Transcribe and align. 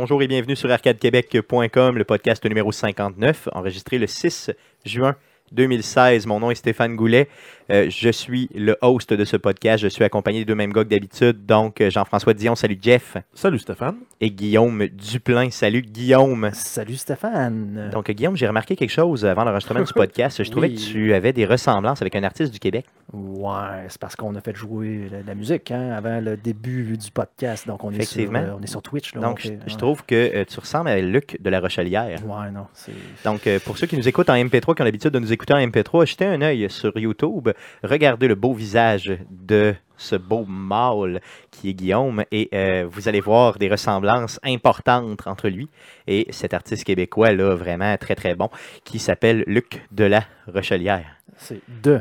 Bonjour 0.00 0.22
et 0.22 0.28
bienvenue 0.28 0.54
sur 0.54 0.70
arcadequebec.com, 0.70 1.98
le 1.98 2.04
podcast 2.04 2.44
numéro 2.44 2.70
59, 2.70 3.48
enregistré 3.50 3.98
le 3.98 4.06
6 4.06 4.52
juin 4.84 5.16
2016. 5.50 6.24
Mon 6.28 6.38
nom 6.38 6.52
est 6.52 6.54
Stéphane 6.54 6.94
Goulet. 6.94 7.28
Euh, 7.70 7.90
je 7.90 8.08
suis 8.08 8.48
le 8.54 8.78
host 8.80 9.12
de 9.12 9.24
ce 9.26 9.36
podcast. 9.36 9.82
Je 9.82 9.88
suis 9.88 10.02
accompagné 10.02 10.38
des 10.38 10.44
deux 10.46 10.54
mêmes 10.54 10.72
gars 10.72 10.84
que 10.84 10.88
d'habitude. 10.88 11.44
Donc, 11.44 11.82
euh, 11.82 11.90
Jean-François 11.90 12.32
Dion, 12.32 12.54
salut 12.54 12.78
Jeff. 12.80 13.18
Salut 13.34 13.58
Stéphane. 13.58 13.96
Et 14.22 14.30
Guillaume 14.30 14.86
Duplain, 14.86 15.50
salut 15.50 15.82
Guillaume. 15.82 16.48
Salut 16.54 16.96
Stéphane. 16.96 17.90
Donc, 17.92 18.10
Guillaume, 18.10 18.36
j'ai 18.38 18.48
remarqué 18.48 18.74
quelque 18.74 18.88
chose 18.90 19.26
avant 19.26 19.44
l'enregistrement 19.44 19.82
du 19.82 19.92
podcast. 19.92 20.42
Je 20.42 20.50
trouvais 20.50 20.68
Oui. 20.68 20.76
que 20.76 20.80
tu 20.80 21.12
avais 21.12 21.34
des 21.34 21.44
ressemblances 21.44 22.00
avec 22.00 22.16
un 22.16 22.22
artiste 22.22 22.52
du 22.54 22.58
Québec. 22.58 22.86
Ouais, 23.12 23.54
c'est 23.88 24.00
parce 24.00 24.16
qu'on 24.16 24.34
a 24.34 24.40
fait 24.40 24.56
jouer 24.56 25.08
la, 25.12 25.18
la 25.22 25.34
musique 25.34 25.70
hein, 25.70 25.92
avant 25.94 26.20
le 26.20 26.38
début 26.38 26.96
du 26.96 27.10
podcast. 27.10 27.66
Donc, 27.66 27.84
on, 27.84 27.90
est 27.90 28.02
sur, 28.02 28.02
Effectivement. 28.20 28.38
euh, 28.40 28.56
on 28.58 28.62
est 28.62 28.66
sur 28.66 28.80
Twitch. 28.80 29.14
Là, 29.14 29.20
Donc, 29.20 29.40
on 29.40 29.42
je, 29.42 29.48
fait- 29.48 29.58
je 29.66 29.72
ouais. 29.72 29.78
trouve 29.78 30.04
que 30.06 30.14
euh, 30.14 30.44
tu 30.48 30.58
ressembles 30.58 30.88
à 30.88 30.98
Luc 31.00 31.36
de 31.40 31.50
la 31.50 31.60
Rochelière. 31.60 32.18
Ouais, 32.26 32.50
non. 32.50 32.66
c'est- 32.72 32.92
Donc, 33.24 33.46
euh, 33.46 33.58
pour 33.62 33.76
ceux 33.76 33.86
qui 33.86 33.96
nous 33.98 34.08
écoutent 34.08 34.30
en 34.30 34.34
MP3, 34.36 34.74
qui 34.74 34.80
ont 34.82 34.84
l'habitude 34.86 35.10
de 35.10 35.18
nous 35.18 35.32
écouter 35.34 35.52
en 35.52 35.58
MP3, 35.58 36.06
jetez 36.06 36.24
un 36.24 36.40
œil 36.40 36.66
sur 36.70 36.96
YouTube, 36.98 37.50
regardez 37.82 38.28
le 38.28 38.34
beau 38.34 38.52
visage 38.52 39.18
de 39.30 39.74
ce 39.96 40.16
beau 40.16 40.44
mâle 40.46 41.20
qui 41.50 41.70
est 41.70 41.74
Guillaume 41.74 42.24
et 42.30 42.48
euh, 42.54 42.86
vous 42.88 43.08
allez 43.08 43.20
voir 43.20 43.58
des 43.58 43.68
ressemblances 43.68 44.40
importantes 44.44 45.26
entre 45.26 45.48
lui 45.48 45.68
et 46.06 46.26
cet 46.30 46.54
artiste 46.54 46.84
québécois 46.84 47.32
là 47.32 47.54
vraiment 47.54 47.96
très 47.96 48.14
très 48.14 48.34
bon 48.34 48.48
qui 48.84 48.98
s'appelle 48.98 49.44
Luc 49.46 49.86
de 49.90 50.04
la 50.04 50.24
Rochelière. 50.46 51.16
C'est 51.36 51.60
de 51.82 52.00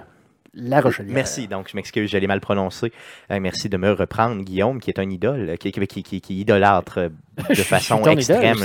La 0.59 0.81
Rochelière. 0.81 1.13
Merci, 1.13 1.47
donc 1.47 1.69
je 1.69 1.75
m'excuse, 1.75 2.09
je 2.09 2.17
l'ai 2.17 2.25
mal 2.27 2.39
prononcé. 2.41 2.91
Euh, 3.31 3.39
merci 3.39 3.69
de 3.69 3.77
me 3.77 3.91
reprendre, 3.91 4.41
Guillaume, 4.43 4.79
qui 4.79 4.89
est 4.89 4.99
un 4.99 5.09
idole, 5.09 5.49
euh, 5.51 5.55
qui, 5.55 5.71
qui, 5.71 5.85
qui, 5.87 6.03
qui- 6.03 6.21
qui 6.21 6.39
idolâtre 6.39 6.97
euh, 6.97 7.09
de 7.49 7.55
façon 7.55 8.03
extrême. 8.05 8.57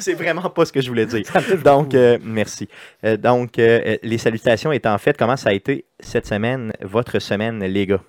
c'est 0.00 0.14
vraiment 0.14 0.50
pas 0.50 0.64
ce 0.64 0.72
que 0.72 0.80
je 0.80 0.88
voulais 0.88 1.06
dire. 1.06 1.24
Donc, 1.64 1.94
euh, 1.94 2.18
merci. 2.22 2.68
Euh, 3.04 3.16
donc, 3.16 3.58
euh, 3.58 3.80
euh, 3.86 3.96
les 4.02 4.18
salutations 4.18 4.72
étant 4.72 4.96
faites, 4.98 5.16
comment 5.16 5.36
ça 5.36 5.50
a 5.50 5.52
été 5.52 5.84
cette 6.00 6.26
semaine, 6.26 6.72
votre 6.82 7.18
semaine, 7.20 7.62
les 7.64 7.86
gars? 7.86 8.00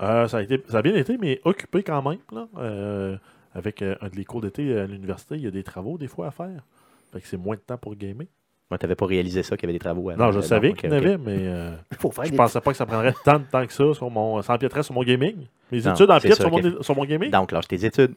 Euh, 0.00 0.26
ça, 0.28 0.38
a 0.38 0.42
été, 0.42 0.62
ça 0.68 0.78
a 0.78 0.82
bien 0.82 0.94
été, 0.94 1.16
mais 1.18 1.40
occupé 1.44 1.82
quand 1.82 2.02
même. 2.02 2.18
Là. 2.32 2.48
Euh, 2.58 3.16
avec 3.54 3.80
euh, 3.82 3.94
un 4.00 4.08
des 4.08 4.24
cours 4.24 4.40
d'été 4.40 4.76
à 4.78 4.86
l'université, 4.86 5.36
il 5.36 5.42
y 5.42 5.46
a 5.46 5.50
des 5.50 5.62
travaux 5.62 5.96
des 5.98 6.08
fois 6.08 6.26
à 6.26 6.30
faire. 6.32 6.64
Fait 7.12 7.20
que 7.20 7.26
c'est 7.28 7.36
moins 7.36 7.54
de 7.56 7.60
temps 7.60 7.78
pour 7.78 7.94
gamer. 7.94 8.26
Moi, 8.70 8.78
t'avais 8.78 8.94
pas 8.94 9.06
réalisé 9.06 9.42
ça, 9.42 9.56
qu'il 9.56 9.64
y 9.64 9.66
avait 9.66 9.74
des 9.78 9.78
travaux. 9.84 10.08
à- 10.10 10.16
non, 10.16 10.32
je 10.32 10.38
euh, 10.38 10.42
savais 10.42 10.72
qu'il 10.72 10.88
y 10.88 10.92
en 10.92 10.96
avait, 10.96 11.18
mais 11.18 11.36
euh, 11.38 11.70
je 12.24 12.30
des- 12.30 12.36
pensais 12.36 12.60
pas 12.60 12.70
que 12.72 12.76
ça 12.76 12.86
prendrait 12.86 13.14
tant 13.24 13.38
de 13.38 13.44
temps 13.44 13.66
que 13.66 13.72
ça 13.72 13.92
sur 13.94 14.10
mon, 14.10 14.40
ça 14.42 14.54
empiéterait 14.54 14.82
sur 14.82 14.94
mon 14.94 15.02
gaming. 15.02 15.36
Mes 15.70 15.80
Non, 15.82 15.92
études 15.94 16.06
c'est 16.06 16.12
empiètent 16.12 16.34
sur, 16.36 16.84
sur 16.84 16.96
mon 16.96 17.04
gaming? 17.04 17.30
Donc, 17.30 17.52
lâche 17.52 17.68
tes 17.68 17.84
études. 17.84 18.14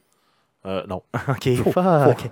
Euh, 0.65 0.83
non. 0.87 1.03
OK, 1.29 1.49
Faut, 1.55 1.71
faut, 1.71 1.83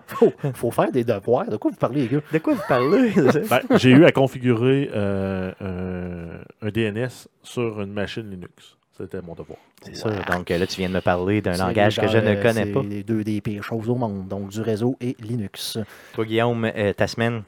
faut- 0.07 0.33
faut 0.53 0.71
faire 0.71 0.91
des 0.91 1.03
devoirs. 1.03 1.47
De 1.49 1.57
quoi 1.57 1.71
vous 1.71 1.77
parlez, 1.77 2.01
les 2.03 2.07
gars? 2.07 2.21
De 2.33 2.37
quoi 2.39 2.53
vous 2.53 2.61
parlez? 2.67 3.11
Ben, 3.49 3.59
j'ai 3.77 3.91
eu 3.91 4.05
à 4.05 4.11
configurer 4.11 4.89
euh, 4.93 5.51
un, 5.61 6.67
un 6.67 6.71
DNS 6.71 7.27
sur 7.43 7.81
une 7.81 7.93
machine 7.93 8.29
Linux. 8.29 8.77
C'était 8.97 9.21
mon 9.21 9.35
devoir. 9.35 9.59
C'est 9.83 9.95
ça. 9.95 10.09
Donc, 10.31 10.49
là, 10.49 10.65
tu 10.65 10.77
viens 10.77 10.87
de 10.89 10.93
me 10.95 11.01
parler 11.01 11.41
d'un 11.41 11.53
C'est 11.53 11.61
langage 11.63 11.99
que 11.99 12.07
je 12.07 12.17
ne 12.17 12.29
euh, 12.29 12.41
connais 12.41 12.63
c'est 12.65 12.71
pas. 12.71 12.81
les 12.81 13.03
deux 13.03 13.23
des 13.25 13.41
pires 13.41 13.63
choses 13.63 13.89
au 13.89 13.95
monde. 13.95 14.27
Donc, 14.29 14.49
du 14.49 14.61
réseau 14.61 14.95
et 15.01 15.15
Linux. 15.19 15.77
Toi, 16.13 16.23
Guillaume, 16.25 16.65
euh, 16.75 16.93
ta 16.93 17.05
semaine, 17.07 17.43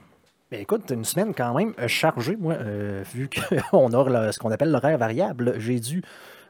Ben, 0.52 0.62
écoute, 0.62 0.90
une 0.92 1.04
semaine 1.04 1.34
quand 1.34 1.54
même 1.54 1.74
euh, 1.80 1.88
chargée, 1.90 2.38
moi, 2.38 2.54
euh, 2.54 3.04
vu 3.14 3.30
qu'on 3.30 3.94
a 3.94 4.10
le- 4.28 4.32
ce 4.32 4.40
qu'on 4.40 4.52
appelle 4.52 4.72
l'horaire 4.72 4.98
variable. 4.98 5.56
J'ai 5.58 5.80
dû 5.82 6.02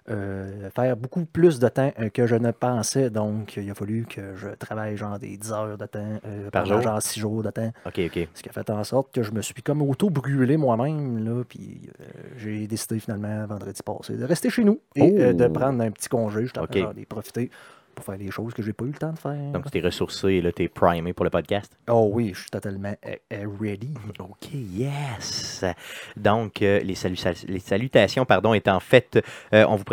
euh, 0.10 0.70
faire 0.70 0.96
beaucoup 0.96 1.26
plus 1.26 1.58
de 1.60 1.68
temps 1.68 1.92
que 2.14 2.28
je 2.28 2.36
ne 2.36 2.52
pensais. 2.52 3.10
Donc, 3.10 3.58
il 3.58 3.70
a 3.70 3.74
fallu 3.74 4.06
que 4.08 4.36
je 4.36 4.50
travaille 4.50 4.96
genre 4.98 5.18
des 5.18 5.36
10 5.36 5.52
heures 5.52 5.78
de 5.80 5.86
temps, 5.88 6.20
euh, 6.26 6.50
Par 6.52 6.66
jour? 6.68 6.80
genre 6.82 7.02
6 7.02 7.20
jours 7.20 7.42
de 7.42 7.50
temps. 7.50 7.72
OK, 7.88 8.00
OK. 8.06 8.28
Ce 8.36 8.44
qui 8.44 8.50
a 8.50 8.52
fait 8.54 8.70
en 8.70 8.84
sorte 8.84 9.14
que 9.14 9.24
je 9.24 9.32
me 9.32 9.42
suis 9.42 9.56
comme 9.64 9.82
auto-brûlé 9.82 10.58
moi-même. 10.58 11.26
Là, 11.26 11.44
puis 11.44 11.90
j'ai 12.38 12.68
décidé 12.68 13.00
finalement, 13.00 13.48
vendredi 13.48 13.82
passé, 13.84 14.16
de 14.16 14.24
rester 14.26 14.52
chez 14.52 14.64
nous 14.64 14.80
et 14.96 15.10
de 15.34 15.46
Oh! 15.46 15.50
prendre 15.50 15.82
un 15.84 15.90
petit 15.92 16.08
congé, 16.08 16.44
justement, 16.44 16.66
Ok. 16.66 16.78
genre, 16.78 16.94
d'y 16.94 17.06
profiter 17.06 17.50
pour 17.98 18.06
faire 18.06 18.18
des 18.20 18.30
choses 18.30 18.54
que 18.54 18.62
j'ai 18.62 18.74
pas 18.74 18.86
eu 18.86 18.90
le 18.90 18.94
temps 18.94 19.12
de 19.12 19.18
faire. 19.18 19.52
Donc, 19.52 19.66
tu 19.66 19.72
t'es 19.72 19.82
ressourcé 19.82 20.34
et 20.34 20.42
là, 20.42 20.52
tu 20.52 20.62
es 20.64 20.68
primé 20.68 21.14
pour 21.14 21.26
le 21.26 21.32
podcast? 21.32 21.76
oh 21.90 22.10
oui, 22.14 22.32
je 22.36 22.42
suis 22.42 22.50
totalement 22.52 22.94
euh, 23.08 23.16
euh, 23.34 23.48
ready. 23.60 23.92
OK, 24.20 24.50
yes. 24.54 25.66
Donc, 26.16 26.62
euh, 26.62 26.80
les, 26.82 26.94
salu- 26.94 27.46
les 27.48 27.60
salutations 27.60 28.24
pardon, 28.24 28.54
étant 28.54 28.80
faites, 28.80 29.20
euh, 29.54 29.66
on 29.68 29.76
vous 29.76 29.84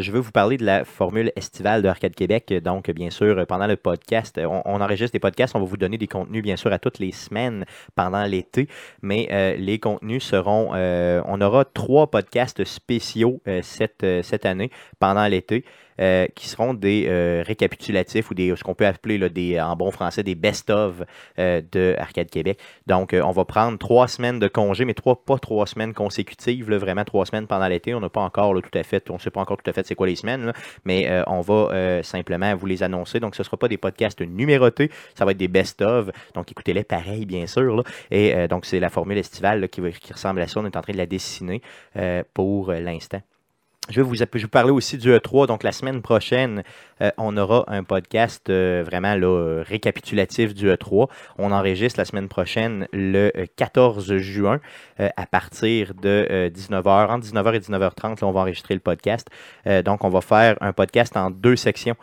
je 0.00 0.12
veux 0.12 0.20
vous 0.20 0.30
parler 0.30 0.58
de 0.58 0.64
la 0.66 0.84
formule 0.84 1.32
estivale 1.36 1.80
de 1.80 1.88
Arcade 1.88 2.14
Québec. 2.14 2.52
Donc, 2.62 2.90
bien 2.90 3.08
sûr, 3.08 3.46
pendant 3.46 3.66
le 3.66 3.76
podcast, 3.76 4.38
on, 4.44 4.60
on 4.66 4.82
enregistre 4.82 5.12
des 5.12 5.20
podcasts, 5.20 5.56
on 5.56 5.60
va 5.60 5.64
vous 5.64 5.78
donner 5.78 5.96
des 5.96 6.06
contenus, 6.06 6.42
bien 6.42 6.56
sûr, 6.56 6.70
à 6.70 6.78
toutes 6.78 6.98
les 6.98 7.12
semaines 7.12 7.64
pendant 7.94 8.24
l'été. 8.24 8.68
Mais 9.00 9.28
euh, 9.32 9.56
les 9.56 9.78
contenus 9.78 10.22
seront, 10.22 10.72
on 10.74 11.40
aura 11.40 11.64
trois 11.64 12.10
podcasts 12.10 12.62
spéciaux 12.64 13.40
cette, 13.62 14.04
cette 14.22 14.44
année 14.44 14.70
pendant 14.98 15.26
l'été. 15.26 15.64
Euh, 16.00 16.26
qui 16.34 16.48
seront 16.48 16.74
des 16.74 17.06
euh, 17.06 17.44
récapitulatifs 17.46 18.30
ou 18.30 18.34
des 18.34 18.54
ce 18.56 18.64
qu'on 18.64 18.74
peut 18.74 18.86
appeler 18.86 19.16
là, 19.16 19.28
des, 19.28 19.60
en 19.60 19.76
bon 19.76 19.92
français 19.92 20.24
des 20.24 20.34
best-of 20.34 21.02
euh, 21.38 21.62
de 21.70 21.94
Arcade 21.98 22.30
Québec. 22.30 22.58
Donc, 22.88 23.14
on 23.14 23.30
va 23.30 23.44
prendre 23.44 23.78
trois 23.78 24.08
semaines 24.08 24.40
de 24.40 24.48
congé, 24.48 24.84
mais 24.84 24.94
trois, 24.94 25.24
pas 25.24 25.38
trois 25.38 25.66
semaines 25.66 25.94
consécutives, 25.94 26.72
vraiment 26.74 27.04
trois 27.04 27.26
semaines 27.26 27.46
pendant 27.46 27.68
l'été. 27.68 27.94
On 27.94 28.00
n'a 28.00 28.08
pas 28.08 28.22
encore 28.22 28.54
tout 28.60 28.78
à 28.78 28.82
fait, 28.82 29.08
on 29.10 29.14
ne 29.14 29.18
sait 29.18 29.30
pas 29.30 29.40
encore 29.40 29.56
tout 29.62 29.70
à 29.70 29.72
fait 29.72 29.86
c'est 29.86 29.94
quoi 29.94 30.06
les 30.06 30.16
semaines, 30.16 30.52
mais 30.84 31.08
on 31.26 31.40
va 31.40 32.02
simplement 32.02 32.54
vous 32.54 32.66
les 32.66 32.82
annoncer. 32.82 33.20
Donc, 33.20 33.34
ce 33.36 33.42
ne 33.42 33.44
sera 33.44 33.56
pas 33.56 33.68
des 33.68 33.76
podcasts 33.76 34.20
numérotés, 34.20 34.90
ça 35.14 35.24
va 35.24 35.32
être 35.32 35.36
des 35.36 35.48
best-of. 35.48 36.10
Donc, 36.34 36.50
écoutez-les 36.50 36.84
pareil, 36.84 37.26
bien 37.26 37.46
sûr. 37.46 37.84
Et 38.10 38.48
donc, 38.48 38.66
c'est 38.66 38.80
la 38.80 38.90
formule 38.90 39.18
estivale 39.18 39.68
qui, 39.68 39.80
ressemble 40.12 40.40
à 40.40 40.48
ça. 40.48 40.60
On 40.60 40.66
est 40.66 40.76
en 40.76 40.82
train 40.82 40.92
de 40.92 40.98
la 40.98 41.06
dessiner 41.06 41.62
pour 42.32 42.72
l'instant. 42.72 43.20
Je 43.90 44.00
vais 44.00 44.02
vous, 44.02 44.48
parler 44.48 44.70
aussi 44.70 44.96
du 44.96 45.10
E3. 45.10 45.46
Donc, 45.46 45.62
la 45.62 45.70
semaine 45.70 46.00
prochaine, 46.00 46.62
euh, 47.02 47.10
on 47.18 47.36
aura 47.36 47.64
un 47.66 47.84
podcast 47.84 48.48
euh, 48.48 48.82
vraiment 48.82 49.14
euh, 49.14 49.62
récapitulatif 49.62 50.54
du 50.54 50.70
E3. 50.70 51.10
On 51.36 51.52
enregistre 51.52 52.00
la 52.00 52.06
semaine 52.06 52.28
prochaine 52.28 52.88
le 52.94 53.30
euh, 53.36 53.44
14 53.56 54.16
juin 54.16 54.60
à 54.98 55.26
partir 55.26 55.92
de 55.94 56.26
euh, 56.30 56.48
19h. 56.48 57.08
Entre 57.08 57.26
19h 57.26 57.54
et 57.54 57.58
19h30, 57.58 58.22
là, 58.22 58.26
on 58.26 58.32
va 58.32 58.40
enregistrer 58.40 58.72
le 58.72 58.80
podcast. 58.80 59.28
Donc, 59.84 60.04
on 60.04 60.08
va 60.08 60.20
faire 60.22 60.56
un 60.60 60.72
podcast 60.72 61.16
en 61.16 61.30
deux 61.30 61.56
sections. 61.56 61.96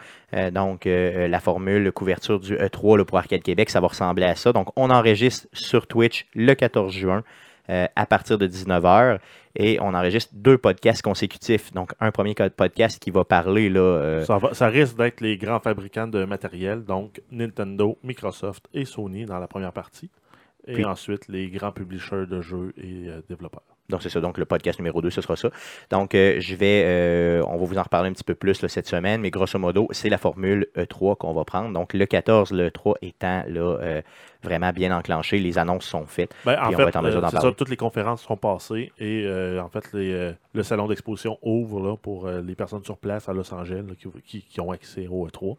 Donc, 0.51 0.85
la 0.85 1.39
formule 1.39 1.91
couverture 1.91 2.39
du 2.39 2.55
E3 2.55 2.97
là, 2.97 3.05
pour 3.05 3.17
Arcade 3.17 3.41
Québec, 3.41 3.69
ça 3.69 3.79
va 3.79 3.87
ressembler 3.87 4.25
à 4.25 4.35
ça. 4.35 4.53
Donc, 4.53 4.67
on 4.75 4.89
enregistre 4.89 5.47
sur 5.53 5.87
Twitch 5.87 6.27
le 6.35 6.53
14 6.53 6.93
juin 6.93 7.23
euh, 7.71 7.87
à 7.95 8.05
partir 8.05 8.37
de 8.37 8.45
19h 8.47 9.19
et 9.55 9.79
on 9.81 9.93
enregistre 9.93 10.31
deux 10.35 10.57
podcasts 10.57 11.01
consécutifs. 11.01 11.71
Donc, 11.73 11.93
un 11.99 12.11
premier 12.11 12.35
podcast 12.35 13.01
qui 13.01 13.09
va 13.11 13.23
parler 13.25 13.69
là, 13.69 13.79
euh, 13.79 14.25
Ça, 14.25 14.37
va- 14.37 14.53
ça 14.53 14.67
risque 14.67 14.97
d'être 14.97 15.21
les 15.21 15.37
grands 15.37 15.59
fabricants 15.59 16.07
de 16.07 16.23
matériel, 16.25 16.83
donc 16.83 17.21
Nintendo, 17.31 17.97
Microsoft 18.03 18.67
et 18.73 18.85
Sony 18.85 19.25
dans 19.25 19.40
la 19.40 19.47
première 19.47 19.73
partie. 19.73 20.09
Et 20.67 20.73
Puis- 20.73 20.85
ensuite, 20.85 21.28
les 21.28 21.49
grands 21.49 21.72
publishers 21.72 22.28
de 22.28 22.40
jeux 22.41 22.73
et 22.78 23.07
euh, 23.09 23.22
développeurs. 23.28 23.63
Donc, 23.89 24.01
c'est 24.03 24.09
ça. 24.09 24.22
Donc, 24.22 24.37
le 24.37 24.45
podcast 24.45 24.79
numéro 24.79 25.01
2, 25.01 25.09
ce 25.09 25.19
sera 25.22 25.35
ça. 25.35 25.49
Donc, 25.89 26.16
euh, 26.16 26.37
je 26.39 26.55
vais, 26.55 26.83
euh, 26.85 27.43
on 27.47 27.57
va 27.57 27.66
vous 27.66 27.78
en 27.78 27.83
reparler 27.83 28.09
un 28.09 28.13
petit 28.13 28.23
peu 28.23 28.35
plus 28.35 28.61
là, 28.61 28.69
cette 28.69 28.87
semaine, 28.87 29.19
mais 29.19 29.31
grosso 29.31 29.59
modo, 29.59 29.87
c'est 29.91 30.07
la 30.09 30.17
formule 30.17 30.67
E3 30.78 31.17
qu'on 31.17 31.33
va 31.33 31.43
prendre. 31.43 31.73
Donc, 31.73 31.93
le 31.93 32.05
14, 32.05 32.51
le 32.53 32.72
3 32.72 32.95
étant 33.01 33.43
là, 33.49 33.78
euh, 33.81 34.01
vraiment 34.43 34.72
bien 34.72 34.97
enclenché, 34.97 35.39
les 35.39 35.57
annonces 35.57 35.85
sont 35.85 36.05
faites. 36.05 36.33
Ben, 36.45 36.57
en 36.63 36.69
on 36.69 36.72
fait, 36.72 36.83
va 36.83 36.89
être 36.89 36.95
en 36.95 37.01
mesure 37.01 37.19
d'en 37.22 37.28
c'est 37.28 37.35
ça, 37.35 37.41
parler. 37.41 37.55
toutes 37.55 37.69
les 37.69 37.75
conférences 37.78 38.22
sont 38.22 38.37
passées 38.37 38.91
et 38.97 39.28
en 39.59 39.67
fait, 39.69 39.91
les, 39.93 40.31
le 40.53 40.63
salon 40.63 40.87
d'exposition 40.87 41.37
ouvre 41.41 41.81
là, 41.81 41.95
pour 41.97 42.27
les 42.29 42.55
personnes 42.55 42.84
sur 42.85 42.97
place 42.97 43.27
à 43.29 43.34
Los 43.34 43.53
Angeles 43.53 43.84
là, 43.87 43.93
qui, 43.99 44.07
qui- 44.25 44.41
qui 44.41 44.61
ont 44.61 44.72
accès 44.72 45.07
au 45.07 45.27
E3. 45.27 45.57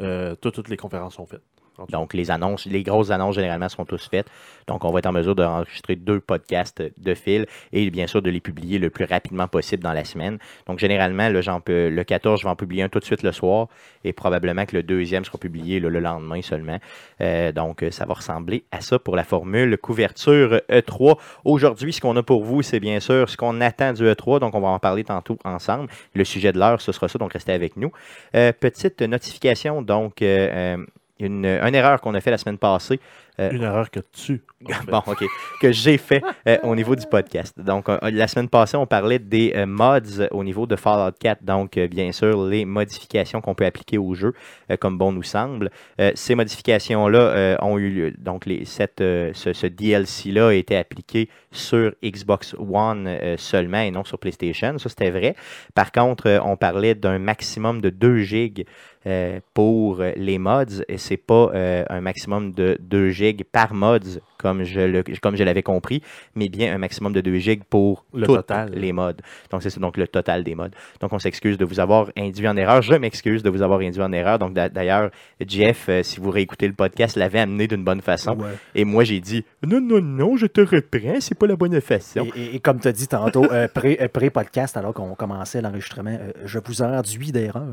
Euh, 0.00 0.34
tout- 0.34 0.50
toutes 0.50 0.68
les 0.68 0.76
conférences 0.76 1.14
sont 1.14 1.26
faites. 1.26 1.42
Donc, 1.90 2.14
les 2.14 2.30
annonces, 2.30 2.66
les 2.66 2.82
grosses 2.82 3.10
annonces 3.10 3.34
généralement 3.34 3.68
sont 3.68 3.84
tous 3.84 4.08
faites. 4.08 4.26
Donc, 4.66 4.84
on 4.84 4.90
va 4.90 5.00
être 5.00 5.06
en 5.06 5.12
mesure 5.12 5.34
d'enregistrer 5.34 5.96
deux 5.96 6.20
podcasts 6.20 6.82
de 6.98 7.14
fil 7.14 7.46
et 7.72 7.90
bien 7.90 8.06
sûr 8.06 8.22
de 8.22 8.30
les 8.30 8.40
publier 8.40 8.78
le 8.78 8.90
plus 8.90 9.04
rapidement 9.04 9.48
possible 9.48 9.82
dans 9.82 9.92
la 9.92 10.04
semaine. 10.04 10.38
Donc, 10.66 10.78
généralement, 10.78 11.28
peux- 11.64 11.88
le 11.88 12.04
14, 12.04 12.40
je 12.40 12.44
vais 12.46 12.50
en 12.50 12.56
publier 12.56 12.82
un 12.82 12.88
tout 12.88 12.98
de 13.00 13.04
suite 13.04 13.22
le 13.22 13.32
soir 13.32 13.68
et 14.04 14.12
probablement 14.12 14.64
que 14.66 14.76
le 14.76 14.82
deuxième 14.82 15.24
sera 15.24 15.38
publié 15.38 15.80
le 15.80 15.88
lendemain 16.00 16.40
seulement. 16.42 16.78
Euh, 17.20 17.52
donc, 17.52 17.82
euh, 17.82 17.90
ça 17.90 18.04
va 18.06 18.14
ressembler 18.14 18.64
à 18.70 18.80
ça 18.80 18.98
pour 18.98 19.16
la 19.16 19.24
formule 19.24 19.76
couverture 19.78 20.60
E3. 20.70 21.18
Aujourd'hui, 21.44 21.92
ce 21.92 22.00
qu'on 22.00 22.16
a 22.16 22.22
pour 22.22 22.44
vous, 22.44 22.62
c'est 22.62 22.80
bien 22.80 23.00
sûr 23.00 23.28
ce 23.28 23.36
qu'on 23.36 23.60
attend 23.60 23.92
du 23.92 24.04
E3. 24.04 24.40
Donc, 24.40 24.54
on 24.54 24.60
va 24.60 24.68
en 24.68 24.78
parler 24.78 25.04
tantôt 25.04 25.38
ensemble. 25.44 25.88
Le 26.14 26.24
sujet 26.24 26.52
de 26.52 26.58
l'heure, 26.58 26.80
ce 26.80 26.92
sera 26.92 27.08
ça. 27.08 27.18
Donc, 27.18 27.32
restez 27.32 27.52
avec 27.52 27.76
nous. 27.76 27.90
Euh, 28.34 28.52
petite 28.52 29.02
notification. 29.02 29.82
Donc, 29.82 30.22
euh, 30.22 30.76
une, 31.20 31.44
une 31.46 31.74
erreur 31.74 32.00
qu'on 32.00 32.14
a 32.14 32.20
fait 32.20 32.30
la 32.30 32.38
semaine 32.38 32.58
passée. 32.58 33.00
Euh, 33.40 33.50
Une 33.50 33.62
erreur 33.64 33.90
que 33.90 33.98
tu. 34.12 34.44
as 34.70 34.74
faite. 34.82 34.86
Bon, 34.90 35.02
OK. 35.08 35.24
Que 35.60 35.72
j'ai 35.72 35.98
fait 35.98 36.22
euh, 36.46 36.56
au 36.62 36.76
niveau 36.76 36.94
du 36.94 37.04
podcast. 37.04 37.58
Donc, 37.60 37.88
euh, 37.88 37.98
la 38.02 38.28
semaine 38.28 38.48
passée, 38.48 38.76
on 38.76 38.86
parlait 38.86 39.18
des 39.18 39.52
euh, 39.56 39.66
mods 39.66 40.28
au 40.30 40.44
niveau 40.44 40.66
de 40.68 40.76
Fallout 40.76 41.16
4. 41.18 41.42
Donc, 41.42 41.76
euh, 41.76 41.88
bien 41.88 42.12
sûr, 42.12 42.44
les 42.46 42.64
modifications 42.64 43.40
qu'on 43.40 43.56
peut 43.56 43.64
appliquer 43.66 43.98
au 43.98 44.14
jeu, 44.14 44.34
euh, 44.70 44.76
comme 44.76 44.98
bon 44.98 45.10
nous 45.10 45.24
semble. 45.24 45.70
Euh, 46.00 46.12
ces 46.14 46.36
modifications-là 46.36 47.18
euh, 47.18 47.56
ont 47.60 47.76
eu 47.76 47.90
lieu. 47.90 48.12
Donc, 48.18 48.46
les, 48.46 48.64
cette, 48.64 49.00
euh, 49.00 49.32
ce, 49.34 49.52
ce 49.52 49.66
DLC-là 49.66 50.48
a 50.50 50.52
été 50.54 50.76
appliqué 50.76 51.28
sur 51.50 51.92
Xbox 52.04 52.54
One 52.58 53.08
euh, 53.08 53.36
seulement 53.36 53.80
et 53.80 53.90
non 53.90 54.04
sur 54.04 54.20
PlayStation. 54.20 54.78
Ça, 54.78 54.88
c'était 54.88 55.10
vrai. 55.10 55.34
Par 55.74 55.90
contre, 55.90 56.28
euh, 56.28 56.38
on 56.44 56.56
parlait 56.56 56.94
d'un 56.94 57.18
maximum 57.18 57.80
de 57.80 57.90
2 57.90 58.18
gigs 58.22 58.64
euh, 59.06 59.40
pour 59.52 60.02
les 60.16 60.38
mods 60.38 60.82
et 60.88 60.98
c'est 60.98 61.16
pas 61.16 61.50
euh, 61.54 61.84
un 61.90 62.00
maximum 62.00 62.52
de 62.52 62.76
2 62.80 63.10
gigs 63.10 63.44
par 63.44 63.74
mods 63.74 63.98
comme 64.38 64.62
je 64.64 64.80
le 64.80 65.02
comme 65.22 65.36
je 65.36 65.44
l'avais 65.44 65.62
compris, 65.62 66.02
mais 66.34 66.48
bien 66.50 66.74
un 66.74 66.78
maximum 66.78 67.12
de 67.14 67.20
2 67.22 67.36
gigs 67.38 67.62
pour 67.64 68.04
Le 68.12 68.26
total. 68.26 68.72
les 68.74 68.92
mods. 68.92 69.12
Donc 69.50 69.62
c'est 69.62 69.78
donc 69.78 69.96
le 69.96 70.06
total 70.06 70.44
des 70.44 70.54
mods. 70.54 70.68
Donc 71.00 71.12
on 71.14 71.18
s'excuse 71.18 71.56
de 71.56 71.64
vous 71.64 71.80
avoir 71.80 72.10
induit 72.16 72.46
en 72.46 72.56
erreur. 72.56 72.82
Je 72.82 72.94
m'excuse 72.94 73.42
de 73.42 73.48
vous 73.48 73.62
avoir 73.62 73.80
induit 73.80 74.02
en 74.02 74.12
erreur. 74.12 74.38
Donc 74.38 74.52
d'a- 74.52 74.68
d'ailleurs, 74.68 75.10
Jeff, 75.46 75.86
euh, 75.88 76.02
si 76.02 76.20
vous 76.20 76.30
réécoutez 76.30 76.66
le 76.68 76.74
podcast, 76.74 77.16
l'avait 77.16 77.40
amené 77.40 77.66
d'une 77.66 77.84
bonne 77.84 78.02
façon. 78.02 78.36
Ouais. 78.36 78.50
Et 78.74 78.84
moi 78.84 79.04
j'ai 79.04 79.20
dit 79.20 79.44
non 79.66 79.80
non 79.80 80.02
non, 80.02 80.36
je 80.36 80.46
te 80.46 80.60
reprends, 80.60 81.20
c'est 81.20 81.38
pas 81.38 81.46
la 81.46 81.56
bonne 81.56 81.80
façon. 81.80 82.26
Et, 82.36 82.40
et- 82.40 82.54
et 82.56 82.60
comme 82.60 82.80
tu 82.80 82.88
as 82.88 82.92
dit 82.92 83.08
tantôt, 83.08 83.50
euh, 83.50 83.66
pré- 83.68 83.96
euh, 84.00 84.08
pré-podcast, 84.08 84.76
alors 84.76 84.92
qu'on 84.92 85.14
commençait 85.14 85.62
l'enregistrement, 85.62 86.18
euh, 86.20 86.32
je 86.44 86.58
vous 86.62 86.82
enduis 86.82 87.32
d'erreur. 87.32 87.64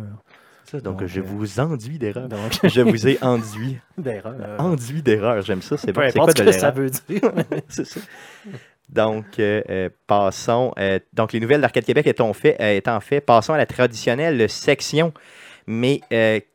Ça, 0.66 0.80
donc, 0.80 1.00
Donc, 1.00 1.08
je 1.08 1.20
euh, 1.20 1.24
vous 1.26 1.60
enduis 1.60 1.98
d'erreur. 1.98 2.28
Donc, 2.28 2.40
je 2.64 2.82
vous 2.82 3.08
ai 3.08 3.18
enduit. 3.22 3.78
d'erreur. 3.98 4.36
euh, 4.40 4.58
Enduit 4.58 5.02
d'erreur, 5.02 5.42
j'aime 5.42 5.62
ça, 5.62 5.78
c'est 5.78 5.92
bon. 5.92 6.02
C'est 6.08 6.20
quoi 6.20 6.34
de 6.34 6.44
que 6.44 6.52
ça 6.52 6.72
veut 6.72 6.90
dire. 6.90 7.22
C'est 7.68 7.86
ça. 7.86 8.00
Donc, 8.90 9.40
euh, 9.40 9.62
euh, 9.70 9.90
passons. 10.06 10.74
donc, 11.14 11.32
les 11.34 11.40
nouvelles 11.40 11.62
d'Arcade 11.62 11.86
Québec 11.86 12.08
étant 12.08 12.34
fait, 12.34 12.58
étant 12.78 13.00
fait, 13.00 13.22
passons 13.22 13.54
à 13.54 13.58
la 13.58 13.66
traditionnelle 13.66 14.50
section. 14.50 15.14
Mais 15.68 16.02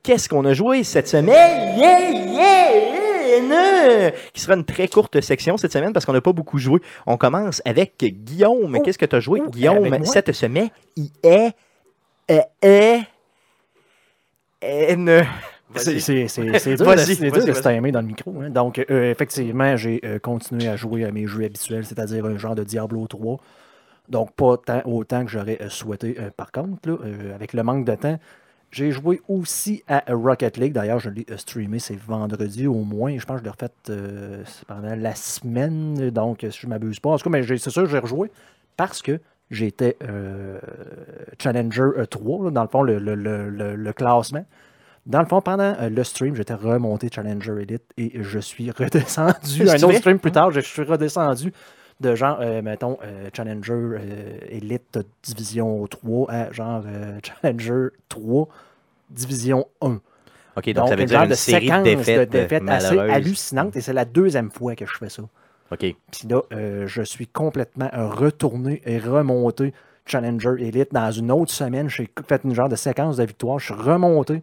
qu'est-ce 0.02 0.28
qu'on 0.28 0.44
a 0.44 0.52
joué 0.52 0.84
cette 0.84 1.08
semaine? 1.08 1.78
Yeah, 1.78 2.10
yeah, 2.10 3.40
yeah, 3.40 4.10
Qui 4.34 4.40
sera 4.40 4.54
une 4.54 4.64
très 4.64 4.88
courte 4.88 5.20
section 5.22 5.56
cette 5.56 5.72
semaine 5.72 5.92
parce 5.94 6.04
qu'on 6.04 6.12
n'a 6.12 6.20
pas 6.20 6.32
beaucoup 6.32 6.58
joué. 6.58 6.80
On 7.06 7.16
commence 7.16 7.62
avec 7.64 7.96
Guillaume. 7.98 8.76
Oh, 8.76 8.82
Qu'est-ce 8.82 8.98
que 8.98 9.06
tu 9.06 9.16
as 9.16 9.20
joué, 9.20 9.40
oh, 9.46 9.48
Guillaume, 9.50 10.04
cette 10.04 10.32
semaine? 10.32 10.68
Il 10.96 11.10
est. 11.22 11.52
est. 12.28 13.00
N. 14.62 15.24
C'est 15.74 15.98
c'est- 16.00 16.28
c'est- 16.28 16.58
c'est 16.58 16.76
dur, 16.76 16.86
de, 17.40 17.52
se 17.54 17.60
timer 17.62 17.92
dans 17.92 18.00
le 18.00 18.06
micro. 18.06 18.34
hein. 18.40 18.50
Donc, 18.50 18.78
euh, 18.90 19.10
effectivement, 19.10 19.76
j'ai 19.76 20.00
euh, 20.04 20.18
continué 20.18 20.68
à 20.68 20.76
jouer 20.76 21.04
à 21.04 21.10
mes 21.12 21.26
jeux 21.26 21.44
habituels, 21.44 21.84
c'est-à-dire 21.84 22.24
un 22.24 22.38
genre 22.38 22.54
de 22.54 22.64
Diablo 22.64 23.06
3. 23.06 23.38
Donc, 24.08 24.32
pas 24.34 24.56
tant, 24.56 24.82
autant 24.84 25.24
que 25.24 25.30
j'aurais 25.30 25.58
euh, 25.60 25.68
souhaité. 25.68 26.16
euh, 26.20 26.30
par 26.34 26.52
contre, 26.52 26.88
là, 26.88 26.96
euh, 27.04 27.34
avec 27.34 27.52
le 27.52 27.62
manque 27.64 27.84
de 27.84 27.94
temps, 27.96 28.18
j'ai 28.70 28.92
joué 28.92 29.20
aussi 29.28 29.82
à 29.88 30.04
Rocket 30.08 30.56
League. 30.56 30.72
D'ailleurs, 30.72 31.00
je 31.00 31.10
l'ai 31.10 31.26
euh, 31.30 31.36
streamé, 31.36 31.78
c'est 31.80 31.96
vendredi 31.98 32.66
au 32.66 32.82
moins. 32.84 33.18
Je 33.18 33.26
pense 33.26 33.36
que 33.36 33.40
je 33.40 33.44
l'ai 33.44 33.50
refait 33.50 33.70
euh, 33.90 34.42
c'est 34.46 34.64
pendant 34.66 34.94
la 34.94 35.14
semaine. 35.14 36.10
Donc, 36.10 36.38
si 36.48 36.60
je 36.60 36.66
ne 36.66 36.70
m'abuse 36.70 37.00
pas. 37.00 37.10
En 37.10 37.18
tout 37.18 37.28
cas, 37.28 37.42
c'est 37.42 37.70
sûr, 37.70 37.86
j'ai 37.86 37.98
rejoué 37.98 38.30
parce 38.76 39.02
que 39.02 39.20
j'étais 39.50 39.96
euh, 40.02 40.58
Challenger 41.38 41.82
euh, 41.98 42.06
3, 42.06 42.44
là, 42.46 42.50
dans 42.50 42.62
le 42.62 42.68
fond, 42.68 42.82
le, 42.82 42.98
le- 42.98 43.14
le- 43.14 43.76
le- 43.76 43.92
classement. 43.92 44.44
Dans 45.06 45.20
le 45.20 45.26
fond, 45.26 45.40
pendant 45.40 45.74
euh, 45.80 45.88
le 45.88 46.02
stream, 46.04 46.34
j'étais 46.34 46.54
remonté 46.54 47.08
Challenger 47.14 47.52
Elite 47.62 47.84
et 47.96 48.12
je 48.22 48.38
suis 48.40 48.70
redescendu. 48.76 49.68
Un 49.68 49.82
autre 49.82 49.94
stream 49.98 50.18
plus 50.18 50.32
tard, 50.32 50.50
je 50.50 50.60
suis 50.60 50.82
redescendu 50.82 51.52
de 52.00 52.14
genre, 52.14 52.38
euh, 52.40 52.60
mettons, 52.60 52.98
euh, 53.04 53.30
Challenger 53.34 53.72
euh, 53.72 54.38
Elite 54.50 54.98
Division 55.22 55.86
3 55.86 56.30
à 56.30 56.52
genre 56.52 56.82
euh, 56.86 57.18
Challenger 57.22 57.88
3 58.08 58.48
Division 59.10 59.66
1. 59.80 60.00
OK, 60.56 60.72
donc, 60.72 60.88
ça 60.88 60.96
veut 60.96 61.02
une 61.02 61.06
dire 61.06 61.16
genre 61.18 61.24
une 61.24 61.30
de 61.30 61.34
série 61.34 61.68
de 61.70 61.82
défaites, 61.82 62.30
de 62.30 62.38
défaites 62.40 62.62
assez 62.68 62.98
hallucinante 62.98 63.76
et 63.76 63.80
c'est 63.80 63.92
la 63.92 64.04
deuxième 64.04 64.50
fois 64.50 64.74
que 64.74 64.84
je 64.86 64.96
fais 64.96 65.08
ça. 65.08 65.22
OK. 65.72 65.78
Puis 65.80 66.28
là, 66.28 66.42
euh, 66.52 66.86
je 66.86 67.02
suis 67.02 67.26
complètement 67.26 67.90
retourné 67.92 68.82
et 68.86 68.98
remonté 68.98 69.72
Challenger 70.06 70.54
Elite. 70.60 70.92
Dans 70.92 71.10
une 71.10 71.32
autre 71.32 71.50
semaine, 71.52 71.88
j'ai 71.88 72.08
fait 72.28 72.44
une 72.44 72.54
genre 72.54 72.68
de 72.68 72.76
séquence 72.76 73.16
de 73.16 73.24
victoire. 73.24 73.58
Je 73.58 73.66
suis 73.66 73.74
remonté 73.74 74.42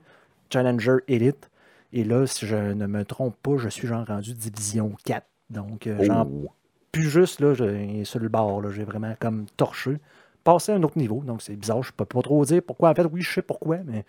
Challenger 0.52 0.98
Elite. 1.08 1.50
Et 1.94 2.04
là, 2.04 2.26
si 2.26 2.46
je 2.46 2.56
ne 2.56 2.88
me 2.88 3.06
trompe 3.06 3.36
pas, 3.42 3.58
je 3.58 3.70
suis 3.70 3.88
genre 3.88 4.06
rendu 4.06 4.34
Division 4.34 4.94
4. 5.06 5.26
Donc, 5.50 5.88
euh, 5.88 6.04
genre, 6.04 6.28
Oh. 6.30 6.52
plus 6.92 7.10
juste, 7.10 7.40
là, 7.40 7.54
je- 7.54 8.04
sur 8.04 8.20
le 8.20 8.30
bord, 8.30 8.62
là, 8.62 8.70
j'ai 8.72 8.84
vraiment 8.84 9.14
comme 9.20 9.46
torché. 9.58 9.98
Passé 10.44 10.72
à 10.74 10.76
un 10.76 10.84
autre 10.84 10.98
niveau. 10.98 11.22
Donc, 11.26 11.42
c'est 11.42 11.56
bizarre. 11.56 11.84
Je 11.84 11.92
peux 11.96 12.06
pas 12.06 12.22
trop 12.22 12.44
dire 12.44 12.62
pourquoi. 12.66 12.90
En 12.90 12.96
fait, 12.96 13.06
oui, 13.12 13.22
je 13.22 13.32
sais 13.32 13.42
pourquoi, 13.42 13.78
mais 13.86 14.04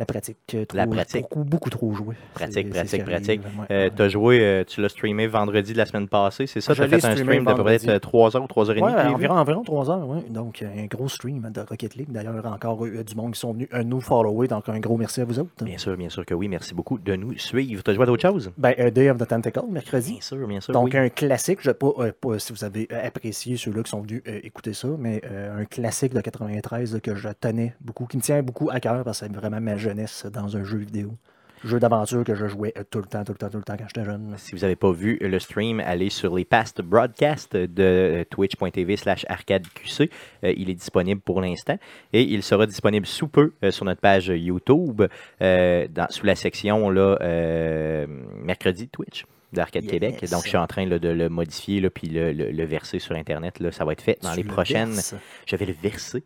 la 0.00 0.06
pratique. 0.06 0.36
euh, 0.54 0.64
La 0.74 0.84
trop- 0.86 0.94
pratique. 0.94 1.22
Beaucoup, 1.22 1.44
beaucoup 1.44 1.70
trop 1.70 1.92
joué. 1.94 2.16
Pratique, 2.34 2.70
pratique, 2.70 3.04
pratique. 3.04 3.40
ouais, 3.42 3.66
Euh, 3.70 3.90
tu 3.94 4.02
as 4.02 4.08
joué, 4.08 4.40
euh, 4.40 4.64
tu 4.66 4.80
l'as 4.80 4.88
streamé 4.88 5.26
vendredi 5.26 5.72
de 5.74 5.78
la 5.78 5.86
semaine 5.86 6.08
passée, 6.08 6.46
c'est 6.46 6.60
ça? 6.60 6.72
Je 6.72 6.78
Tu 6.82 6.82
as 6.94 6.98
fait 6.98 7.06
un 7.06 7.16
stream 7.16 7.44
d'à 7.44 7.54
peu 7.54 7.62
près 7.62 7.76
vendredi. 7.78 8.00
3 8.00 8.36
heures 8.36 8.42
ou 8.42 8.46
3 8.48 8.70
heures 8.70 8.76
et 8.76 8.80
demie? 8.80 8.90
Ouais, 8.92 8.98
j'ai 9.02 9.08
vu? 9.08 9.14
environ, 9.14 9.34
environ 9.36 9.62
3 9.62 9.90
heures, 9.90 10.08
oui. 10.08 10.22
Donc, 10.30 10.62
un 10.64 10.86
gros 10.86 11.08
stream 11.08 11.50
de 11.54 11.60
Rocket 11.60 11.94
League. 11.94 12.08
D'ailleurs, 12.10 12.44
encore 12.46 12.84
euh, 12.86 13.04
du 13.04 13.14
monde 13.14 13.34
qui 13.34 13.40
sont 13.40 13.52
venus 13.52 13.68
euh, 13.74 13.84
nous 13.84 14.00
follower. 14.00 14.48
Donc, 14.48 14.68
un 14.68 14.80
gros 14.80 14.96
merci 14.96 15.20
à 15.20 15.24
vous 15.24 15.38
autres. 15.38 15.50
Bien 15.64 15.78
sûr, 15.78 15.96
bien 15.96 16.08
sûr 16.08 16.24
que 16.24 16.34
oui. 16.34 16.48
Merci 16.48 16.74
beaucoup 16.74 16.98
de 16.98 17.14
nous 17.14 17.36
suivre. 17.38 17.82
Tu 17.82 17.90
as 17.90 17.94
joué 17.94 18.02
à 18.02 18.06
d'autres 18.06 18.26
choses? 18.28 18.50
Ben, 18.56 18.74
Day 18.90 19.10
of 19.10 19.18
the 19.18 19.26
Tentacle, 19.28 19.60
mercredi. 19.70 20.12
Bien 20.12 20.20
sûr, 20.22 20.46
bien 20.48 20.60
sûr. 20.60 20.72
Donc, 20.72 20.90
oui. 20.94 20.98
un 20.98 21.08
classique, 21.10 21.58
je 21.60 21.68
ne 21.68 21.74
sais 21.74 21.78
pas, 21.78 21.92
pas 22.20 22.38
si 22.38 22.52
vous 22.54 22.64
avez 22.64 22.88
apprécié 22.90 23.56
ceux-là 23.58 23.82
qui 23.82 23.90
sont 23.90 24.00
venus 24.00 24.22
écouter 24.24 24.72
ça, 24.72 24.88
mais 24.98 25.20
un 25.56 25.66
classique 25.66 26.14
de 26.14 26.20
93 26.22 26.94
là, 26.94 27.00
que 27.00 27.14
je 27.14 27.28
tenais 27.38 27.74
beaucoup, 27.82 28.06
qui 28.06 28.16
me 28.16 28.22
tient 28.22 28.42
beaucoup 28.42 28.70
à 28.70 28.80
cœur 28.80 29.04
parce 29.04 29.20
que 29.20 29.26
c'est 29.26 29.32
vraiment 29.34 29.60
ma 29.60 29.76
jeunesse 29.90 30.26
dans 30.32 30.56
un 30.56 30.64
jeu 30.64 30.78
vidéo. 30.78 31.16
Jeu 31.62 31.78
d'aventure 31.78 32.24
que 32.24 32.34
je 32.34 32.46
jouais 32.48 32.72
tout 32.90 33.00
le 33.00 33.04
temps, 33.04 33.22
tout 33.22 33.32
le 33.32 33.36
temps, 33.38 33.50
tout 33.50 33.58
le 33.58 33.62
temps 33.64 33.76
quand 33.76 33.84
j'étais 33.86 34.06
jeune. 34.06 34.32
Si 34.38 34.52
vous 34.54 34.62
n'avez 34.62 34.76
pas 34.76 34.92
vu 34.92 35.18
le 35.20 35.38
stream, 35.38 35.78
allez 35.80 36.08
sur 36.08 36.34
les 36.34 36.46
past 36.46 36.80
broadcasts 36.80 37.54
de 37.54 37.82
euh, 37.82 38.24
twitch.tv 38.24 38.96
slash 38.96 39.26
arcadeqc. 39.28 40.10
Euh, 40.42 40.54
il 40.56 40.70
est 40.70 40.74
disponible 40.74 41.20
pour 41.20 41.42
l'instant 41.42 41.76
et 42.14 42.22
il 42.22 42.42
sera 42.42 42.66
disponible 42.66 43.04
sous 43.04 43.28
peu 43.28 43.52
euh, 43.62 43.70
sur 43.72 43.84
notre 43.84 44.00
page 44.00 44.28
YouTube 44.34 45.02
euh, 45.42 45.86
dans- 45.90 46.08
sous 46.08 46.24
la 46.24 46.34
section 46.34 46.88
là, 46.88 47.18
euh, 47.20 48.06
mercredi 48.42 48.88
Twitch 48.88 49.26
d'Arcade 49.52 49.82
Yes. 49.84 49.90
Québec. 49.92 50.24
Donc, 50.30 50.44
je 50.44 50.48
suis 50.48 50.56
en 50.56 50.66
train 50.66 50.86
là, 50.86 50.98
de 50.98 51.08
le 51.10 51.28
modifier 51.28 51.80
là, 51.82 51.90
puis 51.90 52.08
le, 52.08 52.32
le- 52.32 52.52
le 52.52 52.64
verser 52.64 53.00
sur 53.00 53.14
Internet. 53.16 53.60
Là. 53.60 53.70
Ça 53.70 53.84
va 53.84 53.92
être 53.92 54.00
fait 54.02 54.16
dans 54.22 54.30
Tu 54.30 54.36
les 54.38 54.42
le 54.44 54.48
prochaines. 54.48 54.92
verses? 54.92 55.14
Je 55.44 55.56
vais 55.56 55.66
le 55.66 55.74
verser, 55.74 56.22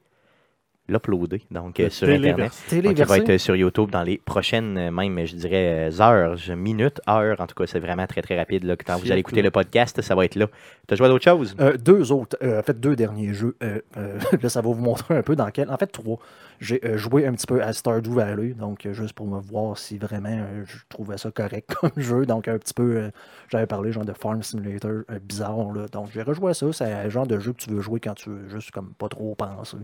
l'uploader 0.88 1.40
donc 1.50 1.80
euh, 1.80 1.88
sur 1.88 2.08
Internet. 2.08 2.52
Donc, 2.70 2.98
il 2.98 3.04
va 3.04 3.18
être 3.18 3.30
euh, 3.30 3.38
sur 3.38 3.56
YouTube 3.56 3.90
dans 3.90 4.02
les 4.02 4.18
prochaines, 4.18 4.76
euh, 4.76 4.90
même, 4.90 5.24
je 5.24 5.34
dirais, 5.34 5.88
heures, 5.98 6.36
minutes, 6.56 7.00
heures. 7.08 7.40
En 7.40 7.46
tout 7.46 7.54
cas, 7.54 7.66
c'est 7.66 7.78
vraiment 7.78 8.06
très, 8.06 8.20
très 8.20 8.36
rapide. 8.36 8.64
Là, 8.64 8.76
quand 8.76 8.98
vous 8.98 9.10
allez 9.10 9.20
écouter 9.20 9.40
le 9.40 9.50
podcast, 9.50 10.02
ça 10.02 10.14
va 10.14 10.24
être 10.26 10.34
là. 10.34 10.46
Tu 10.86 10.92
as 10.92 10.96
joué 10.96 11.06
à 11.06 11.08
d'autres 11.08 11.24
choses? 11.24 11.56
Euh, 11.58 11.78
deux 11.78 12.12
autres, 12.12 12.36
euh, 12.42 12.60
en 12.60 12.62
fait, 12.62 12.78
deux 12.78 12.96
derniers 12.96 13.32
jeux. 13.32 13.56
Là, 14.42 14.48
ça 14.48 14.60
va 14.60 14.68
vous 14.68 14.74
montrer 14.74 15.16
un 15.16 15.22
peu 15.22 15.36
dans 15.36 15.50
quel. 15.50 15.70
En 15.70 15.76
fait, 15.78 15.86
trois. 15.86 16.18
J'ai 16.60 16.80
joué 16.96 17.26
un 17.26 17.32
petit 17.32 17.46
peu 17.46 17.62
à 17.62 17.72
Stardew 17.72 18.12
Valley, 18.12 18.54
donc 18.54 18.86
juste 18.92 19.14
pour 19.14 19.26
me 19.26 19.40
voir 19.40 19.76
si 19.78 19.98
vraiment 19.98 20.46
je 20.64 20.76
trouvais 20.88 21.18
ça 21.18 21.30
correct 21.30 21.74
comme 21.80 21.90
jeu. 21.96 22.26
Donc, 22.26 22.48
un 22.48 22.58
petit 22.58 22.74
peu, 22.74 23.10
j'avais 23.48 23.66
parlé 23.66 23.92
genre 23.92 24.04
de 24.04 24.12
Farm 24.12 24.42
Simulator 24.42 25.02
bizarre. 25.22 25.72
Là. 25.72 25.86
Donc, 25.88 26.10
j'ai 26.12 26.22
rejoué 26.22 26.50
à 26.50 26.54
ça. 26.54 26.66
C'est 26.72 26.92
un 26.92 27.08
genre 27.08 27.26
de 27.26 27.38
jeu 27.38 27.52
que 27.52 27.58
tu 27.62 27.70
veux 27.70 27.80
jouer 27.80 28.00
quand 28.00 28.14
tu 28.14 28.28
veux 28.30 28.48
juste 28.48 28.70
comme 28.70 28.92
pas 28.92 29.08
trop 29.08 29.34
penser. 29.34 29.78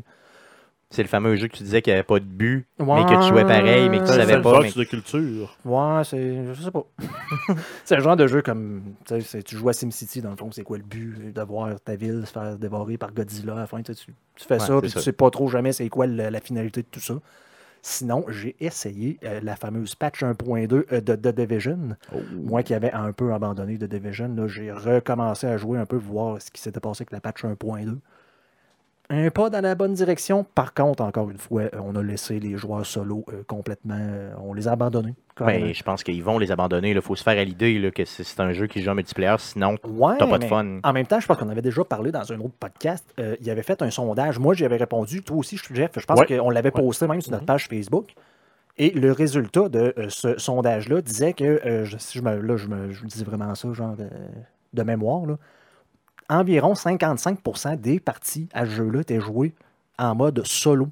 C'est 0.92 1.02
le 1.02 1.08
fameux 1.08 1.36
jeu 1.36 1.46
que 1.46 1.56
tu 1.56 1.62
disais 1.62 1.82
qu'il 1.82 1.92
n'y 1.92 1.98
avait 1.98 2.02
pas 2.06 2.18
de 2.18 2.24
but, 2.24 2.66
mais 2.80 2.86
que 3.04 3.22
tu 3.22 3.28
jouais 3.28 3.44
pareil, 3.44 3.88
mais 3.88 3.98
que 3.98 4.04
tu 4.06 4.08
savais 4.12 4.42
pas. 4.42 4.60
mais- 4.60 4.70
c'est 4.70 4.78
de 4.80 4.84
culture. 4.84 5.56
Ouais, 5.64 6.02
c'est. 6.04 6.52
Je 6.52 6.62
sais 6.62 6.70
pas. 6.72 6.84
c'est 7.84 7.94
un 7.96 8.00
genre 8.00 8.16
de 8.16 8.26
jeu 8.26 8.42
comme. 8.42 8.82
Tu 9.06 9.56
joues 9.56 9.68
à 9.68 9.72
SimCity, 9.72 10.20
dans 10.20 10.30
le 10.30 10.36
fond, 10.36 10.50
c'est 10.50 10.64
quoi 10.64 10.78
le 10.78 10.82
but 10.82 11.32
de 11.32 11.42
voir 11.42 11.80
ta 11.80 11.94
ville 11.94 12.22
se 12.26 12.32
faire 12.32 12.56
dévorer 12.56 12.98
par 12.98 13.12
Godzilla 13.12 13.52
à 13.52 13.60
la 13.60 13.66
fin. 13.68 13.80
Tu, 13.82 13.94
sais, 13.94 14.04
tu- 14.04 14.14
tu 14.34 14.44
fais 14.46 14.54
Ouais, 14.54 14.60
ça, 14.60 14.66
c'est 14.66 14.80
puis 14.80 14.90
ça. 14.90 14.98
tu 14.98 15.04
sais 15.04 15.12
pas 15.12 15.30
trop 15.30 15.48
jamais 15.48 15.72
c'est 15.72 15.88
quoi 15.88 16.06
la 16.08 16.40
finalité 16.40 16.82
de 16.82 16.88
tout 16.90 17.00
ça. 17.00 17.14
Sinon, 17.82 18.24
j'ai 18.28 18.56
essayé 18.60 19.18
euh, 19.24 19.40
la 19.42 19.56
fameuse 19.56 19.94
patch 19.94 20.22
1.2 20.22 20.84
euh, 20.92 21.00
de 21.00 21.14
The 21.14 21.28
Division. 21.34 21.96
Oh. 22.14 22.18
Moi 22.36 22.62
qui 22.62 22.74
avais 22.74 22.92
un 22.92 23.12
peu 23.12 23.32
abandonné 23.32 23.78
The 23.78 23.84
Division, 23.84 24.34
là, 24.36 24.48
j'ai 24.48 24.70
recommencé 24.70 25.46
à 25.46 25.56
jouer 25.56 25.78
un 25.78 25.86
peu, 25.86 25.96
voir 25.96 26.42
ce 26.42 26.50
qui 26.50 26.60
s'était 26.60 26.80
passé 26.80 27.02
avec 27.02 27.12
la 27.12 27.20
patch 27.20 27.42
1.2. 27.44 27.96
Un 29.12 29.28
pas 29.30 29.50
dans 29.50 29.60
la 29.60 29.74
bonne 29.74 29.92
direction. 29.92 30.44
Par 30.54 30.72
contre, 30.72 31.02
encore 31.02 31.30
une 31.30 31.38
fois, 31.38 31.62
euh, 31.62 31.68
on 31.82 31.96
a 31.96 32.02
laissé 32.02 32.38
les 32.38 32.56
joueurs 32.56 32.86
solo 32.86 33.24
euh, 33.32 33.42
complètement. 33.46 33.98
euh, 33.98 34.32
on 34.40 34.54
les 34.54 34.68
a 34.68 34.72
abandonnés. 34.72 35.14
Ben, 35.40 35.74
je 35.74 35.82
pense 35.82 36.04
qu'ils 36.04 36.22
vont 36.22 36.38
les 36.38 36.52
abandonner. 36.52 36.90
Il 36.92 37.00
faut 37.00 37.16
se 37.16 37.22
faire 37.24 37.36
à 37.38 37.42
l'idée 37.42 37.90
que 37.92 38.04
c'est 38.04 38.38
un 38.40 38.52
jeu 38.52 38.66
qui 38.68 38.82
joue 38.82 38.90
en 38.90 38.94
multiplayer, 38.94 39.34
sinon 39.38 39.76
Ouais, 39.84 40.14
t'as 40.18 40.26
pas 40.28 40.38
de 40.38 40.44
fun. 40.44 40.78
En 40.84 40.92
même 40.92 41.06
temps, 41.06 41.18
je 41.18 41.26
pense 41.26 41.38
qu'on 41.38 41.48
avait 41.48 41.62
déjà 41.62 41.82
parlé 41.82 42.12
dans 42.12 42.30
un 42.32 42.38
autre 42.38 42.54
podcast. 42.60 43.04
euh, 43.18 43.34
il 43.40 43.50
avait 43.50 43.62
fait 43.62 43.82
un 43.82 43.90
sondage. 43.90 44.38
Moi, 44.38 44.54
j'y 44.54 44.64
avais 44.64 44.76
répondu. 44.76 45.22
Toi 45.22 45.38
aussi, 45.38 45.58
Jeff, 45.72 45.90
je 45.96 46.04
pense 46.06 46.20
Ouais. 46.20 46.26
qu'on 46.38 46.50
l'avait 46.50 46.72
Ouais. 46.72 46.80
posté 46.82 47.06
même 47.08 47.20
sur 47.20 47.32
notre 47.32 47.42
Mhm. 47.42 47.46
page 47.46 47.66
Facebook. 47.68 48.12
Et 48.78 48.90
le 48.90 49.10
résultat 49.12 49.68
de 49.68 49.92
euh, 49.98 50.06
ce 50.08 50.38
sondage-là 50.38 51.00
disait 51.02 51.32
que, 51.32 51.44
euh, 51.66 51.84
je, 51.84 51.98
si 51.98 52.18
je 52.18 52.22
me, 52.22 52.36
là, 52.40 52.56
je 52.56 52.68
me 52.68 52.90
je 52.92 53.04
dis 53.06 53.24
vraiment 53.24 53.54
ça, 53.56 53.72
genre 53.72 53.96
de, 53.96 54.08
de 54.72 54.82
mémoire, 54.84 55.26
là, 55.26 55.36
environ 56.30 56.72
55% 56.72 57.78
des 57.78 58.00
parties 58.00 58.48
à 58.54 58.64
ce 58.64 58.70
jeu-là 58.70 59.00
étaient 59.00 59.20
jouées 59.20 59.52
en 59.98 60.14
mode 60.14 60.46
solo. 60.46 60.88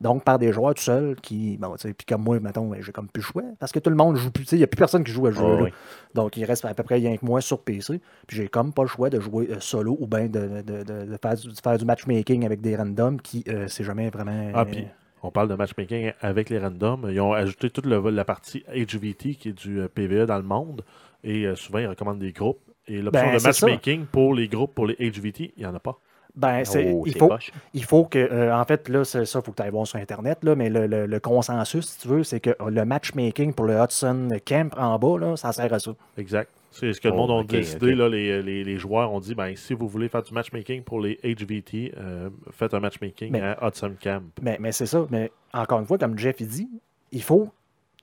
Donc, 0.00 0.24
par 0.24 0.38
des 0.38 0.50
joueurs 0.50 0.72
tout 0.74 0.80
seuls 0.82 1.14
qui, 1.20 1.58
bon, 1.58 1.74
tu 1.74 1.82
sais, 1.88 1.92
puis 1.92 2.06
comme 2.06 2.22
moi, 2.22 2.40
mettons, 2.40 2.66
ben, 2.70 2.80
j'ai 2.82 2.90
comme 2.90 3.06
plus 3.08 3.20
le 3.20 3.26
choix, 3.26 3.42
parce 3.58 3.70
que 3.70 3.78
tout 3.80 3.90
le 3.90 3.96
monde 3.96 4.16
joue 4.16 4.30
plus, 4.30 4.44
tu 4.44 4.48
sais, 4.50 4.56
il 4.56 4.60
n'y 4.60 4.64
a 4.64 4.66
plus 4.66 4.78
personne 4.78 5.04
qui 5.04 5.12
joue 5.12 5.26
à 5.26 5.32
ce 5.32 5.38
Oh, 5.38 5.42
jeu-là. 5.42 5.62
oui. 5.64 5.70
Donc, 6.14 6.38
il 6.38 6.44
reste 6.46 6.64
à 6.64 6.72
peu 6.72 6.82
près 6.82 6.94
rien 6.94 7.18
que 7.18 7.26
moi 7.26 7.42
sur 7.42 7.60
PC. 7.60 8.00
Puis 8.26 8.38
j'ai 8.38 8.48
comme 8.48 8.72
pas 8.72 8.80
le 8.80 8.88
choix 8.88 9.10
de 9.10 9.20
jouer 9.20 9.48
euh, 9.50 9.60
solo 9.60 9.98
ou 10.00 10.06
bien 10.06 10.24
de, 10.28 10.62
de- 10.62 10.82
de- 10.84 11.04
de 11.04 11.18
faire, 11.20 11.34
du, 11.36 11.48
de 11.48 11.60
faire 11.62 11.76
du 11.76 11.84
matchmaking 11.84 12.46
avec 12.46 12.62
des 12.62 12.76
randoms 12.76 13.18
qui, 13.18 13.44
euh, 13.48 13.66
c'est 13.68 13.84
jamais 13.84 14.08
vraiment. 14.08 14.50
Ah, 14.54 14.64
puis 14.64 14.86
on 15.22 15.30
parle 15.30 15.48
de 15.48 15.54
matchmaking 15.54 16.12
avec 16.22 16.48
les 16.48 16.58
randoms. 16.58 17.06
Ils 17.10 17.20
ont 17.20 17.34
ajouté 17.34 17.68
toute 17.68 17.84
le- 17.84 18.08
la 18.08 18.24
partie 18.24 18.64
HVT 18.74 19.34
qui 19.34 19.50
est 19.50 19.52
du 19.52 19.80
euh, 19.80 19.88
PVE 19.88 20.24
dans 20.24 20.38
le 20.38 20.44
monde. 20.44 20.82
Et 21.24 21.44
souvent, 21.56 21.78
ils 21.80 21.86
recommandent 21.88 22.18
des 22.20 22.32
groupes. 22.32 22.62
Et 22.90 23.00
l'option 23.02 23.22
Ben, 23.26 23.36
de 23.38 23.42
matchmaking 23.42 24.04
pour 24.06 24.34
les 24.34 24.48
groupes, 24.48 24.74
pour 24.74 24.86
les 24.86 24.94
HVT, 24.96 25.52
il 25.56 25.60
n'y 25.62 25.66
en 25.66 25.74
a 25.74 25.80
pas. 25.80 25.98
Ben, 26.36 26.64
c'est- 26.64 26.92
Oh, 26.94 27.02
il, 27.06 27.16
faut, 27.16 27.30
il 27.74 27.84
faut 27.84 28.04
que, 28.04 28.18
euh, 28.18 28.54
en 28.56 28.64
fait, 28.64 28.88
là, 28.88 29.04
c'est 29.04 29.24
ça, 29.24 29.40
il 29.40 29.42
faut 29.44 29.50
que 29.50 29.56
tu 29.56 29.62
ailles 29.62 29.70
voir 29.70 29.86
sur 29.86 29.98
Internet, 29.98 30.38
là, 30.44 30.54
mais 30.54 30.70
le, 30.70 30.86
le- 30.86 31.06
le 31.06 31.20
consensus, 31.20 31.86
si 31.86 31.98
tu 32.00 32.08
veux, 32.08 32.22
c'est 32.22 32.38
que 32.40 32.50
le 32.68 32.84
matchmaking 32.84 33.52
pour 33.52 33.66
le 33.66 33.74
Hudson 33.76 34.28
Camp 34.46 34.70
en 34.78 34.98
bas, 34.98 35.18
là, 35.18 35.36
ça 35.36 35.52
sert 35.52 35.72
à 35.72 35.78
ça. 35.80 35.92
Exact. 36.18 36.48
C'est 36.72 36.92
ce 36.92 37.00
que 37.00 37.08
le 37.08 37.14
Oh, 37.14 37.26
monde 37.26 37.30
a 37.32 37.42
décidé. 37.42 37.96
Là, 37.96 38.08
les, 38.08 38.42
les- 38.44 38.62
les 38.62 38.76
joueurs 38.76 39.12
ont 39.12 39.18
dit 39.18 39.34
ben, 39.34 39.56
si 39.56 39.74
vous 39.74 39.88
voulez 39.88 40.08
faire 40.08 40.22
du 40.22 40.32
matchmaking 40.32 40.84
pour 40.84 41.00
les 41.00 41.18
HVT, 41.24 41.94
euh, 41.98 42.30
faites 42.52 42.74
un 42.74 42.80
matchmaking 42.80 43.32
Mais- 43.32 43.40
à 43.40 43.58
Hudson 43.66 43.92
Camp. 44.00 44.22
Mais, 44.40 44.56
mais 44.60 44.70
c'est 44.70 44.86
ça. 44.86 45.04
Mais 45.10 45.32
encore 45.52 45.80
une 45.80 45.86
fois, 45.86 45.98
comme 45.98 46.16
Jeff 46.16 46.36
il 46.38 46.46
dit, 46.46 46.68
il 47.10 47.22
faut. 47.24 47.48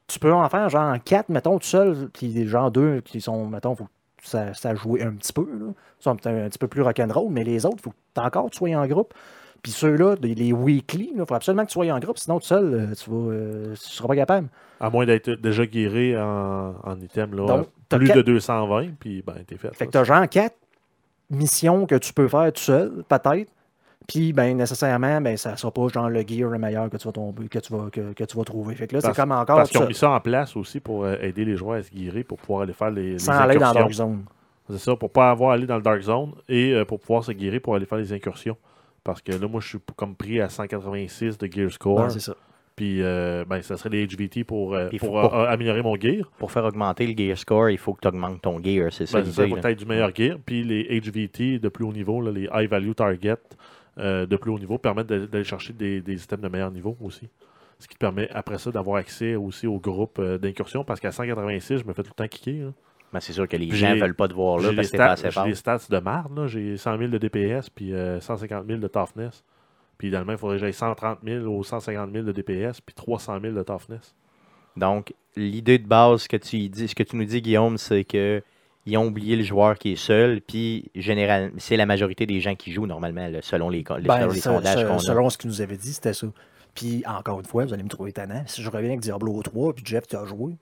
Tu 0.08 0.20
peux 0.20 0.34
en 0.34 0.48
faire 0.50 0.68
genre 0.70 0.96
quatre, 1.04 1.30
mettons, 1.30 1.60
tout 1.60 1.66
seul, 1.68 2.10
puis 2.14 2.46
genre 2.48 2.70
deux 2.72 3.00
qui 3.02 3.22
sont, 3.22 3.48
mettons, 3.48 3.74
faut 3.76 3.86
que 3.86 3.90
ça, 4.24 4.54
ça 4.54 4.74
joue 4.76 4.98
un 5.02 5.12
petit 5.14 5.34
peu. 5.34 5.42
Là. 5.44 5.68
Ils 6.00 6.04
sont 6.04 6.28
un, 6.28 6.46
un 6.46 6.50
petit 6.50 6.60
peu 6.60 6.68
plus 6.68 6.82
rock'n'roll, 6.82 7.30
mais 7.32 7.44
les 7.44 7.66
autres, 7.66 7.78
il 7.80 7.82
faut 7.84 7.92
que 7.92 8.22
encore 8.22 8.50
tu 8.50 8.58
sois 8.58 8.70
en 8.76 8.86
groupe. 8.88 9.14
Puis 9.64 9.72
ceux-là, 9.72 10.16
les 10.22 10.54
weekly, 10.54 11.12
il 11.16 11.26
faut 11.26 11.34
absolument 11.34 11.64
que 11.64 11.70
tu 11.70 11.74
sois 11.74 11.92
en 11.92 12.00
groupe, 12.00 12.18
sinon 12.20 12.40
tout 12.40 12.46
seul, 12.46 12.74
euh, 12.74 12.94
tu 12.94 13.10
vas, 13.10 13.32
euh, 13.34 13.76
seras 13.76 14.08
pas 14.08 14.16
capable. 14.16 14.48
À 14.80 14.90
moins 14.90 15.06
d'être 15.06 15.32
déjà 15.32 15.66
guéri 15.66 16.16
en, 16.16 16.76
en 16.84 17.00
item, 17.02 17.34
là, 17.36 17.46
Donc, 17.48 17.68
t'as 17.90 17.98
plus 17.98 18.08
quatre- 18.08 18.18
de 18.18 18.22
220, 18.22 18.92
puis 19.00 19.24
ben, 19.26 19.34
t'es 19.46 19.58
fait. 19.58 19.74
Fait 19.76 19.88
que 19.88 19.92
tu 19.92 19.98
as 19.98 20.04
genre 20.04 20.28
quatre 20.30 20.56
missions 21.30 21.86
que 21.86 21.96
tu 21.96 22.14
peux 22.14 22.28
faire 22.28 22.52
tout 22.54 22.62
seul, 22.62 23.04
peut-être. 23.10 23.52
Puis, 24.08 24.32
ben, 24.32 24.56
nécessairement, 24.56 25.20
ben, 25.20 25.36
ça 25.36 25.58
sera 25.58 25.70
pas 25.72 25.88
genre 25.90 26.10
le 26.10 26.22
gear 26.26 26.50
le 26.50 26.58
meilleur 26.58 26.90
que 26.90 26.96
tu 26.96 27.06
vas 27.08 27.12
tomber, 27.12 27.48
que 27.50 27.60
tu 27.60 27.74
vas, 27.74 27.90
que, 27.92 28.14
que 28.14 28.24
tu 28.24 28.38
vas 28.38 28.44
trouver. 28.46 28.74
Fait 28.76 28.88
que 28.88 28.96
là, 28.96 29.02
c'est 29.02 29.08
Parce- 29.08 29.18
comme 29.18 29.32
encore 29.34 29.58
Parce 29.58 29.70
qu'ils 29.70 29.82
ont 29.82 29.88
mis 29.88 29.94
ça 29.94 30.12
en 30.12 30.20
place 30.22 30.56
aussi 30.56 30.80
pour 30.80 31.04
euh, 31.04 31.18
aider 31.22 31.44
les 31.44 31.58
joueurs 31.58 31.80
à 31.80 31.84
se 31.84 31.92
guérir, 31.92 32.24
pour 32.26 32.38
pouvoir 32.38 32.62
aller 32.62 32.72
faire 32.74 32.90
les, 32.92 33.12
les 33.14 33.20
sans 33.20 33.34
aller 33.34 33.58
dans 33.58 33.68
incursions. 33.68 33.82
Dark 33.82 33.94
Zone. 33.94 34.24
C'est 34.70 34.78
ça, 34.80 34.96
pour 34.96 35.12
pas 35.12 35.30
avoir 35.32 35.52
à 35.52 35.54
aller 35.56 35.66
dans 35.66 35.76
le 35.76 35.82
Dark 35.82 36.02
Zone 36.02 36.32
et 36.48 36.74
euh, 36.74 36.86
pour 36.86 37.00
pouvoir 37.00 37.24
se 37.24 37.32
guérir 37.34 37.60
pour 37.62 37.76
aller 37.76 37.86
faire 37.86 37.98
les 37.98 38.12
incursions. 38.14 38.56
Parce 39.04 39.22
que 39.22 39.32
là, 39.34 39.48
moi, 39.48 39.60
je 39.62 39.68
suis 39.70 39.80
comme 39.96 40.16
pris 40.16 40.40
à 40.42 40.48
186 40.50 41.38
de 41.38 41.48
Gear 41.52 41.72
Score. 41.72 42.00
Ouais, 42.02 42.10
c'est 42.10 42.20
ça. 42.20 42.36
puis, 42.76 43.02
euh, 43.02 43.44
ben, 43.48 43.62
ça 43.62 43.76
serait 43.78 43.90
les 43.90 44.06
HVT 44.08 44.44
pour, 44.46 44.74
euh, 44.76 44.90
pour 45.00 45.34
euh, 45.34 45.48
améliorer 45.48 45.82
mon 45.82 45.96
gear. 45.96 46.30
Pour 46.38 46.52
faire 46.52 46.64
augmenter 46.66 47.08
le 47.08 47.18
gear 47.18 47.38
score, 47.38 47.70
il 47.72 47.78
faut 47.78 47.94
que 47.94 48.02
tu 48.02 48.08
augmentes 48.08 48.42
ton 48.42 48.62
gear, 48.64 48.92
c'est 48.92 49.06
ça 49.06 49.20
Ben, 49.20 49.26
c'est 49.26 49.32
ça, 49.32 49.48
faut 49.48 49.56
là. 49.58 49.70
être 49.72 49.80
du 49.80 49.86
meilleur 49.86 50.14
gear. 50.16 50.38
Puis 50.46 50.64
les 50.64 51.00
HVT 51.02 51.60
de 51.60 51.68
plus 51.70 51.84
haut 51.86 51.94
niveau, 51.94 52.22
là, 52.22 52.32
les 52.32 52.48
High 52.54 52.70
Value 52.70 52.92
Target 52.92 53.36
euh, 53.98 54.26
de 54.26 54.36
plus 54.36 54.52
haut 54.52 54.60
niveau, 54.60 54.78
permettent 54.78 55.08
d'aller 55.08 55.44
chercher 55.44 55.74
des, 55.74 56.02
des 56.02 56.24
items 56.24 56.42
de 56.42 56.48
meilleur 56.50 56.72
niveau 56.72 56.98
aussi. 57.02 57.30
Ce 57.80 57.88
qui 57.88 57.94
te 57.94 58.00
permet 58.00 58.30
après 58.32 58.58
ça 58.58 58.72
d'avoir 58.72 58.98
accès 58.98 59.36
aussi 59.36 59.68
au 59.68 59.80
groupe 59.80 60.18
euh, 60.20 60.38
d'incursion. 60.38 60.84
Parce 60.84 61.00
qu'à 61.00 61.12
186, 61.12 61.78
je 61.78 61.84
me 61.86 61.94
fais 61.94 62.04
tout 62.04 62.12
le 62.12 62.24
temps 62.24 62.28
kicker. 62.28 62.66
là. 62.66 62.72
Ben, 63.14 63.20
c'est 63.22 63.34
sûr 63.34 63.48
que 63.48 63.56
les 63.56 63.72
gens 63.72 63.96
veulent 63.96 64.16
pas 64.16 64.28
te 64.28 64.34
voir 64.34 64.60
là 64.60 64.74
parce 64.76 64.92
que 64.92 64.98
pas 64.98 65.12
assez 65.12 65.32
j'ai 65.32 65.44
les 65.46 65.56
stats 65.56 65.80
de 65.90 66.00
marde. 66.00 66.48
J'ai 66.48 66.76
100 66.76 66.98
000 66.98 67.10
de 67.10 67.18
DPS 67.18 67.70
puis 67.70 67.94
euh, 67.94 68.20
150 68.20 68.68
000 68.68 68.80
de 68.80 68.88
toughness. 68.88 69.44
Puis 69.98 70.10
idéalement, 70.10 70.34
il 70.34 70.38
faudrait 70.38 70.58
que 70.58 70.62
j'aille 70.62 70.74
130 70.74 71.20
000 71.24 71.46
ou 71.46 71.64
150 71.64 72.12
000 72.12 72.26
de 72.26 72.32
DPS 72.32 72.82
puis 72.82 72.94
300 72.94 73.40
000 73.42 73.54
de 73.54 73.64
toughness. 73.64 74.16
Donc, 74.76 75.14
l'idée 75.36 75.80
de 75.80 75.88
base 75.88 76.28
que 76.28 76.38
tu 76.38 76.70
dis, 76.70 76.88
ce 76.88 76.96
que 76.96 77.04
tu 77.04 77.16
nous 77.16 77.26
dis, 77.26 77.42
Guillaume, 77.42 77.78
c'est 77.78 78.04
que 78.04 78.44
ils 78.90 78.98
ont 78.98 79.06
oublié 79.06 79.36
le 79.36 79.44
joueur 79.44 79.78
qui 79.78 79.92
est 79.92 79.96
seul, 79.98 80.42
puis 80.42 80.90
général, 80.96 81.52
c'est 81.58 81.78
la 81.78 81.86
majorité 81.86 82.26
des 82.26 82.40
gens 82.40 82.56
qui 82.56 82.72
jouent 82.72 82.88
normalement, 82.88 83.28
là, 83.28 83.40
selon 83.42 83.70
les, 83.70 83.84
Ben, 83.84 84.20
selon 84.22 84.32
les 84.32 84.40
sondages 84.40 84.86
qu'on 84.86 84.96
a. 84.96 85.00
selon 85.00 85.30
ce 85.30 85.38
qu'il 85.38 85.50
nous 85.50 85.62
avait 85.62 85.78
dit, 85.78 85.94
c'était 85.94 86.14
ça. 86.14 86.28
Puis, 86.74 87.04
encore 87.08 87.40
une 87.40 87.46
fois, 87.46 87.66
vous 87.66 87.74
allez 87.74 87.84
me 87.84 87.90
trouver 87.90 88.14
tannant. 88.14 88.44
Si 88.46 88.62
je 88.62 88.70
reviens 88.70 88.90
avec 88.90 89.02
Diablo 89.02 89.42
3, 89.44 89.74
puis 89.74 89.84
Jeff, 89.86 90.08
tu 90.08 90.16
as 90.16 90.26
joué, 90.26 90.56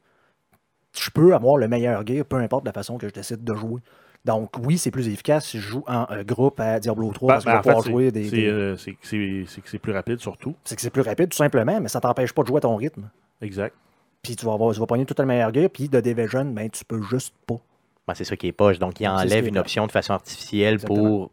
je 0.98 1.10
peux 1.10 1.36
avoir 1.36 1.58
le 1.58 1.68
meilleur 1.68 2.06
gear, 2.06 2.26
peu 2.26 2.38
importe 2.38 2.66
la 2.66 2.74
façon 2.74 2.98
que 2.98 3.08
je 3.08 3.14
décide 3.14 3.44
de 3.44 3.54
jouer. 3.54 3.82
Donc, 4.24 4.52
oui, 4.64 4.78
c'est 4.80 4.90
plus 4.92 5.08
efficace 5.08 5.46
si 5.46 5.60
je 5.60 5.68
joue 5.68 5.84
en 5.88 6.08
euh, 6.10 6.24
groupe 6.24 6.60
à 6.60 6.80
Diablo 6.80 7.12
3, 7.12 7.28
parce 7.28 7.44
que 7.44 7.50
Ben, 7.50 7.52
je 7.52 7.56
vais 7.56 7.60
en 7.60 7.62
pouvoir 7.62 7.84
fait, 7.84 7.92
jouer 7.92 8.12
des. 8.12 8.24
c'est 8.30 8.36
des- 8.38 8.48
euh, 8.48 8.76
c'est 8.78 8.92
que 8.94 8.98
c'est- 9.04 9.44
c'est 9.48 9.62
que 9.62 9.70
c'est 9.70 9.78
plus 9.78 9.92
rapide 9.94 10.20
surtout. 10.20 10.56
C'est 10.64 10.76
que 10.76 10.82
c'est 10.82 10.90
plus 10.90 11.04
rapide, 11.04 11.30
tout 11.30 11.38
simplement, 11.38 11.80
mais 11.80 11.90
ça 11.90 12.00
t'empêche 12.00 12.34
pas 12.34 12.42
de 12.42 12.48
jouer 12.48 12.58
à 12.58 12.62
ton 12.62 12.76
rythme. 12.76 13.10
Exact. 13.42 13.76
Puis, 14.24 14.36
tu 14.36 14.46
vas, 14.48 14.54
avoir, 14.54 14.74
tu 14.74 14.80
vas 14.80 14.88
pogner 14.88 15.06
tout 15.06 15.14
le 15.20 15.26
meilleur 15.26 15.54
gear, 15.54 15.70
puis 15.70 15.90
de 15.90 16.00
Division, 16.00 16.46
ben, 16.46 16.68
tu 16.72 16.84
peux 16.86 17.02
juste 17.04 17.36
pas. 17.46 17.60
Ben, 18.08 18.14
c'est 18.14 18.24
ça 18.24 18.36
qui 18.36 18.48
est 18.48 18.52
poche. 18.52 18.78
Donc, 18.80 19.00
il 19.00 19.08
enlève 19.08 19.48
une 19.48 19.58
option 19.58 19.88
de 19.88 19.92
façon 19.92 20.14
artificielle 20.14 20.76
Exactement. 20.76 21.04
pour 21.04 21.32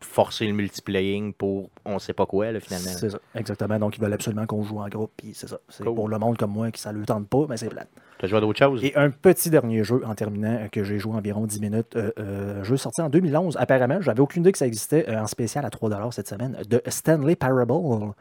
forcer 0.00 0.46
le 0.48 0.52
multiplaying 0.52 1.32
pour 1.32 1.70
on 1.84 1.98
sait 2.00 2.12
pas 2.12 2.26
quoi, 2.26 2.50
là, 2.50 2.58
finalement. 2.60 2.90
C'est 2.90 3.10
ça, 3.10 3.18
exactement. 3.36 3.78
Donc, 3.78 3.96
ils 3.96 4.00
veulent 4.00 4.12
absolument 4.12 4.46
qu'on 4.46 4.62
joue 4.62 4.78
en 4.80 4.88
groupe, 4.88 5.12
puis 5.16 5.30
c'est 5.34 5.48
ça. 5.48 5.58
C'est 5.68 5.84
Cool. 5.84 5.94
pour 5.94 6.08
le 6.08 6.18
monde 6.18 6.36
comme 6.36 6.50
moi 6.52 6.70
qui 6.72 6.80
ça 6.80 6.90
le 6.92 7.04
tente 7.04 7.28
pas, 7.28 7.46
mais 7.48 7.56
c'est 7.56 7.68
plate. 7.68 7.88
Tu 8.18 8.24
as 8.24 8.28
joué 8.28 8.38
à 8.38 8.40
d'autres 8.40 8.58
choses? 8.58 8.82
Et 8.84 8.94
un 8.96 9.10
petit 9.10 9.48
dernier 9.50 9.84
jeu 9.84 10.02
en 10.04 10.14
terminant 10.14 10.54
euh, 10.60 10.68
que 10.68 10.82
j'ai 10.84 10.98
joué 10.98 11.14
environ 11.14 11.46
10 11.46 11.60
minutes. 11.60 11.94
euh, 11.96 12.10
euh, 12.18 12.60
un 12.60 12.64
jeu 12.64 12.76
sorti 12.76 13.00
en 13.00 13.08
2011. 13.10 13.56
Apparemment, 13.58 14.00
j'avais 14.00 14.20
aucune 14.20 14.42
idée 14.42 14.50
que 14.52 14.58
ça 14.58 14.66
existait 14.66 15.08
euh, 15.08 15.20
en 15.22 15.26
spécial 15.28 15.64
à 15.64 15.68
3$ 15.70 16.10
cette 16.12 16.28
semaine. 16.28 16.56
De 16.68 16.80
Stanley 16.88 17.36
Parable. 17.36 18.12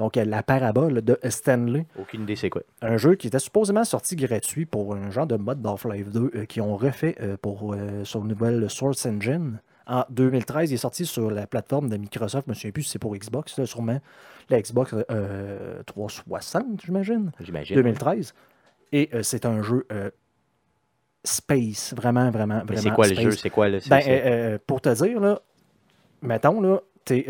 Donc, 0.00 0.16
euh, 0.16 0.24
la 0.24 0.42
parabole 0.42 1.02
de 1.02 1.18
Stanley. 1.28 1.86
Aucune 1.98 2.22
idée 2.22 2.34
c'est 2.34 2.48
quoi. 2.48 2.62
Un 2.80 2.96
jeu 2.96 3.16
qui 3.16 3.26
était 3.26 3.38
supposément 3.38 3.84
sorti 3.84 4.16
gratuit 4.16 4.64
pour 4.64 4.94
un 4.94 5.10
genre 5.10 5.26
de 5.26 5.36
mode 5.36 5.60
d'Half-Life 5.60 6.08
2 6.08 6.30
euh, 6.34 6.44
qui 6.46 6.62
ont 6.62 6.74
refait 6.74 7.16
euh, 7.20 7.36
pour, 7.36 7.74
euh, 7.74 8.02
sur 8.04 8.20
le 8.20 8.28
nouvel 8.28 8.70
Source 8.70 9.04
Engine. 9.04 9.60
En 9.86 10.04
2013, 10.08 10.70
il 10.70 10.74
est 10.74 10.78
sorti 10.78 11.04
sur 11.04 11.30
la 11.30 11.46
plateforme 11.46 11.90
de 11.90 11.98
Microsoft. 11.98 12.46
Je 12.46 12.50
ne 12.50 12.52
me 12.52 12.54
souviens 12.54 12.70
plus 12.70 12.84
si 12.84 12.90
c'est 12.92 12.98
pour 12.98 13.14
Xbox, 13.14 13.58
là, 13.58 13.66
sûrement 13.66 14.00
la 14.48 14.62
Xbox 14.62 14.94
euh, 15.10 15.82
360, 15.82 16.80
j'imagine. 16.82 17.30
J'imagine. 17.38 17.76
2013. 17.76 18.32
Et 18.92 19.10
c'est 19.22 19.44
un 19.44 19.62
jeu 19.62 19.86
space, 21.22 21.94
vraiment, 21.94 22.30
vraiment, 22.30 22.62
vraiment. 22.64 22.80
c'est 22.80 22.90
quoi 22.90 23.06
le 23.06 23.14
jeu? 23.14 23.30
C'est 23.32 23.50
quoi 23.50 23.68
le. 23.68 23.80
Ben, 23.88 24.58
pour 24.66 24.80
te 24.80 24.88
dire, 24.88 25.20
là, 25.20 25.40
mettons, 26.22 26.60
là, 26.60 26.80
tu 27.04 27.24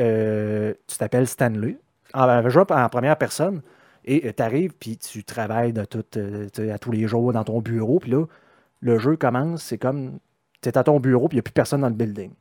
t'appelles 0.98 1.26
Stanley, 1.26 1.76
en, 2.14 2.28
en, 2.28 2.88
première 2.88 3.16
personne, 3.16 3.62
et 4.04 4.32
tu 4.32 4.42
arrives, 4.42 4.72
puis 4.78 4.96
tu 4.96 5.24
travailles 5.24 5.72
de 5.72 5.84
tout, 5.84 6.04
euh, 6.16 6.48
à 6.72 6.78
tous 6.78 6.92
les 6.92 7.06
jours 7.06 7.32
dans 7.32 7.44
ton 7.44 7.60
bureau, 7.60 7.98
puis 7.98 8.10
là, 8.10 8.24
le 8.80 8.98
jeu 8.98 9.16
commence, 9.16 9.62
c'est 9.62 9.78
comme, 9.78 10.18
tu 10.62 10.68
es 10.68 10.78
à 10.78 10.84
ton 10.84 11.00
bureau, 11.00 11.28
puis 11.28 11.36
il 11.36 11.38
n'y 11.38 11.40
a 11.40 11.42
plus 11.42 11.52
personne 11.52 11.82
dans 11.82 11.88
le 11.88 11.94
building. 11.94 12.32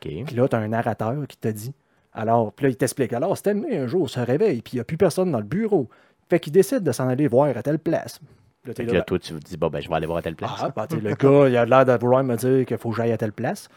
Puis 0.00 0.24
là, 0.34 0.48
tu 0.48 0.56
as 0.56 0.58
un 0.58 0.68
narrateur 0.68 1.14
qui 1.28 1.36
te 1.36 1.48
dit, 1.48 1.72
alors, 2.12 2.52
puis 2.52 2.64
là, 2.64 2.70
il 2.70 2.76
t'explique, 2.76 3.12
alors, 3.12 3.36
Stanley, 3.36 3.76
un 3.76 3.86
jour, 3.86 4.08
se 4.08 4.20
réveille, 4.20 4.62
puis 4.62 4.74
il 4.74 4.76
n'y 4.76 4.80
a 4.80 4.84
plus 4.84 4.96
personne 4.96 5.30
dans 5.30 5.38
le 5.38 5.44
bureau. 5.44 5.88
Fait 6.28 6.40
qu'il 6.40 6.52
décide 6.52 6.82
de 6.82 6.92
s'en 6.92 7.08
aller 7.08 7.28
voir 7.28 7.56
à 7.56 7.62
telle 7.62 7.78
place. 7.78 8.18
Puis 8.62 8.70
là, 8.70 8.74
Fait 8.74 8.84
que 8.84 8.90
là, 8.90 8.98
là, 8.98 9.04
toi, 9.04 9.18
tu 9.18 9.34
te 9.34 9.38
dis, 9.38 9.56
bon, 9.56 9.68
ben, 9.68 9.80
je 9.80 9.88
vais 9.88 9.94
aller 9.94 10.06
voir 10.06 10.18
à 10.18 10.22
telle 10.22 10.34
place. 10.34 10.50
ah, 10.60 10.72
ben, 10.74 10.86
le 11.00 11.14
gars, 11.14 11.48
il 11.48 11.56
a 11.56 11.64
l'air 11.64 11.84
de 11.84 11.92
vouloir 11.92 12.24
me 12.24 12.36
dire 12.36 12.66
qu'il 12.66 12.78
faut 12.78 12.90
que 12.90 12.96
j'aille 12.96 13.12
à 13.12 13.18
telle 13.18 13.32
place. 13.32 13.68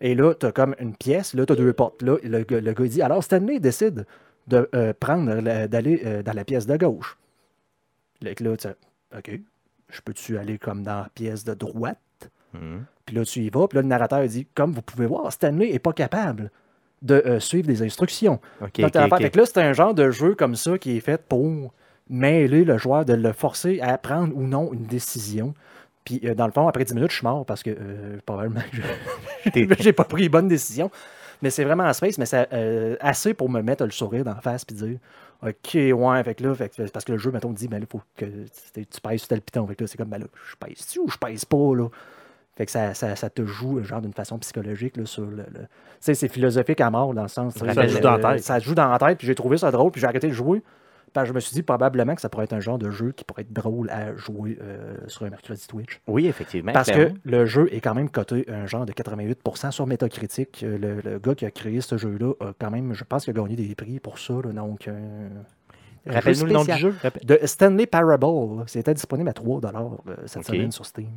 Et 0.00 0.14
là, 0.14 0.32
tu 0.34 0.46
as 0.46 0.52
comme 0.52 0.74
une 0.78 0.94
pièce, 0.94 1.34
là, 1.34 1.44
tu 1.44 1.52
as 1.52 1.56
deux 1.56 1.72
portes. 1.72 2.00
Là, 2.02 2.16
le, 2.22 2.44
le 2.48 2.72
gars, 2.72 2.84
il 2.84 2.88
dit 2.90 3.02
Alors, 3.02 3.22
Stanley 3.22 3.58
décide 3.58 4.06
de 4.48 4.68
euh, 4.74 4.92
prendre, 4.98 5.40
d'aller 5.66 6.02
euh, 6.04 6.22
dans 6.22 6.32
la 6.32 6.44
pièce 6.44 6.66
de 6.66 6.76
gauche. 6.76 7.16
Là, 8.20 8.30
là, 8.38 8.56
tu 8.56 8.68
OK, 9.16 9.40
je 9.90 10.00
peux-tu 10.00 10.36
aller 10.38 10.58
comme 10.58 10.82
dans 10.82 11.02
la 11.02 11.10
pièce 11.14 11.44
de 11.44 11.54
droite? 11.54 11.98
Mhm. 12.52 12.84
Puis 13.06 13.16
là, 13.16 13.24
tu 13.24 13.40
y 13.40 13.50
vas. 13.50 13.68
Puis 13.68 13.76
là, 13.76 13.82
le 13.82 13.88
narrateur 13.88 14.26
dit 14.26 14.46
Comme 14.54 14.72
vous 14.72 14.82
pouvez 14.82 15.06
voir, 15.06 15.32
Stanley 15.32 15.72
n'est 15.72 15.78
pas 15.78 15.92
capable 15.92 16.50
de 17.02 17.14
euh, 17.14 17.40
suivre 17.40 17.66
des 17.66 17.82
instructions. 17.82 18.40
OK, 18.60 18.80
Donc, 18.80 18.94
là, 18.94 19.46
c'est 19.46 19.58
un 19.58 19.72
genre 19.72 19.94
de 19.94 20.10
jeu 20.10 20.34
comme 20.34 20.56
ça 20.56 20.78
qui 20.78 20.96
est 20.96 21.00
fait 21.00 21.22
pour 21.22 21.72
mêler 22.10 22.64
le 22.64 22.78
joueur, 22.78 23.04
de 23.04 23.12
le 23.12 23.32
forcer 23.32 23.80
à 23.80 23.96
prendre 23.98 24.36
ou 24.36 24.46
non 24.46 24.72
une 24.72 24.86
décision. 24.86 25.54
Puis, 26.04 26.20
euh, 26.24 26.34
dans 26.34 26.46
le 26.46 26.52
fond, 26.52 26.66
après 26.66 26.84
10 26.84 26.94
minutes, 26.94 27.10
je 27.10 27.16
suis 27.16 27.26
mort 27.26 27.44
parce 27.44 27.62
que 27.62 27.70
euh, 27.70 28.18
probablement 28.24 28.62
j'ai 29.54 29.92
pas 29.92 30.04
pris 30.04 30.22
les 30.22 30.28
bonnes 30.28 30.48
décisions. 30.48 30.90
Mais 31.42 31.50
c'est 31.50 31.64
vraiment 31.64 31.84
en 31.84 31.92
space, 31.92 32.18
mais 32.18 32.26
c'est 32.26 32.48
euh, 32.52 32.96
assez 33.00 33.32
pour 33.34 33.48
me 33.48 33.62
mettre 33.62 33.84
le 33.84 33.90
sourire 33.90 34.24
dans 34.24 34.34
la 34.34 34.40
face 34.40 34.64
puis 34.64 34.74
dire 34.76 34.98
OK, 35.42 35.74
ouais, 35.74 36.24
fait 36.24 36.34
que 36.34 36.42
là, 36.42 36.54
fait 36.54 36.68
que- 36.68 36.90
parce 36.90 37.04
que 37.04 37.12
le 37.12 37.18
jeu, 37.18 37.30
mettons, 37.30 37.52
dit, 37.52 37.68
ben 37.68 37.78
là, 37.78 37.86
il 37.88 37.90
faut 37.90 38.02
que 38.16 38.24
tu 38.74 39.00
pèses 39.00 39.20
sur 39.20 39.28
tel 39.28 39.40
piton. 39.40 39.66
Fait 39.68 39.76
que 39.76 39.84
là, 39.84 39.88
c'est 39.88 39.96
comme, 39.96 40.08
ben 40.08 40.18
là, 40.18 40.26
je 40.50 40.56
pèse-tu 40.56 40.98
ou 40.98 41.08
je 41.08 41.16
pèse 41.16 41.44
pas, 41.44 41.74
là? 41.76 41.88
Fait 42.56 42.66
que 42.66 42.72
ça, 42.72 42.92
ça, 42.92 43.14
ça 43.14 43.30
te 43.30 43.46
joue, 43.46 43.80
genre, 43.84 44.00
d'une 44.00 44.12
façon 44.12 44.36
psychologique, 44.38 44.96
là, 44.96 45.06
sur 45.06 45.22
le. 45.26 45.36
le- 45.36 45.44
Tu 45.44 45.66
sais, 46.00 46.14
c'est 46.14 46.26
philosophique 46.26 46.80
à 46.80 46.90
mort, 46.90 47.14
dans 47.14 47.22
le 47.22 47.28
sens. 47.28 47.54
Ça 47.54 47.82
le- 47.82 47.88
joue 47.88 48.00
dans 48.00 48.16
la 48.16 48.18
tête. 48.34 48.42
Ça 48.44 48.58
joue 48.58 48.74
dans 48.74 48.88
la 48.88 48.98
tête, 48.98 49.18
puis 49.18 49.26
j'ai 49.28 49.36
trouvé 49.36 49.58
ça 49.58 49.70
drôle, 49.70 49.92
puis 49.92 50.00
j'ai 50.00 50.08
arrêté 50.08 50.26
de 50.26 50.32
jouer. 50.32 50.60
Parce 51.12 51.24
que 51.24 51.28
je 51.28 51.34
me 51.34 51.40
suis 51.40 51.54
dit 51.54 51.62
probablement 51.62 52.14
que 52.14 52.20
ça 52.20 52.28
pourrait 52.28 52.44
être 52.44 52.52
un 52.52 52.60
genre 52.60 52.78
de 52.78 52.90
jeu 52.90 53.12
qui 53.12 53.24
pourrait 53.24 53.42
être 53.42 53.52
drôle 53.52 53.90
à 53.90 54.14
jouer 54.16 54.58
euh, 54.60 54.96
sur 55.06 55.24
un 55.24 55.30
mercredi 55.30 55.66
Twitch. 55.66 56.00
Oui, 56.06 56.26
effectivement. 56.26 56.72
Parce 56.72 56.90
que 56.90 57.12
le 57.24 57.46
jeu 57.46 57.68
est 57.72 57.80
quand 57.80 57.94
même 57.94 58.10
coté 58.10 58.44
un 58.48 58.66
genre 58.66 58.86
de 58.86 58.92
88% 58.92 59.70
sur 59.70 59.86
Metacritic. 59.86 60.62
Euh, 60.62 60.78
Le, 60.78 61.00
le 61.00 61.18
gars 61.18 61.34
qui 61.34 61.44
a 61.46 61.50
créé 61.50 61.80
ce 61.80 61.96
jeu-là 61.96 62.32
a 62.40 62.52
quand 62.58 62.70
même, 62.70 62.94
je 62.94 63.04
pense 63.04 63.24
qu'il 63.24 63.36
a 63.38 63.42
gagné 63.42 63.56
des 63.56 63.74
prix 63.74 64.00
pour 64.00 64.18
ça. 64.18 64.34
là, 64.44 64.52
donc, 64.52 64.88
euh, 64.88 65.28
Rappelle-nous 66.06 66.46
le 66.46 66.52
nom 66.52 66.64
du 66.64 66.72
jeu. 66.74 66.94
De 67.24 67.38
Stanley 67.44 67.86
Parable. 67.86 68.26
C'était 68.66 68.94
disponible 68.94 69.28
à 69.28 69.32
3 69.32 69.60
euh, 69.64 70.16
cette 70.26 70.44
semaine 70.46 70.72
sur 70.72 70.86
Steam. 70.86 71.08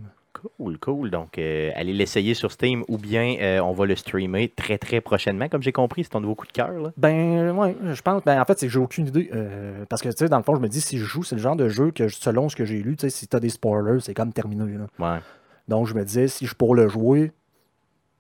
Cool, 0.58 0.80
cool. 0.80 1.12
Donc, 1.12 1.38
euh, 1.38 1.70
allez 1.76 1.94
l'essayer 1.94 2.34
sur 2.34 2.52
Steam 2.52 2.84
ou 2.88 2.98
bien 2.98 3.36
euh, 3.42 3.60
on 3.60 3.74
va 3.74 3.86
le 3.86 3.96
streamer 3.96 4.50
très, 4.50 4.78
très 4.80 5.00
prochainement. 5.02 5.48
Comme 5.50 5.62
j'ai 5.62 5.72
compris, 5.74 6.04
c'est 6.04 6.10
ton 6.10 6.22
nouveau 6.22 6.34
coup 6.36 6.48
de 6.48 6.52
cœur. 6.52 6.72
là. 6.72 6.92
Ben, 6.98 7.52
ouais, 7.52 7.76
je 7.92 8.02
pense. 8.02 8.24
Ben, 8.24 8.42
en 8.42 8.46
fait, 8.46 8.58
c'est 8.58 8.66
que 8.68 8.72
j'ai 8.74 8.80
aucune 8.80 9.08
idée. 9.08 9.30
euh, 9.34 9.86
parce 9.90 10.02
que, 10.02 10.10
tu 10.10 10.16
sais, 10.18 10.30
dans 10.30 10.38
le 10.38 10.44
fond, 10.44 10.56
je 10.56 10.62
me 10.62 10.68
dis, 10.70 10.82
si 10.82 10.98
je 10.98 11.04
joue, 11.06 11.24
c'est 11.24 11.36
le 11.36 11.42
genre 11.42 11.56
de 11.58 11.70
jeu 11.70 11.92
que, 11.92 12.08
selon 12.08 12.50
ce 12.50 12.56
que 12.56 12.66
j'ai 12.66 12.82
lu, 12.82 12.96
tu 12.96 13.02
sais, 13.02 13.10
si 13.10 13.28
t'as 13.28 13.40
des 13.40 13.50
spoilers, 13.50 14.00
c'est 14.00 14.14
comme 14.16 14.34
terminé. 14.34 14.78
là. 14.78 14.88
Ouais. 15.16 15.20
Donc, 15.68 15.86
je 15.88 15.94
me 15.94 16.04
disais, 16.04 16.28
si 16.28 16.48
je 16.48 16.56
pourrais 16.56 16.82
le 16.82 16.88
jouer, 16.90 17.34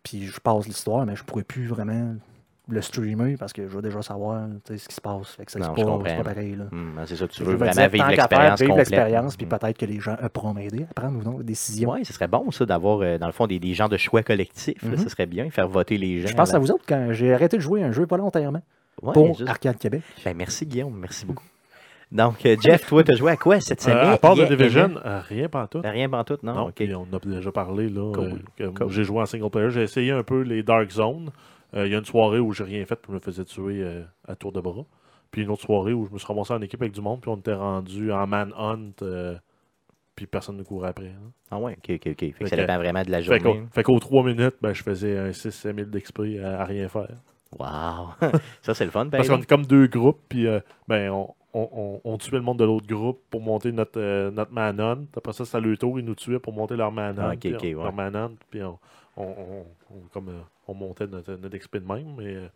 puis 0.03 0.25
je 0.27 0.39
passe 0.39 0.67
l'histoire, 0.67 1.05
mais 1.07 1.15
je 1.15 1.23
pourrais 1.23 1.43
plus 1.43 1.65
vraiment 1.67 2.15
le 2.71 2.81
streamer 2.81 3.35
parce 3.37 3.53
que 3.53 3.63
je 3.67 3.75
veux 3.75 3.81
déjà 3.81 4.01
savoir 4.01 4.47
tu 4.65 4.77
ce 4.77 4.87
qui 4.87 4.95
se 4.95 5.01
passe. 5.01 5.35
Fait 5.35 5.45
que 5.45 5.51
ça, 5.51 5.59
Non, 5.59 5.73
c'est 5.75 5.83
pas, 5.83 5.99
c'est 6.07 6.17
pas 6.17 6.23
pareil. 6.23 6.55
Là. 6.55 6.65
Hmm, 6.71 6.99
c'est 7.05 7.15
ça, 7.15 7.27
tu 7.27 7.39
Je 7.39 7.43
veux 7.43 7.53
me 7.53 7.57
vraiment 7.57 7.87
vivre 7.87 7.97
faire, 8.05 8.09
l'expérience 8.09 8.61
vivre 8.61 8.75
l'expérience, 8.77 9.37
puis 9.37 9.45
Hmm. 9.45 9.49
peut-être 9.49 9.77
que 9.77 9.85
les 9.85 9.99
gens 9.99 10.15
euh, 10.23 10.29
pourront 10.29 10.53
m'aider 10.53 10.85
à 10.89 10.93
prendre 10.93 11.19
ou 11.19 11.23
non 11.23 11.37
des 11.37 11.43
décisions. 11.43 11.91
Oui, 11.91 12.05
ce 12.05 12.13
serait 12.13 12.27
bon, 12.27 12.49
ça, 12.51 12.65
d'avoir, 12.65 13.01
euh, 13.01 13.17
dans 13.17 13.27
le 13.27 13.33
fond, 13.33 13.47
des, 13.47 13.59
des 13.59 13.73
gens 13.73 13.87
de 13.89 13.97
choix 13.97 14.23
collectifs. 14.23 14.81
là. 14.83 14.89
Mhm. 14.91 14.97
Ce 14.97 15.09
serait 15.09 15.25
bien, 15.25 15.49
faire 15.49 15.67
voter 15.67 15.97
les 15.97 16.21
gens. 16.21 16.27
Je 16.27 16.33
pense 16.35 16.53
à 16.53 16.57
à 16.57 16.59
vous 16.59 16.71
autres 16.71 16.85
quand 16.87 17.09
j'ai 17.11 17.33
arrêté 17.33 17.57
de 17.57 17.61
jouer 17.61 17.83
un 17.83 17.91
jeu 17.91 18.05
volontairement 18.09 18.61
Ouais, 19.01 19.13
pour 19.13 19.35
juste- 19.37 19.49
Arcade 19.49 19.77
Québec. 19.77 20.01
Ben, 20.25 20.35
merci, 20.37 20.65
Guillaume. 20.65 20.95
Merci 20.99 21.25
beaucoup. 21.25 21.43
Donc, 22.11 22.45
euh, 22.45 22.57
Jeff, 22.61 22.85
toi, 22.87 23.03
tu 23.05 23.13
as 23.13 23.15
joué 23.15 23.31
à 23.31 23.37
quoi 23.37 23.61
cette 23.61 23.79
Euh, 23.81 23.83
semaine? 23.91 24.09
à 24.09 24.17
part 24.17 24.35
The 24.35 24.45
Division, 24.49 24.91
euh, 25.05 25.21
rien 25.27 25.47
pas 25.47 25.65
tout. 25.67 25.79
Rien 25.81 26.09
pantoute, 26.09 26.43
non? 26.43 26.53
Non, 26.53 26.71
on 26.73 27.15
a 27.15 27.19
déjà 27.25 27.51
parlé. 27.53 27.87
là. 27.87 28.11
Cool, 28.13 28.25
euh, 28.25 28.37
que 28.71 28.79
cool. 28.83 28.91
J'ai 28.91 29.05
joué 29.05 29.21
en 29.21 29.25
single 29.25 29.49
player. 29.49 29.69
J'ai 29.69 29.83
essayé 29.83 30.11
un 30.11 30.21
peu 30.23 30.41
les 30.41 30.61
Dark 30.61 30.91
Zone. 30.91 31.31
Euh, 31.75 31.85
Il 31.87 31.91
y 31.91 31.95
a 31.95 31.99
une 31.99 32.05
soirée 32.05 32.39
où 32.39 32.51
j'ai 32.53 32.63
rien 32.63 32.85
fait, 32.85 32.95
puis 32.95 33.09
je 33.09 33.13
me 33.13 33.19
faisais 33.19 33.45
tuer 33.45 33.81
euh, 33.83 34.03
à 34.27 34.35
tour 34.35 34.51
de 34.51 34.59
bras. 34.61 34.85
Puis 35.31 35.43
une 35.43 35.49
autre 35.49 35.61
soirée 35.61 35.93
où 35.93 36.05
je 36.05 36.11
me 36.11 36.17
suis 36.17 36.27
ramassé 36.27 36.53
en 36.53 36.61
équipe 36.61 36.81
avec 36.81 36.93
du 36.93 37.01
monde, 37.01 37.21
puis 37.21 37.29
on 37.31 37.37
était 37.37 37.53
rendu 37.53 38.11
en 38.11 38.27
manhunt, 38.27 38.91
euh, 39.01 39.37
puis 40.15 40.27
personne 40.27 40.57
ne 40.57 40.63
courait 40.63 40.89
après. 40.89 41.07
hein. 41.07 41.31
Ah 41.49 41.57
ouais, 41.59 41.73
OK, 41.77 41.91
OK, 41.95 42.07
OK. 42.07 42.19
Fait 42.19 42.31
que 42.31 42.35
Fait 42.37 42.45
ça 42.47 42.55
que- 42.57 42.61
dépend 42.61 42.77
vraiment 42.77 43.03
de 43.03 43.11
la 43.11 43.21
Fait 43.21 43.39
journée. 43.39 43.61
qu'au 43.61 43.67
fait 43.71 43.83
qu'aux 43.83 43.99
3 43.99 44.23
minutes, 44.23 44.55
ben, 44.61 44.73
je 44.73 44.83
faisais 44.83 45.17
un 45.17 45.31
6-7 45.31 45.75
000 45.75 45.89
d'XP 45.89 46.43
à, 46.43 46.61
à 46.61 46.65
rien 46.65 46.87
faire. 46.89 47.07
Wow! 47.57 48.09
ça, 48.61 48.73
c'est 48.73 48.85
le 48.85 48.91
fun, 48.91 49.07
Parce 49.07 49.27
ben. 49.27 49.35
qu'on 49.37 49.41
est 49.41 49.45
comme 49.49 49.65
deux 49.65 49.87
groupes, 49.87 50.19
puis 50.27 50.47
euh, 50.47 50.59
ben, 50.87 51.09
on, 51.11 51.33
on, 51.53 51.69
on, 51.71 52.01
on 52.13 52.17
tuait 52.17 52.37
le 52.37 52.43
monde 52.43 52.59
de 52.59 52.65
l'autre 52.65 52.87
groupe 52.87 53.21
pour 53.29 53.41
monter 53.41 53.71
notre, 53.71 53.99
euh, 53.99 54.31
notre 54.31 54.51
manhunt. 54.53 55.05
Après 55.15 55.33
ça, 55.33 55.43
c'était 55.45 55.61
le 55.61 55.77
tour, 55.77 55.99
ils 55.99 56.05
nous 56.05 56.15
tuaient 56.15 56.39
pour 56.39 56.53
monter 56.53 56.75
leur 56.75 56.91
manhunt. 56.91 57.29
Ah, 57.29 57.33
ok, 57.33 57.39
puis 57.39 57.53
ok, 57.55 57.61
on- 57.61 57.65
ouais. 57.67 57.83
Leur 57.83 57.93
manhunt, 57.93 58.31
puis 58.49 58.61
on, 58.63 58.77
on, 59.17 59.65
comme, 60.11 60.29
euh, 60.29 60.41
on 60.67 60.73
montait 60.73 61.07
notre, 61.07 61.33
notre 61.33 61.57
XP 61.57 61.77
de 61.77 61.87
même. 61.87 62.15
Mais 62.17 62.35
euh, 62.35 62.47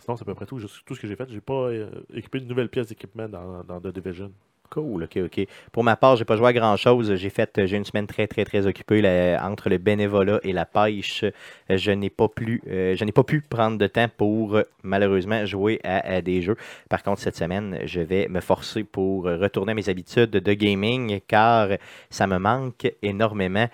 sinon, 0.00 0.16
c'est 0.16 0.22
à 0.22 0.26
peu 0.26 0.34
près 0.34 0.46
tout, 0.46 0.60
tout 0.60 0.94
ce 0.94 1.00
que 1.00 1.06
j'ai 1.06 1.16
fait. 1.16 1.28
J'ai 1.30 1.40
pas 1.40 1.68
euh, 1.68 1.90
équipé 2.12 2.40
de 2.40 2.46
nouvelles 2.46 2.68
pièces 2.68 2.88
d'équipement 2.88 3.28
dans, 3.28 3.64
dans 3.64 3.80
The 3.80 3.88
Division. 3.88 4.32
Cool, 4.70 5.04
ok, 5.04 5.16
ok. 5.24 5.46
Pour 5.72 5.82
ma 5.82 5.96
part, 5.96 6.16
j'ai 6.16 6.26
pas 6.26 6.36
joué 6.36 6.48
à 6.48 6.52
grand 6.52 6.76
chose. 6.76 7.14
J'ai 7.14 7.30
fait, 7.30 7.58
j'ai 7.64 7.78
une 7.78 7.86
semaine 7.86 8.06
très, 8.06 8.26
très, 8.26 8.44
très 8.44 8.66
occupée 8.66 9.00
entre 9.40 9.70
le 9.70 9.78
bénévolat 9.78 10.40
et 10.42 10.52
la 10.52 10.66
pêche. 10.66 11.24
Je 11.70 11.90
n'ai 11.90 12.10
pas 12.10 12.28
plus, 12.28 12.60
je 12.66 13.02
n'ai 13.02 13.12
pas 13.12 13.24
pu 13.24 13.40
prendre 13.40 13.78
de 13.78 13.86
temps 13.86 14.08
pour 14.14 14.58
malheureusement 14.82 15.46
jouer 15.46 15.80
à, 15.84 16.20
des 16.20 16.42
jeux. 16.42 16.56
Par 16.90 17.02
contre, 17.02 17.22
cette 17.22 17.36
semaine, 17.36 17.78
je 17.86 18.02
vais 18.02 18.28
me 18.28 18.40
forcer 18.40 18.84
pour 18.84 19.24
retourner 19.24 19.72
à 19.72 19.74
mes 19.74 19.88
habitudes 19.88 20.32
de 20.32 20.52
gaming 20.52 21.20
car 21.26 21.70
ça 22.10 22.26
me 22.26 22.36
manque 22.36 22.92
énormément. 23.00 23.68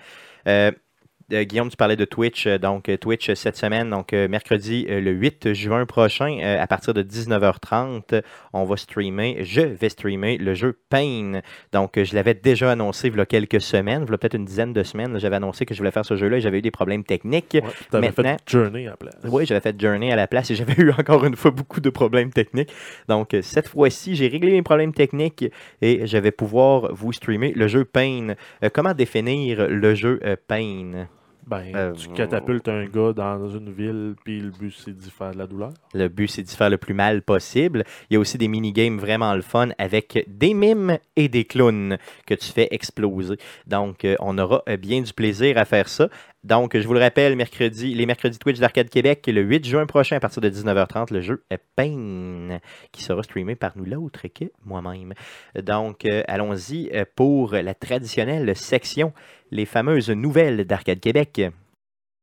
Guillaume, 1.31 1.69
tu 1.69 1.77
parlais 1.77 1.95
de 1.95 2.05
Twitch. 2.05 2.45
euh, 2.45 2.57
Donc, 2.59 2.87
euh, 2.87 2.97
Twitch 2.97 3.29
euh, 3.29 3.35
cette 3.35 3.57
semaine, 3.57 3.89
donc 3.89 4.13
euh, 4.13 4.27
mercredi 4.27 4.85
euh, 4.89 5.01
le 5.01 5.11
8 5.11 5.53
juin 5.53 5.85
prochain, 5.85 6.37
euh, 6.41 6.61
à 6.61 6.67
partir 6.67 6.93
de 6.93 7.01
19h30, 7.01 8.21
on 8.53 8.63
va 8.63 8.77
streamer, 8.77 9.37
je 9.41 9.61
vais 9.61 9.89
streamer 9.89 10.37
le 10.37 10.53
jeu 10.53 10.77
Pain. 10.89 11.41
Donc, 11.73 11.97
euh, 11.97 12.03
je 12.03 12.13
l'avais 12.13 12.35
déjà 12.35 12.71
annoncé 12.71 13.07
il 13.07 13.15
y 13.15 13.19
a 13.19 13.25
quelques 13.25 13.59
semaines, 13.61 14.05
il 14.07 14.11
y 14.11 14.13
a 14.13 14.17
peut-être 14.17 14.35
une 14.35 14.45
dizaine 14.45 14.71
de 14.73 14.83
semaines, 14.83 15.17
j'avais 15.19 15.37
annoncé 15.37 15.65
que 15.65 15.73
je 15.73 15.79
voulais 15.79 15.91
faire 15.91 16.05
ce 16.05 16.15
jeu-là 16.15 16.37
et 16.37 16.41
j'avais 16.41 16.59
eu 16.59 16.61
des 16.61 16.71
problèmes 16.71 17.03
techniques. 17.03 17.53
Ouais, 17.55 17.61
tu 17.89 17.95
avais 17.97 18.07
Maintenant- 18.07 18.37
fait 18.37 18.49
Journey 18.49 18.85
à 18.87 18.91
la 18.91 18.97
place. 18.97 19.15
Oui, 19.23 19.45
j'avais 19.47 19.61
fait 19.61 19.79
Journey 19.81 20.11
à 20.11 20.15
la 20.15 20.27
place 20.27 20.51
et 20.51 20.55
j'avais 20.55 20.73
eu 20.77 20.91
encore 20.91 21.25
une 21.25 21.35
fois 21.35 21.51
beaucoup 21.51 21.81
de 21.81 21.89
problèmes 21.89 22.31
techniques. 22.31 22.71
Donc, 23.07 23.33
euh, 23.33 23.41
cette 23.41 23.67
fois-ci, 23.67 24.15
j'ai 24.15 24.27
réglé 24.27 24.51
mes 24.51 24.61
problèmes 24.61 24.93
techniques 24.93 25.45
et 25.81 26.05
je 26.05 26.17
vais 26.17 26.31
pouvoir 26.31 26.93
vous 26.93 27.11
streamer 27.13 27.51
le 27.55 27.67
jeu 27.67 27.83
Pain. 27.83 28.35
Euh, 28.63 28.69
comment 28.71 28.93
définir 28.93 29.67
le 29.67 29.95
jeu 29.95 30.19
euh, 30.23 30.35
Pain? 30.47 31.07
Ben, 31.47 31.75
Euh, 31.75 31.93
tu 31.93 32.07
catapultes 32.09 32.67
un 32.67 32.85
gars 32.85 33.13
dans 33.13 33.47
une 33.49 33.71
ville, 33.71 34.15
puis 34.23 34.39
le 34.39 34.49
but, 34.49 34.71
c'est 34.71 34.97
d'y 34.97 35.11
faire 35.11 35.31
de 35.31 35.37
la 35.37 35.45
douleur. 35.47 35.69
Le 35.93 36.07
but, 36.07 36.27
c'est 36.27 36.41
d'y 36.41 36.55
faire 36.55 36.69
le 36.69 36.77
plus 36.77 36.93
mal 36.95 37.21
possible. 37.21 37.83
Il 38.09 38.15
y 38.15 38.17
a 38.17 38.19
aussi 38.19 38.37
des 38.37 38.47
mini-games 38.47 38.97
vraiment 38.97 39.33
le 39.35 39.41
fun 39.41 39.69
avec 39.77 40.25
des 40.27 40.53
mimes 40.53 40.97
et 41.15 41.27
des 41.29 41.45
clowns 41.45 41.97
que 42.25 42.33
tu 42.33 42.51
fais 42.51 42.67
exploser. 42.71 43.37
Donc, 43.67 44.05
euh, 44.05 44.15
on 44.19 44.37
aura 44.37 44.63
euh, 44.67 44.77
bien 44.77 45.01
du 45.01 45.13
plaisir 45.13 45.57
à 45.57 45.65
faire 45.65 45.87
ça. 45.87 46.09
Donc, 46.45 46.77
je 46.77 46.87
vous 46.87 46.93
le 46.93 46.99
rappelle, 46.99 47.35
mercredi, 47.35 47.95
les 47.95 48.05
mercredis 48.05 48.37
Twitch 48.37 48.59
d'Arcade 48.59 48.87
Québec, 48.87 49.25
le 49.25 49.41
8 49.41 49.65
juin 49.65 49.87
prochain, 49.87 50.17
à 50.17 50.19
partir 50.19 50.43
de 50.43 50.49
19h30, 50.51 51.11
le 51.11 51.21
jeu 51.21 51.43
est 51.49 51.59
Pain, 51.75 52.59
qui 52.91 53.01
sera 53.01 53.23
streamé 53.23 53.55
par 53.55 53.75
nous 53.75 53.83
l'autre 53.83 54.27
que 54.27 54.45
moi-même. 54.63 55.15
Donc, 55.59 56.05
euh, 56.05 56.21
allons-y 56.27 56.91
euh, 56.93 57.03
pour 57.15 57.53
la 57.53 57.73
traditionnelle 57.73 58.55
section, 58.55 59.11
les 59.49 59.65
fameuses 59.65 60.11
nouvelles 60.11 60.65
d'Arcade 60.65 60.99
Québec. 60.99 61.41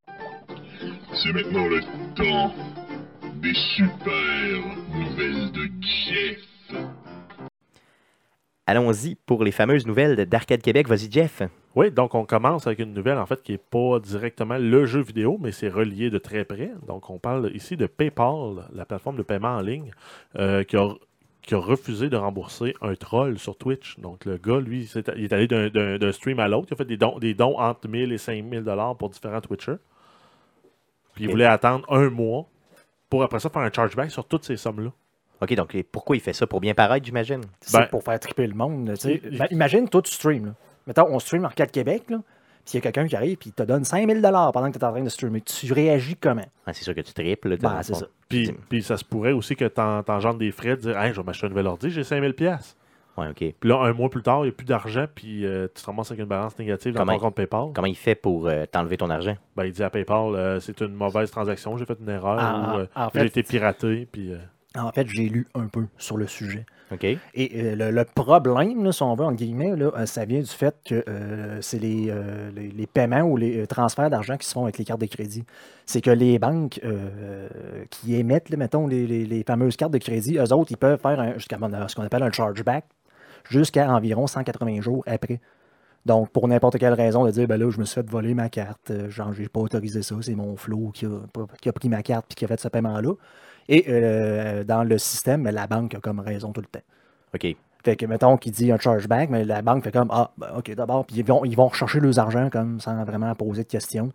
C'est 0.06 1.32
maintenant 1.32 1.66
le 1.66 1.80
temps 2.14 2.54
des 3.42 3.54
super 3.74 4.76
nouvelles 4.94 5.50
de 5.50 5.68
Jeff. 5.80 7.01
Allons-y 8.72 9.16
pour 9.26 9.44
les 9.44 9.52
fameuses 9.52 9.86
nouvelles 9.86 10.24
d'Arcade 10.24 10.62
Québec. 10.62 10.88
Vas-y, 10.88 11.12
Jeff. 11.12 11.42
Oui, 11.74 11.90
donc 11.90 12.14
on 12.14 12.24
commence 12.24 12.66
avec 12.66 12.78
une 12.78 12.94
nouvelle 12.94 13.18
en 13.18 13.26
fait 13.26 13.42
qui 13.42 13.52
n'est 13.52 13.58
pas 13.58 13.98
directement 14.00 14.56
le 14.56 14.86
jeu 14.86 15.02
vidéo, 15.02 15.36
mais 15.38 15.52
c'est 15.52 15.68
relié 15.68 16.08
de 16.08 16.16
très 16.16 16.46
près. 16.46 16.70
Donc 16.86 17.10
on 17.10 17.18
parle 17.18 17.50
ici 17.54 17.76
de 17.76 17.84
PayPal, 17.84 18.64
la 18.74 18.86
plateforme 18.86 19.16
de 19.16 19.22
paiement 19.22 19.56
en 19.56 19.60
ligne, 19.60 19.90
euh, 20.38 20.64
qui, 20.64 20.78
a, 20.78 20.94
qui 21.42 21.54
a 21.54 21.58
refusé 21.58 22.08
de 22.08 22.16
rembourser 22.16 22.72
un 22.80 22.94
troll 22.94 23.38
sur 23.38 23.58
Twitch. 23.58 23.98
Donc 23.98 24.24
le 24.24 24.38
gars, 24.38 24.58
lui, 24.60 24.90
il 24.94 25.24
est 25.24 25.32
allé 25.34 25.46
d'un- 25.46 26.12
stream 26.12 26.40
à 26.40 26.48
l'autre, 26.48 26.68
il 26.70 26.72
a 26.72 26.76
fait 26.78 26.86
des 26.86 26.96
dons, 26.96 27.18
des 27.18 27.34
dons 27.34 27.58
entre 27.58 27.86
1000 27.88 28.10
et 28.10 28.16
5000 28.18 28.62
dollars 28.64 28.96
pour 28.96 29.10
différents 29.10 29.42
Twitchers. 29.42 29.76
Puis 31.14 31.24
il 31.24 31.30
voulait 31.30 31.44
attendre 31.44 31.84
un 31.92 32.08
mois 32.08 32.46
pour 33.10 33.22
après 33.22 33.38
ça 33.38 33.50
faire 33.50 33.60
un 33.60 33.70
chargeback 33.70 34.10
sur 34.10 34.24
toutes 34.26 34.44
ces 34.44 34.56
sommes-là. 34.56 34.92
OK, 35.42 35.54
donc 35.54 35.74
et 35.74 35.82
pourquoi 35.82 36.16
il 36.16 36.20
fait 36.20 36.32
ça? 36.32 36.46
Pour 36.46 36.60
bien 36.60 36.72
paraître, 36.74 37.04
j'imagine? 37.04 37.40
C'est 37.60 37.76
Ben- 37.78 37.86
pour 37.86 38.02
faire 38.04 38.18
triper 38.20 38.46
le 38.46 38.54
monde. 38.54 38.94
Ben, 39.04 39.46
imagine, 39.50 39.88
toi, 39.88 40.00
tu 40.02 40.12
stream. 40.12 40.46
Là. 40.46 40.52
Mettons, 40.86 41.06
on 41.10 41.18
stream 41.18 41.44
Arcade 41.44 41.70
Québec, 41.70 42.04
là, 42.10 42.18
puis 42.64 42.72
il 42.72 42.76
y 42.76 42.78
a 42.78 42.80
quelqu'un 42.80 43.06
qui 43.06 43.16
arrive, 43.16 43.36
puis 43.38 43.50
il 43.50 43.52
te 43.52 43.62
donne 43.64 43.84
5000 43.84 44.20
pendant 44.22 44.70
que 44.70 44.78
tu 44.78 44.78
es 44.78 44.84
en 44.84 44.92
train 44.92 45.02
de 45.02 45.08
streamer. 45.08 45.40
Tu 45.40 45.72
réagis 45.72 46.16
comment? 46.16 46.44
Ah, 46.66 46.72
c'est 46.72 46.84
sûr 46.84 46.94
que 46.94 47.00
tu 47.00 47.12
triples. 47.12 47.56
dans 47.58 47.70
Ben, 47.70 47.82
c'est 47.82 47.94
ça. 47.94 48.06
Puis, 48.28 48.82
ça 48.82 48.96
se 48.96 49.04
pourrait 49.04 49.32
aussi 49.32 49.56
que 49.56 49.64
tu 49.66 49.80
engendres 49.80 50.38
des 50.38 50.52
frais 50.52 50.76
de 50.76 50.82
dire 50.82 50.98
Hey, 50.98 51.12
je 51.12 51.20
vais 51.20 51.26
m'acheter 51.26 51.46
un 51.46 51.50
nouvel 51.50 51.66
ordi, 51.66 51.90
j'ai 51.90 52.04
5000 52.04 52.34
pièces. 52.34 52.76
Ouais, 53.18 53.28
OK. 53.28 53.36
Puis 53.36 53.68
là, 53.68 53.76
un 53.82 53.92
mois 53.92 54.08
plus 54.08 54.22
tard, 54.22 54.38
il 54.40 54.44
n'y 54.44 54.48
a 54.48 54.52
plus 54.52 54.64
d'argent, 54.64 55.04
puis 55.14 55.44
euh, 55.44 55.66
tu 55.74 55.82
te 55.82 55.86
ramasses 55.86 56.10
avec 56.10 56.20
une 56.22 56.28
balance 56.28 56.58
négative 56.58 56.94
dans 56.94 57.00
Comment 57.00 57.12
ton 57.18 57.24
compte 57.26 57.34
PayPal. 57.34 57.66
Comment 57.74 57.86
il 57.86 57.94
fait 57.96 58.14
pour 58.14 58.46
euh, 58.48 58.64
t'enlever 58.64 58.96
ton 58.96 59.10
argent? 59.10 59.36
Ben, 59.54 59.66
il 59.66 59.72
dit 59.72 59.82
à 59.82 59.90
PayPal, 59.90 60.34
euh, 60.34 60.60
c'est 60.60 60.80
une 60.80 60.94
mauvaise 60.94 61.30
transaction, 61.30 61.76
j'ai 61.76 61.84
fait 61.84 61.98
une 62.00 62.08
erreur, 62.08 62.38
Ah, 62.40 62.72
ou 62.74 62.78
euh, 62.78 62.86
en 62.96 63.08
j'ai 63.12 63.26
été 63.26 63.42
piraté, 63.42 64.08
puis... 64.10 64.32
En 64.78 64.90
fait, 64.92 65.06
j'ai 65.08 65.28
lu 65.28 65.46
un 65.54 65.66
peu 65.66 65.86
sur 65.98 66.16
le 66.16 66.26
sujet. 66.26 66.64
Et 67.34 67.50
euh, 67.54 67.76
le, 67.76 67.90
le 67.90 68.04
problème, 68.04 68.84
là, 68.84 68.92
si 68.92 69.02
on 69.02 69.14
veut, 69.14 69.24
entre 69.24 69.36
guillemets, 69.36 69.76
là, 69.76 69.90
euh, 69.96 70.06
ça 70.06 70.24
vient 70.24 70.40
du 70.40 70.46
fait 70.46 70.74
que 70.84 71.04
euh, 71.08 71.58
c'est 71.62 71.78
les, 71.78 72.06
euh, 72.10 72.50
les, 72.54 72.68
les 72.68 72.86
paiements 72.86 73.22
ou 73.22 73.36
les 73.36 73.66
transferts 73.66 74.10
d'argent 74.10 74.36
qui 74.36 74.46
se 74.46 74.52
font 74.52 74.64
avec 74.64 74.78
les 74.78 74.84
cartes 74.84 75.00
de 75.00 75.06
crédit. 75.06 75.44
C'est 75.86 76.00
que 76.00 76.10
les 76.10 76.38
banques 76.38 76.80
qui 77.90 78.14
émettent, 78.16 78.50
là, 78.50 78.56
mettons, 78.56 78.86
les, 78.86 79.06
les- 79.06 79.44
fameuses 79.44 79.76
cartes 79.76 79.92
de 79.92 79.98
crédit, 79.98 80.36
eux 80.38 80.52
autres, 80.52 80.70
ils 80.72 80.76
peuvent 80.76 81.00
faire 81.00 81.34
jusqu'à 81.34 81.58
ce 81.88 81.94
qu'on 81.94 82.02
appelle 82.02 82.22
un 82.22 82.30
chargeback 82.32 82.84
jusqu'à 83.48 83.90
environ 83.90 84.26
180 84.26 84.80
jours 84.80 85.02
après. 85.06 85.40
Donc, 86.06 86.30
pour 86.30 86.48
n'importe 86.48 86.78
quelle 86.78 86.94
raison, 86.94 87.24
de 87.24 87.30
dire, 87.30 87.46
ben 87.46 87.58
là, 87.60 87.70
je 87.70 87.78
me 87.78 87.84
suis 87.84 87.94
fait 87.94 88.08
voler 88.10 88.34
ma 88.34 88.48
carte, 88.48 88.92
genre, 89.08 89.32
j'ai 89.32 89.48
pas 89.48 89.60
autorisé 89.60 90.02
ça, 90.02 90.16
c'est 90.20 90.34
mon 90.34 90.56
flow 90.56 90.90
qui 90.92 91.06
a, 91.06 91.20
qui 91.60 91.68
a 91.68 91.72
pris 91.72 91.88
ma 91.88 92.02
carte 92.02 92.26
puis 92.28 92.34
qui 92.34 92.44
a 92.44 92.48
fait 92.48 92.60
ce 92.60 92.68
paiement-là. 92.68 93.12
Et 93.68 93.84
euh, 93.88 94.64
dans 94.64 94.84
le 94.84 94.98
système, 94.98 95.44
la 95.44 95.66
banque 95.66 95.94
a 95.94 96.00
comme 96.00 96.20
raison 96.20 96.52
tout 96.52 96.60
le 96.60 96.66
temps. 96.66 96.84
OK. 97.34 97.46
Fait 97.84 97.96
que, 97.96 98.06
mettons, 98.06 98.36
qu'il 98.36 98.52
dit 98.52 98.70
un 98.70 98.78
chargeback, 98.78 99.30
mais 99.30 99.44
la 99.44 99.60
banque 99.62 99.82
fait 99.84 99.90
comme 99.92 100.08
Ah, 100.12 100.30
ben, 100.38 100.48
OK, 100.56 100.72
d'abord, 100.74 101.04
puis 101.04 101.16
ils 101.16 101.24
vont, 101.24 101.44
ils 101.44 101.56
vont 101.56 101.66
rechercher 101.68 101.98
leurs 102.00 102.18
argent 102.18 102.48
comme 102.50 102.78
sans 102.80 103.04
vraiment 103.04 103.34
poser 103.34 103.64
de 103.64 103.68
questions. 103.68 104.10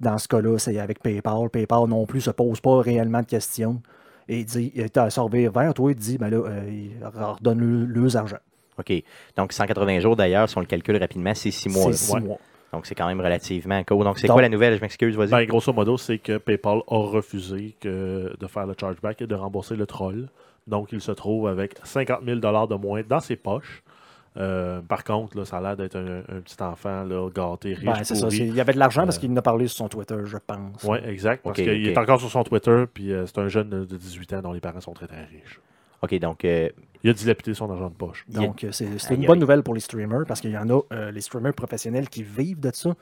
Dans 0.00 0.18
ce 0.18 0.26
cas-là, 0.26 0.58
c'est 0.58 0.78
avec 0.80 1.00
PayPal. 1.00 1.48
PayPal 1.50 1.86
non 1.88 2.06
plus 2.06 2.22
se 2.22 2.30
pose 2.30 2.60
pas 2.60 2.80
réellement 2.80 3.20
de 3.20 3.26
questions. 3.26 3.80
Et 4.28 4.40
il 4.40 4.44
dit, 4.44 4.72
il 4.74 4.90
t'a 4.90 5.10
servi 5.10 5.46
vers 5.46 5.74
toi, 5.74 5.90
il 5.92 5.94
te 5.96 6.00
dit, 6.00 6.18
ben 6.18 6.30
là, 6.30 6.38
euh, 6.38 6.68
il 6.68 7.04
redonne 7.04 7.60
le, 7.60 7.84
le 7.84 8.16
argent. 8.16 8.38
OK. 8.78 8.92
Donc, 9.36 9.52
180 9.52 10.00
jours, 10.00 10.16
d'ailleurs, 10.16 10.48
si 10.48 10.56
on 10.56 10.60
le 10.60 10.66
calcule 10.66 10.96
rapidement, 10.96 11.34
c'est 11.34 11.50
6 11.52 11.68
mois. 11.68 11.92
C'est 11.92 12.12
Ouais. 12.14 12.20
mois. 12.20 12.38
Donc, 12.74 12.86
c'est 12.86 12.94
quand 12.94 13.06
même 13.06 13.20
relativement 13.20 13.82
court. 13.84 14.02
Donc, 14.04 14.18
c'est 14.18 14.26
quoi 14.28 14.42
la 14.42 14.48
nouvelle? 14.48 14.76
Je 14.76 14.80
m'excuse, 14.80 15.16
vas-y. 15.16 15.30
Ben, 15.30 15.44
grosso 15.44 15.72
modo, 15.72 15.96
c'est 15.96 16.18
que 16.18 16.38
PayPal 16.38 16.78
a 16.88 16.96
refusé 16.96 17.76
que- 17.80 18.34
de 18.38 18.46
faire 18.48 18.66
le 18.66 18.74
chargeback 18.78 19.22
et 19.22 19.26
de 19.26 19.34
rembourser 19.34 19.76
le 19.76 19.86
troll. 19.86 20.28
Donc, 20.66 20.90
il 20.92 21.00
se 21.00 21.12
trouve 21.12 21.46
avec 21.46 21.74
50 21.84 22.20
000 22.24 22.40
de 22.40 22.74
moins 22.74 23.02
dans 23.08 23.20
ses 23.20 23.36
poches. 23.36 23.82
Euh, 24.36 24.80
par 24.80 25.04
contre, 25.04 25.36
là, 25.38 25.44
ça 25.44 25.58
a 25.58 25.60
l'air 25.60 25.76
d'être 25.76 25.94
un, 25.94 26.18
un 26.28 26.40
petit 26.40 26.60
enfant 26.60 27.04
là, 27.04 27.28
gâté, 27.32 27.74
riche, 27.74 27.84
Ben, 27.84 28.02
c'est 28.02 28.16
ça. 28.16 28.26
Il 28.32 28.52
y 28.56 28.60
avait 28.60 28.72
de 28.72 28.80
l'argent 28.80 29.04
parce 29.04 29.18
Euh, 29.18 29.20
qu'il 29.20 29.30
en 29.30 29.36
a 29.36 29.42
parlé 29.42 29.68
sur 29.68 29.76
son 29.76 29.88
Twitter, 29.88 30.16
je 30.24 30.38
pense. 30.44 30.82
Oui, 30.82 30.98
exact. 31.06 31.44
Parce 31.44 31.54
qu'il 31.56 31.86
est 31.86 31.96
encore 31.96 32.18
sur 32.18 32.30
son 32.30 32.42
Twitter, 32.42 32.84
puis 32.92 33.12
euh, 33.12 33.26
c'est 33.26 33.38
un 33.38 33.46
jeune 33.46 33.70
de 33.70 33.84
de 33.84 33.96
18 33.96 34.32
ans 34.32 34.42
dont 34.42 34.52
les 34.52 34.58
parents 34.60 34.80
sont 34.80 34.92
très 34.92 35.06
très 35.06 35.22
riches. 35.26 35.60
OK, 36.02 36.18
donc, 36.18 36.44
euh, 36.44 36.68
Il 37.04 37.10
a 37.10 37.12
dilapidé 37.12 37.52
son 37.54 37.70
argent 37.70 37.90
de 37.90 37.94
poche. 37.94 38.24
Donc, 38.28 38.64
euh, 38.64 38.72
c'est 38.72 38.86
une 38.86 39.20
aïe. 39.20 39.26
bonne 39.26 39.38
nouvelle 39.38 39.62
pour 39.62 39.74
les 39.74 39.80
streamers 39.80 40.24
parce 40.26 40.40
qu'il 40.40 40.50
y 40.50 40.56
en 40.58 40.68
a, 40.70 40.80
euh, 40.92 41.10
les 41.10 41.20
streamers 41.20 41.52
professionnels 41.52 42.08
qui 42.08 42.22
vivent 42.22 42.60
de 42.60 42.70
ça. 42.72 42.94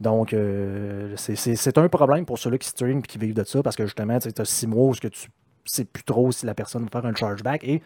Donc, 0.00 0.32
euh, 0.32 1.14
c'est- 1.16 1.76
un 1.78 1.88
problème 1.88 2.24
pour 2.24 2.38
ceux-là 2.38 2.56
qui 2.58 2.68
streament 2.68 3.00
et 3.00 3.02
qui 3.02 3.18
vivent 3.18 3.34
de 3.34 3.44
ça 3.44 3.62
parce 3.62 3.74
que 3.76 3.84
justement, 3.84 4.18
tu 4.20 4.28
as 4.36 4.44
six 4.44 4.66
mois 4.68 4.86
où 4.88 4.94
ce 4.94 5.00
que 5.00 5.08
tu 5.08 5.28
sais 5.64 5.84
plus 5.84 6.04
trop 6.04 6.30
si 6.32 6.46
la 6.46 6.54
personne 6.54 6.84
va 6.84 6.88
faire 6.90 7.04
un 7.04 7.14
chargeback 7.14 7.62
et 7.64 7.82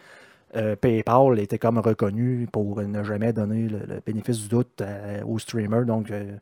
euh, 0.55 0.75
PayPal 0.75 1.39
était 1.39 1.57
comme 1.59 1.77
reconnu 1.79 2.47
pour 2.51 2.81
ne 2.81 3.03
jamais 3.03 3.33
donner 3.33 3.67
le, 3.67 3.79
le 3.79 3.99
bénéfice 4.05 4.39
du 4.43 4.47
doute 4.49 4.81
aux 5.25 5.39
streamers. 5.39 5.85
Donc, 5.85 6.09
euh, 6.11 6.37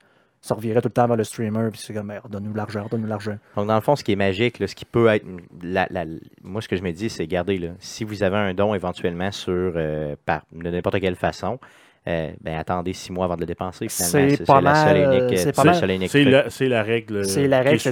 ça 0.45 0.53
revirait 0.53 0.79
tout 0.81 0.89
le 0.89 0.93
temps 0.93 1.07
vers 1.07 1.17
le 1.17 1.23
streamer 1.23 1.69
puis 1.71 1.81
c'est 1.83 1.93
comme, 1.93 2.07
Ben, 2.07 2.21
donne-nous 2.29 2.53
l'argent, 2.53 2.85
donne-nous 2.89 3.07
l'argent. 3.07 3.37
donc, 3.55 3.67
dans 3.67 3.75
le 3.75 3.81
fond, 3.81 3.95
ce 3.95 4.03
qui 4.03 4.11
est 4.11 4.15
magique, 4.15 4.59
là, 4.59 4.67
ce 4.67 4.75
qui 4.75 4.85
peut 4.85 5.07
être. 5.07 5.25
la- 5.63 5.87
la- 5.89 6.05
moi, 6.43 6.61
ce 6.61 6.67
que 6.67 6.75
je 6.75 6.83
me 6.83 6.91
dis, 6.91 7.09
c'est, 7.09 7.23
regardez, 7.23 7.57
là, 7.57 7.69
si 7.79 8.03
vous 8.03 8.21
avez 8.21 8.37
un 8.37 8.53
don 8.53 8.75
éventuellement 8.75 9.31
sur. 9.31 9.53
euh, 9.75 10.15
par, 10.25 10.43
de 10.51 10.69
n'importe 10.69 10.99
quelle 10.99 11.15
façon, 11.15 11.59
euh, 12.07 12.31
ben, 12.41 12.59
attendez 12.59 12.93
six 12.93 13.11
mois 13.11 13.25
avant 13.25 13.35
de 13.35 13.39
le 13.41 13.47
dépenser. 13.47 13.87
C'est 13.89 14.45
pas 14.45 14.61
mal, 14.61 15.91
unique, 15.95 16.09
c'est 16.09 16.23
la, 16.29 16.49
la 16.67 16.83
règle. 16.83 17.25
C'est 17.25 17.47
la 17.47 17.61
règle, 17.63 17.79
c'est 17.79 17.89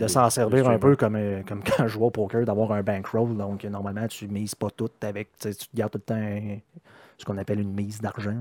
de, 0.00 0.06
s'en 0.08 0.30
servir 0.30 0.66
un 0.70 0.78
peu 0.78 0.96
comme, 0.96 1.16
euh, 1.16 1.42
comme 1.46 1.62
quand 1.62 1.82
je 1.86 1.88
joue 1.88 2.04
au 2.04 2.10
poker, 2.10 2.46
d'avoir 2.46 2.72
un 2.72 2.82
bankroll. 2.82 3.36
Donc, 3.36 3.62
euh, 3.64 3.68
normalement, 3.68 4.06
tu 4.08 4.26
mises 4.28 4.54
pas 4.54 4.68
tout 4.74 4.88
avec. 5.02 5.28
tu 5.38 5.50
gardes 5.74 5.92
tout 5.92 5.98
le 5.98 6.02
temps 6.02 6.14
un- 6.14 6.56
ce 7.18 7.26
qu'on 7.26 7.36
appelle 7.36 7.60
une 7.60 7.74
mise 7.74 8.00
d'argent. 8.00 8.40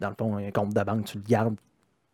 Dans 0.00 0.08
le 0.08 0.14
fond, 0.18 0.36
un 0.38 0.50
compte 0.50 0.72
de 0.74 0.82
banque, 0.82 1.04
tu 1.04 1.18
le 1.18 1.24
gardes 1.28 1.56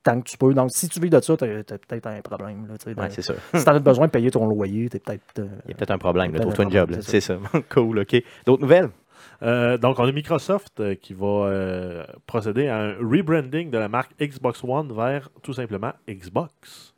tant 0.02 0.20
que 0.20 0.28
tu 0.28 0.36
peux. 0.38 0.52
Donc, 0.54 0.70
si 0.72 0.88
tu 0.88 1.00
vis 1.00 1.10
de 1.10 1.20
ça, 1.20 1.36
tu 1.36 1.44
as, 1.44 1.62
peut-être 1.78 2.06
un 2.06 2.20
problème. 2.20 2.66
Là, 2.66 2.74
Ouais, 3.02 3.10
c'est 3.10 3.22
ça. 3.22 3.34
si 3.54 3.64
tu 3.64 3.70
as 3.70 3.78
besoin 3.78 4.06
de 4.06 4.10
payer 4.10 4.30
ton 4.30 4.46
loyer, 4.46 4.88
tu 4.88 4.96
es 4.96 5.00
peut-être. 5.00 5.38
euh, 5.38 5.46
Il 5.66 5.70
y 5.70 5.74
a 5.74 5.76
peut-être 5.76 5.90
un 5.90 5.98
problème. 5.98 6.34
un 6.34 6.38
Trouve-toi 6.38 6.64
une 6.64 6.72
job. 6.72 6.92
C'est 7.00 7.20
ça. 7.20 7.38
cool, 7.70 8.00
OK. 8.00 8.22
D'autres 8.46 8.62
nouvelles? 8.62 8.90
Euh, 9.42 9.76
donc, 9.78 9.98
on 9.98 10.04
a 10.04 10.12
Microsoft 10.12 10.80
euh, 10.80 10.94
qui 10.94 11.14
va 11.14 11.26
euh, 11.46 12.04
procéder 12.26 12.68
à 12.68 12.78
un 12.78 12.94
rebranding 12.98 13.70
de 13.70 13.78
la 13.78 13.88
marque 13.88 14.12
Xbox 14.20 14.62
One 14.64 14.92
vers 14.92 15.28
tout 15.42 15.52
simplement 15.52 15.92
Xbox. 16.08 16.94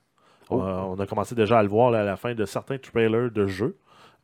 Oh. 0.51 0.61
Euh, 0.63 0.81
on 0.89 0.99
a 1.01 1.07
commencé 1.07 1.35
déjà 1.35 1.59
à 1.59 1.63
le 1.63 1.69
voir 1.69 1.91
là, 1.91 2.01
à 2.01 2.05
la 2.05 2.17
fin 2.17 2.35
de 2.35 2.45
certains 2.45 2.77
trailers 2.79 3.31
de 3.31 3.47
jeux. 3.47 3.77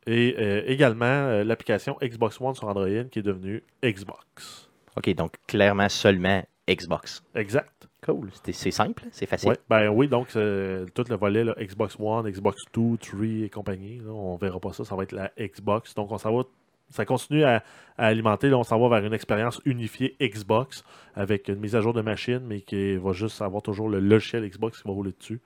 Et 0.06 0.34
euh, 0.38 0.62
également 0.66 1.04
euh, 1.06 1.44
l'application 1.44 1.96
Xbox 2.02 2.40
One 2.40 2.54
sur 2.54 2.68
Android 2.68 2.86
qui 3.10 3.18
est 3.18 3.22
devenue 3.22 3.62
Xbox. 3.82 4.70
OK, 4.96 5.14
donc 5.14 5.34
clairement 5.46 5.88
seulement 5.88 6.42
Xbox. 6.68 7.22
Exact. 7.34 7.79
Cool. 8.04 8.30
C'est 8.52 8.70
simple, 8.70 9.04
c'est 9.12 9.26
facile. 9.26 9.50
Ouais, 9.50 9.56
ben 9.68 9.88
oui, 9.88 10.08
donc 10.08 10.28
euh, 10.36 10.86
tout 10.94 11.04
le 11.10 11.16
volet 11.16 11.44
là, 11.44 11.54
Xbox 11.60 11.96
One, 12.00 12.28
Xbox 12.30 12.62
2, 12.72 12.96
3 12.96 13.24
et 13.44 13.50
compagnie, 13.50 13.98
là, 13.98 14.10
on 14.12 14.36
verra 14.36 14.58
pas 14.58 14.72
ça, 14.72 14.84
ça 14.84 14.96
va 14.96 15.02
être 15.02 15.12
la 15.12 15.30
Xbox. 15.38 15.94
Donc 15.94 16.10
on 16.10 16.16
s'en 16.16 16.34
va, 16.34 16.44
ça 16.88 17.04
continue 17.04 17.44
à, 17.44 17.62
à 17.98 18.06
alimenter, 18.06 18.48
là, 18.48 18.56
on 18.58 18.62
s'en 18.64 18.80
va 18.80 18.88
vers 18.98 19.06
une 19.06 19.12
expérience 19.12 19.60
unifiée 19.66 20.16
Xbox 20.20 20.82
avec 21.14 21.48
une 21.48 21.56
mise 21.60 21.76
à 21.76 21.82
jour 21.82 21.92
de 21.92 22.00
machine, 22.00 22.40
mais 22.46 22.62
qui 22.62 22.96
va 22.96 23.12
juste 23.12 23.42
avoir 23.42 23.60
toujours 23.62 23.88
le 23.90 24.00
logiciel 24.00 24.48
Xbox 24.48 24.80
qui 24.80 24.88
va 24.88 24.94
rouler 24.94 25.12
dessus 25.18 25.40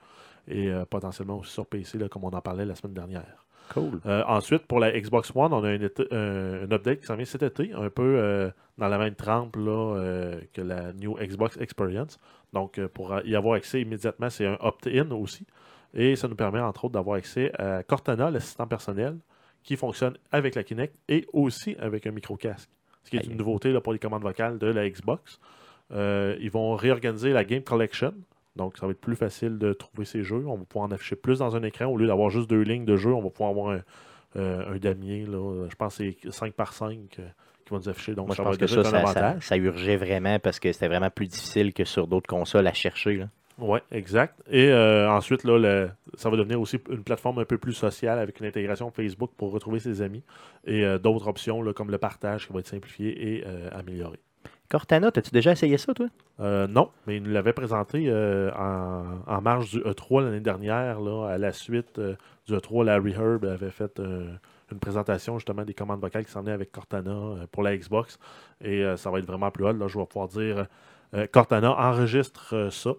et 0.47 0.69
euh, 0.71 0.85
potentiellement 0.85 1.39
aussi 1.39 1.51
sur 1.51 1.65
PC, 1.65 1.97
comme 2.09 2.23
on 2.23 2.29
en 2.29 2.41
parlait 2.41 2.65
la 2.65 2.75
semaine 2.75 2.93
dernière. 2.93 3.45
Cool. 3.73 3.99
Euh, 4.05 4.23
ensuite, 4.27 4.67
pour 4.67 4.79
la 4.79 4.91
Xbox 4.97 5.31
One, 5.35 5.51
on 5.51 5.63
a 5.63 5.69
un, 5.69 5.81
été- 5.81 6.07
un- 6.11 6.63
un 6.65 6.71
update 6.71 6.99
qui 7.01 7.07
s'en 7.07 7.15
vient 7.15 7.25
cet 7.25 7.41
été, 7.41 7.73
un 7.73 7.89
peu 7.89 8.03
euh, 8.03 8.49
dans 8.77 8.87
la 8.87 8.99
même 8.99 9.15
trempe 9.15 9.55
là, 9.55 10.37
que 10.53 10.61
la 10.61 10.93
New 10.93 11.15
Xbox 11.19 11.57
Experience. 11.57 12.19
Donc, 12.55 12.79
euh, 12.79 12.87
pour 12.87 13.19
y 13.25 13.35
avoir 13.35 13.55
accès 13.55 13.81
immédiatement, 13.81 14.29
c'est 14.29 14.47
un 14.47 14.57
opt-in 14.61 15.11
aussi. 15.11 15.45
Et 15.93 16.15
ça 16.15 16.29
nous 16.29 16.35
permet, 16.35 16.61
entre 16.61 16.85
autres, 16.85 16.93
d'avoir 16.93 17.17
accès 17.17 17.51
à 17.59 17.83
Cortana, 17.83 18.31
l'assistant 18.31 18.65
personnel, 18.65 19.17
qui 19.61 19.75
fonctionne 19.75 20.17
avec 20.31 20.55
la 20.55 20.63
Kinect 20.63 20.95
et 21.09 21.27
aussi 21.33 21.75
avec 21.79 22.07
un 22.07 22.11
micro-casque. 22.11 22.69
Ce 23.03 23.09
qui 23.09 23.17
est 23.17 23.25
une 23.25 23.35
nouveauté 23.35 23.73
là, 23.73 23.81
pour 23.81 23.91
les 23.91 23.99
commandes 23.99 24.23
vocales 24.23 24.57
de 24.57 24.67
la 24.67 24.89
Xbox. 24.89 25.39
Euh, 25.91 26.37
ils 26.39 26.49
vont 26.49 26.75
réorganiser 26.75 27.33
la 27.33 27.43
Game 27.43 27.61
Collection. 27.61 28.13
Donc, 28.55 28.77
ça 28.77 28.85
va 28.85 28.93
être 28.93 29.01
plus 29.01 29.17
facile 29.17 29.57
de 29.57 29.73
trouver 29.73 30.05
ces 30.05 30.23
jeux. 30.23 30.45
On 30.47 30.55
va 30.55 30.63
pouvoir 30.63 30.87
en 30.89 30.91
afficher 30.93 31.17
plus 31.17 31.39
dans 31.39 31.57
un 31.57 31.63
écran. 31.63 31.85
Au 31.87 31.97
lieu 31.97 32.07
d'avoir 32.07 32.29
juste 32.29 32.49
deux 32.49 32.61
lignes 32.61 32.85
de 32.85 32.95
jeu, 32.95 33.13
on 33.13 33.21
va 33.21 33.29
pouvoir 33.29 33.49
avoir 33.49 33.69
un, 33.71 33.81
euh, 34.37 34.73
un 34.73 34.77
damier. 34.77 35.25
Là. 35.25 35.67
Je 35.69 35.75
pense 35.75 35.97
que 35.97 36.05
c'est 36.21 36.31
5 36.31 36.53
par 36.53 36.71
5 36.71 37.19
qui 37.65 37.73
va 37.73 37.79
nous 37.79 37.89
afficher. 37.89 38.13
Donc, 38.15 38.27
Moi, 38.27 38.35
je 38.35 38.41
pense 38.41 38.57
que 38.57 38.67
ça, 38.67 38.83
ça, 38.83 39.05
ça, 39.07 39.35
ça 39.41 39.57
urgeait 39.57 39.97
vraiment 39.97 40.39
parce 40.39 40.59
que 40.59 40.71
c'était 40.71 40.87
vraiment 40.87 41.09
plus 41.09 41.27
difficile 41.27 41.73
que 41.73 41.83
sur 41.83 42.07
d'autres 42.07 42.27
consoles 42.27 42.67
à 42.67 42.73
chercher. 42.73 43.25
Oui, 43.57 43.79
exact. 43.91 44.35
Et 44.51 44.67
euh, 44.69 45.09
ensuite, 45.09 45.43
là, 45.45 45.57
le- 45.57 45.89
ça 46.15 46.29
va 46.29 46.35
devenir 46.37 46.59
aussi 46.59 46.77
une 46.89 47.03
plateforme 47.03 47.39
un 47.39 47.45
peu 47.45 47.57
plus 47.57 47.73
sociale 47.73 48.19
avec 48.19 48.39
une 48.41 48.45
intégration 48.45 48.91
Facebook 48.91 49.31
pour 49.37 49.51
retrouver 49.51 49.79
ses 49.79 50.01
amis 50.01 50.23
et 50.65 50.83
euh, 50.85 50.97
d'autres 50.99 51.27
options 51.27 51.61
là, 51.61 51.71
comme 51.73 51.89
le 51.89 51.97
partage 51.97 52.47
qui 52.47 52.53
va 52.53 52.59
être 52.59 52.67
simplifié 52.67 53.37
et 53.37 53.43
euh, 53.47 53.69
amélioré. 53.71 54.19
Cortana, 54.67 55.07
as-tu 55.15 55.29
déjà 55.31 55.51
essayé 55.53 55.77
ça, 55.77 55.93
toi? 55.93 56.07
Euh, 56.41 56.67
non, 56.67 56.89
mais 57.07 57.17
il 57.17 57.23
nous 57.23 57.31
l'avait 57.31 57.53
présenté 57.53 58.05
euh, 58.09 58.51
en, 58.57 59.19
en 59.25 59.41
marge 59.41 59.69
du 59.71 59.79
E3 59.79 60.23
l'année 60.25 60.39
dernière. 60.39 60.99
Là, 60.99 61.27
à 61.29 61.37
la 61.37 61.53
suite 61.53 61.97
euh, 61.99 62.15
du 62.47 62.53
E3, 62.55 62.83
Larry 62.85 63.11
Herb 63.13 63.45
avait 63.45 63.69
fait 63.69 64.01
une 64.71 64.79
présentation 64.79 65.37
justement 65.37 65.63
des 65.63 65.73
commandes 65.73 66.01
vocales 66.01 66.25
qui 66.25 66.31
s'en 66.31 66.41
venaient 66.41 66.51
avec 66.53 66.71
Cortana 66.71 67.11
euh, 67.11 67.45
pour 67.51 67.63
la 67.63 67.75
Xbox. 67.77 68.17
Et 68.61 68.83
euh, 68.83 68.97
ça 68.97 69.09
va 69.11 69.19
être 69.19 69.25
vraiment 69.27 69.51
plus 69.51 69.65
hot. 69.65 69.73
Là, 69.73 69.87
je 69.87 69.97
vais 69.97 70.05
pouvoir 70.05 70.27
dire 70.27 70.67
euh, 71.13 71.27
Cortana 71.31 71.71
enregistre 71.77 72.55
euh, 72.55 72.69
ça 72.69 72.91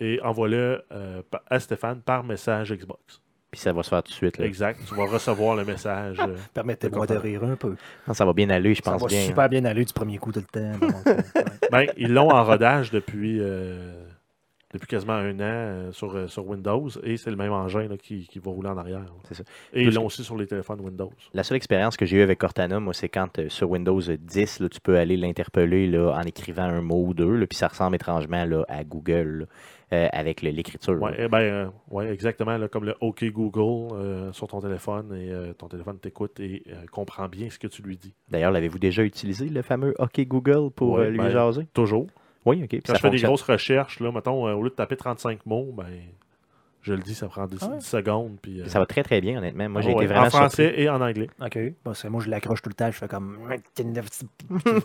et 0.00 0.20
envoie-le 0.22 0.82
euh, 0.92 1.22
à 1.48 1.58
Stéphane 1.60 2.00
par 2.02 2.22
message 2.24 2.72
Xbox. 2.72 3.20
Puis 3.50 3.60
ça 3.60 3.72
va 3.72 3.82
se 3.82 3.88
faire 3.88 4.02
tout 4.02 4.10
de 4.10 4.14
suite. 4.16 4.36
Là. 4.38 4.44
Exact. 4.44 4.78
Tu 4.86 4.94
vas 4.94 5.06
recevoir 5.06 5.56
le 5.56 5.64
message. 5.64 6.18
euh, 6.20 6.36
Permettez-moi 6.54 7.06
de 7.06 7.16
rire 7.16 7.44
un 7.44 7.56
peu. 7.56 7.76
Non, 8.06 8.12
ça 8.12 8.26
va 8.26 8.32
bien 8.34 8.50
aller, 8.50 8.74
je 8.74 8.82
Ça 8.82 8.90
pense 8.90 9.02
va 9.02 9.08
bien. 9.08 9.20
hein. 9.22 9.26
super 9.26 9.48
bien 9.48 9.64
aller 9.64 9.84
du 9.84 9.92
premier 9.94 10.18
coup 10.18 10.32
tout 10.32 10.40
le 10.40 10.46
temps. 10.46 10.78
donc, 10.86 11.06
ouais. 11.06 11.44
Ben, 11.70 11.86
ils 11.96 12.12
l'ont 12.12 12.28
en 12.30 12.44
rodage 12.44 12.90
depuis, 12.90 13.38
euh, 13.40 14.04
depuis 14.72 14.86
quasiment 14.86 15.12
un 15.12 15.34
an 15.36 15.40
euh, 15.42 15.92
sur, 15.92 16.14
euh, 16.14 16.26
sur 16.26 16.46
Windows 16.46 16.88
et 17.04 17.16
c'est 17.16 17.30
le 17.30 17.36
même 17.36 17.52
engin 17.52 17.86
là, 17.86 17.96
qui, 17.96 18.26
qui 18.26 18.38
va 18.38 18.50
rouler 18.50 18.68
en 18.68 18.76
arrière. 18.76 19.04
C'est 19.24 19.34
ça. 19.34 19.44
Et 19.72 19.82
ils 19.82 19.94
l'ont 19.94 20.06
aussi 20.06 20.24
sur 20.24 20.36
les 20.36 20.46
téléphones 20.46 20.80
Windows. 20.80 21.12
La 21.34 21.44
seule 21.44 21.56
expérience 21.56 21.96
que 21.96 22.04
j'ai 22.04 22.16
eue 22.18 22.22
avec 22.22 22.38
Cortana, 22.38 22.80
moi, 22.80 22.92
c'est 22.92 23.08
quand 23.08 23.38
euh, 23.38 23.48
sur 23.48 23.70
Windows 23.70 24.00
10, 24.00 24.60
là, 24.60 24.68
tu 24.68 24.80
peux 24.80 24.98
aller 24.98 25.16
l'interpeller 25.16 25.86
là, 25.86 26.12
en 26.16 26.22
écrivant 26.22 26.64
un 26.64 26.82
mot 26.82 27.04
ou 27.06 27.14
deux, 27.14 27.36
là, 27.36 27.46
puis 27.46 27.56
ça 27.56 27.68
ressemble 27.68 27.94
étrangement 27.94 28.44
là, 28.44 28.64
à 28.68 28.84
Google 28.84 29.46
avec 29.92 30.42
l'écriture. 30.42 30.94
Là. 30.94 31.12
eh 31.16 31.28
ben, 31.28 31.70
ouais, 31.92 32.10
exactement, 32.12 32.56
là, 32.58 32.66
comme 32.66 32.84
le 32.84 32.96
OK 33.00 33.24
Google 33.26 34.32
sur 34.32 34.48
ton 34.48 34.60
téléphone 34.60 35.14
et 35.14 35.54
ton 35.54 35.68
téléphone 35.68 36.00
t'écoute 36.00 36.40
et 36.40 36.64
comprend 36.90 37.28
bien 37.28 37.50
ce 37.50 37.58
que 37.60 37.68
tu 37.68 37.82
lui 37.82 37.96
dis. 37.96 38.12
D'ailleurs, 38.28 38.50
l'avez-vous 38.50 38.80
déjà 38.80 39.04
utilisé, 39.04 39.48
le 39.48 39.62
fameux 39.62 39.94
OK 40.00 40.20
Google, 40.22 40.72
pour 40.72 40.94
Ouais, 40.94 41.08
lui 41.08 41.18
ben, 41.18 41.30
jaser? 41.30 41.68
Toujours. 41.72 42.08
Oui, 42.46 42.62
OK. 42.62 42.68
puis 42.68 42.80
Quand 42.82 42.92
ça 42.92 42.98
je 42.98 43.00
fais 43.02 43.10
des 43.10 43.18
grosses 43.18 43.42
recherches, 43.42 44.00
là, 44.00 44.10
mettons, 44.12 44.46
euh, 44.48 44.54
au 44.54 44.62
lieu 44.62 44.70
de 44.70 44.74
taper 44.74 44.96
35 44.96 45.44
mots, 45.46 45.72
ben, 45.76 45.86
je 46.82 46.94
le 46.94 47.00
dis, 47.02 47.14
ça 47.14 47.26
prend 47.26 47.46
10, 47.46 47.58
Ah 47.62 47.66
ouais? 47.70 47.78
10 47.78 47.84
secondes. 47.86 48.36
Puis, 48.40 48.60
euh, 48.60 48.66
Ça 48.66 48.78
va 48.78 48.86
très, 48.86 49.02
très 49.02 49.20
bien, 49.20 49.38
honnêtement. 49.38 49.68
Moi, 49.68 49.80
j'ai 49.80 49.88
ouais, 49.88 49.96
été 49.96 50.06
vraiment 50.06 50.26
En 50.26 50.30
français 50.30 50.66
surpris. 50.68 50.82
et 50.84 50.88
en 50.88 51.00
anglais. 51.00 51.28
OK. 51.44 51.58
Bon, 51.84 51.94
c'est- 51.94 52.08
moi, 52.08 52.22
je 52.24 52.30
l'accroche 52.30 52.62
tout 52.62 52.68
le 52.68 52.74
temps. 52.74 52.86
Je 52.90 52.96
fais 52.96 53.08
comme. 53.08 53.36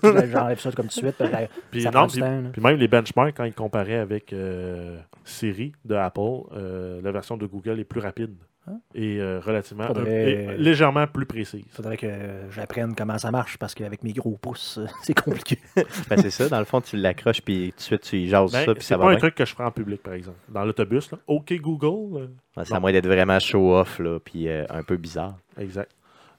J'enlève 0.03 0.59
ça 0.59 0.71
comme 0.71 0.87
tout 0.87 0.99
de 0.99 1.05
suite. 1.05 1.15
puis 1.17 1.27
là, 1.31 1.47
Puis, 1.69 1.81
ça 1.81 1.89
non, 1.91 1.99
prend 1.99 2.07
du 2.07 2.13
puis- 2.13 2.21
temps, 2.21 2.41
là. 2.41 2.49
Puis 2.51 2.61
même 2.61 2.77
les 2.77 2.87
benchmarks, 2.87 3.35
quand 3.37 3.43
ils 3.43 3.53
comparaient 3.53 3.99
avec 3.99 4.33
euh, 4.33 4.99
Siri 5.23 5.73
de 5.85 5.95
Apple, 5.95 6.19
euh, 6.53 7.01
la 7.03 7.11
version 7.11 7.37
de 7.37 7.45
Google 7.45 7.79
est 7.79 7.83
plus 7.85 7.99
rapide 8.01 8.33
Ah. 8.41 8.45
Et 8.93 9.17
euh, 9.19 9.39
relativement 9.39 9.87
Faudrait- 9.87 10.31
et 10.31 10.57
légèrement 10.57 11.07
plus 11.07 11.25
précise. 11.25 11.63
Il 11.65 11.71
faudrait 11.71 11.97
que 11.97 12.07
j'apprenne 12.51 12.93
comment 12.95 13.17
ça 13.17 13.31
marche 13.31 13.57
parce 13.57 13.73
qu'avec 13.73 14.03
mes 14.03 14.13
gros 14.13 14.37
pouces, 14.37 14.77
euh, 14.77 14.85
c'est 15.03 15.19
compliqué. 15.19 15.57
Ben, 16.09 16.17
c'est 16.21 16.29
ça. 16.29 16.47
Dans 16.47 16.59
le 16.59 16.65
fond, 16.65 16.79
tu 16.79 16.95
l'accroches, 16.97 17.41
puis 17.41 17.71
tout 17.71 17.77
de 17.77 17.81
suite, 17.81 18.01
tu 18.01 18.17
y 18.17 18.27
jases 18.29 18.51
Ben, 18.51 18.65
ça, 18.65 18.73
puis 18.73 18.83
c'est 18.83 18.89
ça 18.93 18.97
pas 18.97 19.03
va 19.05 19.09
un 19.09 19.13
bien. 19.13 19.19
truc 19.19 19.35
que 19.35 19.45
je 19.45 19.51
ferai 19.53 19.63
en 19.65 19.71
public, 19.71 20.01
par 20.03 20.13
exemple. 20.13 20.37
Dans 20.49 20.63
l'autobus, 20.63 21.11
là, 21.11 21.17
OK 21.27 21.53
Google, 21.59 22.21
euh, 22.21 22.27
Ouais, 22.57 22.63
C'est 22.65 22.73
à 22.75 22.79
moins 22.79 22.91
d'être 22.91 23.07
vraiment 23.07 23.39
show-off, 23.39 23.99
là, 23.99 24.19
puis 24.23 24.47
euh, 24.47 24.65
un 24.69 24.83
peu 24.83 24.97
bizarre. 24.97 25.37
exact. 25.57 25.91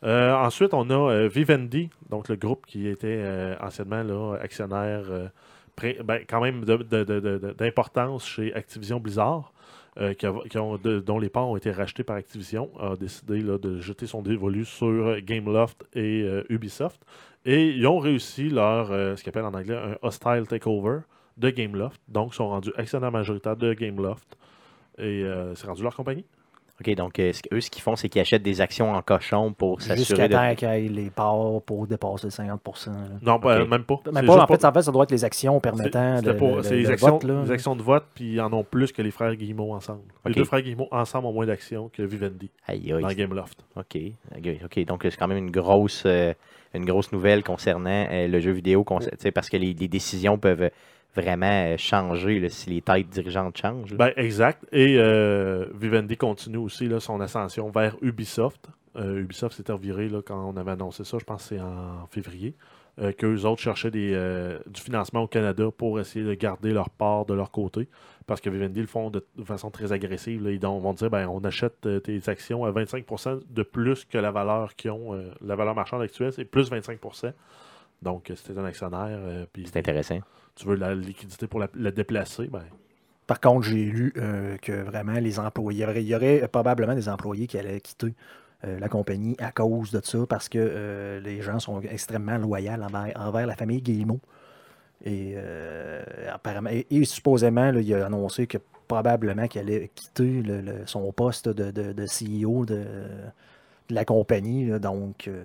Euh, 0.04 0.32
ensuite, 0.34 0.74
on 0.74 0.90
a 0.90 0.94
euh, 1.12 1.28
Vivendi, 1.28 1.88
donc 2.10 2.28
le 2.28 2.34
groupe 2.36 2.66
qui 2.66 2.88
était 2.88 3.06
euh, 3.20 3.54
anciennement 3.60 4.02
là, 4.02 4.36
actionnaire 4.42 5.04
euh, 5.10 5.28
pré- 5.76 5.98
ben, 6.04 6.20
quand 6.28 6.40
même 6.40 6.64
d'importance 7.58 8.26
chez 8.26 8.52
Activision 8.54 8.98
Blizzard. 9.00 9.52
Euh, 9.98 10.14
qui 10.14 10.26
ont- 10.58 10.78
dont 10.78 11.18
les 11.18 11.28
parts 11.28 11.48
ont 11.48 11.56
été 11.56 11.70
rachetés 11.70 12.04
par 12.04 12.16
Activision, 12.16 12.70
a 12.80 12.96
décidé 12.96 13.42
de 13.42 13.80
jeter 13.80 14.06
son 14.06 14.22
dévolu 14.22 14.64
sur 14.64 15.20
Gameloft 15.20 15.84
et 15.94 16.22
euh, 16.22 16.44
Ubisoft. 16.48 17.02
Et 17.44 17.68
ils 17.70 17.86
ont 17.86 17.98
réussi 17.98 18.48
leur, 18.48 18.90
euh, 18.92 19.16
ce 19.16 19.22
qu'ils 19.22 19.30
appellent 19.30 19.44
en 19.44 19.54
anglais 19.54 19.76
un 19.76 19.96
hostile 20.02 20.44
takeover 20.48 21.00
de 21.36 21.50
Gameloft. 21.50 22.00
Donc, 22.08 22.32
ils 22.32 22.36
sont 22.36 22.48
rendus 22.48 22.72
actionnaires 22.76 23.12
majoritaires 23.12 23.56
de 23.56 23.72
Gameloft. 23.74 24.36
Et 24.98 25.24
c'est 25.54 25.66
rendu 25.66 25.82
leur 25.82 25.96
compagnie. 25.96 26.26
OK, 26.86 26.94
donc 26.96 27.18
euh, 27.18 27.32
ce- 27.32 27.42
eux, 27.54 27.60
ce 27.60 27.70
qu'ils 27.70 27.82
font, 27.82 27.96
c'est 27.96 28.08
qu'ils 28.08 28.20
achètent 28.20 28.42
des 28.42 28.60
actions 28.60 28.92
en 28.92 29.02
cochon 29.02 29.52
pour 29.52 29.78
Jusqu'à 29.80 29.96
s'assurer 29.96 30.28
de... 30.28 30.34
temps 30.34 30.54
qu'il 30.54 30.94
les 30.94 31.10
parts 31.10 31.62
pour 31.62 31.86
dépasser 31.86 32.26
le 32.26 32.30
50 32.30 32.60
là. 32.86 32.92
Non, 33.22 33.38
même 33.38 33.84
pas. 33.84 34.00
C'est 34.04 34.26
pas, 34.26 34.42
en 34.42 34.46
fait, 34.46 34.64
en 34.64 34.72
fait, 34.72 34.82
ça 34.82 34.92
doit 34.92 35.04
être 35.04 35.10
les 35.10 35.24
actions 35.24 35.60
permettant 35.60 36.16
C'est 36.18 36.26
le 36.26 36.76
les, 36.76 36.90
actions, 36.90 37.08
vote. 37.10 37.24
Là. 37.24 37.42
les 37.44 37.50
actions 37.50 37.76
de 37.76 37.82
vote, 37.82 38.04
puis 38.14 38.32
ils 38.34 38.40
en 38.40 38.52
ont 38.52 38.64
plus 38.64 38.92
que 38.92 39.02
les 39.02 39.10
frères 39.10 39.34
Guillemot 39.36 39.72
ensemble. 39.72 40.02
Les 40.26 40.34
deux 40.34 40.44
frères 40.44 40.62
Guillemot 40.62 40.88
ensemble 40.90 41.26
ont 41.26 41.32
moins 41.32 41.46
d'actions 41.46 41.88
que 41.92 42.02
Vivendi 42.02 42.50
Aïe, 42.66 42.92
aïe. 42.92 43.02
dans 43.02 43.08
Gameloft. 43.12 43.64
OK. 43.76 43.98
OK, 44.36 44.48
OK. 44.64 44.84
Donc, 44.86 45.00
c'est 45.04 45.16
quand 45.16 45.28
même 45.28 45.38
une 45.38 45.50
grosse, 45.50 46.02
euh, 46.06 46.34
une 46.74 46.84
grosse 46.84 47.12
nouvelle 47.12 47.42
concernant 47.44 48.06
euh, 48.10 48.28
le 48.28 48.40
jeu 48.40 48.52
vidéo, 48.52 48.84
parce 48.84 49.48
que 49.48 49.56
les, 49.56 49.72
les 49.74 49.88
décisions 49.88 50.38
peuvent 50.38 50.70
vraiment 51.14 51.46
euh, 51.46 51.76
changer 51.76 52.40
là, 52.40 52.48
si 52.48 52.70
les 52.70 52.80
têtes 52.80 53.08
dirigeantes 53.08 53.56
changent. 53.56 53.94
Ben, 53.94 54.12
exact. 54.16 54.64
Et 54.72 54.96
euh, 54.98 55.66
Vivendi 55.74 56.16
continue 56.16 56.56
aussi 56.56 56.88
là, 56.88 57.00
son 57.00 57.20
ascension 57.20 57.70
vers 57.70 57.96
Ubisoft. 58.02 58.68
Euh, 58.96 59.20
Ubisoft 59.20 59.56
s'était 59.56 59.72
reviré 59.72 60.08
là, 60.08 60.20
quand 60.24 60.42
on 60.44 60.56
avait 60.56 60.72
annoncé 60.72 61.04
ça, 61.04 61.18
je 61.18 61.24
pense 61.24 61.42
que 61.42 61.56
c'est 61.56 61.60
en 61.60 62.06
février. 62.10 62.54
Euh, 63.00 63.10
qu'eux 63.12 63.44
autres 63.44 63.62
cherchaient 63.62 63.90
des, 63.90 64.10
du 64.66 64.80
financement 64.80 65.22
au 65.22 65.26
Canada 65.26 65.70
pour 65.74 65.98
essayer 65.98 66.24
de 66.26 66.34
garder 66.34 66.72
leur 66.72 66.90
part 66.90 67.24
de 67.24 67.32
leur 67.32 67.50
côté. 67.50 67.88
Parce 68.26 68.40
que 68.40 68.50
Vivendi 68.50 68.80
le 68.80 68.86
font 68.86 69.10
de, 69.10 69.24
de 69.36 69.44
façon 69.44 69.70
très 69.70 69.92
agressive. 69.92 70.46
Ils 70.46 70.60
vont 70.60 70.92
dire 70.92 71.10
ben, 71.10 71.26
on 71.26 71.42
achète 71.42 71.88
tes 72.04 72.28
actions 72.28 72.64
à 72.64 72.70
25% 72.70 73.40
de 73.48 73.62
plus 73.62 74.04
que 74.04 74.18
la 74.18 74.30
valeur 74.30 74.76
qu'ils 74.76 74.90
ont. 74.90 75.18
la 75.40 75.56
valeur 75.56 75.74
marchande 75.74 76.02
actuelle, 76.02 76.32
c'est 76.32 76.44
plus 76.44 76.70
25%. 76.70 77.32
Donc, 78.02 78.24
t'es 78.24 78.58
un 78.58 78.64
actionnaire, 78.64 79.18
C'est 79.64 79.78
intéressant. 79.78 80.20
Tu 80.54 80.66
veux 80.66 80.76
la 80.76 80.94
liquidité 80.94 81.46
pour 81.46 81.60
la, 81.60 81.68
la 81.74 81.90
déplacer, 81.90 82.46
ben, 82.48 82.64
Par 83.26 83.40
contre, 83.40 83.62
j'ai 83.68 83.84
lu 83.86 84.12
euh, 84.18 84.56
que 84.58 84.72
vraiment 84.72 85.14
les 85.14 85.38
employés, 85.38 85.86
il 85.96 86.02
y 86.02 86.14
aurait, 86.14 86.48
probablement 86.48 86.94
des 86.94 87.08
employés 87.08 87.46
qui 87.46 87.58
allaient 87.58 87.80
quitter 87.80 88.14
euh, 88.64 88.78
la 88.80 88.88
compagnie 88.88 89.36
à 89.38 89.52
cause 89.52 89.92
de 89.92 90.00
ça, 90.04 90.26
parce 90.28 90.48
que 90.48 90.58
euh, 90.60 91.20
les 91.20 91.42
gens 91.42 91.58
sont 91.60 91.80
extrêmement 91.82 92.38
loyaux 92.38 92.72
envers, 93.16 93.46
la 93.46 93.56
famille 93.56 93.82
Guillemot. 93.82 94.20
Et, 95.04 95.36
supposément, 97.04 97.72
il 97.72 97.94
a 97.94 98.06
annoncé 98.06 98.46
que 98.46 98.58
probablement 98.88 99.48
qu'il 99.48 99.60
allait 99.62 99.90
quitter 99.94 100.42
son 100.86 101.12
poste 101.12 101.48
de, 101.48 101.70
de- 101.70 101.92
de 101.92 102.06
CEO 102.06 102.64
de, 102.64 102.84
de 103.88 103.94
la 103.94 104.04
compagnie. 104.04 104.66
là. 104.66 104.78
donc, 104.78 105.28
euh, 105.28 105.42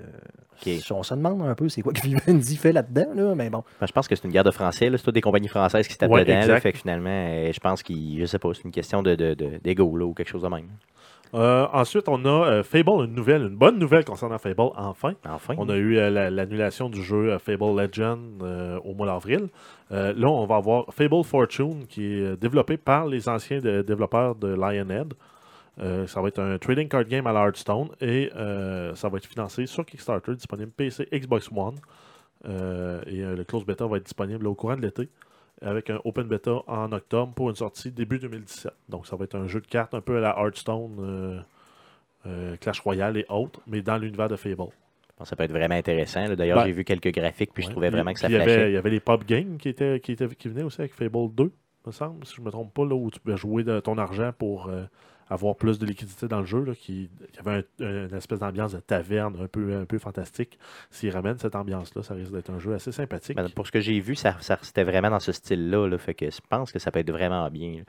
on 0.91 1.03
se 1.03 1.13
demande 1.13 1.41
un 1.43 1.53
peu 1.55 1.69
c'est 1.69 1.81
quoi 1.81 1.93
que 1.93 2.01
Vivendi 2.01 2.55
fait 2.57 2.71
là-dedans, 2.71 3.07
là, 3.15 3.35
mais 3.35 3.49
bon. 3.49 3.63
Ben, 3.79 3.87
je 3.87 3.91
pense 3.91 4.07
que 4.07 4.15
c'est 4.15 4.23
une 4.25 4.31
guerre 4.33 4.43
de 4.43 4.51
français. 4.51 4.89
C'est 4.91 5.03
toutes 5.03 5.13
des 5.13 5.21
compagnies 5.21 5.47
françaises 5.47 5.87
qui 5.87 5.93
se 5.93 5.97
tapent 5.99 6.11
Ouais, 6.11 6.25
dedans. 6.25 6.59
fait 6.59 6.71
que 6.71 6.77
finalement, 6.79 7.09
euh, 7.09 7.51
je 7.53 7.59
pense 7.59 7.83
qu'il, 7.83 8.19
je 8.19 8.25
sais 8.25 8.39
pas, 8.39 8.49
c'est 8.53 8.63
une 8.63 8.71
question 8.71 9.03
de, 9.03 9.13
ou 10.03 10.13
quelque 10.13 10.29
chose 10.29 10.41
de 10.43 10.47
même. 10.47 10.67
Euh, 11.33 11.67
ensuite, 11.73 12.07
on 12.07 12.23
a 12.23 12.29
euh, 12.47 12.63
Fable, 12.63 13.03
une 13.03 13.13
nouvelle, 13.13 13.41
une 13.41 13.55
bonne 13.57 13.77
nouvelle 13.77 14.05
concernant 14.05 14.37
Fable, 14.37 14.61
enfin. 14.77 15.13
Enfin. 15.29 15.55
On 15.57 15.67
a 15.67 15.75
eu 15.75 15.97
euh, 15.97 16.09
la- 16.09 16.29
l'annulation 16.29 16.89
du 16.89 17.03
jeu 17.03 17.37
Fable 17.37 17.75
Legend 17.79 18.19
euh, 18.41 18.79
au 18.85 18.93
mois 18.93 19.07
d'avril. 19.07 19.49
Euh, 19.91 20.13
là, 20.15 20.27
on 20.29 20.45
va 20.45 20.55
avoir 20.55 20.85
Fable 20.93 21.21
Fortune 21.25 21.85
qui 21.89 22.05
est 22.05 22.37
développé 22.37 22.77
par 22.77 23.07
les 23.07 23.27
anciens 23.27 23.59
de- 23.59 23.81
développeurs 23.81 24.35
de 24.35 24.47
Lionhead. 24.47 25.13
Euh, 25.79 26.07
ça 26.07 26.21
va 26.21 26.29
être 26.29 26.39
un 26.39 26.57
trading 26.57 26.87
card 26.87 27.05
game 27.05 27.27
à 27.27 27.33
la 27.33 27.41
Hearthstone 27.41 27.89
et 28.01 28.31
euh, 28.35 28.95
ça 28.95 29.09
va 29.09 29.17
être 29.17 29.27
financé 29.27 29.65
sur 29.67 29.85
Kickstarter, 29.85 30.35
disponible 30.35 30.71
PC, 30.71 31.07
Xbox 31.13 31.49
One. 31.55 31.75
Euh, 32.47 33.01
et 33.05 33.21
le 33.21 33.43
close 33.43 33.65
beta 33.65 33.85
va 33.85 33.97
être 33.97 34.03
disponible 34.03 34.47
au 34.47 34.55
courant 34.55 34.75
de 34.75 34.81
l'été 34.81 35.09
avec 35.61 35.89
un 35.89 35.99
open 36.05 36.27
beta 36.27 36.61
en 36.67 36.91
octobre 36.91 37.33
pour 37.33 37.49
une 37.49 37.55
sortie 37.55 37.91
début 37.91 38.19
2017. 38.19 38.71
Donc 38.89 39.07
ça 39.07 39.15
va 39.15 39.23
être 39.23 39.35
un 39.35 39.47
jeu 39.47 39.59
de 39.59 39.67
cartes 39.67 39.93
un 39.93 40.01
peu 40.01 40.17
à 40.17 40.21
la 40.21 40.35
Hearthstone, 40.37 41.43
Clash 42.59 42.79
Royale 42.81 43.17
et 43.17 43.25
autres, 43.29 43.59
mais 43.65 43.81
dans 43.81 43.97
l'univers 43.97 44.29
de 44.29 44.35
Fable. 44.35 44.69
Ça 45.23 45.35
peut 45.35 45.45
être 45.45 45.51
vraiment 45.51 45.73
intéressant. 45.73 46.31
D'ailleurs, 46.35 46.59
Ben, 46.59 46.65
j'ai 46.65 46.73
vu 46.73 46.83
quelques 46.83 47.11
graphiques, 47.11 47.51
puis 47.53 47.63
je 47.63 47.71
trouvais 47.71 47.89
vraiment 47.89 48.13
que 48.13 48.19
ça 48.19 48.29
flashait. 48.29 48.69
il 48.69 48.73
y 48.73 48.77
avait 48.77 48.91
les 48.91 48.99
pop 48.99 49.25
games 49.25 49.57
qui, 49.57 49.69
étaient, 49.69 49.99
qui, 49.99 50.11
étaient, 50.11 50.27
qui 50.27 50.47
venaient 50.47 50.61
aussi 50.61 50.79
avec 50.79 50.93
Fable 50.93 51.33
2, 51.33 51.51
me 51.87 51.91
semble, 51.91 52.23
si 52.25 52.35
je 52.35 52.41
ne 52.41 52.45
me 52.45 52.51
trompe 52.51 52.71
pas, 52.71 52.85
là, 52.85 52.93
où 52.93 53.09
tu 53.09 53.19
pouvais 53.19 53.37
jouer 53.37 53.63
de 53.63 53.79
ton 53.79 53.97
argent 53.97 54.31
pour 54.37 54.69
avoir 55.29 55.55
plus 55.55 55.77
de 55.79 55.85
liquidité 55.85 56.27
dans 56.27 56.39
le 56.39 56.45
jeu. 56.45 56.63
Là, 56.63 56.73
qui, 56.75 57.09
qui 57.33 57.39
avait 57.39 57.65
un- 57.81 58.05
une 58.07 58.15
espèce 58.15 58.39
d'ambiance 58.39 58.73
de 58.73 58.79
taverne 58.79 59.35
un 59.41 59.47
peu, 59.47 59.75
un 59.75 59.85
peu 59.85 59.97
fantastique. 59.99 60.57
S'ils 60.89 61.11
ramènent 61.11 61.37
cette 61.37 61.55
ambiance-là, 61.55 62.03
ça 62.03 62.13
risque 62.13 62.31
d'être 62.31 62.49
un 62.49 62.59
jeu 62.59 62.73
assez 62.73 62.91
sympathique. 62.91 63.35
Ben, 63.35 63.49
pour 63.49 63.67
ce 63.67 63.71
que 63.71 63.79
j'ai 63.81 63.99
vu, 63.99 64.15
ça, 64.15 64.35
ça- 64.39 64.57
c'était 64.61 64.83
vraiment 64.83 65.09
dans 65.09 65.19
ce 65.19 65.31
style-là. 65.31 65.87
là. 65.87 65.97
fait 65.97 66.13
que 66.13 66.29
je 66.29 66.39
pense 66.49 66.71
que 66.71 66.79
ça 66.79 66.91
peut 66.91 66.99
être 66.99 67.11
vraiment 67.11 67.49
bien. 67.49 67.83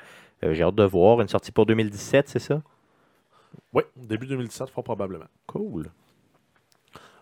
Euh, 0.45 0.55
j'ai 0.55 0.63
hâte 0.65 0.75
de 0.75 0.85
voir. 0.85 1.21
Une 1.21 1.29
sortie 1.29 1.53
pour 1.53 1.67
2017, 1.67 2.29
c'est 2.29 2.39
ça? 2.39 2.63
Oui, 3.73 3.83
début 3.97 4.27
2017, 4.27 4.71
fort 4.71 4.85
probablement. 4.85 5.27
Cool. 5.47 5.91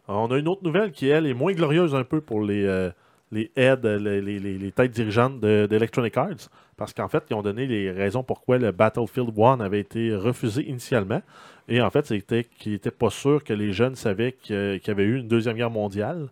On 0.09 0.31
a 0.31 0.39
une 0.39 0.49
autre 0.49 0.63
nouvelle 0.63 0.93
qui, 0.93 1.09
elle, 1.09 1.27
est 1.27 1.35
moins 1.35 1.53
glorieuse 1.53 1.95
un 1.95 2.05
peu 2.05 2.21
pour 2.21 2.41
les, 2.41 2.65
euh, 2.65 2.91
les 3.33 3.51
heads, 3.57 3.81
les, 3.85 4.21
les- 4.21 4.39
les- 4.39 4.59
les 4.59 4.73
têtes 4.73 4.93
dirigeantes 4.93 5.41
de- 5.41 5.67
d'Electronic 5.69 6.17
Arts. 6.17 6.49
Parce 6.77 6.93
qu'en 6.93 7.09
fait, 7.09 7.25
ils 7.31 7.35
ont 7.35 7.43
donné 7.43 7.67
les 7.67 7.91
raisons 7.91 8.23
pourquoi 8.23 8.59
le 8.59 8.71
Battlefield 8.71 9.31
1 9.39 9.61
avait 9.61 9.81
été 9.81 10.15
refusé 10.15 10.69
initialement. 10.69 11.23
Et 11.69 11.81
en 11.81 11.91
fait, 11.91 12.07
c'était 12.07 12.45
qu'ils 12.45 12.73
n'étaient 12.73 12.91
pas 12.91 13.11
sûrs 13.11 13.43
que 13.43 13.53
les 13.55 13.73
jeunes 13.73 13.95
savaient 13.97 14.33
qu'il 14.33 14.81
y 14.87 14.91
avait 14.91 15.05
eu 15.05 15.19
une 15.19 15.29
Deuxième 15.29 15.57
Guerre 15.57 15.71
mondiale 15.71 16.29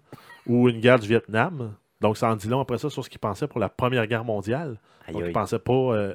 ou 0.47 0.69
une 0.69 0.81
guerre 0.81 0.99
du 0.99 1.09
Vietnam. 1.09 1.73
Donc, 2.01 2.17
ça 2.19 2.31
en 2.31 2.37
dit 2.37 2.49
long 2.49 2.61
après 2.61 2.77
ça 2.79 2.91
sur 2.91 3.03
ce 3.05 3.09
qu'ils 3.11 3.19
pensaient 3.19 3.49
pour 3.49 3.59
la 3.59 3.69
Première 3.71 4.07
Guerre 4.07 4.25
mondiale. 4.25 4.77
Aïe, 5.07 5.15
Donc, 5.15 5.23
ils 5.23 5.29
ne 5.29 5.33
pensaient 5.33 5.59
pas 5.59 5.73
euh, 5.73 6.15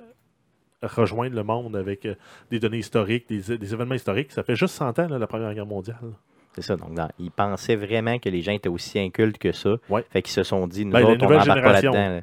rejoindre 0.84 1.36
le 1.36 1.44
monde 1.44 1.76
avec 1.76 2.06
euh, 2.06 2.16
des 2.52 2.60
données 2.60 2.78
historiques, 2.78 3.28
des, 3.28 3.58
des 3.58 3.74
événements 3.74 3.96
historiques. 3.96 4.32
Ça 4.32 4.44
fait 4.44 4.56
juste 4.56 4.76
100 4.76 5.00
ans, 5.00 5.08
là, 5.10 5.18
la 5.20 5.28
Première 5.28 5.54
Guerre 5.54 5.66
mondiale. 5.66 6.14
C'est 6.56 6.62
ça. 6.64 6.76
Donc, 6.76 6.94
dans- 6.94 7.10
ils 7.20 7.32
pensaient 7.32 7.76
vraiment 7.76 8.18
que 8.20 8.28
les 8.30 8.42
gens 8.42 8.52
étaient 8.52 8.70
aussi 8.70 9.00
incultes 9.00 9.38
que 9.38 9.52
ça. 9.52 9.76
Ouais. 9.90 10.04
Fait 10.10 10.22
qu'ils 10.22 10.32
se 10.34 10.44
sont 10.44 10.68
dit, 10.68 10.86
nous 10.86 10.92
Ben, 10.92 11.04
autres, 11.04 11.12
on 11.12 11.14
nouvelle 11.24 11.38
n'embarque 11.40 11.48
pas 11.48 11.54
génération. 11.56 11.92
là-dedans. 11.92 12.16
là. 12.16 12.22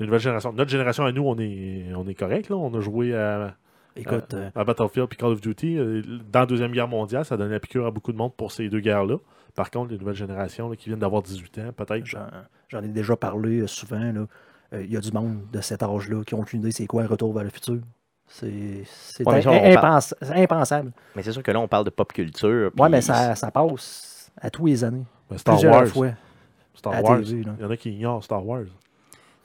La 0.00 0.06
nouvelle 0.06 0.20
génération. 0.20 0.52
Notre 0.52 0.70
génération 0.70 1.04
à 1.04 1.12
nous, 1.12 1.22
on 1.22 1.38
est, 1.38 1.86
on 1.94 2.06
est 2.08 2.14
correct. 2.14 2.48
Là. 2.50 2.56
On 2.56 2.74
a 2.74 2.80
joué 2.80 3.14
à, 3.14 3.54
Écoute, 3.96 4.34
euh, 4.34 4.50
à 4.56 4.64
Battlefield 4.64 5.06
et 5.12 5.16
Call 5.16 5.30
of 5.30 5.40
Duty. 5.40 5.78
Euh, 5.78 6.02
Dans 6.32 6.40
la 6.40 6.46
Deuxième 6.46 6.72
Guerre 6.72 6.88
mondiale, 6.88 7.24
ça 7.24 7.36
donnait 7.36 7.52
la 7.54 7.60
piqûre 7.60 7.86
à 7.86 7.90
beaucoup 7.92 8.10
de 8.12 8.16
monde 8.18 8.34
pour 8.36 8.50
ces 8.50 8.68
deux 8.68 8.80
guerres-là. 8.80 9.18
Par 9.54 9.70
contre, 9.70 9.92
les 9.92 9.98
nouvelles 9.98 10.16
générations 10.16 10.68
là, 10.68 10.74
qui 10.74 10.88
viennent 10.88 10.98
d'avoir 10.98 11.22
18 11.22 11.58
ans, 11.58 11.70
peut-être. 11.76 12.04
J'en 12.04 12.26
j'en 12.68 12.82
ai 12.82 12.88
déjà 12.88 13.14
parlé 13.14 13.60
euh, 13.60 13.66
souvent. 13.68 14.00
là. 14.12 14.26
Euh, 14.72 14.82
Il 14.82 14.90
y 14.92 14.96
a 14.96 15.00
du 15.00 15.12
monde 15.12 15.38
de 15.52 15.60
cet 15.60 15.84
âge-là 15.84 16.24
qui 16.24 16.34
ont 16.34 16.40
aucune 16.40 16.58
idée 16.58 16.72
c'est 16.72 16.86
quoi 16.86 17.04
un 17.04 17.06
retour 17.06 17.32
vers 17.32 17.44
le 17.44 17.50
futur. 17.50 17.78
C'est 18.26 18.46
Ouais, 19.26 19.42
mais 19.44 19.74
parle- 19.74 20.02
impensable. 20.34 20.92
Mais 21.14 21.22
c'est 21.22 21.32
sûr 21.32 21.42
que 21.42 21.50
là, 21.50 21.60
on 21.60 21.68
parle 21.68 21.84
de 21.84 21.90
pop 21.90 22.12
culture. 22.12 22.66
Ouais, 22.66 22.70
puis 22.74 22.90
mais 22.90 23.00
ça, 23.00 23.34
ça 23.36 23.50
passe 23.50 24.30
à 24.40 24.50
tous 24.50 24.66
les 24.66 24.82
années. 24.82 25.04
Ben, 25.30 25.38
Star 25.38 25.54
plusieurs 25.54 25.74
Wars. 25.74 25.86
fois 25.86 26.10
Star 26.74 27.02
Wars. 27.02 27.18
TV. 27.20 27.44
Il 27.58 27.62
y 27.62 27.64
en 27.64 27.70
a 27.70 27.76
qui 27.76 27.90
ignorent 27.92 28.24
Star 28.24 28.44
Wars. 28.44 28.64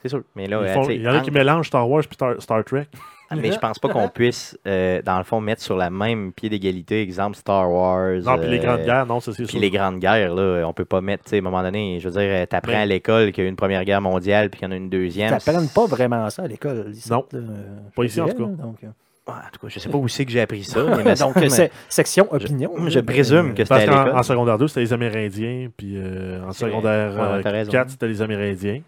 C'est 0.02 0.08
sûr. 0.08 0.22
Mais 0.34 0.46
là, 0.46 0.60
Ils 0.62 0.68
euh, 0.78 0.92
il 0.94 1.02
y 1.02 1.08
en 1.08 1.14
a 1.14 1.20
qui 1.20 1.30
mélangent 1.30 1.68
Star 1.68 1.88
Wars 1.88 2.02
et 2.02 2.14
Star, 2.14 2.40
Star 2.42 2.64
Trek. 2.64 2.88
Ah, 3.32 3.36
mais 3.36 3.52
je 3.52 3.58
pense 3.58 3.78
pas 3.78 3.88
qu'on 3.88 4.08
puisse, 4.14 4.58
euh, 4.66 5.00
dans 5.02 5.18
le 5.18 5.24
fond, 5.24 5.40
mettre 5.40 5.62
sur 5.62 5.76
la 5.76 5.88
même 5.88 6.32
pied 6.32 6.48
d'égalité, 6.48 7.00
exemple 7.00 7.36
Star 7.36 7.70
Wars. 7.70 8.16
Non, 8.24 8.36
puis 8.38 8.48
les 8.50 8.58
euh, 8.58 8.62
grandes 8.62 8.82
guerres, 8.84 9.06
non, 9.06 9.20
ça, 9.20 9.32
c'est 9.32 9.44
Puis 9.44 9.52
sûr. 9.52 9.60
les 9.60 9.70
grandes 9.70 9.98
guerres, 10.00 10.34
là, 10.34 10.64
on 10.66 10.72
peut 10.72 10.84
pas 10.84 11.00
mettre, 11.00 11.24
tu 11.24 11.30
sais, 11.30 11.36
à 11.36 11.38
un 11.38 11.42
moment 11.42 11.62
donné, 11.62 11.98
je 12.00 12.08
veux 12.08 12.20
dire, 12.20 12.46
t'apprends 12.48 12.72
Mais- 12.72 12.78
à 12.78 12.86
l'école 12.86 13.30
qu'il 13.32 13.42
y 13.42 13.46
a 13.46 13.48
eu 13.48 13.50
une 13.50 13.56
première 13.56 13.84
guerre 13.84 14.00
mondiale 14.00 14.50
puis 14.50 14.58
qu'il 14.58 14.66
y 14.68 14.70
en 14.70 14.72
a 14.72 14.76
une 14.76 14.90
deuxième. 14.90 15.30
T'apprennent 15.30 15.68
pas 15.68 15.86
vraiment 15.86 16.28
ça 16.30 16.42
à 16.42 16.46
l'école. 16.48 16.90
ici, 16.92 17.10
Non. 17.10 17.24
là, 17.32 17.38
euh, 17.38 17.78
Pas 17.94 18.04
ici, 18.04 18.20
en 18.20 18.28
tout 18.28 18.34
cas. 18.36 18.44
Donc, 18.62 18.76
euh, 18.84 18.88
en 19.26 19.50
tout 19.52 19.60
cas, 19.60 19.68
je 19.68 19.78
sais 19.78 19.88
pas 19.88 19.98
où 19.98 20.08
c'est 20.08 20.24
que 20.24 20.32
j'ai 20.32 20.40
appris 20.40 20.64
ça. 20.64 20.82
mais 20.96 21.14
donc 21.18 21.34
c'est 21.48 21.70
section 21.88 22.32
opinion. 22.32 22.72
je, 22.88 23.00
présume 23.00 23.54
que 23.54 23.64
c'était 23.64 23.68
Parce 23.68 23.82
à 23.82 23.86
qu'en 23.86 24.04
l'école. 24.04 24.18
en 24.18 24.22
secondaire 24.22 24.58
2, 24.58 24.68
c'était 24.68 24.80
les 24.80 24.92
Amérindiens, 24.92 25.68
puis 25.76 25.94
euh, 25.96 26.42
en 26.44 26.52
secondaire 26.52 27.14
Ouais, 27.14 27.36
ouais, 27.36 27.42
t'as 27.42 27.50
euh, 27.50 27.52
raison. 27.52 27.72
4, 27.72 27.90
c'était 27.90 28.08
les 28.08 28.22
Amérindiens. 28.22 28.80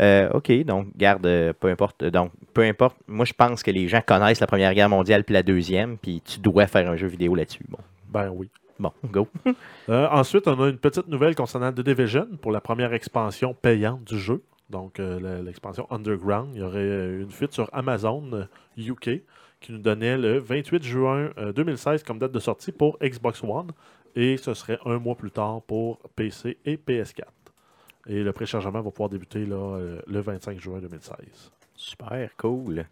Euh, 0.00 0.30
OK, 0.34 0.52
donc 0.64 0.88
garde, 0.96 1.22
peu 1.58 1.68
importe. 1.68 2.04
Donc, 2.04 2.30
peu 2.54 2.62
importe. 2.62 2.96
Moi, 3.06 3.24
je 3.24 3.32
pense 3.32 3.62
que 3.62 3.70
les 3.70 3.88
gens 3.88 4.00
connaissent 4.04 4.40
la 4.40 4.46
Première 4.46 4.74
Guerre 4.74 4.88
mondiale 4.88 5.24
puis 5.24 5.34
la 5.34 5.42
Deuxième, 5.42 5.96
puis 5.96 6.22
tu 6.24 6.38
dois 6.38 6.66
faire 6.66 6.88
un 6.90 6.96
jeu 6.96 7.06
vidéo 7.06 7.34
là-dessus. 7.34 7.64
Bon, 7.68 7.78
Ben 8.10 8.30
oui. 8.34 8.48
bon, 8.78 8.92
go. 9.10 9.28
Euh, 9.88 10.06
ensuite, 10.10 10.46
on 10.46 10.60
a 10.62 10.68
une 10.68 10.76
petite 10.76 11.08
nouvelle 11.08 11.34
concernant 11.34 11.72
The 11.72 11.80
Division 11.80 12.26
pour 12.42 12.52
la 12.52 12.60
première 12.60 12.92
expansion 12.92 13.54
payante 13.54 14.04
du 14.04 14.18
jeu. 14.18 14.42
Donc, 14.68 15.00
euh, 15.00 15.42
l'expansion 15.42 15.86
Underground. 15.90 16.50
Il 16.52 16.60
y 16.60 16.62
aurait 16.62 17.20
une 17.20 17.30
fuite 17.30 17.54
sur 17.54 17.70
Amazon 17.72 18.46
UK 18.76 19.22
qui 19.60 19.72
nous 19.72 19.78
donnait 19.78 20.16
le 20.16 20.38
28 20.38 20.82
juin 20.82 21.30
euh, 21.38 21.52
2016 21.52 22.02
comme 22.02 22.18
date 22.18 22.32
de 22.32 22.38
sortie 22.38 22.72
pour 22.72 22.98
Xbox 23.02 23.42
One. 23.42 23.70
Et 24.16 24.36
ce 24.36 24.54
serait 24.54 24.78
un 24.84 24.98
mois 24.98 25.14
plus 25.14 25.30
tard 25.30 25.62
pour 25.62 25.98
PC 26.16 26.56
et 26.64 26.76
PS4. 26.76 27.22
Et 28.08 28.22
le 28.22 28.32
préchargement 28.32 28.80
va 28.80 28.90
pouvoir 28.90 29.10
débuter 29.10 29.44
là, 29.44 29.56
euh, 29.76 30.00
le 30.06 30.20
25 30.20 30.58
juin 30.58 30.78
2016. 30.80 31.50
Super, 31.74 32.30
cool. 32.36 32.84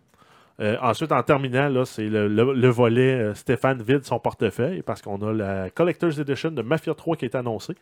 Euh, 0.61 0.77
ensuite, 0.81 1.13
en 1.13 1.23
terminant, 1.23 1.69
là, 1.69 1.85
c'est 1.85 2.09
le, 2.09 2.29
le- 2.29 2.55
le 2.55 2.69
volet 2.69 3.15
euh, 3.15 3.35
Stéphane 3.35 3.83
vide 3.83 4.05
son 4.05 4.19
portefeuille 4.19 4.83
parce 4.83 5.03
qu'on 5.03 5.21
a 5.23 5.33
la 5.33 5.69
Collector's 5.71 6.19
Edition 6.19 6.51
de 6.51 6.63
Mafia 6.63 6.95
3 6.95 7.17
qui 7.17 7.25
est 7.27 7.35
annoncée. 7.35 7.75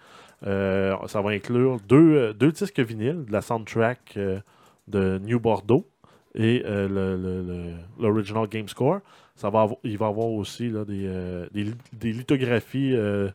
Euh, 0.46 0.94
ça 1.06 1.20
va 1.20 1.30
inclure 1.30 1.78
deux, 1.88 2.16
euh, 2.16 2.32
deux 2.32 2.50
disques 2.52 2.80
vinyles 2.80 3.24
de 3.26 3.32
la 3.32 3.42
soundtrack 3.42 4.14
euh, 4.16 4.40
de 4.88 5.18
New 5.18 5.38
Bordeaux 5.38 5.86
et 6.34 6.62
euh, 6.64 6.88
le- 6.88 7.16
le- 7.22 7.42
le- 7.42 7.72
l'Original 8.02 8.46
Game 8.48 8.68
Score. 8.68 9.00
Ça 9.36 9.50
va 9.50 9.62
avoir- 9.62 9.78
il 9.84 9.96
va 9.98 10.06
y 10.06 10.08
avoir 10.08 10.28
aussi 10.28 10.68
là, 10.70 10.84
des, 10.84 11.06
euh, 11.06 11.46
des, 11.52 11.64
li- 11.64 11.74
des 11.92 12.12
lithographies 12.12 12.92
euh, 12.94 13.30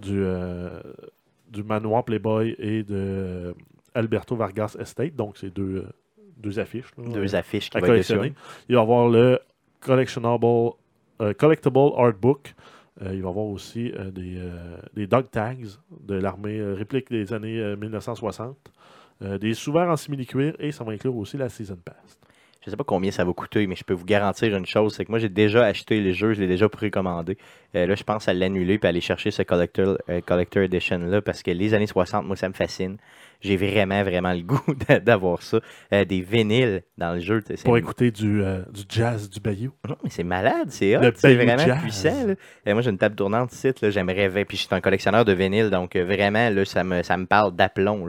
du, 0.00 0.22
du 1.50 1.62
manoir 1.62 2.04
Playboy 2.04 2.54
et 2.58 2.82
de 2.82 3.54
Alberto 3.94 4.36
Vargas 4.36 4.76
Estate. 4.78 5.14
Donc, 5.16 5.36
c'est 5.38 5.50
deux, 5.54 5.84
deux 6.36 6.58
affiches. 6.58 6.90
là, 6.96 7.04
Deux 7.12 7.34
affiches 7.34 7.70
qui 7.70 7.76
à 7.76 7.80
collectionner. 7.88 8.32
Il 8.68 8.74
va 8.74 8.80
y 8.80 8.84
avoir 8.84 9.08
le 9.08 9.38
collectionnable, 9.80 10.46
Collectible 11.36 11.78
Art 11.96 12.12
Book. 12.14 12.54
Il 13.00 13.06
va 13.08 13.14
y 13.14 13.18
avoir 13.18 13.38
aussi 13.46 13.92
des, 14.12 14.40
des 14.94 15.06
dog 15.06 15.30
tags 15.30 15.54
de 16.00 16.14
l'armée 16.14 16.60
réplique 16.62 17.10
des 17.10 17.32
années 17.32 17.58
euh, 17.60 17.76
1960. 17.76 18.56
Euh, 19.20 19.36
des 19.38 19.54
souverains 19.54 19.90
en 19.90 19.96
simili-cuir 19.96 20.54
et 20.60 20.70
ça 20.70 20.84
va 20.84 20.92
inclure 20.92 21.16
aussi 21.16 21.36
la 21.36 21.48
Season 21.48 21.76
Pass. 21.84 22.20
Je 22.68 22.72
sais 22.72 22.76
pas 22.76 22.84
combien 22.84 23.10
ça 23.10 23.24
va 23.24 23.32
coûter, 23.32 23.66
mais 23.66 23.74
je 23.76 23.82
peux 23.84 23.94
vous 23.94 24.04
garantir 24.04 24.54
une 24.56 24.66
chose, 24.66 24.94
c'est 24.94 25.04
que 25.04 25.10
moi 25.10 25.18
j'ai 25.18 25.28
déjà 25.30 25.64
acheté 25.64 26.00
les 26.00 26.12
jeux, 26.12 26.34
je 26.34 26.40
l'ai 26.40 26.46
déjà 26.46 26.68
précommandé. 26.68 27.36
Euh, 27.74 27.86
là, 27.86 27.94
je 27.94 28.02
pense 28.04 28.28
à 28.28 28.34
l'annuler 28.34 28.78
puis 28.78 28.88
aller 28.88 29.00
chercher 29.00 29.30
ce 29.30 29.42
Collector, 29.42 29.98
euh, 30.08 30.20
collector 30.20 30.62
Edition 30.62 30.98
là 30.98 31.20
parce 31.22 31.42
que 31.42 31.50
les 31.50 31.74
années 31.74 31.86
60, 31.86 32.26
moi 32.26 32.36
ça 32.36 32.48
me 32.48 32.54
fascine. 32.54 32.98
J'ai 33.40 33.56
vraiment, 33.56 34.02
vraiment 34.02 34.32
le 34.32 34.42
goût 34.42 34.60
d'a- 34.88 35.00
d'avoir 35.00 35.42
ça. 35.42 35.60
Euh, 35.92 36.04
des 36.04 36.20
vinyles 36.20 36.82
dans 36.98 37.14
le 37.14 37.20
jeu. 37.20 37.42
Pour 37.64 37.78
écouter 37.78 38.10
du, 38.10 38.42
du 38.72 38.82
jazz 38.88 39.30
du 39.30 39.38
Bayou. 39.40 39.70
Non, 39.88 39.96
mais 40.04 40.10
c'est 40.10 40.24
malade, 40.24 40.68
c'est 40.70 40.96
vraiment 41.36 41.56
Jazz. 41.64 41.78
puissant. 41.82 42.26
là. 42.66 42.72
Moi, 42.74 42.82
j'ai 42.82 42.90
une 42.90 42.98
table 42.98 43.14
tournante 43.14 43.52
ici, 43.52 43.70
là, 43.80 43.90
j'aimerais, 43.90 44.28
puis 44.44 44.56
je 44.56 44.62
suis 44.64 44.74
un 44.74 44.80
collectionneur 44.80 45.24
de 45.24 45.32
vinyle, 45.32 45.70
donc 45.70 45.96
vraiment, 45.96 46.50
là, 46.50 46.64
ça, 46.64 46.82
me, 46.84 47.02
ça 47.02 47.16
me 47.16 47.26
parle 47.26 47.54
d'aplomb. 47.54 48.08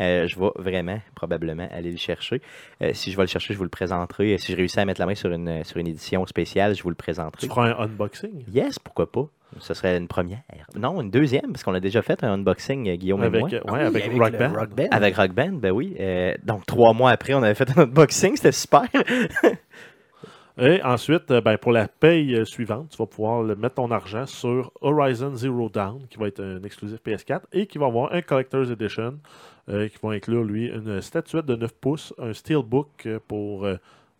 Euh, 0.00 0.26
je 0.26 0.38
vais 0.38 0.50
vraiment, 0.56 1.00
probablement, 1.14 1.68
aller 1.72 1.90
le 1.90 1.96
chercher. 1.96 2.42
Euh, 2.82 2.90
si 2.92 3.10
je 3.12 3.16
vais 3.16 3.22
le 3.22 3.28
chercher, 3.28 3.54
je 3.54 3.58
vous 3.58 3.64
le 3.64 3.70
présenterai. 3.70 4.34
Euh, 4.34 4.38
Si 4.38 4.52
je 4.52 4.56
réussis 4.56 4.78
à 4.78 4.84
mettre 4.84 5.00
la 5.00 5.06
main 5.06 5.14
sur 5.14 5.30
une, 5.32 5.64
sur 5.64 5.78
une 5.78 5.88
édition 5.88 6.24
spéciale, 6.26 6.74
je 6.74 6.82
vous 6.82 6.90
le 6.90 6.94
présenterai. 6.94 7.40
Tu 7.40 7.48
feras 7.48 7.70
un 7.72 7.84
unboxing? 7.84 8.44
Yes, 8.52 8.78
pourquoi 8.78 9.10
pas. 9.10 9.26
Ce 9.60 9.72
serait 9.74 9.96
une 9.96 10.08
première. 10.08 10.42
Non, 10.76 11.00
une 11.00 11.10
deuxième, 11.10 11.52
parce 11.52 11.62
qu'on 11.62 11.72
a 11.72 11.80
déjà 11.80 12.02
fait 12.02 12.22
un 12.24 12.32
unboxing, 12.34 12.94
Guillaume 12.96 13.22
et 13.22 13.26
avec, 13.26 13.40
moi. 13.40 13.48
euh, 13.54 13.60
Ah 13.66 13.72
ouais, 13.72 13.78
oui, 13.88 14.02
avec, 14.02 14.12
Rock 14.20 14.32
Band. 14.38 14.52
Rock 14.52 14.70
Band. 14.74 14.88
Avec 14.90 15.16
Rock 15.16 15.30
Band, 15.32 15.52
ben 15.52 15.70
oui. 15.70 15.96
Euh, 15.98 16.34
donc, 16.44 16.66
trois 16.66 16.92
mois 16.92 17.10
après, 17.12 17.32
on 17.32 17.42
avait 17.42 17.54
fait 17.54 17.70
un 17.78 17.82
unboxing, 17.84 18.36
c'était 18.36 18.52
super. 18.52 18.82
Et 20.58 20.82
ensuite, 20.82 21.28
ben, 21.28 21.58
pour 21.58 21.72
la 21.72 21.86
paye 21.86 22.44
suivante, 22.46 22.88
tu 22.90 22.96
vas 22.96 23.06
pouvoir 23.06 23.42
mettre 23.42 23.74
ton 23.74 23.90
argent 23.90 24.24
sur 24.24 24.72
Horizon 24.80 25.34
Zero 25.34 25.68
Dawn, 25.68 26.06
qui 26.08 26.18
va 26.18 26.28
être 26.28 26.42
un 26.42 26.62
exclusif 26.62 26.98
PS4, 27.06 27.42
et 27.52 27.66
qui 27.66 27.76
va 27.76 27.86
avoir 27.86 28.12
un 28.14 28.22
Collector's 28.22 28.70
Edition, 28.70 29.18
qui 29.66 29.98
va 30.02 30.10
inclure, 30.10 30.44
lui, 30.44 30.68
une 30.68 31.00
statuette 31.00 31.46
de 31.46 31.56
9 31.56 31.74
pouces, 31.74 32.14
un 32.18 32.32
Steelbook 32.32 33.06
euh, 33.06 33.18
pour 33.26 33.64
euh, 33.64 33.76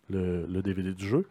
le, 0.09 0.45
le 0.45 0.61
DVD 0.61 0.93
du 0.93 1.07
jeu, 1.07 1.27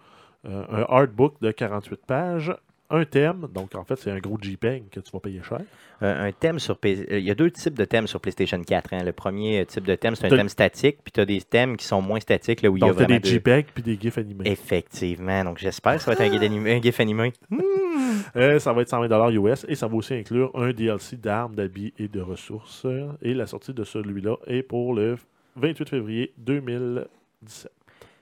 euh, 0.47 0.65
un 0.71 0.95
Artbook 0.95 1.41
de 1.41 1.51
48 1.51 2.01
pages, 2.07 2.55
un 2.91 3.05
thème, 3.05 3.49
donc 3.53 3.75
en 3.75 3.85
fait, 3.85 3.97
c'est 3.97 4.11
un 4.11 4.19
gros 4.19 4.39
JPEG 4.41 4.91
que 4.91 5.01
tu 5.01 5.11
vas 5.13 5.21
payer 5.21 5.43
cher. 5.43 5.61
Euh, 6.03 6.29
un 6.29 6.33
thème 6.33 6.59
sur 6.59 6.79
euh, 6.85 7.05
Il 7.19 7.25
y 7.25 7.31
a 7.31 7.35
deux 7.35 7.51
types 7.51 7.75
de 7.77 7.85
thèmes 7.85 8.07
sur 8.07 8.21
PlayStation 8.21 8.63
4. 8.63 8.93
hein. 8.93 9.03
Le 9.05 9.13
premier 9.13 9.65
type 9.67 9.85
de 9.85 9.95
thème, 9.95 10.15
c'est 10.15 10.27
un 10.27 10.37
thème 10.37 10.49
statique, 10.49 10.99
puis 11.03 11.11
tu 11.13 11.21
as 11.21 11.25
des 11.25 11.41
thèmes 11.41 11.77
qui 11.77 11.87
sont 11.87 12.03
moins 12.03 12.21
statiques, 12.21 12.63
là, 12.63 12.69
où 12.71 12.77
il 12.77 12.81
y 12.81 12.85
a 12.85 12.89
Donc, 12.89 12.97
tu 12.97 13.03
as 13.03 13.07
vraiment 13.07 13.21
des 13.21 13.29
de- 13.31 13.35
JPEG 13.35 13.67
puis 13.75 13.83
des 13.83 13.99
GIFs 14.01 14.19
animés. 14.19 14.49
Effectivement. 14.51 15.45
Donc, 15.45 15.59
j'espère 15.59 15.97
que 15.97 16.03
ça 16.03 16.13
va 16.13 16.25
être 16.25 16.31
un, 16.33 16.37
guide 16.39 16.43
animé- 16.51 16.77
un 16.79 16.81
GIF 16.83 17.01
animé. 17.01 17.33
Euh, 18.35 18.59
ça 18.59 18.73
va 18.73 18.83
être 18.83 18.89
120$ 18.91 19.33
US 19.35 19.65
et 19.69 19.75
ça 19.75 19.87
va 19.87 19.95
aussi 19.97 20.13
inclure 20.15 20.51
un 20.55 20.71
DLC 20.73 21.17
d'armes, 21.17 21.55
d'habits 21.55 21.93
et 21.99 22.09
de 22.09 22.21
ressources. 22.21 22.87
Et 23.23 23.33
la 23.35 23.47
sortie 23.47 23.73
de 23.73 23.85
celui-là 23.85 24.37
est 24.47 24.63
pour 24.63 24.95
le 24.95 25.17
28 25.57 25.89
février 25.89 26.33
2017. 26.39 27.71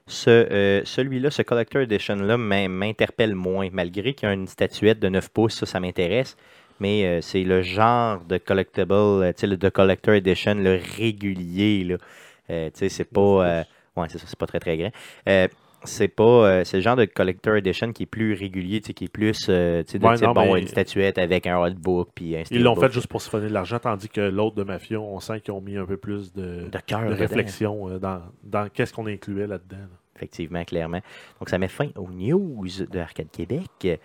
Ce, 0.06 0.28
euh, 0.30 0.82
celui-là, 0.84 1.30
ce 1.30 1.42
Collector 1.42 1.82
Edition-là, 1.82 2.36
m'in- 2.36 2.68
m'interpelle 2.68 3.34
moins, 3.34 3.68
malgré 3.72 4.12
qu'il 4.14 4.28
y 4.28 4.30
a 4.32 4.34
une 4.34 4.46
statuette 4.46 4.98
de 5.00 5.08
9 5.08 5.30
pouces, 5.30 5.54
ça, 5.54 5.66
ça 5.66 5.80
m'intéresse. 5.80 6.36
Mais 6.80 7.06
euh, 7.06 7.20
c'est 7.22 7.42
le 7.44 7.62
genre 7.62 8.20
de 8.24 8.36
collectible, 8.38 8.92
euh, 8.92 9.32
de 9.32 9.68
Collector 9.70 10.14
Edition, 10.14 10.54
le 10.56 10.78
régulier. 10.98 11.84
Là. 11.84 11.96
C'est 12.74 13.04
pas. 13.10 13.64
ouais, 13.96 14.06
c'est 14.08 14.18
ça, 14.18 14.26
c'est 14.26 14.38
pas 14.38 14.46
très 14.46 14.60
très 14.60 14.76
grand. 14.76 14.90
C'est 15.84 16.08
pas. 16.08 16.24
euh, 16.24 16.64
c'est 16.64 16.78
le 16.78 16.82
genre 16.82 16.96
de 16.96 17.04
Collector 17.04 17.56
Edition 17.56 17.92
qui 17.92 18.04
est 18.04 18.06
plus 18.06 18.34
régulier, 18.34 18.80
tu 18.80 18.88
sais, 18.88 18.94
qui 18.94 19.04
est 19.04 19.08
plus. 19.08 19.46
euh, 19.48 19.82
tu 19.82 19.92
sais, 19.92 19.98
de 19.98 20.04
Ouais, 20.06 20.14
type, 20.16 20.26
non, 20.26 20.32
bon, 20.32 20.56
une 20.56 20.66
statuette 20.66 21.18
avec 21.18 21.46
un 21.46 21.58
hotbook 21.58 22.08
puis 22.14 22.36
un 22.36 22.42
Ils 22.50 22.62
l'ont 22.62 22.74
fait 22.76 22.92
juste 22.92 23.06
pour 23.08 23.20
se 23.22 23.30
donner 23.30 23.48
de 23.48 23.52
l'argent, 23.54 23.78
tandis 23.78 24.08
que 24.08 24.20
l'autre 24.20 24.56
de 24.56 24.62
Mafia, 24.64 25.00
on 25.00 25.20
sent 25.20 25.40
qu'ils 25.40 25.52
ont 25.52 25.60
mis 25.60 25.76
un 25.76 25.86
peu 25.86 25.96
plus 25.96 26.32
de, 26.32 26.68
de 26.70 26.78
cœur. 26.86 27.08
de 27.08 27.14
réflexion 27.14 27.88
euh, 27.90 27.98
dans, 27.98 28.20
dans 28.42 28.68
qu'est-ce 28.68 28.92
qu'on 28.92 29.06
incluait 29.06 29.46
là-dedans. 29.46 29.76
là. 29.78 29.98
Effectivement, 30.16 30.62
clairement. 30.64 31.00
Donc, 31.40 31.48
ça 31.48 31.58
met 31.58 31.66
fin 31.66 31.88
aux 31.96 32.08
news 32.08 32.64
de 32.88 32.98
Arcade 33.00 33.30
Québec. 33.32 34.00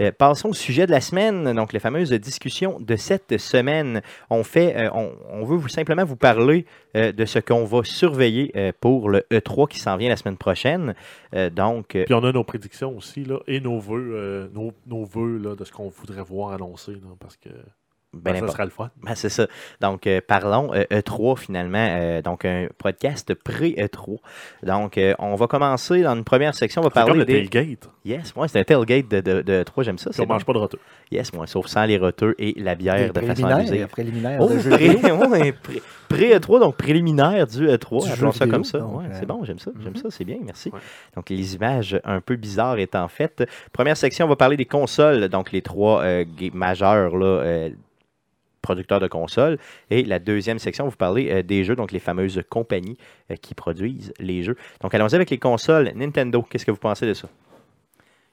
Euh, 0.00 0.10
passons 0.10 0.50
au 0.50 0.54
sujet 0.54 0.86
de 0.86 0.90
la 0.90 1.00
semaine, 1.00 1.52
donc 1.54 1.72
les 1.72 1.78
fameuses 1.78 2.12
discussions 2.12 2.80
de 2.80 2.96
cette 2.96 3.38
semaine. 3.38 4.02
On 4.30 4.42
fait, 4.42 4.76
euh, 4.76 4.90
on, 4.92 5.44
veut 5.44 5.68
simplement 5.68 6.04
vous 6.04 6.16
parler 6.16 6.66
euh, 6.96 7.12
de 7.12 7.24
ce 7.24 7.38
qu'on 7.38 7.64
va 7.64 7.84
surveiller 7.84 8.52
pour 8.80 9.08
le 9.08 9.20
E3 9.30 9.68
qui 9.68 9.78
s'en 9.78 9.96
vient 9.96 10.08
la 10.08 10.16
semaine 10.16 10.36
prochaine. 10.36 10.94
Donc, 11.52 11.88
Puis 11.88 12.14
on 12.14 12.24
a 12.24 12.32
nos 12.32 12.44
prédictions 12.44 12.96
aussi, 12.96 13.24
là, 13.24 13.38
et 13.46 13.60
nos 13.60 13.80
euh, 13.90 14.48
nos, 14.86 15.38
là, 15.38 15.56
de 15.56 15.64
ce 15.64 15.72
qu'on 15.72 15.88
voudrait 15.88 16.22
voir 16.22 16.52
annoncé, 16.52 16.92
là, 16.92 17.14
parce 17.18 17.36
que 17.36 17.50
ben, 18.14 18.32
ben, 18.34 18.46
ça 18.46 18.52
sera 18.52 18.64
le 18.64 18.70
fun. 18.70 18.90
Ben, 19.02 19.14
c'est 19.14 19.28
ça. 19.28 19.46
Donc, 19.80 20.06
euh, 20.06 20.20
parlons 20.26 20.72
euh, 20.74 20.84
E3 20.90 21.38
finalement. 21.38 21.78
euh, 21.78 22.22
donc, 22.22 22.44
un 22.44 22.68
podcast 22.78 23.34
pré-E3. 23.34 24.18
Donc, 24.62 24.98
euh, 24.98 25.14
on 25.18 25.34
va 25.34 25.46
commencer 25.46 26.02
dans 26.02 26.14
une 26.14 26.24
première 26.24 26.54
section. 26.54 26.80
On 26.80 26.84
va 26.84 26.90
C'est 26.90 27.00
comme 27.00 27.06
parler 27.06 27.20
le 27.20 27.24
des. 27.26 27.48
tailgate, 27.48 27.88
Yes, 28.04 28.36
moi, 28.36 28.48
c'est 28.48 28.60
un 28.60 28.64
tailgate 28.64 29.08
de, 29.08 29.20
de, 29.20 29.42
de 29.42 29.62
E3. 29.64 29.82
J'aime 29.84 29.98
ça. 29.98 30.10
on 30.18 30.26
mange 30.26 30.44
bon. 30.44 30.52
pas 30.52 30.58
de 30.58 30.62
retour. 30.62 30.80
Yes, 31.10 31.32
moi, 31.32 31.46
sauf 31.46 31.66
sans 31.66 31.84
les 31.84 31.96
roteux 31.98 32.34
et 32.38 32.54
la 32.58 32.74
Des 32.74 32.82
bière 32.82 33.12
de 33.12 33.20
façon 33.20 33.44
abusive. 33.44 33.86
préliminaires, 33.88 34.38
préliminaires 34.38 34.38
Oh, 34.40 34.46
pré, 34.46 34.88
vidéo. 34.88 35.16
ouais, 35.30 35.52
pré- 35.52 35.82
pré-E3, 36.08 36.60
donc 36.60 36.76
préliminaire 36.76 37.46
du 37.46 37.66
E3. 37.66 38.04
Du 38.04 38.12
appelons 38.12 38.30
jeu 38.32 38.38
ça 38.38 38.44
vidéo, 38.44 38.48
comme 38.50 38.64
ça. 38.64 38.78
donc, 38.78 38.98
Ouais, 38.98 39.04
euh, 39.06 39.16
c'est 39.18 39.26
bon, 39.26 39.42
j'aime 39.44 39.58
ça. 39.58 39.70
J'aime 39.82 39.92
mhm. 39.94 39.96
ça, 40.02 40.08
c'est 40.10 40.24
bien, 40.24 40.36
merci. 40.42 40.70
Ouais. 40.70 40.80
Donc, 41.16 41.30
les 41.30 41.54
images 41.54 41.98
un 42.04 42.20
peu 42.20 42.36
bizarres 42.36 42.78
étant 42.78 43.08
faites. 43.08 43.44
Première 43.72 43.96
section, 43.96 44.26
on 44.26 44.28
va 44.28 44.36
parler 44.36 44.56
des 44.56 44.66
consoles, 44.66 45.28
donc 45.28 45.50
les 45.52 45.62
trois 45.62 46.02
euh, 46.02 46.24
majeurs 46.52 47.16
là, 47.16 47.26
euh, 47.26 47.70
producteurs 48.64 48.98
de 48.98 49.06
consoles. 49.06 49.58
Et 49.90 50.02
la 50.04 50.18
deuxième 50.18 50.58
section, 50.58 50.84
on 50.84 50.88
va 50.88 50.90
vous 50.90 50.96
parler 50.96 51.30
euh, 51.30 51.42
des 51.44 51.62
jeux, 51.62 51.76
donc 51.76 51.92
les 51.92 52.00
fameuses 52.00 52.42
compagnies 52.50 52.96
euh, 53.30 53.36
qui 53.36 53.54
produisent 53.54 54.12
les 54.18 54.42
jeux. 54.42 54.56
Donc, 54.80 54.92
allons-y 54.94 55.14
avec 55.14 55.30
les 55.30 55.38
consoles. 55.38 55.92
Nintendo, 55.94 56.42
qu'est-ce 56.42 56.66
que 56.66 56.72
vous 56.72 56.76
pensez 56.78 57.06
de 57.06 57.14
ça? 57.14 57.28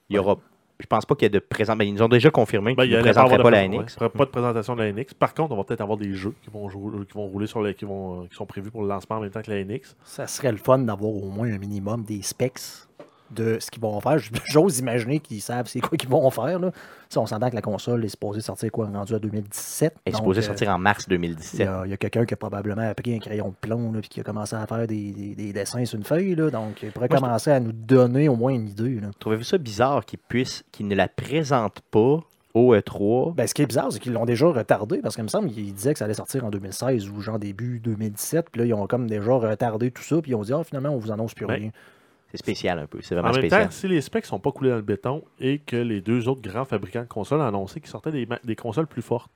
Il 0.09 0.15
y 0.15 0.19
aura. 0.19 0.37
Je 0.79 0.87
pense 0.87 1.05
pas 1.05 1.13
qu'il 1.13 1.25
y 1.25 1.27
ait 1.27 1.29
de 1.29 1.37
présent. 1.37 1.75
Ben, 1.75 1.85
ils 1.85 1.93
nous 1.93 2.01
ont 2.01 2.07
déjà 2.09 2.31
confirmé 2.31 2.73
Ben, 2.73 2.83
qu'ils 2.83 2.93
il 2.93 2.97
ne 2.97 3.03
pas 3.03 3.11
présenteraient 3.11 3.43
pas 3.43 3.51
la 3.51 3.67
NX. 3.67 3.97
ouais, 4.01 4.09
pas 4.09 4.25
de 4.25 4.31
présentation 4.31 4.75
de 4.75 4.81
la 4.81 4.91
NX. 4.91 5.13
Par 5.13 5.35
contre, 5.35 5.51
on 5.53 5.57
va 5.57 5.63
peut-être 5.63 5.81
avoir 5.81 5.97
des 5.99 6.11
jeux 6.15 6.33
qui 6.41 6.49
vont, 6.49 6.67
jouer- 6.69 7.05
qui 7.05 7.13
vont 7.13 7.27
rouler 7.27 7.45
sur 7.45 7.61
les, 7.61 7.75
qui, 7.75 7.85
vont, 7.85 8.23
euh, 8.23 8.27
qui 8.27 8.33
sont 8.35 8.47
prévus 8.47 8.71
pour 8.71 8.81
le 8.81 8.87
lancement 8.87 9.17
en 9.17 9.19
même 9.19 9.29
temps 9.29 9.43
que 9.43 9.51
la 9.51 9.63
NX. 9.63 9.95
Ça 10.03 10.25
serait 10.25 10.51
le 10.51 10.57
fun 10.57 10.79
d'avoir 10.79 11.11
au 11.13 11.29
moins 11.29 11.51
un 11.53 11.59
minimum 11.59 12.03
des 12.03 12.23
specs 12.23 12.59
de 13.33 13.57
ce 13.59 13.71
qu'ils 13.71 13.81
vont 13.81 13.99
faire. 14.01 14.17
J'ose 14.45 14.79
imaginer 14.79 15.19
qu'ils 15.19 15.41
savent 15.41 15.67
c'est 15.67 15.79
quoi 15.79 15.97
qu'ils 15.97 16.09
vont 16.09 16.29
faire. 16.31 16.59
Là. 16.59 16.71
Sais, 17.09 17.17
on 17.19 17.25
s'entend 17.25 17.49
que 17.49 17.55
la 17.55 17.61
console 17.61 18.03
est 18.05 18.09
supposée 18.09 18.41
sortir 18.41 18.71
quoi, 18.71 18.87
rendu 18.87 19.13
à 19.13 19.19
2017. 19.19 19.95
Elle 20.05 20.13
est 20.13 20.15
supposée 20.15 20.39
euh, 20.39 20.43
sortir 20.43 20.69
en 20.69 20.77
mars 20.77 21.05
Il 21.07 21.13
y 21.13 21.17
2017. 21.17 21.67
a, 21.67 21.81
il 21.85 21.91
y 21.91 21.93
a 21.93 21.97
quelqu'un 21.97 22.25
qui 22.25 22.34
a 22.34 22.38
probablement 22.38 22.93
pris 22.93 23.13
un 23.15 23.19
crayon 23.19 23.49
de 23.49 23.55
plomb 23.59 23.93
et 23.97 24.01
qui 24.01 24.19
a 24.19 24.23
commencé 24.23 24.55
à 24.55 24.65
faire 24.67 24.88
des, 24.88 25.11
des- 25.11 25.36
des 25.36 25.53
dessins 25.53 25.84
sur 25.86 25.97
une 25.97 26.05
feuille. 26.05 26.36
Là, 26.36 26.49
donc, 26.51 26.82
il 26.84 26.91
pourrait 26.91 27.07
Moi, 27.09 27.17
je- 27.17 27.21
commencer 27.23 27.51
à 27.51 27.59
nous 27.59 27.71
donner 27.73 28.29
au 28.29 28.36
moins 28.36 28.51
une 28.53 28.67
idée. 28.69 28.99
Trouvez-vous 29.19 29.43
ça 29.43 29.57
bizarre 29.57 30.05
qu'ils 30.05 30.19
puissent, 30.19 30.63
qu'ils 30.71 30.88
ne 30.88 30.95
la 30.95 31.07
présentent 31.07 31.82
pas 31.91 32.19
au 32.53 32.73
E 32.73 32.79
E3 32.79 33.34
Ben, 33.36 33.47
ce 33.47 33.53
qui 33.53 33.61
est 33.61 33.65
bizarre, 33.65 33.91
c'est 33.91 33.99
qu'ils 33.99 34.11
l'ont 34.13 34.25
déjà 34.25 34.45
retardé 34.47 34.97
parce 35.01 35.15
qu'il 35.15 35.23
me 35.23 35.29
semble 35.29 35.49
qu'ils 35.51 35.73
disaient 35.73 35.93
que 35.93 35.99
ça 35.99 36.05
allait 36.05 36.13
sortir 36.13 36.43
en 36.45 36.49
2016 36.49 37.09
ou 37.09 37.21
genre 37.21 37.39
début 37.39 37.79
2017. 37.79 38.47
Puis 38.51 38.59
là, 38.59 38.65
ils 38.67 38.73
ont 38.73 38.88
comme 38.88 39.07
déjà 39.07 39.32
retardé 39.34 39.89
tout 39.91 40.03
ça. 40.03 40.21
Puis 40.21 40.32
ils 40.32 40.36
ont 40.36 40.41
dit, 40.43 40.51
ah, 40.53 40.61
finalement, 40.63 40.89
on 40.89 40.97
vous 40.97 41.11
annonce 41.11 41.34
plus 41.34 41.45
Ben, 41.45 41.53
rien. 41.53 41.69
C'est 42.32 42.38
spécial 42.38 42.79
un 42.79 42.88
peu. 42.88 42.99
C'est 43.01 43.15
En 43.15 43.19
vraiment 43.21 43.34
même 43.34 43.41
spécial. 43.41 43.65
temps, 43.65 43.71
si 43.71 43.88
les 43.88 44.01
specs 44.01 44.25
sont 44.25 44.39
pas 44.39 44.51
coulés 44.51 44.69
dans 44.69 44.77
le 44.77 44.82
béton 44.82 45.23
et 45.39 45.59
que 45.59 45.75
les 45.75 46.01
deux 46.01 46.27
autres 46.29 46.41
grands 46.41 46.65
fabricants 46.65 47.01
de 47.03 47.07
consoles 47.07 47.41
ont 47.41 47.47
annoncé 47.47 47.79
qu'ils 47.82 47.89
sortaient 47.89 48.11
des, 48.11 48.55
consoles 48.55 48.88
plus 48.88 49.01
fortes, 49.01 49.32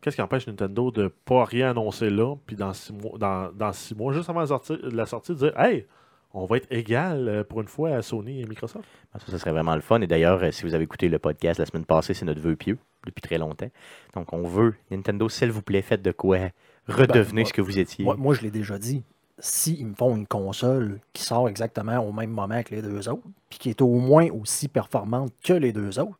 qu'est-ce 0.00 0.16
qui 0.16 0.22
empêche 0.22 0.46
Nintendo 0.46 0.90
de 0.90 1.08
pas 1.08 1.44
rien 1.44 1.70
annoncer 1.70 2.10
là, 2.10 2.34
puis 2.46 2.56
dans 2.56 2.72
six 2.72 2.92
mois, 2.92 3.18
dans, 3.18 3.52
dans 3.52 3.72
six 3.72 3.94
mois 3.94 4.12
juste 4.12 4.28
avant 4.28 4.40
la 4.40 4.46
sortie, 4.48 4.76
la 4.82 5.06
sortie, 5.06 5.32
de 5.32 5.38
dire 5.38 5.58
Hey, 5.60 5.86
on 6.34 6.44
va 6.44 6.58
être 6.58 6.70
égal 6.70 7.28
euh, 7.28 7.44
pour 7.44 7.60
une 7.60 7.68
fois 7.68 7.90
à 7.90 8.02
Sony 8.02 8.42
et 8.42 8.46
Microsoft. 8.46 8.86
Ah, 9.14 9.18
Ça, 9.18 9.30
ça 9.30 9.38
serait 9.38 9.52
vraiment 9.52 9.74
le 9.74 9.80
fun. 9.80 10.00
Et 10.00 10.06
d'ailleurs, 10.06 10.42
euh, 10.42 10.50
si 10.50 10.62
vous 10.64 10.74
avez 10.74 10.84
écouté 10.84 11.08
le 11.08 11.18
podcast 11.18 11.58
la 11.58 11.66
semaine 11.66 11.86
passée, 11.86 12.14
c'est 12.14 12.24
notre 12.26 12.40
vœu 12.40 12.54
pieux 12.54 12.78
depuis 13.06 13.22
très 13.22 13.38
longtemps. 13.38 13.70
Donc, 14.14 14.32
on 14.32 14.42
veut, 14.42 14.74
Nintendo, 14.90 15.28
s'il 15.28 15.50
vous 15.50 15.62
plaît, 15.62 15.82
faites 15.82 16.02
de 16.02 16.12
quoi 16.12 16.38
redevenez 16.86 17.42
moi- 17.42 17.48
ce 17.48 17.52
que 17.54 17.62
vous 17.62 17.78
étiez. 17.78 18.04
Moi, 18.04 18.16
moi, 18.16 18.34
je 18.34 18.42
l'ai 18.42 18.50
déjà 18.50 18.78
dit. 18.78 19.04
S'ils 19.38 19.86
me 19.86 19.94
font 19.94 20.16
une 20.16 20.26
console 20.26 21.00
qui 21.12 21.22
sort 21.22 21.48
exactement 21.48 21.98
au 21.98 22.12
même 22.12 22.30
moment 22.30 22.62
que 22.62 22.74
les 22.74 22.82
deux 22.82 23.08
autres, 23.08 23.22
puis 23.48 23.58
qui 23.58 23.70
est 23.70 23.80
au 23.80 23.94
moins 23.94 24.28
aussi 24.30 24.68
performante 24.68 25.32
que 25.44 25.52
les 25.52 25.72
deux 25.72 25.98
autres, 25.98 26.18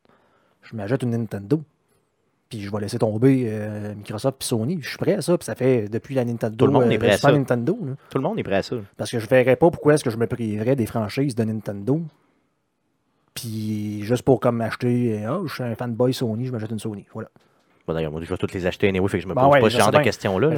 je 0.62 0.76
m'achète 0.76 1.02
une 1.02 1.10
Nintendo. 1.10 1.62
Puis 2.48 2.60
je 2.62 2.70
vais 2.70 2.80
laisser 2.80 2.98
tomber 2.98 3.44
euh, 3.48 3.94
Microsoft 3.94 4.42
et 4.42 4.44
Sony. 4.44 4.78
Je 4.80 4.88
suis 4.88 4.96
prêt 4.98 5.14
à 5.14 5.22
ça. 5.22 5.36
Puis 5.36 5.44
ça 5.44 5.54
fait 5.54 5.88
depuis 5.88 6.14
la 6.14 6.24
Nintendo, 6.24 6.56
Tout 6.56 6.66
le 6.66 6.72
monde 6.72 6.84
euh, 6.84 6.90
est 6.90 6.98
prêt 6.98 7.08
le 7.08 7.14
à 7.14 7.18
ça. 7.18 7.30
Nintendo. 7.30 7.78
là. 7.84 7.92
Tout 8.08 8.18
le 8.18 8.24
monde 8.24 8.38
est 8.38 8.42
prêt 8.42 8.56
à 8.56 8.62
ça. 8.62 8.76
Parce 8.96 9.10
que 9.10 9.18
je 9.18 9.26
verrais 9.26 9.56
pas 9.56 9.70
pourquoi 9.70 9.94
est-ce 9.94 10.04
que 10.04 10.10
je 10.10 10.16
me 10.16 10.26
priverais 10.26 10.74
des 10.74 10.86
franchises 10.86 11.34
de 11.34 11.44
Nintendo. 11.44 12.00
Puis 13.34 14.02
juste 14.02 14.22
pour 14.22 14.40
comme 14.40 14.56
m'acheter, 14.56 15.24
ah, 15.26 15.40
je 15.46 15.52
suis 15.52 15.62
un 15.62 15.74
fanboy 15.74 16.14
Sony, 16.14 16.46
je 16.46 16.52
m'achète 16.52 16.70
une 16.70 16.78
Sony. 16.78 17.04
Voilà. 17.12 17.28
Bon, 17.88 17.94
D'ailleurs, 17.94 18.12
moi, 18.12 18.20
je 18.22 18.28
vais 18.28 18.36
toutes 18.36 18.52
les 18.52 18.66
acheter 18.66 18.86
anyway, 18.86 19.08
fait 19.08 19.16
que 19.16 19.22
je 19.22 19.28
me 19.28 19.34
Ben 19.34 19.40
pose 19.40 19.50
ouais, 19.54 19.60
pas 19.60 19.68
je 19.70 19.72
ce 19.76 19.78
genre 19.80 19.90
de 19.90 19.98
questions-là. 20.00 20.50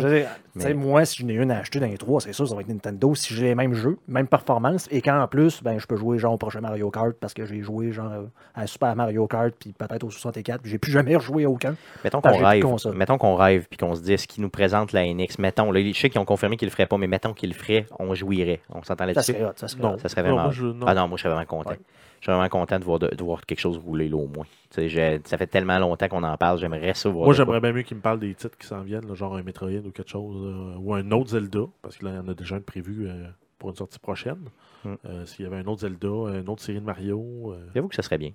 Mais- 0.57 0.75
moi, 0.75 1.05
si 1.05 1.23
j'en 1.23 1.29
ai 1.29 1.35
une 1.35 1.53
à 1.53 1.59
acheter 1.59 1.79
dans 1.79 1.87
les 1.87 1.97
trois, 1.97 2.21
c'est 2.21 2.33
sûr, 2.33 2.49
ça 2.49 2.57
va 2.57 2.61
être 2.63 2.69
Nintendo. 2.69 3.15
Si 3.15 3.33
j'ai 3.35 3.45
les 3.45 3.55
mêmes 3.55 3.73
jeux, 3.73 3.99
même 4.09 4.27
performance, 4.27 4.89
et 4.91 5.01
qu'en 5.01 5.29
plus, 5.29 5.63
ben, 5.63 5.79
je 5.79 5.87
peux 5.87 5.95
jouer 5.97 6.19
genre 6.19 6.33
au 6.33 6.39
prochain 6.39 6.61
Mario 6.61 6.91
Kart 6.91 7.13
parce 7.21 7.33
que 7.33 7.47
j'ai 7.47 7.61
joué 7.63 7.93
genre 7.93 8.11
à 8.57 8.67
Super 8.67 8.97
Mario 8.97 9.29
Kart, 9.29 9.53
puis 9.57 9.73
peut-être 9.73 10.03
au 10.03 10.11
64, 10.11 10.61
puis 10.61 10.73
j'ai 10.73 10.79
plus 10.79 10.91
jamais 10.91 11.15
rejoué 11.15 11.47
aucun. 11.47 11.77
Mettons 12.03 12.21
qu'on 12.21 12.37
rêve, 12.45 12.65
mettons 12.95 13.17
qu'on 13.19 13.37
rêve, 13.37 13.67
puis 13.71 13.79
qu'on 13.79 13.95
se 13.95 14.01
dit 14.03 14.19
ce 14.19 14.27
qui 14.27 14.41
nous 14.41 14.51
présente 14.51 14.93
la 14.93 15.05
NX. 15.07 15.39
Mettons, 15.39 15.71
là, 15.71 15.81
je 15.81 15.93
sais 15.97 16.11
qu'ils 16.11 16.21
ont 16.21 16.25
confirmé 16.25 16.57
qu'ils 16.57 16.67
le 16.67 16.73
feraient 16.73 16.87
pas, 16.87 16.99
mais 16.99 17.07
mettons 17.07 17.33
qu'ils 17.33 17.51
le 17.51 17.55
feraient, 17.55 17.87
on 18.01 18.13
jouirait. 18.17 18.61
On 18.71 18.83
s'entend 18.83 19.05
Ça 19.05 19.07
là-dessus. 19.07 19.33
serait 19.35 19.45
hot, 19.45 19.53
ça 19.55 19.69
serait 19.69 19.83
Non. 19.85 19.95
hot. 19.95 19.99
Ça 19.99 20.09
serait 20.09 20.23
Non, 20.23 20.29
vraiment. 20.31 20.43
moi, 20.43 20.53
je- 20.53 20.65
non. 20.67 20.87
Ah 20.89 20.95
non, 20.95 21.07
moi 21.07 21.17
je 21.17 21.23
serais 21.23 21.33
vraiment 21.33 21.47
content. 21.47 21.71
Ouais. 21.71 21.79
Je 22.21 22.27
serais 22.27 22.37
vraiment 22.37 22.51
content 22.51 22.79
de 22.79 22.85
voir, 22.85 22.99
de, 22.99 23.09
de 23.09 23.25
voir 23.25 23.47
quelque 23.47 23.61
chose 23.61 23.79
rouler 23.79 24.09
là 24.09 24.17
au 24.17 24.27
moins. 24.27 24.47
Ça 24.71 25.39
fait 25.39 25.47
tellement 25.47 25.79
longtemps 25.79 26.09
qu'on 26.09 26.23
en 26.23 26.37
parle, 26.37 26.59
j'aimerais 26.59 26.95
ça 26.95 27.09
voir. 27.09 27.25
Moi, 27.25 27.35
j'aimerais 27.35 27.61
bien 27.61 27.73
mieux 27.73 27.83
qu'ils 27.83 27.97
me 27.97 28.03
parlent 28.03 28.21
des 28.21 28.35
titres 28.35 28.59
qui 28.59 28.67
s'en 28.67 28.83
viennent, 28.83 29.09
là, 29.09 29.15
genre 29.15 29.35
un 29.37 29.43
Metroid 29.43 29.87
ou 29.87 29.91
quelque 29.91 30.11
chose, 30.11 30.37
euh, 30.45 30.77
ou 30.79 30.95
un 30.95 31.11
autre 31.13 31.31
Zelda, 31.31 31.61
parce 31.83 31.97
que 31.97 32.05
là, 32.05 32.13
il 32.13 32.17
y 32.17 32.19
en 32.19 32.29
a 32.29 32.35
déjà 32.35 32.57
un 32.57 32.61
prévu 32.61 33.09
euh, 33.09 33.27
pour 33.59 33.71
une 33.71 33.77
sortie 33.77 33.99
prochaine. 33.99 34.39
Hmm. 34.85 34.95
Euh, 35.07 35.27
S'il 35.27 35.45
y 35.45 35.49
avait 35.49 35.57
un 35.57 35.67
autre 35.67 35.81
Zelda, 35.81 36.39
une 36.39 36.49
autre 36.49 36.63
série 36.63 36.81
de 36.81 36.85
Mario. 36.85 37.55
J'avoue 37.75 37.89
que 37.89 37.95
ça 37.95 38.03
serait 38.03 38.19
bien. 38.19 38.33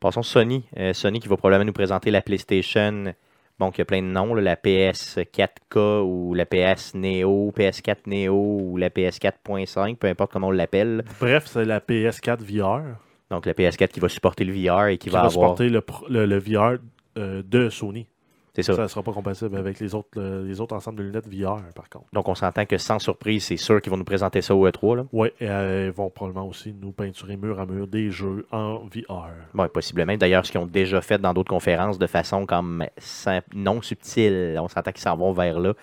Passons 0.00 0.22
Sony. 0.22 0.64
Sony 0.92 1.20
qui 1.20 1.28
va 1.28 1.36
probablement 1.36 1.66
nous 1.66 1.72
présenter 1.72 2.10
la 2.10 2.22
PlayStation. 2.22 3.14
Bon, 3.58 3.70
qui 3.72 3.80
a 3.80 3.84
plein 3.84 4.02
de 4.02 4.06
noms, 4.06 4.34
là, 4.34 4.42
la 4.42 4.56
PS 4.56 5.18
4K 5.18 6.02
ou 6.04 6.32
la 6.34 6.46
PS 6.46 6.94
Neo, 6.94 7.52
PS4 7.56 7.96
Neo 8.06 8.58
ou 8.60 8.76
la 8.76 8.88
PS 8.88 9.18
4.5, 9.18 9.96
peu 9.96 10.06
importe 10.06 10.30
comment 10.32 10.48
on 10.48 10.52
l'appelle. 10.52 11.04
Bref, 11.20 11.46
c'est 11.46 11.64
la 11.64 11.80
PS4 11.80 12.38
VR 12.40 12.82
Donc 13.30 13.46
la 13.46 13.54
PS4 13.54 13.88
qui 13.88 13.98
va 14.00 14.08
supporter 14.08 14.44
le 14.44 14.52
VR 14.52 14.86
et 14.86 14.98
qui, 14.98 15.08
qui 15.08 15.10
va, 15.10 15.22
va, 15.22 15.26
avoir. 15.26 15.56
supporter 15.56 15.68
le, 15.70 15.82
le- 16.08 16.26
le 16.26 16.38
VR 16.38 16.78
euh, 17.18 17.42
de 17.44 17.68
Sony. 17.68 18.06
C'est 18.54 18.62
ça. 18.62 18.74
Ça 18.74 18.82
ne 18.82 18.86
sera 18.88 19.02
pas 19.02 19.12
compatible 19.12 19.56
avec 19.56 19.78
les 19.80 19.94
autres, 19.94 20.20
les 20.44 20.60
autres 20.60 20.74
ensembles 20.74 20.98
de 20.98 21.02
lunettes 21.04 21.28
VR, 21.28 21.60
par 21.74 21.88
contre. 21.88 22.06
Donc 22.12 22.28
on 22.28 22.34
s'entend 22.34 22.64
que 22.66 22.76
sans 22.78 22.98
surprise, 22.98 23.44
c'est 23.44 23.56
sûr 23.56 23.80
qu'ils 23.80 23.90
vont 23.90 23.96
nous 23.96 24.04
présenter 24.04 24.42
ça 24.42 24.54
au 24.54 24.68
E3. 24.68 24.96
Là. 24.96 25.04
Oui, 25.12 25.28
et 25.40 25.48
euh, 25.48 25.86
ils 25.86 25.92
vont 25.92 26.10
probablement 26.10 26.46
aussi 26.48 26.74
nous 26.80 26.92
peinturer 26.92 27.36
mur 27.36 27.60
à 27.60 27.66
mur 27.66 27.86
des 27.86 28.10
jeux 28.10 28.46
en 28.50 28.78
VR. 28.86 29.28
Bon, 29.54 29.68
possiblement. 29.68 30.16
D'ailleurs, 30.16 30.44
ce 30.44 30.50
qu'ils 30.52 30.60
ont 30.60 30.66
déjà 30.66 31.00
fait 31.00 31.18
dans 31.18 31.32
d'autres 31.34 31.50
conférences 31.50 31.98
de 31.98 32.06
façon 32.06 32.46
comme 32.46 32.84
simple- 32.96 33.48
non 33.54 33.80
subtile. 33.82 34.58
On 34.60 34.68
s'entend 34.68 34.90
qu'ils 34.92 35.02
s'en 35.02 35.16
vont 35.16 35.32
vers 35.32 35.60
là 35.60 35.74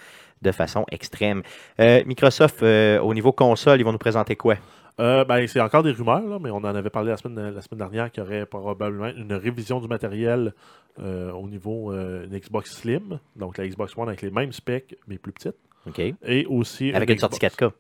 de 0.41 0.51
façon 0.51 0.85
extrême. 0.91 1.41
Euh, 1.79 2.03
Microsoft, 2.05 2.61
euh, 2.61 2.99
au 2.99 3.13
niveau 3.13 3.31
console, 3.31 3.79
ils 3.79 3.83
vont 3.83 3.93
nous 3.93 3.97
présenter 3.97 4.35
quoi? 4.35 4.55
Euh, 4.99 5.25
ben, 5.25 5.45
c'est 5.47 5.59
encore 5.59 5.83
des 5.83 5.91
rumeurs, 5.91 6.25
là, 6.25 6.39
mais 6.39 6.49
on 6.49 6.57
en 6.57 6.63
avait 6.65 6.89
parlé 6.89 7.09
la 7.09 7.17
semaine, 7.17 7.53
la 7.53 7.61
semaine 7.61 7.79
dernière 7.79 8.11
qu'il 8.11 8.23
y 8.23 8.25
aurait 8.25 8.45
probablement 8.45 9.07
une 9.07 9.33
révision 9.33 9.81
du 9.81 9.87
matériel 9.87 10.53
euh, 10.99 11.31
au 11.31 11.47
niveau 11.47 11.91
euh, 11.91 12.25
une 12.25 12.37
Xbox 12.37 12.71
Slim, 12.77 13.19
donc 13.35 13.57
la 13.57 13.67
Xbox 13.67 13.97
One 13.97 14.07
avec 14.07 14.21
les 14.21 14.31
mêmes 14.31 14.53
specs, 14.53 14.97
mais 15.07 15.17
plus 15.17 15.33
petite. 15.33 15.55
OK. 15.85 15.99
Et 15.99 16.45
aussi 16.45 16.93
Avec 16.93 17.09
une 17.09 17.19
sortie 17.19 17.39
Xbox. 17.39 17.57
4K. 17.57 17.71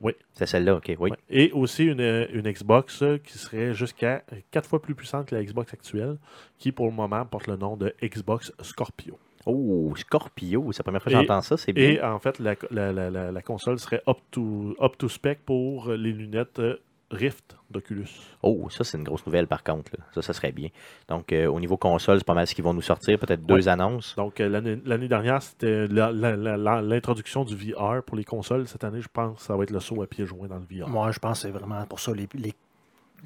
Oui. 0.00 0.12
C'est 0.34 0.46
celle-là, 0.46 0.76
OK, 0.76 0.92
oui. 0.98 1.10
Et 1.28 1.50
aussi 1.52 1.84
une, 1.84 2.00
une 2.32 2.50
Xbox 2.50 3.02
euh, 3.02 3.18
qui 3.18 3.38
serait 3.38 3.74
jusqu'à 3.74 4.24
4 4.50 4.68
fois 4.68 4.82
plus 4.82 4.94
puissante 4.94 5.26
que 5.26 5.34
la 5.34 5.44
Xbox 5.44 5.72
actuelle, 5.72 6.18
qui 6.58 6.72
pour 6.72 6.86
le 6.86 6.92
moment 6.92 7.24
porte 7.24 7.46
le 7.46 7.56
nom 7.56 7.76
de 7.76 7.94
Xbox 8.02 8.52
Scorpio. 8.62 9.18
Oh, 9.48 9.92
Scorpio, 9.96 10.70
c'est 10.72 10.78
la 10.80 10.84
première 10.84 11.02
fois 11.02 11.10
que 11.12 11.18
j'entends 11.18 11.40
ça, 11.42 11.56
c'est 11.56 11.72
bien. 11.72 11.88
Et 11.90 12.02
en 12.02 12.18
fait, 12.18 12.38
la, 12.38 12.54
la- 12.70 12.92
la- 12.92 13.10
la- 13.10 13.32
la 13.32 13.42
console 13.42 13.78
serait 13.78 14.02
up 14.08 14.18
to, 14.30 14.76
up 14.80 14.96
to 14.98 15.08
spec 15.08 15.40
pour 15.44 15.90
les 15.90 16.12
lunettes 16.12 16.58
euh, 16.58 16.76
Rift 17.10 17.56
d'Oculus. 17.70 18.06
Oh, 18.42 18.68
ça, 18.68 18.84
c'est 18.84 18.98
une 18.98 19.04
grosse 19.04 19.24
nouvelle 19.24 19.46
par 19.46 19.62
contre. 19.64 19.92
là. 19.96 20.04
Ça, 20.14 20.20
ça 20.20 20.34
serait 20.34 20.52
bien. 20.52 20.68
Donc, 21.08 21.32
euh, 21.32 21.46
au 21.46 21.58
niveau 21.58 21.78
console, 21.78 22.18
c'est 22.18 22.24
pas 22.26 22.34
mal 22.34 22.46
ce 22.46 22.54
qu'ils 22.54 22.64
vont 22.64 22.74
nous 22.74 22.82
sortir. 22.82 23.18
Peut-être 23.18 23.46
deux 23.46 23.66
annonces. 23.68 24.14
Donc, 24.16 24.40
euh, 24.40 24.48
l'année 24.50 24.78
l'année 24.84 25.08
dernière, 25.08 25.40
c'était 25.42 25.86
l'introduction 25.88 27.44
du 27.44 27.56
VR 27.56 28.02
pour 28.04 28.16
les 28.16 28.24
consoles. 28.24 28.66
Cette 28.68 28.84
année, 28.84 29.00
je 29.00 29.08
pense 29.12 29.38
que 29.38 29.42
ça 29.44 29.56
va 29.56 29.62
être 29.64 29.70
le 29.70 29.80
saut 29.80 30.02
à 30.02 30.06
pieds 30.06 30.26
joints 30.26 30.48
dans 30.48 30.58
le 30.58 30.66
VR. 30.82 30.88
Moi, 30.88 31.10
je 31.12 31.18
pense 31.18 31.40
que 31.42 31.48
c'est 31.48 31.52
vraiment 31.52 31.84
pour 31.86 32.00
ça. 32.00 32.12
Les, 32.12 32.28
les, 32.34 32.52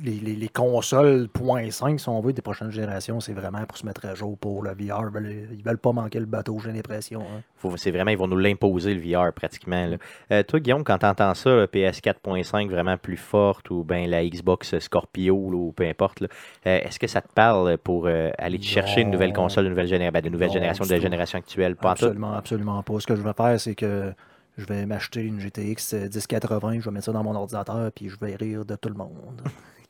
les, 0.03 0.13
les- 0.13 0.35
les 0.37 0.49
consoles 0.49 1.29
.5, 1.35 1.99
si 1.99 2.09
on 2.09 2.21
veut, 2.21 2.33
des 2.33 2.41
prochaines 2.43 2.71
générations, 2.71 3.21
c'est 3.21 3.33
vraiment 3.35 3.65
pour 3.67 3.77
se 3.77 3.85
mettre 3.85 4.07
à 4.07 4.15
jour 4.15 4.39
pour 4.39 4.63
le 4.63 4.71
VR. 4.71 5.05
Ils 5.07 5.13
veulent, 5.13 5.49
ils 5.53 5.63
veulent 5.63 5.79
pas 5.79 5.93
manquer 5.93 6.19
le 6.21 6.27
bateau, 6.27 6.59
j'ai 6.61 6.73
l'impression. 6.73 7.21
hein. 7.21 7.43
C'est 7.77 7.91
vraiment, 7.91 8.11
ils 8.11 8.17
vont 8.19 8.27
nous 8.27 8.39
l'imposer, 8.39 8.95
le 8.95 9.01
VR, 9.01 9.33
pratiquement. 9.33 9.87
là. 9.87 9.97
Euh, 10.31 10.43
toi, 10.43 10.61
Guillaume, 10.61 10.83
quand 10.83 10.99
tu 10.99 11.07
entends 11.07 11.35
ça, 11.35 11.51
là, 11.55 11.67
PS 11.67 12.01
4.5 12.01 12.69
vraiment 12.71 12.97
plus 12.97 13.17
forte, 13.17 13.71
ou 13.71 13.85
ben 13.85 14.09
la 14.09 14.25
Xbox 14.27 14.79
Scorpio, 14.79 15.51
là, 15.51 15.57
ou 15.57 15.73
peu 15.73 15.85
importe, 15.87 16.23
euh, 16.23 16.27
est-ce 16.65 16.99
que 16.99 17.07
ça 17.07 17.21
te 17.21 17.33
parle 17.33 17.77
pour 17.79 18.07
euh, 18.07 18.31
aller 18.39 18.59
te 18.59 18.65
chercher 18.65 19.03
une 19.03 19.11
nouvelle 19.11 19.33
console, 19.33 19.65
une 19.65 19.71
nouvelle, 19.71 19.87
géné- 19.89 20.11
ben, 20.11 20.23
de 20.23 20.29
nouvelle 20.31 20.49
Non, 20.49 20.55
génération, 20.55 20.85
de 20.85 20.91
la 20.91 20.99
génération 21.01 21.39
actuelle? 21.39 21.77
Pas? 21.77 21.91
Absolument, 21.93 22.33
absolument 22.33 22.83
pas. 22.83 22.99
Ce 22.99 23.07
que 23.07 23.15
je 23.15 23.23
vais 23.23 23.33
faire, 23.35 23.61
c'est 23.61 23.75
que 23.75 24.13
je 24.59 24.67
vais 24.67 24.85
m'acheter 24.85 25.23
une 25.23 25.39
GTX 25.41 25.95
1080, 26.11 26.81
je 26.81 26.85
vais 26.87 26.91
mettre 26.91 27.07
ça 27.07 27.13
dans 27.13 27.23
mon 27.25 27.35
ordinateur, 27.35 27.91
puis 27.93 28.09
je 28.09 28.19
vais 28.19 28.35
rire 28.37 28.65
de 28.65 28.75
tout 28.75 28.89
le 28.89 28.95
monde. 28.97 29.41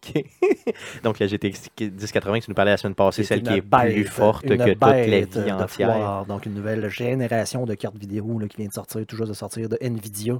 OK. 0.04 0.24
Donc, 1.04 1.18
la 1.18 1.26
GTX 1.26 1.68
1080, 1.80 2.40
tu 2.40 2.50
nous 2.50 2.54
parlais 2.54 2.72
la 2.72 2.76
semaine 2.76 2.94
passée, 2.94 3.22
celle 3.24 3.42
qui 3.42 3.52
est 3.58 3.60
bête, 3.60 3.94
plus 3.94 4.04
forte 4.04 4.42
que 4.42 4.54
toute 4.72 4.80
la 5.10 5.20
vie 5.44 5.52
entière. 5.52 5.94
foire. 5.96 6.26
Donc, 6.26 6.46
une 6.46 6.54
nouvelle 6.54 6.88
génération 6.88 7.64
de 7.64 7.74
cartes 7.74 7.96
vidéo 7.96 8.38
là, 8.38 8.48
qui 8.48 8.56
vient 8.56 8.68
de 8.68 8.72
sortir, 8.72 9.02
juste 9.08 9.28
de 9.28 9.32
sortir 9.32 9.68
de 9.68 9.78
Nvidia 9.80 10.34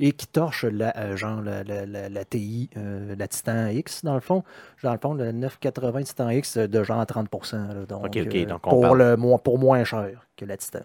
et 0.00 0.10
qui 0.12 0.26
torche 0.26 0.64
la, 0.64 0.96
euh, 0.96 1.16
genre, 1.16 1.40
la, 1.40 1.62
la- 1.62 1.86
la- 1.86 2.08
la 2.08 2.24
TI, 2.24 2.68
euh, 2.76 3.14
la 3.16 3.28
Titan 3.28 3.68
X, 3.68 4.04
dans 4.04 4.14
le 4.14 4.20
fond. 4.20 4.42
Dans 4.82 4.92
le 4.92 4.98
fond, 4.98 5.14
le 5.14 5.30
980 5.32 6.02
Titan 6.02 6.30
X 6.30 6.58
de 6.58 6.82
genre 6.82 7.04
30 7.06 7.28
là, 7.52 7.86
donc, 7.86 8.04
euh, 8.42 8.46
donc 8.46 8.66
on 8.66 8.70
pour, 8.70 8.80
parle- 8.80 8.98
le, 8.98 9.16
moins- 9.16 9.38
pour 9.38 9.58
moins 9.58 9.84
cher 9.84 10.26
que 10.36 10.44
la 10.44 10.56
Titan. 10.56 10.80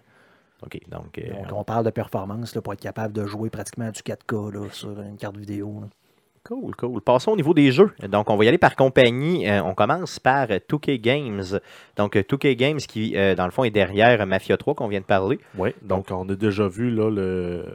OK, 0.62 0.78
donc, 0.88 1.18
euh, 1.18 1.22
Donc, 1.48 1.52
on 1.58 1.64
parle 1.64 1.84
de 1.86 1.90
performance 1.90 2.54
là, 2.54 2.60
pour 2.60 2.72
être 2.74 2.80
capable 2.80 3.14
de 3.14 3.24
jouer 3.24 3.48
pratiquement 3.50 3.90
du 3.90 4.00
4K 4.02 4.52
là, 4.52 4.68
sur 4.70 4.90
une 5.00 5.16
carte 5.16 5.36
vidéo. 5.38 5.82
Cool, 6.44 6.74
cool. 6.76 7.02
Passons 7.02 7.32
au 7.32 7.36
niveau 7.36 7.52
des 7.52 7.70
jeux. 7.70 7.90
Donc, 8.08 8.30
on 8.30 8.36
va 8.36 8.44
y 8.44 8.48
aller 8.48 8.56
par 8.58 8.74
compagnie. 8.74 9.46
Euh, 9.48 9.62
on 9.62 9.74
commence 9.74 10.18
par 10.18 10.46
euh, 10.50 10.58
2K 10.70 10.98
Games. 10.98 11.60
Donc, 11.96 12.16
euh, 12.16 12.22
2K 12.22 12.56
Games 12.56 12.78
qui, 12.78 13.14
euh, 13.16 13.34
dans 13.34 13.44
le 13.44 13.50
fond, 13.50 13.62
est 13.64 13.70
derrière 13.70 14.26
Mafia 14.26 14.56
3 14.56 14.74
qu'on 14.74 14.88
vient 14.88 15.00
de 15.00 15.04
parler. 15.04 15.38
Oui, 15.58 15.74
donc 15.82 16.10
on 16.10 16.26
a 16.28 16.34
déjà 16.34 16.66
vu 16.66 16.90
là, 16.90 17.10
le, 17.10 17.66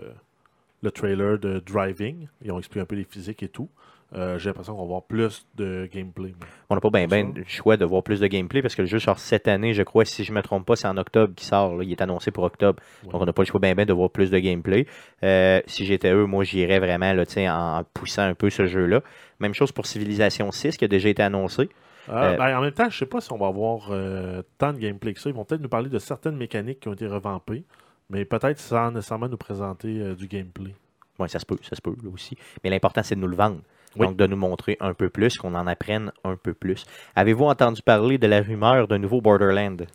le 0.82 0.92
trailer 0.92 1.38
de 1.38 1.60
Driving. 1.60 2.28
Ils 2.44 2.52
ont 2.52 2.58
expliqué 2.58 2.82
un 2.82 2.86
peu 2.86 2.96
les 2.96 3.04
physiques 3.04 3.44
et 3.44 3.50
tout. 3.50 3.70
Euh, 4.14 4.38
J'ai 4.38 4.50
l'impression 4.50 4.76
qu'on 4.76 4.84
va 4.84 4.88
voir 4.88 5.04
plus 5.04 5.46
de 5.56 5.90
gameplay. 5.92 6.34
On 6.70 6.76
n'a 6.76 6.82
pas 6.82 6.90
bien 6.90 7.08
Ça. 7.10 7.18
le 7.36 7.44
choix 7.48 7.76
de 7.76 7.86
voir 7.86 8.04
plus 8.04 8.20
de 8.20 8.28
gameplay 8.28 8.62
parce 8.62 8.76
que 8.76 8.82
le 8.84 8.88
jeu 8.88 9.00
sort 9.00 9.20
cette 9.20 9.48
année, 9.48 9.74
je 9.74 9.82
crois, 9.84 10.06
si 10.06 10.24
je 10.24 10.32
ne 10.32 10.38
me 10.38 10.42
trompe 10.42 10.66
pas, 10.66 10.76
c'est 10.76 10.88
en 10.88 10.96
octobre 10.98 11.34
qu'il 11.36 11.48
sort. 11.48 11.76
là. 11.76 11.84
Il 11.84 11.92
est 11.92 12.02
annoncé 12.02 12.32
pour 12.32 12.44
octobre. 12.44 12.82
Ouais. 13.04 13.12
Donc, 13.12 13.22
on 13.22 13.26
n'a 13.26 13.34
pas 13.34 13.42
le 13.42 13.48
choix 13.48 13.60
bien 13.60 13.74
de 13.76 13.94
voir 13.94 14.10
plus 14.10 14.30
de 14.32 14.38
gameplay. 14.40 14.86
Euh, 15.24 15.60
si 15.66 15.86
j'étais 15.86 16.14
eux, 16.14 16.26
moi, 16.26 16.44
j'irais 16.44 16.80
vraiment 16.80 17.12
là, 17.14 17.24
en 17.50 17.84
poussant 17.94 18.22
un 18.24 18.36
peu 18.36 18.50
ce 18.50 18.68
jeu-là. 18.68 19.02
Même 19.40 19.54
chose 19.54 19.72
pour 19.72 19.86
Civilization 19.86 20.52
6 20.52 20.78
qui 20.78 20.86
a 20.86 20.88
déjà 20.88 21.10
été 21.10 21.24
annoncé. 21.24 21.70
Ah, 22.08 22.26
Euh, 22.28 22.38
ben, 22.38 22.58
en 22.58 22.62
même 22.62 22.72
temps, 22.72 22.90
je 22.90 22.98
sais 23.00 23.06
pas 23.08 23.20
si 23.20 23.34
on 23.34 23.38
va 23.38 23.48
avoir 23.48 23.88
euh, 23.90 24.44
tant 24.60 24.72
de 24.72 24.78
gameplay 24.78 25.14
que 25.14 25.20
ça. 25.20 25.30
Ils 25.30 25.36
vont 25.36 25.44
peut-être 25.44 25.62
nous 25.62 25.68
parler 25.70 25.90
de 25.90 25.98
certaines 25.98 26.38
mécaniques 26.38 26.80
qui 26.82 26.88
ont 26.88 26.94
été 26.94 27.08
revampées, 27.08 27.64
mais 28.12 28.24
peut-être 28.26 28.60
sans 28.60 28.92
nécessairement 28.92 29.28
nous 29.28 29.38
présenter 29.38 30.00
euh, 30.00 30.14
du 30.16 30.28
gameplay. 30.28 30.76
Oui, 31.20 31.30
ça 31.30 31.40
se 31.40 31.46
peut, 31.46 31.58
ça 31.62 31.76
se 31.76 31.82
peut 31.82 31.96
là 32.04 32.10
aussi. 32.14 32.38
Mais 32.64 32.70
l'important, 32.70 33.02
c'est 33.04 33.16
de 33.16 33.22
nous 33.22 33.28
le 33.28 33.36
vendre. 33.36 33.62
Oui. 33.98 34.06
Donc, 34.08 34.18
de 34.18 34.28
nous 34.28 34.36
montrer 34.36 34.76
un 34.82 34.94
peu 34.94 35.10
plus, 35.10 35.38
qu'on 35.38 35.56
en 35.56 35.68
apprenne 35.68 36.12
un 36.26 36.36
peu 36.36 36.54
plus. 36.54 36.86
Avez-vous 37.16 37.46
entendu 37.46 37.82
parler 37.82 38.18
de 38.18 38.28
la 38.28 38.42
rumeur 38.42 38.88
d'un 38.90 38.98
nouveau 38.98 39.22
Borderland? 39.22 39.86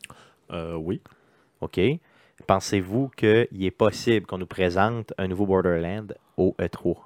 Euh, 0.51 0.75
oui. 0.75 1.03
OK. 1.61 1.79
Pensez-vous 2.47 3.11
qu'il 3.14 3.62
est 3.64 3.71
possible 3.71 4.25
qu'on 4.25 4.39
nous 4.39 4.47
présente 4.47 5.12
un 5.18 5.29
nouveau 5.29 5.45
Borderland 5.45 6.14
au 6.39 6.55
E 6.59 6.64
E3? 6.64 6.97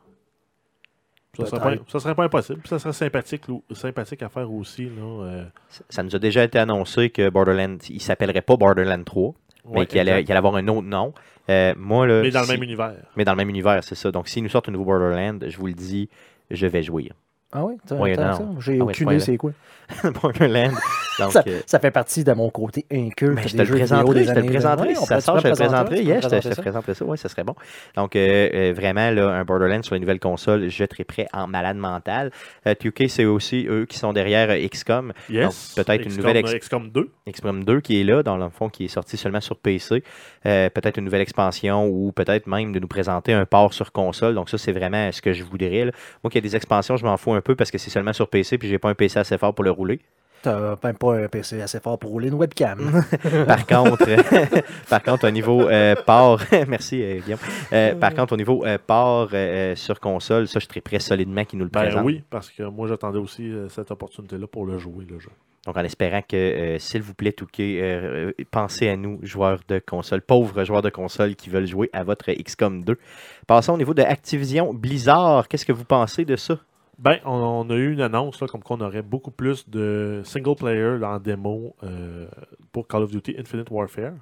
Ça 1.36 1.46
serait, 1.46 1.58
Peut-être. 1.60 1.84
pas, 1.84 1.90
ça 1.90 1.98
serait 1.98 2.14
pas 2.14 2.24
impossible. 2.24 2.60
Ça 2.64 2.78
serait 2.78 2.92
sympathique, 2.92 3.42
sympathique 3.72 4.22
à 4.22 4.28
faire 4.28 4.48
aussi. 4.52 4.84
Là, 4.84 5.02
euh, 5.24 5.44
Ça- 5.68 5.84
Ça 5.88 6.02
nous 6.04 6.14
a 6.14 6.18
déjà 6.20 6.44
été 6.44 6.60
annoncé 6.60 7.10
que 7.10 7.28
Borderland, 7.28 7.78
il 7.90 8.00
s'appellerait 8.00 8.42
pas 8.42 8.56
Borderland 8.56 9.04
3, 9.04 9.34
mais 9.70 9.80
ouais, 9.80 9.86
qu'il 9.86 9.98
allait, 9.98 10.30
avoir 10.32 10.56
un 10.56 10.66
autre 10.68 10.82
nom. 10.86 11.12
Euh, 11.50 11.74
moi, 11.76 12.06
là, 12.06 12.22
Mais 12.22 12.30
dans 12.30 12.40
le 12.42 12.46
même 12.48 12.62
univers. 12.62 12.94
mais 13.16 13.24
dans 13.24 13.32
le 13.32 13.36
même 13.36 13.50
univers, 13.50 13.82
c'est 13.84 13.94
ça. 13.94 14.10
Donc, 14.10 14.28
s'ils 14.28 14.42
nous 14.42 14.48
sortent 14.48 14.68
un 14.68 14.72
nouveau 14.72 14.84
Borderland, 14.84 15.44
je 15.46 15.56
vous 15.58 15.66
le 15.66 15.74
dis, 15.74 16.08
je 16.50 16.66
vais 16.66 16.82
jouer. 16.82 17.10
Ah 17.52 17.64
oui? 17.64 17.74
T'as- 17.86 17.96
Oui, 17.96 18.14
t'as 18.16 18.30
non. 18.32 18.36
ça? 18.36 18.48
J'ai 18.60 18.78
Ah 18.80 18.84
aucune 18.84 19.08
idée 19.10 19.20
c'est 19.20 19.36
quoi. 19.36 19.52
Borderland, 20.22 20.72
Donc, 21.18 21.32
ça, 21.32 21.44
euh, 21.46 21.60
ça 21.66 21.78
fait 21.78 21.90
partie 21.90 22.24
de 22.24 22.32
mon 22.32 22.50
côté 22.50 22.86
inculte. 22.92 23.36
ben, 23.36 23.42
je 23.46 23.52
te 23.52 23.56
des 23.56 23.58
le 23.58 23.64
jeux 23.66 23.74
vidéo 23.74 23.86
présenterai, 24.04 24.24
je 24.24 24.32
te 24.32 24.38
le 24.38 24.46
présenterai. 24.46 24.94
Si 24.94 25.06
ça 25.06 25.20
sort, 25.20 25.36
je 25.38 25.42
te 25.42 25.48
le 25.48 25.54
présenterai. 25.54 25.96
je 26.04 26.28
te, 26.28 26.34
je 26.40 26.48
te 26.48 26.54
présenter 26.54 26.54
ça. 26.54 26.62
présenterai 26.62 26.94
ça. 26.94 27.04
Oui, 27.04 27.18
ça 27.18 27.28
serait 27.28 27.44
bon. 27.44 27.54
Donc, 27.96 28.16
euh, 28.16 28.48
euh, 28.54 28.72
vraiment, 28.74 29.10
là, 29.10 29.28
un 29.30 29.44
Borderlands 29.44 29.82
sur 29.82 29.94
une 29.94 30.02
nouvelle 30.02 30.20
console, 30.20 30.68
je 30.68 30.84
prêt 31.04 31.26
en 31.32 31.46
malade 31.46 31.76
mental. 31.76 32.30
Euh, 32.66 32.74
2K, 32.74 33.08
c'est 33.08 33.24
aussi 33.24 33.66
eux 33.68 33.84
qui 33.86 33.98
sont 33.98 34.12
derrière 34.12 34.50
euh, 34.50 34.68
XCOM. 34.68 35.12
Yes. 35.28 35.74
peut-être 35.76 36.02
une 36.02 36.08
XCOM, 36.08 36.16
nouvelle 36.16 36.36
ex- 36.38 36.54
XCOM 36.54 36.90
2. 36.90 37.10
XCOM 37.30 37.64
2 37.64 37.80
qui 37.80 38.00
est 38.00 38.04
là, 38.04 38.22
dans 38.22 38.36
le 38.36 38.48
fond, 38.48 38.68
qui 38.68 38.84
est 38.86 38.88
sorti 38.88 39.16
seulement 39.16 39.40
sur 39.40 39.56
PC. 39.56 40.02
Euh, 40.46 40.70
peut-être 40.70 40.96
une 40.98 41.04
nouvelle 41.04 41.20
expansion 41.22 41.86
ou 41.86 42.12
peut-être 42.12 42.46
même 42.46 42.72
de 42.72 42.78
nous 42.78 42.88
présenter 42.88 43.32
un 43.32 43.44
port 43.46 43.72
sur 43.74 43.92
console. 43.92 44.34
Donc, 44.34 44.48
ça, 44.50 44.58
c'est 44.58 44.72
vraiment 44.72 45.10
ce 45.12 45.20
que 45.22 45.32
je 45.32 45.44
voudrais. 45.44 45.84
là. 45.86 45.92
Moi, 46.22 46.30
qu'il 46.30 46.42
y 46.42 46.46
a 46.46 46.48
des 46.48 46.56
expansions, 46.56 46.96
je 46.96 47.04
m'en 47.04 47.16
fous 47.16 47.32
un 47.34 47.40
peu 47.40 47.54
parce 47.54 47.70
que 47.70 47.78
c'est 47.78 47.90
seulement 47.90 48.12
sur 48.12 48.28
PC 48.28 48.58
puis 48.58 48.68
j'ai 48.68 48.78
pas 48.78 48.88
un 48.90 48.94
PC 48.94 49.18
assez 49.18 49.38
fort 49.38 49.54
pour 49.54 49.64
le 49.64 49.70
rouler. 49.70 50.00
T'as 50.44 50.76
même 50.84 50.98
pas 50.98 51.14
un 51.14 51.28
PC 51.28 51.62
assez 51.62 51.80
fort 51.80 51.98
pour 51.98 52.10
rouler 52.10 52.28
une 52.28 52.34
webcam. 52.34 53.02
Par 53.46 53.66
contre, 53.66 54.04
par 54.90 55.02
contre, 55.02 55.26
au 55.26 55.30
niveau 55.30 55.62
euh, 55.70 55.94
port, 56.04 56.38
merci 56.68 57.02
euh, 57.02 57.18
Guillaume. 57.20 57.38
Euh, 57.72 57.94
par 57.94 58.12
contre, 58.14 58.34
au 58.34 58.36
niveau 58.36 58.62
euh, 58.66 58.76
port 58.86 59.30
euh, 59.32 59.74
sur 59.74 59.98
console, 60.00 60.46
ça, 60.46 60.60
je 60.60 60.66
suis 60.70 60.82
très 60.82 60.98
solidement 60.98 61.46
qu'ils 61.46 61.58
nous 61.60 61.64
le 61.64 61.70
Ben 61.70 61.84
présentent. 61.84 62.04
oui, 62.04 62.22
parce 62.28 62.50
que 62.50 62.62
moi, 62.64 62.86
j'attendais 62.88 63.18
aussi 63.18 63.50
cette 63.70 63.90
opportunité-là 63.90 64.46
pour 64.46 64.66
le 64.66 64.76
jouer, 64.78 65.06
le 65.08 65.18
jeu. 65.18 65.30
Donc, 65.64 65.78
en 65.78 65.84
espérant 65.84 66.20
que, 66.20 66.36
euh, 66.36 66.78
s'il 66.78 67.00
vous 67.00 67.14
plaît, 67.14 67.32
Touquet, 67.32 67.78
euh, 67.80 68.32
pensez 68.50 68.86
à 68.90 68.96
nous, 68.98 69.18
joueurs 69.22 69.60
de 69.66 69.78
console, 69.78 70.20
pauvres 70.20 70.62
joueurs 70.64 70.82
de 70.82 70.90
console 70.90 71.36
qui 71.36 71.48
veulent 71.48 71.66
jouer 71.66 71.88
à 71.94 72.04
votre 72.04 72.30
XCOM 72.30 72.84
2. 72.84 72.98
Passons 73.46 73.72
au 73.72 73.78
niveau 73.78 73.94
de 73.94 74.02
Activision 74.02 74.74
Blizzard. 74.74 75.48
Qu'est-ce 75.48 75.64
que 75.64 75.72
vous 75.72 75.84
pensez 75.86 76.26
de 76.26 76.36
ça? 76.36 76.58
Ben, 76.98 77.18
on, 77.24 77.30
on 77.30 77.70
a 77.70 77.74
eu 77.74 77.92
une 77.92 78.00
annonce 78.00 78.40
là, 78.40 78.46
comme 78.46 78.62
qu'on 78.62 78.80
aurait 78.80 79.02
beaucoup 79.02 79.30
plus 79.30 79.68
de 79.68 80.22
single 80.24 80.54
player 80.54 81.04
en 81.04 81.18
démo 81.18 81.74
euh, 81.82 82.26
pour 82.72 82.86
Call 82.86 83.02
of 83.02 83.10
Duty 83.10 83.36
Infinite 83.38 83.70
Warfare. 83.70 84.14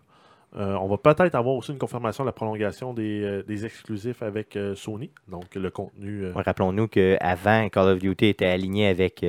Euh, 0.54 0.74
on 0.74 0.86
va 0.86 0.98
peut-être 0.98 1.34
avoir 1.34 1.54
aussi 1.54 1.72
une 1.72 1.78
confirmation 1.78 2.24
de 2.24 2.28
la 2.28 2.32
prolongation 2.32 2.92
des, 2.92 3.22
euh, 3.22 3.42
des 3.42 3.64
exclusifs 3.64 4.22
avec 4.22 4.54
euh, 4.54 4.74
Sony, 4.74 5.10
donc 5.26 5.54
le 5.54 5.70
contenu. 5.70 6.26
Ouais, 6.26 6.42
Rappelons-nous 6.42 6.88
qu'avant, 6.88 7.68
Call 7.70 7.88
of 7.88 7.98
Duty 7.98 8.26
était 8.26 8.46
aligné 8.46 8.88
avec 8.88 9.24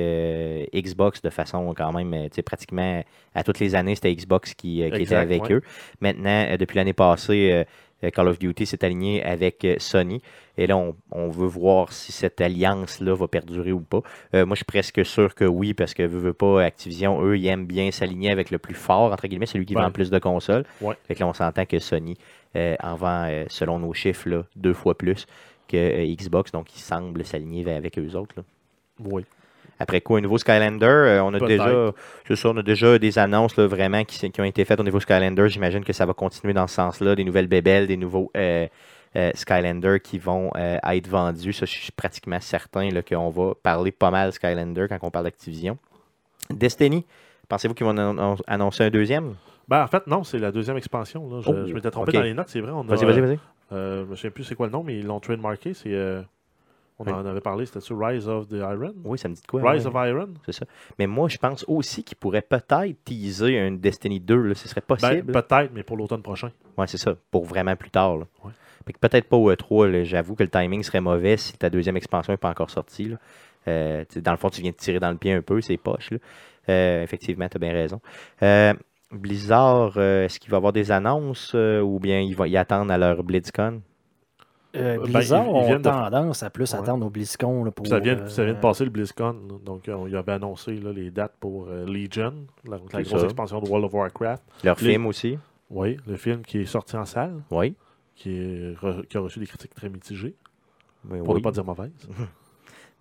Xbox 0.74 1.22
de 1.22 1.30
façon 1.30 1.72
quand 1.74 1.92
même, 1.92 2.28
pratiquement 2.44 3.02
à 3.34 3.42
toutes 3.42 3.58
les 3.58 3.74
années, 3.74 3.94
c'était 3.94 4.14
Xbox 4.14 4.54
qui, 4.54 4.82
était 4.82 5.14
avec 5.14 5.44
ouais. 5.44 5.54
eux. 5.54 5.62
Maintenant, 6.00 6.56
depuis 6.58 6.76
l'année 6.76 6.92
passée, 6.92 7.64
Call 8.10 8.28
of 8.28 8.38
Duty 8.38 8.66
s'est 8.66 8.84
aligné 8.84 9.22
avec 9.22 9.64
euh, 9.64 9.76
Sony. 9.78 10.20
Et 10.56 10.66
là, 10.66 10.76
on, 10.76 10.94
on 11.10 11.28
veut 11.28 11.46
voir 11.46 11.92
si 11.92 12.12
cette 12.12 12.40
alliance-là 12.40 13.14
va 13.14 13.26
perdurer 13.28 13.72
ou 13.72 13.80
pas. 13.80 14.00
Euh, 14.34 14.46
moi, 14.46 14.54
je 14.54 14.58
suis 14.58 14.64
presque 14.64 15.04
sûr 15.04 15.34
que 15.34 15.44
oui, 15.44 15.74
parce 15.74 15.94
que 15.94 16.02
veut, 16.04 16.18
veut 16.20 16.32
pas, 16.32 16.62
Activision, 16.62 17.20
eux, 17.24 17.36
ils 17.36 17.46
aiment 17.46 17.66
bien 17.66 17.90
s'aligner 17.90 18.30
avec 18.30 18.50
le 18.50 18.58
plus 18.58 18.74
fort, 18.74 19.12
entre 19.12 19.26
guillemets, 19.26 19.46
celui 19.46 19.66
qui 19.66 19.74
Ouais. 19.74 19.82
vend 19.82 19.90
plus 19.90 20.10
de 20.10 20.18
consoles. 20.18 20.64
Ouais. 20.80 20.94
Fait 21.08 21.14
que 21.14 21.20
là, 21.20 21.26
on 21.28 21.32
s'entend 21.34 21.64
que 21.66 21.78
Sony 21.78 22.16
euh, 22.56 22.76
en 22.82 22.94
vend, 22.94 23.26
euh, 23.28 23.44
selon 23.48 23.78
nos 23.80 23.92
chiffres, 23.94 24.28
là, 24.28 24.44
deux 24.54 24.74
fois 24.74 24.96
plus 24.96 25.26
que 25.66 25.76
euh, 25.76 26.14
Xbox. 26.14 26.52
Donc, 26.52 26.74
ils 26.76 26.80
semblent 26.80 27.24
s'aligner 27.24 27.68
avec 27.72 27.98
eux 27.98 28.14
autres. 28.14 28.34
là. 28.36 28.42
oui. 29.00 29.24
Après 29.78 30.00
quoi, 30.00 30.18
au 30.18 30.20
niveau 30.20 30.38
Skylander, 30.38 30.86
euh, 30.86 31.22
on 31.24 31.34
a 31.34 31.40
déjà, 31.40 31.92
c'est 32.26 32.36
ça, 32.36 32.50
on 32.50 32.56
a 32.56 32.62
déjà 32.62 32.98
des 32.98 33.18
annonces 33.18 33.56
là, 33.56 33.66
vraiment 33.66 34.04
qui, 34.04 34.30
ont 34.38 34.44
été 34.44 34.64
faites 34.64 34.78
au 34.78 34.84
niveau 34.84 35.00
Skylander. 35.00 35.48
J'imagine 35.48 35.84
que 35.84 35.92
ça 35.92 36.06
va 36.06 36.14
continuer 36.14 36.52
dans 36.52 36.66
ce 36.66 36.76
sens-là. 36.76 37.14
Des 37.16 37.24
nouvelles 37.24 37.48
bébelles, 37.48 37.86
des 37.86 37.96
nouveaux 37.96 38.30
euh, 38.36 38.66
euh, 39.16 39.30
Skylander 39.34 39.98
qui 40.02 40.18
vont 40.18 40.50
euh, 40.56 40.78
être 40.84 41.08
vendus. 41.08 41.52
Ça, 41.52 41.66
je 41.66 41.72
suis 41.72 41.92
pratiquement 41.92 42.40
certain 42.40 42.88
qu'on 43.02 43.30
va 43.30 43.54
parler 43.62 43.92
pas 43.92 44.10
mal 44.10 44.32
Skylander 44.32 44.86
quand 44.88 44.98
on 45.02 45.10
parle 45.10 45.24
d'Activision. 45.24 45.76
Destiny, 46.50 47.04
pensez-vous 47.48 47.74
qu'ils 47.74 47.86
vont 47.86 47.96
annon- 47.96 48.36
annoncer 48.46 48.84
un 48.84 48.90
deuxième? 48.90 49.34
Ben, 49.66 49.82
en 49.82 49.86
fait, 49.86 50.06
non, 50.06 50.24
c'est 50.24 50.38
la 50.38 50.52
deuxième 50.52 50.76
expansion. 50.76 51.28
Là. 51.30 51.40
Je, 51.40 51.50
Oh, 51.50 51.66
je 51.66 51.72
m'étais 51.72 51.90
trompé 51.90 52.12
dans 52.12 52.22
les 52.22 52.34
notes, 52.34 52.48
c'est 52.48 52.60
vrai. 52.60 52.70
Vas-y, 52.86 53.04
vas-y, 53.04 53.20
vas-y. 53.20 53.38
Je 53.70 54.04
me 54.04 54.14
souviens 54.14 54.30
plus 54.30 54.44
c'est 54.44 54.54
quoi 54.54 54.66
le 54.66 54.72
nom, 54.72 54.82
mais 54.84 54.98
ils 54.98 55.06
l'ont 55.06 55.20
trademarké. 55.20 55.74
C'est, 55.74 55.94
on 56.98 57.06
en 57.10 57.26
avait 57.26 57.40
parlé, 57.40 57.66
c'était 57.66 57.80
sur 57.80 57.98
Rise 57.98 58.28
of 58.28 58.48
the 58.48 58.54
Iron. 58.54 58.94
Oui, 59.04 59.18
ça 59.18 59.28
me 59.28 59.34
dit 59.34 59.42
de 59.42 59.46
quoi? 59.46 59.70
Rise 59.70 59.86
ouais. 59.86 59.92
of 59.96 60.08
Iron. 60.08 60.34
C'est 60.46 60.52
ça. 60.52 60.64
Mais 60.98 61.06
moi, 61.06 61.28
je 61.28 61.38
pense 61.38 61.64
aussi 61.66 62.04
qu'ils 62.04 62.16
pourraient 62.16 62.42
peut-être 62.42 62.96
teaser 63.04 63.58
un 63.58 63.72
Destiny 63.72 64.20
2. 64.20 64.36
Là. 64.36 64.54
Ce 64.54 64.68
serait 64.68 64.82
Ben, 64.88 64.96
possible. 64.96 65.32
peut-être, 65.32 65.70
mais 65.74 65.82
pour 65.82 65.96
l'automne 65.96 66.22
prochain. 66.22 66.50
Oui, 66.78 66.86
c'est 66.88 66.98
ça, 66.98 67.14
pour 67.30 67.44
vraiment 67.44 67.74
plus 67.76 67.90
tard. 67.90 68.16
là. 68.18 68.24
Ouais. 68.44 68.52
Peut-être 69.00 69.28
pas 69.28 69.36
au 69.36 69.50
E3, 69.50 69.86
là, 69.90 70.04
j'avoue 70.04 70.34
que 70.34 70.42
le 70.42 70.50
timing 70.50 70.82
serait 70.82 71.00
mauvais 71.00 71.36
si 71.38 71.54
ta 71.56 71.70
deuxième 71.70 71.96
expansion 71.96 72.32
n'est 72.32 72.36
pas 72.38 72.50
encore 72.50 72.70
sortie. 72.70 73.08
là. 73.08 73.16
Euh, 73.66 74.04
dans 74.16 74.32
le 74.32 74.36
fond, 74.36 74.50
tu 74.50 74.60
viens 74.60 74.72
de 74.72 74.76
tirer 74.76 75.00
dans 75.00 75.10
le 75.10 75.16
pied 75.16 75.32
un 75.32 75.40
peu, 75.42 75.60
c'est 75.62 75.76
poche. 75.78 76.10
là. 76.10 76.18
Euh, 76.68 77.02
effectivement, 77.02 77.48
tu 77.48 77.56
as 77.56 77.60
bien 77.60 77.72
raison. 77.72 78.00
Euh, 78.42 78.74
Blizzard, 79.10 79.96
est-ce 79.98 80.38
qu'il 80.38 80.50
va 80.50 80.56
y 80.56 80.58
avoir 80.58 80.72
des 80.72 80.90
annonces 80.90 81.54
ou 81.54 81.98
bien 82.00 82.20
ils 82.20 82.34
vont 82.36 82.44
y 82.44 82.56
attendre 82.56 82.92
à 82.92 82.98
leur 82.98 83.22
BlizzCon? 83.22 83.80
Euh, 84.76 84.96
Ben, 84.98 85.02
Blizzard 85.12 85.44
ils- 85.46 85.48
ils 85.68 85.74
ont 85.74 85.76
de- 85.78 85.82
tendance 85.82 86.42
à 86.42 86.50
plus 86.50 86.72
Ouais. 86.72 86.78
attendre 86.78 87.06
au 87.06 87.10
BlizzCon. 87.10 87.64
là, 87.64 87.70
pour, 87.70 87.86
ça, 87.86 87.98
vient, 88.00 88.18
euh, 88.18 88.28
ça 88.28 88.44
vient 88.44 88.54
de 88.54 88.58
passer 88.60 88.84
le 88.84 88.90
BlizzCon. 88.90 89.36
Donc, 89.64 89.88
euh, 89.88 90.04
ils 90.08 90.16
avaient 90.16 90.32
annoncé 90.32 90.74
là, 90.76 90.92
les 90.92 91.10
dates 91.10 91.34
pour 91.38 91.66
euh, 91.68 91.84
Legion, 91.86 92.32
la, 92.64 92.78
la 92.92 93.02
grosse 93.02 93.20
ça. 93.20 93.24
expansion 93.24 93.60
de 93.60 93.68
World 93.68 93.86
of 93.86 93.94
Warcraft. 93.94 94.42
Leur 94.64 94.76
Les- 94.80 94.90
film 94.92 95.06
aussi? 95.06 95.38
Oui, 95.70 95.96
le 96.06 96.16
film 96.16 96.42
qui 96.42 96.58
est 96.58 96.64
sorti 96.66 96.96
en 96.96 97.04
salle, 97.04 97.40
Oui. 97.50 97.74
qui, 98.16 98.30
est 98.30 98.74
re- 98.74 99.06
qui 99.06 99.16
a 99.16 99.20
reçu 99.20 99.38
des 99.40 99.46
critiques 99.46 99.74
très 99.74 99.88
mitigées, 99.88 100.34
Oui, 101.10 101.18
pour 101.20 101.30
oui. 101.30 101.34
ne 101.36 101.40
pas 101.44 101.50
dire 101.52 101.64
mauvaises. 101.64 101.92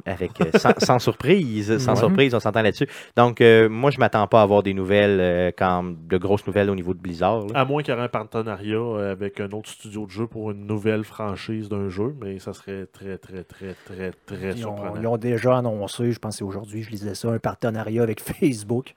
Avec, 0.05 0.31
euh, 0.41 0.45
sans, 0.57 0.73
sans 0.79 0.99
surprise, 0.99 1.77
sans 1.77 1.91
Ouais. 1.93 1.97
surprise, 1.99 2.35
on 2.35 2.39
s'entend 2.41 2.61
là-dessus. 2.61 2.87
Donc, 3.15 3.39
euh, 3.39 3.69
moi, 3.69 3.89
je 3.89 3.99
m'attends 3.99 4.27
pas 4.27 4.41
à 4.41 4.43
avoir 4.43 4.61
des 4.61 4.73
nouvelles, 4.73 5.19
euh, 5.21 5.51
quand, 5.57 5.83
de 5.83 6.17
grosses 6.17 6.45
nouvelles 6.45 6.69
au 6.69 6.75
niveau 6.75 6.93
de 6.93 6.99
Blizzard. 6.99 7.45
là. 7.47 7.59
À 7.61 7.63
moins 7.63 7.83
qu'il 7.83 7.93
y 7.93 7.97
ait 7.97 8.01
un 8.01 8.07
partenariat 8.09 8.75
euh, 8.75 9.11
avec 9.13 9.39
un 9.39 9.49
autre 9.51 9.69
studio 9.69 10.05
de 10.05 10.11
jeu 10.11 10.27
pour 10.27 10.51
une 10.51 10.65
nouvelle 10.67 11.03
franchise 11.05 11.69
d'un 11.69 11.87
jeu, 11.87 12.13
mais 12.21 12.39
ça 12.39 12.51
serait 12.53 12.85
très, 12.87 13.17
très, 13.17 13.43
très, 13.45 13.75
très, 13.85 14.11
très 14.25 14.51
Ils 14.57 14.67
ont, 14.67 14.75
surprenant. 14.75 14.99
ils 15.01 15.07
ont 15.07 15.17
déjà 15.17 15.57
annoncé, 15.59 16.11
je 16.11 16.19
pense 16.19 16.33
que 16.33 16.37
c'est 16.39 16.43
aujourd'hui, 16.43 16.83
je 16.83 16.89
lisais 16.89 17.15
ça, 17.15 17.29
un 17.29 17.39
partenariat 17.39 18.03
avec 18.03 18.19
Facebook. 18.39 18.95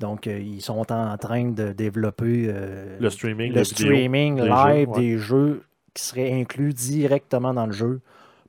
Donc, 0.00 0.26
euh, 0.26 0.38
ils 0.38 0.60
sont 0.60 0.84
en 0.92 1.16
train 1.16 1.50
de 1.50 1.72
développer 1.72 2.46
euh, 2.48 2.98
Le 3.00 3.08
streaming, 3.10 3.52
le 4.38 4.42
des 4.42 4.48
live 4.48 4.86
jeux, 4.88 4.90
ouais. 4.92 5.00
des 5.00 5.18
jeux 5.18 5.62
qui 5.94 6.02
seraient 6.02 6.32
inclus 6.32 6.74
directement 6.74 7.54
dans 7.54 7.66
le 7.66 7.72
jeu 7.72 8.00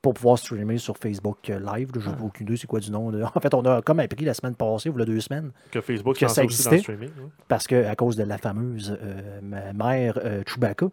pour 0.04 0.14
pouvoir 0.14 0.38
streamer 0.38 0.78
sur 0.78 0.97
Facebook 0.97 1.49
euh, 1.49 1.60
Live. 1.60 1.89
Je 1.95 2.08
n'ai 2.10 2.16
Ah. 2.20 2.24
aucune 2.24 2.45
idée 2.47 2.58
c'est 2.58 2.68
quoi 2.68 2.80
du 2.82 2.91
nom. 2.91 3.10
là. 3.10 3.32
En 3.36 3.39
fait, 3.39 3.54
on 3.56 3.66
a 3.66 3.82
comme 3.82 3.99
appris 4.01 4.26
la 4.26 4.34
semaine 4.36 4.54
passée, 4.54 4.89
ou 4.89 4.97
la 4.97 5.06
deux 5.06 5.20
semaines, 5.22 5.51
que 5.72 5.82
Facebook 5.82 6.16
que 6.16 6.20
ça 6.20 6.26
aussi 6.28 6.36
dans 6.36 6.41
le 6.41 6.45
existait. 6.45 6.78
streaming. 6.80 7.10
parce 7.47 7.66
que 7.66 7.86
à 7.88 7.95
cause 7.95 8.16
de 8.18 8.24
la 8.24 8.38
fameuse 8.38 8.95
euh, 9.01 9.41
mère 9.74 10.20
euh, 10.24 10.43
Chewbacca. 10.45 10.88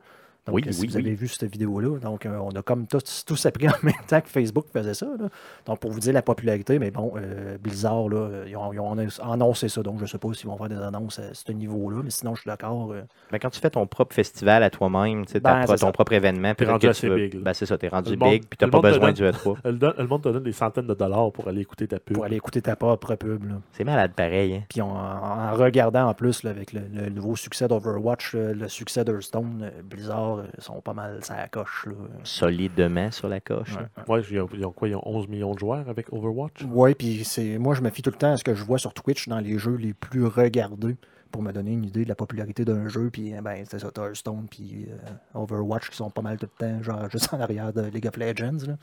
Donc, 0.46 0.54
Oui, 0.56 0.62
euh, 0.66 0.72
si 0.72 0.80
oui, 0.82 0.86
vous 0.88 0.96
oui. 0.96 1.00
avez 1.02 1.14
vu 1.14 1.28
cette 1.28 1.52
vidéo-là, 1.52 1.98
donc 1.98 2.24
euh, 2.26 2.38
on 2.38 2.50
a 2.50 2.62
comme 2.62 2.86
tous, 2.86 3.24
tous 3.26 3.46
appris 3.46 3.68
en 3.68 3.72
même 3.82 3.92
temps 4.08 4.20
que 4.20 4.28
Facebook 4.28 4.66
faisait 4.72 4.94
ça. 4.94 5.06
là. 5.18 5.28
Donc, 5.66 5.80
pour 5.80 5.90
vous 5.90 6.00
dire 6.00 6.12
la 6.14 6.22
popularité, 6.22 6.78
mais 6.78 6.90
bon, 6.90 7.12
euh, 7.16 7.58
Blizzard, 7.58 8.08
là, 8.08 8.28
ils, 8.46 8.56
ont, 8.56 8.72
ils 8.72 8.80
ont 8.80 8.96
annoncé 9.30 9.68
ça, 9.68 9.82
donc 9.82 9.98
je 9.98 10.02
ne 10.04 10.08
sais 10.08 10.18
pas 10.18 10.32
s'ils 10.32 10.46
vont 10.48 10.56
faire 10.56 10.68
des 10.70 10.76
annonces 10.80 11.18
à 11.18 11.34
ce 11.34 11.52
niveau-là, 11.52 12.00
mais 12.02 12.10
sinon, 12.10 12.34
je 12.34 12.40
suis 12.40 12.48
d'accord. 12.48 12.92
euh, 12.92 13.02
Ben, 13.30 13.38
quand 13.38 13.50
tu 13.50 13.60
fais 13.60 13.70
ton 13.70 13.86
propre 13.86 14.14
festival 14.14 14.62
à 14.62 14.70
toi-même, 14.70 15.26
tu 15.26 15.38
Ben, 15.40 15.64
ton 15.66 15.76
ça. 15.76 15.92
propre 15.92 16.12
événement, 16.14 16.54
peut-être 16.54 16.70
rendu 16.70 16.86
que 16.86 16.90
assez 16.90 17.00
tu 17.06 17.08
veux- 17.08 17.16
big. 17.28 17.36
Ben, 17.42 17.52
c'est 17.52 17.66
ça, 17.66 17.76
t'es 17.76 17.88
rendu 17.88 18.12
Le 18.12 18.16
monde- 18.16 18.30
big, 18.30 18.44
puis 18.46 18.56
t'as 18.56 18.66
le 18.66 18.72
pas 18.72 18.80
besoin 18.80 19.12
donne- 19.12 19.14
du 19.32 19.38
E3. 19.38 19.56
Le, 19.64 20.06
monde 20.06 20.22
te 20.22 20.28
donne 20.30 20.42
des 20.42 20.52
centaines 20.52 20.86
de 20.86 20.94
dollars 20.94 21.32
pour 21.32 21.48
aller 21.48 21.60
écouter 21.60 21.86
ta 21.86 21.98
pub. 22.00 22.14
pour 22.16 22.24
aller 22.24 22.36
écouter 22.36 22.62
ta 22.62 22.76
propre 22.76 23.14
pub. 23.16 23.44
là. 23.48 23.54
C'est 23.72 23.84
malade 23.84 24.12
pareil. 24.16 24.54
Hein? 24.54 24.62
Puis 24.68 24.80
en, 24.80 24.88
en 24.88 25.52
regardant 25.54 26.08
en 26.08 26.14
plus 26.14 26.42
là, 26.44 26.50
avec 26.50 26.72
le, 26.72 26.80
le 26.92 27.10
nouveau 27.10 27.36
succès 27.36 27.68
d'Overwatch, 27.68 28.34
le 28.34 28.68
succès 28.68 29.04
d'Hearthstone, 29.04 29.70
Blizzard 29.84 30.29
euh, 30.38 30.46
sont 30.58 30.80
pas 30.80 30.94
mal 30.94 31.18
ça 31.22 31.48
coche. 31.48 31.86
Là. 31.86 31.92
Solidement 32.24 33.10
sur 33.10 33.28
la 33.28 33.40
coche. 33.40 33.76
Ouais. 33.76 34.16
Ouais, 34.16 34.22
ils 34.30 34.40
ont, 34.40 34.48
ils 34.54 34.64
ont 34.64 34.72
quoi? 34.72 34.88
Ils 34.88 34.96
ont 34.96 35.02
11 35.04 35.28
millions 35.28 35.54
de 35.54 35.58
joueurs 35.58 35.88
avec 35.88 36.12
Overwatch? 36.12 36.64
Oui, 36.70 36.94
puis 36.94 37.24
c'est 37.24 37.58
moi 37.58 37.74
je 37.74 37.82
me 37.82 37.90
fie 37.90 38.02
tout 38.02 38.10
le 38.10 38.16
temps 38.16 38.32
à 38.32 38.36
ce 38.36 38.44
que 38.44 38.54
je 38.54 38.64
vois 38.64 38.78
sur 38.78 38.94
Twitch 38.94 39.28
dans 39.28 39.40
les 39.40 39.58
jeux 39.58 39.76
les 39.76 39.94
plus 39.94 40.26
regardés 40.26 40.96
pour 41.30 41.42
me 41.42 41.52
donner 41.52 41.72
une 41.72 41.84
idée 41.84 42.04
de 42.04 42.08
la 42.08 42.14
popularité 42.14 42.64
d'un 42.64 42.88
jeu. 42.88 43.10
Puis 43.10 43.32
eh 43.36 43.40
ben, 43.40 43.64
c'est 43.68 43.78
ça, 43.78 43.90
Hearthstone 43.96 44.46
puis 44.50 44.88
euh, 44.90 45.40
Overwatch 45.40 45.90
qui 45.90 45.96
sont 45.96 46.10
pas 46.10 46.22
mal 46.22 46.38
tout 46.38 46.48
le 46.58 46.66
temps, 46.66 46.82
genre 46.82 47.08
juste 47.10 47.32
en 47.32 47.40
arrière 47.40 47.72
de 47.72 47.82
League 47.82 48.06
of 48.06 48.16
Legends. 48.16 48.66
Là. 48.66 48.76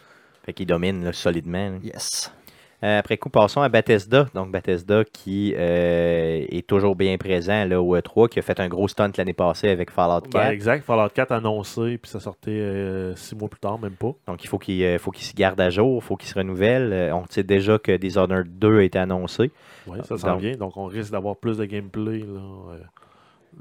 Fait 0.44 0.54
qu'il 0.54 0.68
domine 0.68 1.04
là, 1.04 1.14
solidement. 1.14 1.72
là. 1.72 1.78
Yes. 1.84 2.32
Euh, 2.84 3.00
après 3.00 3.18
coup, 3.18 3.30
passons 3.30 3.62
à 3.62 3.70
Bethesda. 3.70 4.28
Donc, 4.36 4.52
Bethesda 4.52 5.04
qui 5.04 5.56
euh, 5.58 6.46
est 6.48 6.68
toujours 6.68 6.96
bien 6.96 7.18
présent 7.18 7.66
là, 7.66 7.82
au 7.82 7.98
E3, 7.98 8.30
qui 8.30 8.38
a 8.38 8.44
fait 8.44 8.60
un 8.60 8.68
gros 8.68 8.88
stunt 8.88 9.12
l'année 9.18 9.34
passée 9.34 9.70
avec 9.70 9.90
Fallout 9.90 10.22
4. 10.22 10.32
Ben, 10.32 10.52
exact. 10.52 10.86
Fallout 10.86 11.10
4 11.10 11.32
annoncé, 11.32 11.98
puis 11.98 12.12
ça 12.12 12.20
sortait 12.20 12.52
euh, 12.52 13.16
six 13.16 13.36
mois 13.36 13.50
plus 13.50 13.60
tard, 13.60 13.80
même 13.80 13.96
pas. 13.96 14.14
Donc, 14.28 14.44
il 14.44 14.48
faut 14.48 14.60
qu'il 14.60 14.84
euh, 14.84 15.00
faut 15.00 15.10
qu'il 15.10 15.26
se 15.26 15.34
garde 15.34 15.60
à 15.60 15.72
jour, 15.72 16.02
il 16.04 16.06
faut 16.06 16.16
qu'il 16.16 16.30
se 16.30 16.36
renouvelle. 16.36 17.12
On 17.14 17.26
sait 17.30 17.44
déjà 17.44 17.80
que 17.80 17.98
Dishonored 17.98 18.60
2 18.60 18.78
a 18.78 18.84
été 18.84 19.00
annoncé. 19.00 19.52
Oui, 19.88 19.98
ça 20.04 20.18
s'en 20.18 20.36
vient. 20.36 20.56
Donc, 20.56 20.78
on 20.78 20.86
risque 20.86 21.12
d'avoir 21.12 21.36
plus 21.36 21.58
de 21.58 21.66
gameplay. 21.66 22.20
là, 22.20 22.76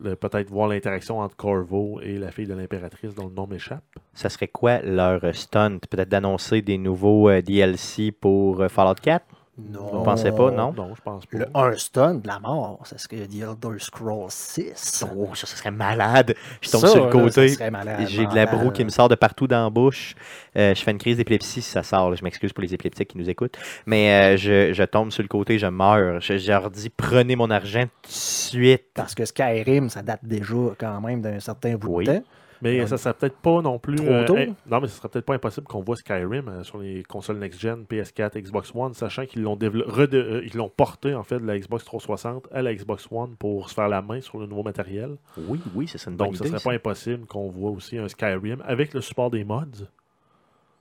Peut-être 0.02 0.50
voir 0.50 0.68
l'interaction 0.68 1.20
entre 1.20 1.36
Corvo 1.36 2.00
et 2.02 2.18
la 2.18 2.30
fille 2.30 2.46
de 2.46 2.54
l'impératrice 2.54 3.14
dont 3.14 3.28
le 3.28 3.34
nom 3.34 3.46
m'échappe. 3.46 3.84
Ça 4.12 4.28
serait 4.28 4.48
quoi 4.48 4.80
leur 4.82 5.22
stunt? 5.34 5.78
Peut-être 5.90 6.08
d'annoncer 6.08 6.62
des 6.62 6.78
nouveaux 6.78 7.28
euh, 7.28 7.40
DLC 7.40 8.12
pour 8.12 8.60
euh, 8.60 8.68
Fallout 8.68 8.94
4? 9.00 9.24
Non. 9.58 9.86
Vous 9.90 10.02
pensez 10.02 10.32
pas, 10.32 10.50
non? 10.50 10.74
Non, 10.76 10.94
je 10.94 11.00
pense 11.00 11.24
pas. 11.24 11.38
Le 11.38 11.46
Hearthstone 11.54 12.20
de 12.20 12.26
la 12.28 12.38
mort, 12.38 12.78
ça 12.84 12.98
serait 12.98 13.26
The 13.26 13.36
Elder 13.36 13.78
Scrolls 13.78 14.30
6. 14.30 15.04
Oh, 15.16 15.30
ça, 15.34 15.46
ça 15.46 15.56
serait 15.56 15.70
malade. 15.70 16.34
Je 16.60 16.70
tombe 16.70 16.82
Ça, 16.82 16.88
sur 16.88 17.06
le 17.06 17.10
côté. 17.10 17.48
ça 17.48 17.54
serait 17.54 17.70
malade, 17.70 18.06
J'ai 18.06 18.26
de 18.26 18.34
la 18.34 18.44
broue 18.44 18.70
qui 18.70 18.84
me 18.84 18.90
sort 18.90 19.08
de 19.08 19.14
partout 19.14 19.46
dans 19.46 19.64
la 19.64 19.70
bouche. 19.70 20.14
Euh, 20.58 20.74
je 20.74 20.82
fais 20.82 20.90
une 20.90 20.98
crise 20.98 21.16
d'épilepsie 21.16 21.62
si 21.62 21.70
ça 21.70 21.82
sort. 21.82 22.10
là. 22.10 22.16
Je 22.16 22.22
m'excuse 22.24 22.52
pour 22.52 22.60
les 22.62 22.74
épileptiques 22.74 23.08
qui 23.08 23.16
nous 23.18 23.30
écoutent. 23.30 23.56
Mais 23.86 24.34
euh, 24.34 24.36
je, 24.36 24.74
je 24.74 24.82
tombe 24.82 25.10
sur 25.10 25.22
le 25.22 25.28
côté, 25.28 25.58
je 25.58 25.66
meurs. 25.66 26.20
Je, 26.20 26.36
je 26.36 26.48
leur 26.50 26.70
dis 26.70 26.90
prenez 26.90 27.34
mon 27.34 27.50
argent 27.50 27.84
tout 28.02 28.08
de 28.10 28.14
suite. 28.14 28.84
Parce 28.92 29.14
que 29.14 29.24
Skyrim, 29.24 29.88
ça 29.88 30.02
date 30.02 30.20
déjà 30.22 30.54
quand 30.78 31.00
même 31.00 31.22
d'un 31.22 31.40
certain 31.40 31.76
bout 31.76 31.96
Oui. 31.96 32.04
de 32.04 32.12
temps. 32.12 32.24
Mais 32.62 32.86
ça 32.86 32.96
serait 32.96 33.14
peut-être 33.14 33.36
pas 33.36 33.60
non 33.62 33.78
plus. 33.78 33.96
Trop 33.96 34.06
euh, 34.08 34.24
tôt? 34.24 34.36
non, 34.36 34.80
mais 34.80 34.88
ce 34.88 34.96
serait 34.96 35.08
peut-être 35.08 35.24
pas 35.24 35.34
impossible 35.34 35.66
qu'on 35.66 35.82
voit 35.82 35.96
Skyrim 35.96 36.48
euh, 36.48 36.62
sur 36.64 36.78
les 36.78 37.02
consoles 37.02 37.38
next-gen, 37.38 37.84
PS4, 37.88 38.40
Xbox 38.40 38.72
One, 38.74 38.94
sachant 38.94 39.26
qu'ils 39.26 39.42
l'ont 39.42 39.58
euh, 39.62 40.42
ils 40.44 40.56
l'ont 40.56 40.68
porté 40.68 41.14
en 41.14 41.22
fait 41.22 41.38
de 41.38 41.46
la 41.46 41.58
Xbox 41.58 41.84
360 41.84 42.48
à 42.52 42.62
la 42.62 42.74
Xbox 42.74 43.06
One 43.10 43.36
pour 43.36 43.68
se 43.68 43.74
faire 43.74 43.88
la 43.88 44.02
main 44.02 44.20
sur 44.20 44.38
le 44.38 44.46
nouveau 44.46 44.62
matériel. 44.62 45.16
Oui, 45.36 45.60
oui, 45.74 45.88
ça 45.88 45.98
serait 45.98 46.10
une 46.10 46.16
bonne 46.16 46.28
Donc, 46.28 46.36
ce 46.36 46.42
idée. 46.42 46.48
serait 46.50 46.58
ça. 46.58 46.70
pas 46.70 46.74
impossible 46.74 47.26
qu'on 47.26 47.48
voit 47.48 47.70
aussi 47.70 47.98
un 47.98 48.08
Skyrim 48.08 48.62
avec 48.64 48.94
le 48.94 49.00
support 49.00 49.30
des 49.30 49.44
mods 49.44 49.86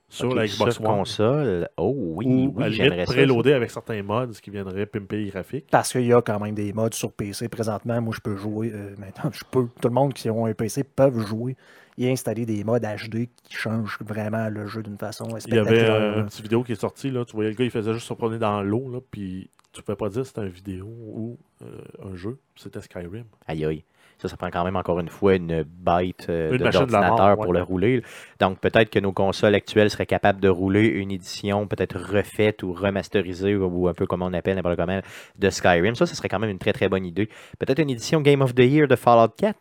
sur 0.08 0.34
la 0.34 0.46
Xbox 0.46 0.74
sur 0.76 0.84
One. 0.84 0.98
console. 0.98 1.68
Oh 1.76 1.92
oui, 1.96 2.26
ou 2.26 2.52
oui, 2.56 2.72
j'aimerais 2.72 3.04
préloadé 3.04 3.52
avec 3.52 3.70
certains 3.70 4.02
mods 4.02 4.28
qui 4.42 4.50
viendraient 4.50 4.86
pimper 4.86 5.16
les 5.18 5.30
graphiques. 5.30 5.66
Parce 5.70 5.92
qu'il 5.92 6.06
y 6.06 6.12
a 6.12 6.22
quand 6.22 6.38
même 6.40 6.54
des 6.54 6.72
modes 6.72 6.94
sur 6.94 7.12
PC 7.12 7.48
présentement. 7.48 8.00
Moi, 8.00 8.14
je 8.14 8.20
peux 8.20 8.36
jouer. 8.36 8.70
euh, 8.74 8.94
maintenant, 8.98 9.30
je 9.32 9.42
peux. 9.50 9.66
Tout 9.80 9.88
le 9.88 9.94
monde 9.94 10.14
qui 10.14 10.30
ont 10.30 10.46
un 10.46 10.54
PC 10.54 10.84
peuvent 10.84 11.18
jouer 11.26 11.56
et 11.98 12.10
installer 12.12 12.44
des 12.46 12.62
modes 12.62 12.82
HD 12.84 13.28
qui 13.42 13.56
changent 13.56 13.98
vraiment 14.00 14.48
le 14.48 14.66
jeu 14.66 14.82
d'une 14.82 14.98
façon 14.98 15.24
Il 15.46 15.54
y 15.54 15.58
avait 15.58 15.80
spectaculaire. 15.80 15.94
euh, 15.94 16.20
une 16.20 16.26
petite 16.26 16.42
vidéo 16.42 16.62
qui 16.62 16.72
est 16.72 16.80
sortie, 16.80 17.10
là, 17.10 17.24
tu 17.24 17.34
voyais 17.34 17.50
le 17.50 17.56
gars, 17.56 17.64
il 17.64 17.70
faisait 17.70 17.94
juste 17.94 18.06
se 18.06 18.12
promener 18.14 18.38
dans 18.38 18.62
l'eau, 18.62 19.02
puis 19.10 19.48
tu 19.72 19.82
pouvais 19.82 19.96
pas 19.96 20.08
dire 20.10 20.24
si 20.24 20.28
c'était 20.28 20.42
une 20.46 20.52
vidéo 20.52 20.86
ou 20.86 21.38
euh, 21.62 21.66
un 22.12 22.14
jeu, 22.14 22.38
c'était 22.54 22.80
Skyrim. 22.82 23.24
Aïe 23.46 23.64
aïe. 23.64 23.84
Ça, 24.18 24.28
ça 24.28 24.36
prend 24.36 24.48
quand 24.50 24.64
même 24.64 24.76
encore 24.76 24.98
une 25.00 25.08
fois 25.08 25.34
une 25.34 25.62
bite 25.62 26.28
euh, 26.30 26.56
d'ordinateur 26.56 27.36
pour 27.36 27.48
ouais. 27.48 27.58
le 27.58 27.62
rouler. 27.62 28.02
Donc 28.40 28.60
peut-être 28.60 28.88
que 28.88 28.98
nos 28.98 29.12
consoles 29.12 29.54
actuelles 29.54 29.90
seraient 29.90 30.06
capables 30.06 30.40
de 30.40 30.48
rouler 30.48 30.86
une 30.86 31.10
édition 31.10 31.66
peut-être 31.66 31.98
refaite 31.98 32.62
ou 32.62 32.72
remasterisée 32.72 33.56
ou, 33.56 33.88
un 33.88 33.94
peu 33.94 34.06
comme 34.06 34.22
on 34.22 34.32
appelle 34.32 34.56
n'importe 34.56 34.76
comment 34.76 35.00
de 35.38 35.50
Skyrim. 35.50 35.94
Ça, 35.94 36.06
ce 36.06 36.16
serait 36.16 36.28
quand 36.28 36.38
même 36.38 36.50
une 36.50 36.58
très 36.58 36.72
très 36.72 36.88
bonne 36.88 37.04
idée. 37.04 37.28
Peut-être 37.58 37.78
une 37.78 37.90
édition 37.90 38.20
Game 38.22 38.40
of 38.40 38.54
the 38.54 38.60
Year 38.60 38.88
de 38.88 38.96
Fallout 38.96 39.32
4. 39.36 39.58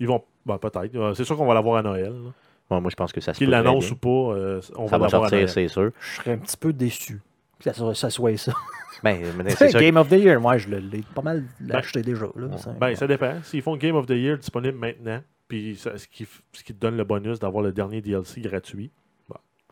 Ils 0.00 0.06
vont, 0.06 0.22
ben, 0.44 0.58
peut-être. 0.58 0.94
Euh, 0.94 1.14
C'est 1.14 1.24
sûr 1.24 1.36
qu'on 1.36 1.46
va 1.46 1.54
l'avoir 1.54 1.76
à 1.76 1.82
Noël. 1.82 2.12
là. 2.12 2.30
Bon, 2.70 2.80
moi, 2.82 2.90
je 2.90 2.96
pense 2.96 3.12
que 3.12 3.20
ça 3.22 3.32
se 3.32 3.42
l'annoncent 3.44 3.86
bien. 3.86 3.96
ou 3.96 3.96
pas, 4.32 4.38
euh, 4.38 4.60
on 4.76 4.86
Ça 4.86 4.98
va 4.98 4.98
va 4.98 5.04
l'avoir 5.06 5.24
à 5.24 5.30
Noël. 5.30 5.48
sortir, 5.48 5.48
c'est 5.48 5.68
sûr. 5.68 5.90
Je 5.98 6.16
serais 6.16 6.32
un 6.32 6.38
petit 6.38 6.56
peu 6.56 6.72
déçu 6.72 7.20
que 7.58 7.64
ça, 7.64 7.72
soit- 7.74 7.94
ça 7.94 8.10
soit 8.10 8.36
ça. 8.36 8.52
Ben, 9.04 9.22
c'est 9.50 9.68
sûr. 9.70 9.78
Game 9.80 9.96
of 9.96 10.08
the 10.08 10.14
Year, 10.14 10.40
moi, 10.40 10.58
je 10.58 10.68
l'ai 10.70 11.04
pas 11.14 11.22
mal 11.22 11.44
Ben, 11.60 11.76
acheté 11.76 12.02
déjà. 12.02 12.26
Là, 12.34 12.56
Ça- 12.58 12.72
Ben, 12.72 12.96
ça 12.96 13.06
dépend. 13.06 13.40
S'ils 13.44 13.62
font 13.62 13.76
Game 13.76 13.94
of 13.94 14.06
the 14.06 14.10
Year 14.10 14.36
disponible 14.38 14.76
maintenant, 14.76 15.22
puis 15.46 15.76
ça- 15.76 15.96
ce, 15.96 16.08
qui, 16.08 16.26
ce 16.52 16.64
qui 16.64 16.74
te 16.74 16.80
donne 16.80 16.96
le 16.96 17.04
bonus 17.04 17.38
d'avoir 17.38 17.62
le 17.62 17.70
dernier 17.72 18.00
DLC 18.00 18.40
gratuit, 18.40 18.90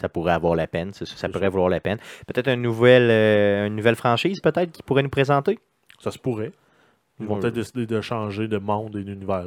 Ça 0.01 0.09
pourrait 0.11 0.33
avoir 0.35 0.55
la 0.55 0.67
peine. 0.67 0.93
c'est 0.93 1.07
Ça, 1.09 1.27
pourrait 1.29 1.49
valoir 1.49 1.71
la 1.71 1.81
peine. 1.81 1.99
Peut-être 2.27 2.49
une 2.51 2.61
nouvelle, 2.63 3.09
euh, 3.11 3.67
une 3.67 3.75
nouvelle 3.77 3.97
franchise, 3.97 4.41
peut-être, 4.43 4.71
qui 4.71 4.83
pourrait 4.83 5.03
nous 5.03 5.09
présenter? 5.09 5.59
ça 5.99 6.11
se 6.11 6.19
pourrait. 6.19 6.53
Ils 7.19 7.27
vont 7.27 7.37
Ouais. 7.37 7.41
peut-être 7.41 7.55
décider 7.55 7.87
de 7.87 8.03
changer 8.03 8.47
de 8.47 8.59
monde 8.59 8.95
et 8.95 9.03
d'univers. 9.03 9.47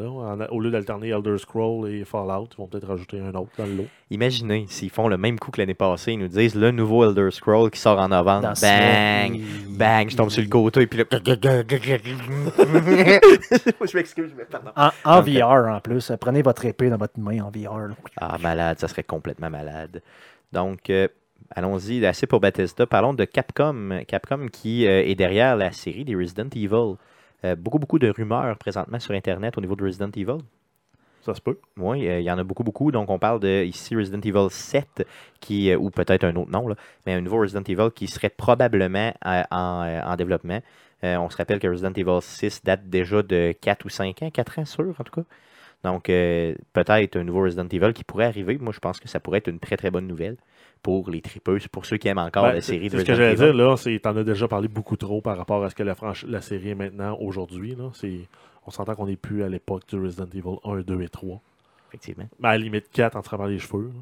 Au 0.49 0.59
lieu 0.59 0.71
d'alterner 0.71 1.09
Elder 1.09 1.37
Scroll 1.37 1.87
et 1.91 2.03
Fallout, 2.03 2.47
ils 2.53 2.57
vont 2.57 2.65
peut-être 2.65 2.87
rajouter 2.87 3.19
un 3.19 3.29
autre 3.35 3.51
dans 3.59 3.67
le 3.67 3.75
lot. 3.75 3.85
Imaginez 4.09 4.65
s'ils 4.69 4.89
font 4.89 5.07
le 5.07 5.17
même 5.17 5.37
coup 5.37 5.51
que 5.51 5.61
l'année 5.61 5.75
passée, 5.75 6.13
ils 6.13 6.17
nous 6.19 6.29
disent 6.29 6.55
le 6.55 6.71
nouveau 6.71 7.07
Elder 7.07 7.29
Scroll 7.29 7.69
qui 7.69 7.79
sort 7.79 7.99
en 7.99 8.07
novembre. 8.09 8.41
Dans 8.53 8.59
Bang! 8.59 9.39
Bang! 9.77 10.09
Je 10.09 10.17
tombe 10.17 10.31
sur 10.31 10.41
le 10.41 10.49
côté 10.49 10.81
et 10.81 10.87
puis 10.87 10.97
là. 10.97 11.05
je 12.59 13.97
m'excuse, 13.97 14.31
mais 14.37 14.45
pardon. 14.45 14.71
En, 14.75 14.89
en 15.05 15.21
Donc, 15.21 15.29
VR 15.29 15.67
en 15.67 15.79
plus. 15.79 16.11
Prenez 16.19 16.41
votre 16.41 16.65
épée 16.65 16.89
dans 16.89 16.97
votre 16.97 17.19
main 17.19 17.41
en 17.41 17.51
VR. 17.51 17.87
là. 17.89 17.95
Ah, 18.17 18.37
malade, 18.41 18.79
ça 18.79 18.87
serait 18.87 19.03
complètement 19.03 19.49
malade. 19.49 20.01
Donc, 20.51 20.89
euh, 20.89 21.07
allons-y, 21.55 22.05
assez 22.05 22.27
pour 22.27 22.39
Bethesda. 22.39 22.85
Parlons 22.87 23.13
de 23.13 23.25
Capcom. 23.25 24.01
Capcom 24.07 24.47
qui 24.51 24.87
euh, 24.87 25.03
est 25.05 25.15
derrière 25.15 25.55
la 25.55 25.71
série 25.71 26.05
des 26.05 26.15
Resident 26.15 26.49
Evil. 26.55 26.95
Euh, 27.45 27.55
beaucoup, 27.55 27.79
beaucoup 27.79 27.99
de 27.99 28.09
rumeurs 28.09 28.57
présentement 28.57 28.99
sur 28.99 29.13
Internet 29.13 29.57
au 29.57 29.61
niveau 29.61 29.75
de 29.75 29.83
Resident 29.83 30.11
Evil. 30.15 30.43
Ça 31.21 31.33
se 31.33 31.41
peut. 31.41 31.59
Oui, 31.77 32.07
euh, 32.07 32.19
il 32.19 32.23
y 32.23 32.31
en 32.31 32.37
a 32.37 32.43
beaucoup, 32.43 32.63
beaucoup. 32.63 32.91
Donc, 32.91 33.09
on 33.09 33.19
parle 33.19 33.39
de 33.39 33.63
ici 33.63 33.95
Resident 33.95 34.21
Evil 34.21 34.49
7, 34.49 35.05
qui, 35.41 35.69
euh, 35.69 35.77
ou 35.77 35.89
peut-être 35.89 36.23
un 36.23 36.35
autre 36.35 36.51
nom, 36.51 36.67
là, 36.67 36.75
mais 37.05 37.13
un 37.13 37.21
nouveau 37.21 37.39
Resident 37.39 37.63
Evil 37.63 37.91
qui 37.93 38.07
serait 38.07 38.29
probablement 38.29 39.13
euh, 39.25 39.43
en, 39.51 40.01
en 40.05 40.15
développement. 40.15 40.61
On 41.01 41.29
se 41.29 41.37
rappelle 41.37 41.59
que 41.59 41.67
Resident 41.67 41.93
Evil 41.93 42.21
6 42.21 42.65
date 42.65 42.89
déjà 42.89 43.23
de 43.23 43.53
4 43.61 43.85
ou 43.85 43.89
5 43.89 44.21
ans, 44.21 44.29
4 44.31 44.59
ans 44.59 44.65
sûr 44.65 44.93
en 44.99 45.03
tout 45.05 45.13
cas. 45.13 45.21
Donc, 45.83 46.09
euh, 46.09 46.53
peut-être 46.73 47.15
un 47.17 47.23
nouveau 47.23 47.43
Resident 47.43 47.67
Evil 47.71 47.93
qui 47.93 48.03
pourrait 48.03 48.25
arriver. 48.25 48.57
Moi, 48.57 48.73
je 48.73 48.79
pense 48.79 48.99
que 48.99 49.07
ça 49.07 49.19
pourrait 49.19 49.37
être 49.37 49.47
une 49.47 49.59
très, 49.59 49.77
très 49.77 49.91
bonne 49.91 50.07
nouvelle 50.07 50.35
pour 50.83 51.09
les 51.09 51.21
tripeux, 51.21 51.57
pour 51.71 51.85
ceux 51.85 51.97
qui 51.97 52.07
aiment 52.09 52.17
encore 52.17 52.43
Ben, 52.43 52.53
la 52.53 52.61
série 52.61 52.89
de 52.89 52.97
c'est 52.97 52.99
ce 52.99 53.05
que 53.05 53.11
Resident 53.11 53.15
j'allais 53.17 53.49
Evil. 53.49 53.57
dire, 53.57 53.67
là, 53.67 53.77
c'est 53.77 53.99
t'en 53.99 54.15
as 54.17 54.23
déjà 54.23 54.47
parlé 54.47 54.67
beaucoup 54.67 54.97
trop 54.97 55.21
par 55.21 55.37
rapport 55.37 55.63
à 55.63 55.69
ce 55.69 55.75
que 55.75 55.83
la, 55.83 55.95
la 56.27 56.41
série 56.41 56.69
est 56.71 56.75
maintenant 56.75 57.17
aujourd'hui. 57.19 57.75
là. 57.75 57.89
C'est- 57.93 58.27
On 58.67 58.71
s'entend 58.71 58.93
qu'on 58.95 59.07
n'est 59.07 59.15
plus 59.15 59.41
à 59.43 59.49
l'époque 59.49 59.83
du 59.89 59.99
Resident 59.99 60.27
Evil 60.33 60.57
1, 60.63 60.81
2 60.81 61.01
et 61.01 61.09
3. 61.09 61.41
Effectivement. 61.89 62.25
Mais 62.39 62.49
à 62.49 62.51
la 62.51 62.57
limite 62.59 62.89
4 62.91 63.15
en 63.15 63.21
travers 63.21 63.47
les 63.47 63.57
cheveux. 63.59 63.85
là. 63.93 63.99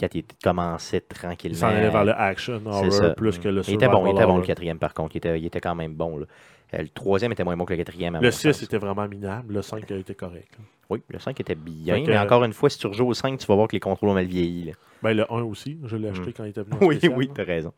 Quand 0.00 0.14
il 0.14 0.24
commençait 0.42 1.00
tranquillement. 1.02 1.54
Il 1.54 1.58
s'en 1.58 1.66
allait 1.68 1.88
vers 1.90 2.04
le 2.04 2.12
action 2.12 2.60
C'est 2.64 2.68
horror 2.68 2.92
ça. 2.92 3.10
plus 3.14 3.38
que 3.38 3.48
le 3.48 3.62
Il 3.68 3.74
était 3.74 3.88
bon, 3.88 4.06
il 4.06 4.12
était 4.12 4.26
bon 4.26 4.38
le 4.38 4.42
quatrième 4.42 4.78
par 4.78 4.92
contre. 4.94 5.14
Il 5.14 5.18
était, 5.18 5.38
il 5.38 5.46
était 5.46 5.60
quand 5.60 5.74
même 5.74 5.94
bon. 5.94 6.18
là. 6.18 6.26
Euh, 6.74 6.78
Le 6.82 6.88
troisième 6.88 7.32
était 7.32 7.44
moins 7.44 7.56
bon 7.56 7.64
que 7.64 7.72
le 7.74 7.78
quatrième. 7.78 8.14
à 8.14 8.20
Le 8.20 8.26
mon 8.28 8.32
6 8.32 8.52
sens. 8.52 8.62
était 8.62 8.78
vraiment 8.78 9.06
minable. 9.08 9.54
Le 9.54 9.62
5 9.62 9.90
a 9.90 9.96
été 9.96 10.14
correct. 10.14 10.48
là. 10.58 10.64
Oui, 10.90 11.02
le 11.08 11.18
5 11.18 11.38
était 11.40 11.54
bien. 11.54 12.02
Mais 12.06 12.18
encore 12.18 12.44
une 12.44 12.52
fois, 12.52 12.68
si 12.70 12.78
tu 12.78 12.86
rejoues 12.86 13.08
au 13.08 13.14
5, 13.14 13.38
tu 13.38 13.46
vas 13.46 13.54
voir 13.54 13.68
que 13.68 13.76
les 13.76 13.80
contrôles 13.80 14.10
ont 14.10 14.14
mal 14.14 14.26
vieilli. 14.26 14.64
là. 14.64 14.72
Ben, 15.02 15.12
le 15.14 15.32
1 15.32 15.42
aussi, 15.42 15.78
je 15.84 15.96
l'ai 15.96 16.08
acheté 16.08 16.30
Hmm. 16.30 16.32
quand 16.36 16.44
il 16.44 16.50
était 16.50 16.62
venu 16.62 16.76
en 16.80 16.86
Oui, 16.86 16.96
spécial, 16.96 17.18
oui, 17.18 17.26
là. 17.28 17.32
tu 17.34 17.40
as 17.40 17.44
raison. 17.44 17.72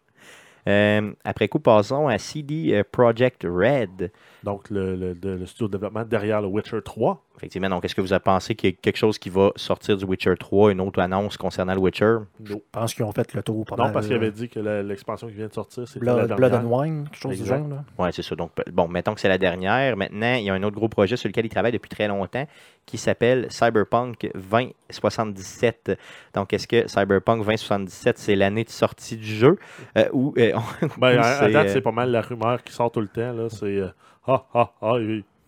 Euh, 0.66 1.12
après 1.24 1.48
coup, 1.48 1.60
passons 1.60 2.08
à 2.08 2.18
CD 2.18 2.72
euh, 2.72 2.82
Projekt 2.90 3.44
Red. 3.44 4.10
Donc, 4.44 4.70
le, 4.70 4.94
le- 4.94 5.14
de- 5.14 5.30
le 5.30 5.46
studio 5.46 5.66
de 5.68 5.72
développement 5.72 6.04
derrière 6.04 6.40
le 6.42 6.46
Witcher 6.48 6.80
3. 6.84 7.24
Effectivement, 7.36 7.68
donc 7.68 7.84
est-ce 7.84 7.94
que 7.94 8.00
vous 8.00 8.12
avez 8.12 8.22
pensé 8.22 8.54
qu'il 8.54 8.70
y 8.70 8.72
a 8.72 8.76
quelque 8.80 8.96
chose 8.96 9.18
qui 9.18 9.28
va 9.30 9.50
sortir 9.56 9.96
du 9.96 10.04
Witcher 10.04 10.34
3, 10.38 10.70
une 10.72 10.80
autre 10.80 11.00
annonce 11.00 11.36
concernant 11.36 11.74
le 11.74 11.80
Witcher? 11.80 12.18
Je 12.44 12.54
pense 12.70 12.94
qu'ils 12.94 13.04
ont 13.04 13.10
fait 13.12 13.32
le 13.34 13.42
tour. 13.42 13.64
Pas 13.64 13.74
Non, 13.76 13.84
mal, 13.84 13.92
parce 13.92 14.06
qu'il 14.06 14.14
là. 14.14 14.22
avait 14.22 14.30
dit 14.30 14.48
que 14.48 14.60
l'expansion 14.60 15.26
qui 15.26 15.34
vient 15.34 15.48
de 15.48 15.52
sortir, 15.52 15.84
la 16.00 16.26
Blood. 16.26 16.36
Blood 16.36 16.54
and 16.54 16.64
Wine, 16.66 17.04
quelque 17.10 17.20
chose 17.20 17.32
Exact. 17.32 17.62
du 17.62 17.68
genre. 17.70 17.78
Là. 17.78 17.84
Oui, 17.98 18.08
c'est 18.12 18.22
ça. 18.22 18.36
Donc, 18.36 18.52
bon, 18.72 18.86
mettons 18.86 19.14
que 19.14 19.20
c'est 19.20 19.28
la 19.28 19.38
dernière. 19.38 19.96
Maintenant, 19.96 20.34
il 20.34 20.44
y 20.44 20.50
a 20.50 20.54
un 20.54 20.62
autre 20.62 20.76
gros 20.76 20.88
projet 20.88 21.16
sur 21.16 21.28
lequel 21.28 21.46
il 21.46 21.48
travaille 21.48 21.72
depuis 21.72 21.88
très 21.88 22.06
longtemps 22.06 22.46
qui 22.86 22.98
s'appelle 22.98 23.46
Cyberpunk 23.50 24.30
2077. 24.34 25.98
Donc, 26.34 26.52
est-ce 26.52 26.66
que 26.66 26.86
Cyberpunk 26.88 27.38
2077, 27.44 28.18
c'est 28.18 28.36
l'année 28.36 28.64
de 28.64 28.70
sortie 28.70 29.16
du 29.16 29.24
jeu 29.34 29.58
euh, 29.96 30.08
ou 30.12 30.34
euh, 30.38 30.52
Ben, 30.98 31.18
à, 31.18 31.38
à 31.40 31.48
date, 31.50 31.66
euh, 31.66 31.70
c'est 31.72 31.80
pas 31.80 31.92
mal 31.92 32.10
la 32.10 32.20
rumeur 32.20 32.62
qui 32.62 32.72
sort 32.72 32.90
tout 32.90 33.00
le 33.00 33.08
temps. 33.08 33.32
là. 33.32 33.48
C'est 33.50 33.64
euh, 33.78 33.88
ah, 34.26 34.44
ah, 34.54 34.70
ah, 34.82 34.94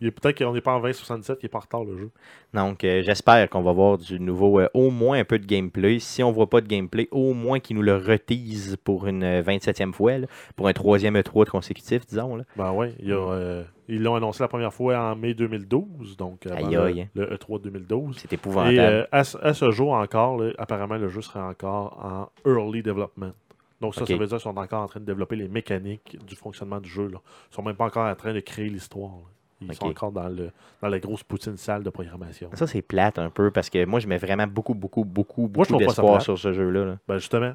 il, 0.00 0.12
peut-être 0.12 0.36
qu'on 0.38 0.52
n'est 0.52 0.60
pas 0.60 0.72
en 0.74 0.80
2077, 0.80 1.38
il 1.42 1.46
est 1.46 1.48
pas 1.48 1.58
en 1.58 1.60
retard 1.62 1.84
le 1.84 1.96
jeu. 1.96 2.10
Donc, 2.52 2.84
euh, 2.84 3.02
j'espère 3.02 3.48
qu'on 3.48 3.62
va 3.62 3.72
voir 3.72 3.96
du 3.96 4.20
nouveau, 4.20 4.60
euh, 4.60 4.68
au 4.74 4.90
moins 4.90 5.18
un 5.18 5.24
peu 5.24 5.38
de 5.38 5.46
gameplay. 5.46 5.98
Si 5.98 6.22
on 6.22 6.30
voit 6.32 6.48
pas 6.50 6.60
de 6.60 6.66
gameplay, 6.68 7.08
au 7.10 7.32
moins 7.32 7.60
qu'ils 7.60 7.76
nous 7.76 7.82
le 7.82 7.96
reteasent 7.96 8.76
pour 8.84 9.06
une 9.06 9.22
euh, 9.24 9.42
27e 9.42 9.92
fois, 9.92 10.18
là, 10.18 10.26
pour 10.54 10.68
un 10.68 10.72
troisième 10.74 11.16
E3 11.16 11.46
consécutif, 11.46 12.06
disons. 12.06 12.36
Là. 12.36 12.44
Ben 12.56 12.72
ouais, 12.72 12.94
il 13.00 13.08
y 13.08 13.12
a, 13.12 13.16
euh, 13.16 13.64
ils 13.88 14.02
l'ont 14.02 14.16
annoncé 14.16 14.42
la 14.42 14.48
première 14.48 14.74
fois 14.74 14.98
en 14.98 15.16
mai 15.16 15.32
2012, 15.32 16.16
donc 16.18 16.46
avant 16.46 16.56
Aïe, 16.66 16.74
le- 16.74 16.80
aïe. 16.82 17.08
le, 17.14 17.26
E3 17.34 17.62
2012. 17.62 18.16
C'est 18.18 18.32
Et 18.32 18.34
épouvantable. 18.34 18.78
euh, 18.78 19.06
à, 19.12 19.24
ce- 19.24 19.38
à 19.38 19.54
ce 19.54 19.70
jour 19.70 19.92
encore, 19.92 20.36
là, 20.42 20.52
apparemment, 20.58 20.96
le 20.96 21.08
jeu 21.08 21.22
serait 21.22 21.40
encore 21.40 21.98
en 22.04 22.28
early 22.50 22.82
development. 22.82 23.32
Donc 23.80 23.94
ça, 23.94 24.06
ça 24.06 24.12
veut 24.16 24.26
dire 24.26 24.36
qu'ils 24.38 24.40
sont 24.40 24.56
encore 24.56 24.82
en 24.82 24.86
train 24.86 25.00
de 25.00 25.04
développer 25.04 25.36
les 25.36 25.48
mécaniques 25.48 26.16
du 26.26 26.34
fonctionnement 26.34 26.80
du 26.80 26.88
jeu. 26.88 27.08
Là. 27.08 27.18
Ils 27.50 27.54
sont 27.54 27.62
même 27.62 27.76
pas 27.76 27.84
encore 27.84 28.06
en 28.06 28.14
train 28.14 28.32
de 28.32 28.40
créer 28.40 28.68
l'histoire. 28.68 29.12
Ils 29.60 29.74
sont 29.74 29.86
encore 29.86 30.12
dans, 30.12 30.28
le, 30.28 30.50
dans 30.82 30.88
la 30.88 30.98
grosse 30.98 31.22
poutine 31.22 31.56
salle 31.56 31.82
de 31.82 31.88
programmation. 31.90 32.50
Ça, 32.54 32.66
c'est 32.66 32.82
plate 32.82 33.18
un 33.18 33.30
peu 33.30 33.50
parce 33.50 33.70
que 33.70 33.84
moi, 33.86 34.00
je 34.00 34.06
mets 34.06 34.18
vraiment 34.18 34.46
beaucoup, 34.46 34.74
beaucoup, 34.74 35.04
beaucoup, 35.04 35.48
beaucoup 35.48 35.76
d'espoir 35.78 36.20
sur 36.22 36.38
ce 36.38 36.52
jeu-là. 36.52 36.84
là. 36.84 36.98
Ben 37.08 37.16
justement, 37.18 37.54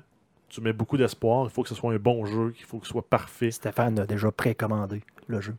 tu 0.49 0.61
mets 0.61 0.73
beaucoup 0.73 0.97
d'espoir. 0.97 1.45
Il 1.45 1.49
faut 1.51 1.61
que 1.63 1.69
ce 1.69 1.75
soit 1.75 1.93
un 1.93 1.97
bon 1.97 2.25
jeu, 2.25 2.51
qu'il 2.51 2.65
faut 2.65 2.79
que 2.79 2.85
ce 2.87 2.91
soit 2.91 3.07
parfait. 3.07 3.51
Stéphane 3.51 3.99
a 3.99 4.05
déjà 4.07 4.31
précommandé 4.31 5.03
le 5.27 5.41
jeu. 5.41 5.55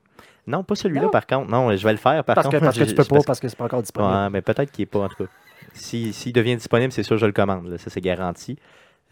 Non, 0.49 0.65
pas 0.65 0.75
celui-là, 0.75 1.09
par 1.11 1.27
contre. 1.29 1.49
Non, 1.51 1.75
je 1.77 1.85
vais 1.85 1.93
le 1.93 1.99
faire, 1.99 2.25
par 2.25 2.35
Parce 2.35 2.49
que, 2.49 2.53
contre. 2.57 2.65
parce 2.65 2.79
que 2.79 2.85
tu 2.85 2.95
peux 2.97 3.05
pas, 3.05 3.21
parce 3.25 3.39
que 3.39 3.47
c'est 3.49 3.57
pas 3.57 3.65
encore 3.67 3.83
disponible. 3.83 4.13
Ouais, 4.13 4.31
mais 4.31 4.43
peut-être 4.43 4.73
qu'il 4.73 4.83
n'est 4.83 4.87
pas, 4.87 5.01
en 5.05 5.09
tout 5.09 5.25
cas. 5.25 5.31
Si- 5.75 6.13
S'il 6.13 6.33
devient 6.33 6.57
disponible, 6.57 6.93
c'est 6.93 7.05
sûr, 7.05 7.17
je 7.17 7.27
le 7.27 7.33
commande. 7.33 7.69
là. 7.69 7.79
Ça, 7.79 7.89
c'est 7.89 8.01
garanti. 8.01 8.59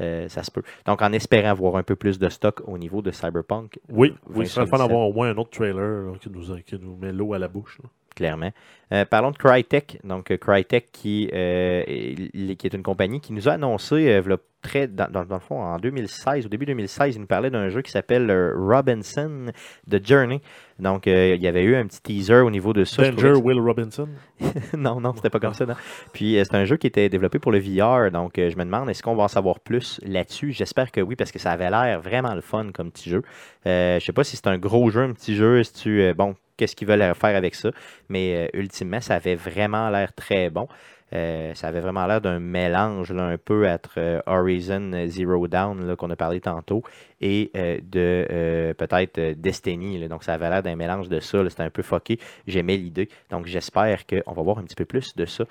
Euh, 0.00 0.28
ça 0.28 0.42
se 0.42 0.50
peut. 0.50 0.62
Donc, 0.86 1.02
en 1.02 1.12
espérant 1.12 1.50
avoir 1.50 1.76
un 1.76 1.82
peu 1.82 1.96
plus 1.96 2.18
de 2.18 2.28
stock 2.28 2.62
au 2.66 2.78
niveau 2.78 3.02
de 3.02 3.10
Cyberpunk. 3.10 3.78
Oui, 3.88 4.08
euh, 4.08 4.32
oui, 4.34 4.46
ce 4.46 4.54
serait 4.54 4.66
fun 4.66 4.78
2077, 4.78 4.88
d'avoir 4.88 5.08
au 5.08 5.12
moins 5.12 5.30
un 5.30 5.36
autre 5.36 5.50
trailer 5.50 6.06
là, 6.06 6.12
qui, 6.20 6.30
nous, 6.30 6.56
qui 6.62 6.78
nous 6.78 6.96
met 6.96 7.12
l'eau 7.12 7.34
à 7.34 7.38
la 7.38 7.48
bouche. 7.48 7.78
là. 7.82 7.88
Clairement. 8.16 8.50
Euh, 8.92 9.04
parlons 9.04 9.30
de 9.30 9.36
Crytek. 9.36 10.00
Donc, 10.04 10.36
Crytek, 10.36 10.90
qui, 10.92 11.28
est, 11.32 12.56
qui 12.56 12.66
est 12.66 12.74
une 12.74 12.82
compagnie 12.82 13.20
qui 13.20 13.32
nous 13.32 13.48
a 13.48 13.52
annoncé, 13.52 14.20
très, 14.62 14.86
dans, 14.88 15.10
dans- 15.10 15.24
dans 15.24 15.34
le 15.36 15.40
fond, 15.40 15.60
en 15.60 15.78
2016, 15.78 16.46
au 16.46 16.48
début 16.48 16.66
2016, 16.66 17.16
il 17.16 17.20
nous 17.20 17.26
parlait 17.26 17.50
d'un 17.50 17.68
jeu 17.70 17.82
qui 17.82 17.90
s'appelle 17.90 18.30
euh, 18.30 18.52
Robinson 18.56 19.46
The 19.90 20.06
Journey. 20.06 20.40
Donc, 20.78 21.06
euh, 21.06 21.34
il 21.36 21.42
y 21.42 21.46
avait 21.46 21.62
eu 21.62 21.76
un 21.76 21.86
petit 21.86 22.00
teaser 22.00 22.40
au 22.40 22.50
niveau 22.50 22.72
de 22.72 22.84
ça. 22.84 23.10
Danger 23.10 23.32
Will 23.42 23.58
Robinson. 23.60 24.08
non, 24.76 25.00
non, 25.00 25.12
c'était 25.14 25.30
pas 25.30 25.40
comme 25.40 25.54
ça. 25.54 25.66
non. 25.66 25.74
Puis, 26.12 26.38
euh, 26.38 26.44
c'est 26.44 26.56
un 26.56 26.64
jeu 26.64 26.76
qui 26.76 26.86
était 26.86 27.08
développé 27.08 27.38
pour 27.38 27.52
le 27.52 27.58
VR. 27.58 28.10
Donc, 28.10 28.32
je 28.36 28.56
me 28.56 28.64
demande, 28.64 28.88
est-ce 28.90 29.02
qu'on 29.02 29.14
va 29.16 29.24
en 29.24 29.28
savoir 29.28 29.60
plus 29.60 30.00
là-dessus? 30.04 30.52
J'espère 30.52 30.90
que 30.92 31.00
oui, 31.00 31.16
parce 31.16 31.32
que 31.32 31.38
ça 31.38 31.50
avait 31.52 31.70
l'air 31.70 32.00
vraiment 32.00 32.34
le 32.34 32.40
fun 32.40 32.70
comme 32.72 32.90
petit 32.90 33.10
jeu. 33.10 33.22
Euh, 33.66 33.98
je 34.00 34.04
sais 34.04 34.12
pas 34.12 34.24
si 34.24 34.36
c'est 34.36 34.46
un 34.46 34.58
gros 34.58 34.90
jeu, 34.90 35.02
un 35.02 35.12
petit 35.12 35.36
jeu, 35.36 35.62
si 35.64 35.72
tu, 35.74 36.00
euh, 36.02 36.14
bon, 36.14 36.34
qu'est-ce 36.56 36.74
qu'ils 36.76 36.88
veulent 36.88 37.14
faire 37.14 37.36
avec 37.36 37.54
ça? 37.54 37.70
Mais 38.08 38.50
ultimement, 38.54 39.00
ça 39.00 39.14
avait 39.16 39.34
vraiment 39.36 39.90
l'air 39.90 40.12
très 40.14 40.50
bon. 40.50 40.66
Euh, 41.12 41.54
ça 41.54 41.68
avait 41.68 41.80
vraiment 41.80 42.06
l'air 42.06 42.20
d'un 42.20 42.38
mélange 42.38 43.12
là, 43.12 43.24
un 43.24 43.36
peu 43.38 43.68
entre 43.68 43.94
euh, 43.98 44.20
Horizon 44.26 44.90
Zero 45.06 45.48
Dawn 45.48 45.86
là, 45.86 45.96
qu'on 45.96 46.10
a 46.10 46.16
parlé 46.16 46.40
tantôt 46.40 46.82
et 47.20 47.50
euh, 47.56 47.78
de 47.82 48.72
peut-être 48.74 49.34
Destiny. 49.40 49.98
là. 49.98 50.08
Donc 50.08 50.24
ça 50.24 50.34
avait 50.34 50.48
l'air 50.50 50.62
d'un 50.62 50.76
mélange 50.76 51.08
de 51.08 51.20
ça. 51.20 51.48
C'était 51.48 51.62
un 51.62 51.70
peu 51.70 51.82
fucké. 51.82 52.18
J'aimais 52.46 52.76
l'idée. 52.76 53.08
Donc 53.30 53.46
j'espère 53.46 54.06
qu'on 54.06 54.32
va 54.32 54.42
voir 54.42 54.58
un 54.58 54.62
petit 54.62 54.76
peu 54.76 54.84
plus 54.84 55.14
de 55.16 55.26
ça. 55.26 55.44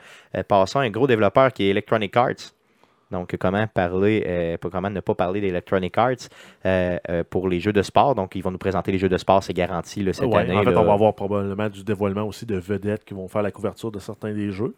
Passons 0.47 0.79
à 0.79 0.83
un 0.83 0.89
gros 0.89 1.07
développeur 1.07 1.51
qui 1.51 1.65
est 1.65 1.69
Electronic 1.69 2.15
Arts. 2.15 2.53
Donc, 3.11 3.35
comment 3.37 3.65
parler, 3.65 4.23
euh, 4.27 4.57
comment 4.71 4.89
ne 4.89 4.99
pas 4.99 5.15
parler 5.15 5.41
d'Electronic 5.41 5.97
Arts 5.97 6.29
euh, 6.65 6.97
euh, 7.09 7.23
pour 7.27 7.49
les 7.49 7.59
jeux 7.59 7.73
de 7.73 7.81
sport. 7.81 8.13
Donc, 8.13 8.35
ils 8.35 8.43
vont 8.43 8.51
nous 8.51 8.59
présenter 8.59 8.91
les 8.91 8.99
jeux 8.99 9.09
de 9.09 9.17
sport, 9.17 9.41
c'est 9.43 9.53
garanti 9.53 10.03
là, 10.03 10.13
cette 10.13 10.27
Ouais, 10.27 10.37
année. 10.37 10.55
en 10.55 10.63
fait, 10.63 10.69
là. 10.71 10.79
on 10.79 10.85
va 10.85 10.93
avoir 10.93 11.15
probablement 11.15 11.69
du 11.69 11.83
dévoilement 11.83 12.21
aussi 12.23 12.45
de 12.45 12.57
vedettes 12.57 13.03
qui 13.05 13.15
vont 13.15 13.27
faire 13.27 13.41
la 13.41 13.49
couverture 13.49 13.91
de 13.91 13.97
certains 13.97 14.31
des 14.33 14.51
jeux. 14.51 14.75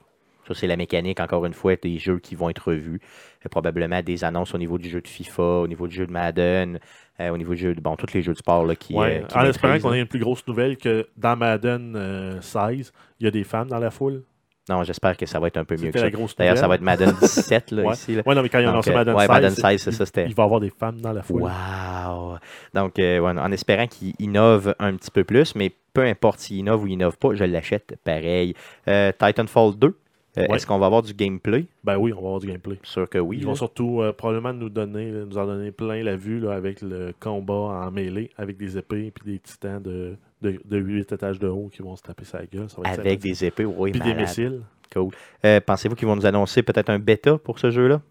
Ça, 0.47 0.53
c'est 0.53 0.67
la 0.67 0.75
mécanique, 0.77 1.19
encore 1.19 1.45
une 1.45 1.53
fois, 1.53 1.75
des 1.75 1.97
jeux 1.97 2.19
qui 2.19 2.35
vont 2.35 2.49
être 2.49 2.67
revus. 2.69 2.99
Euh, 3.45 3.49
probablement 3.49 4.01
des 4.01 4.23
annonces 4.23 4.53
au 4.53 4.57
niveau 4.57 4.77
du 4.77 4.89
jeu 4.89 5.01
de 5.01 5.07
FIFA, 5.07 5.43
au 5.43 5.67
niveau 5.67 5.87
du 5.87 5.95
jeu 5.95 6.07
de 6.07 6.11
Madden, 6.11 6.79
euh, 7.19 7.29
au 7.29 7.37
niveau 7.37 7.53
du 7.53 7.61
jeu 7.61 7.73
de. 7.75 7.81
Bon, 7.81 7.95
tous 7.95 8.13
les 8.13 8.21
jeux 8.21 8.33
de 8.33 8.37
sport 8.37 8.65
là, 8.65 8.75
qui. 8.75 8.93
Ouais, 8.95 9.21
euh, 9.23 9.27
qui 9.27 9.37
en 9.37 9.45
espérant 9.45 9.79
qu'on 9.79 9.93
ait 9.93 9.99
une 10.01 10.07
plus 10.07 10.19
grosse 10.19 10.45
nouvelle 10.47 10.77
que 10.77 11.07
dans 11.17 11.35
Madden 11.35 11.93
euh, 11.95 12.41
16, 12.41 12.91
il 13.19 13.23
y 13.25 13.27
a 13.27 13.31
des 13.31 13.43
femmes 13.43 13.67
dans 13.67 13.79
la 13.79 13.91
foule. 13.91 14.23
Non, 14.69 14.83
j'espère 14.83 15.17
que 15.17 15.25
ça 15.25 15.39
va 15.39 15.47
être 15.47 15.57
un 15.57 15.65
peu 15.65 15.75
mieux 15.75 15.91
que 15.91 15.99
ça. 15.99 16.07
D'ailleurs, 16.37 16.57
ça 16.57 16.67
va 16.67 16.75
être 16.75 16.81
Madden 16.81 17.11
17 17.19 17.71
là, 17.71 17.83
Ouais. 17.83 17.93
ici. 17.93 18.15
Là. 18.15 18.21
Ouais, 18.25 18.35
non, 18.35 18.43
mais 18.43 18.47
quand 18.49 18.59
ils 18.59 18.67
ont 18.67 18.73
Donc, 18.73 18.87
annoncé 18.87 18.93
Madden 18.93 19.15
ouais, 19.15 19.21
16, 19.25 19.29
Madden 19.29 19.49
16, 19.51 19.81
c'est 19.81 19.91
ça, 19.91 20.05
c'était. 20.05 20.25
il 20.27 20.35
va 20.35 20.43
y 20.43 20.45
avoir 20.45 20.59
des 20.59 20.69
femmes 20.69 21.01
dans 21.01 21.11
la 21.11 21.23
foule. 21.23 21.41
Wow! 21.41 22.37
Donc, 22.73 22.99
euh, 22.99 23.19
ouais, 23.19 23.31
en 23.31 23.51
espérant 23.51 23.87
qu'il 23.87 24.13
innove 24.19 24.75
un 24.79 24.95
petit 24.95 25.09
peu 25.11 25.23
plus, 25.23 25.55
mais 25.55 25.71
peu 25.93 26.03
importe 26.05 26.39
s'il 26.39 26.57
innove 26.57 26.83
ou 26.83 26.87
il 26.87 26.93
innove 26.93 27.17
pas, 27.17 27.33
je 27.33 27.43
l'achète 27.43 27.95
pareil. 28.03 28.53
Euh, 28.87 29.11
Titanfall 29.11 29.77
2, 29.77 29.97
euh, 30.37 30.47
Ouais. 30.47 30.55
est-ce 30.55 30.65
qu'on 30.67 30.79
va 30.79 30.85
avoir 30.85 31.01
du 31.01 31.13
gameplay? 31.13 31.65
Ben 31.83 31.97
oui, 31.97 32.13
on 32.13 32.21
va 32.21 32.27
avoir 32.27 32.39
du 32.39 32.47
gameplay. 32.47 32.77
Sûr 32.83 33.09
que 33.09 33.17
oui. 33.17 33.37
Ils 33.37 33.41
là. 33.43 33.47
vont 33.49 33.55
surtout 33.55 34.01
euh, 34.01 34.13
probablement 34.13 34.53
nous 34.53 34.69
donner, 34.69 35.11
nous 35.11 35.37
en 35.37 35.45
donner 35.45 35.71
plein 35.71 36.03
la 36.03 36.15
vue 36.15 36.39
là, 36.39 36.53
avec 36.53 36.81
le 36.81 37.13
combat 37.19 37.53
en 37.53 37.91
mêlée, 37.91 38.29
avec 38.37 38.57
des 38.57 38.77
épées 38.77 39.07
et 39.07 39.29
des 39.29 39.39
titans 39.39 39.81
de, 39.81 40.15
de, 40.41 40.59
de 40.63 40.77
8 40.77 41.11
étages 41.11 41.39
de 41.39 41.47
haut 41.47 41.69
qui 41.73 41.81
vont 41.81 41.95
se 41.95 42.01
taper 42.03 42.25
sa 42.25 42.45
gueule. 42.45 42.69
Ça 42.69 42.81
va 42.81 42.91
être 42.91 42.99
Avec 42.99 43.19
des 43.19 43.43
épées, 43.45 43.65
oui, 43.65 43.91
Puis 43.91 44.01
des 44.01 44.13
missiles, 44.13 44.61
Cool. 44.93 45.11
Euh, 45.45 45.61
Pensez-vous 45.65 45.95
qu'ils 45.95 46.07
vont 46.07 46.15
nous 46.17 46.25
annoncer 46.25 46.63
peut-être 46.63 46.89
un 46.89 46.99
bêta 46.99 47.37
pour 47.37 47.59
ce 47.59 47.71
jeu-là? 47.71 48.01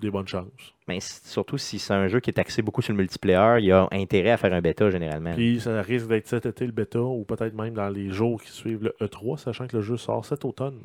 des 0.00 0.10
bonnes 0.10 0.26
chances. 0.26 0.74
Mais 0.88 0.98
surtout 1.00 1.58
si 1.58 1.78
c'est 1.78 1.94
un 1.94 2.08
jeu 2.08 2.18
qui 2.18 2.30
est 2.30 2.38
axé 2.40 2.60
beaucoup 2.60 2.82
sur 2.82 2.92
le 2.92 2.96
multiplayer, 2.98 3.60
il 3.60 3.66
y 3.66 3.70
a 3.70 3.86
intérêt 3.92 4.30
à 4.30 4.36
faire 4.36 4.52
un 4.52 4.60
bêta 4.60 4.90
généralement. 4.90 5.32
Puis 5.32 5.60
ça 5.60 5.80
risque 5.80 6.08
d'être 6.08 6.26
cet 6.26 6.44
été 6.44 6.66
le 6.66 6.72
bêta 6.72 7.00
ou 7.00 7.22
peut-être 7.24 7.54
même 7.54 7.74
dans 7.74 7.88
les 7.88 8.10
jours 8.10 8.42
qui 8.42 8.50
suivent 8.50 8.82
le 8.82 8.96
E3, 9.00 9.36
sachant 9.38 9.68
que 9.68 9.76
le 9.76 9.82
jeu 9.82 9.96
sort 9.96 10.24
cet 10.24 10.44
automne. 10.44 10.80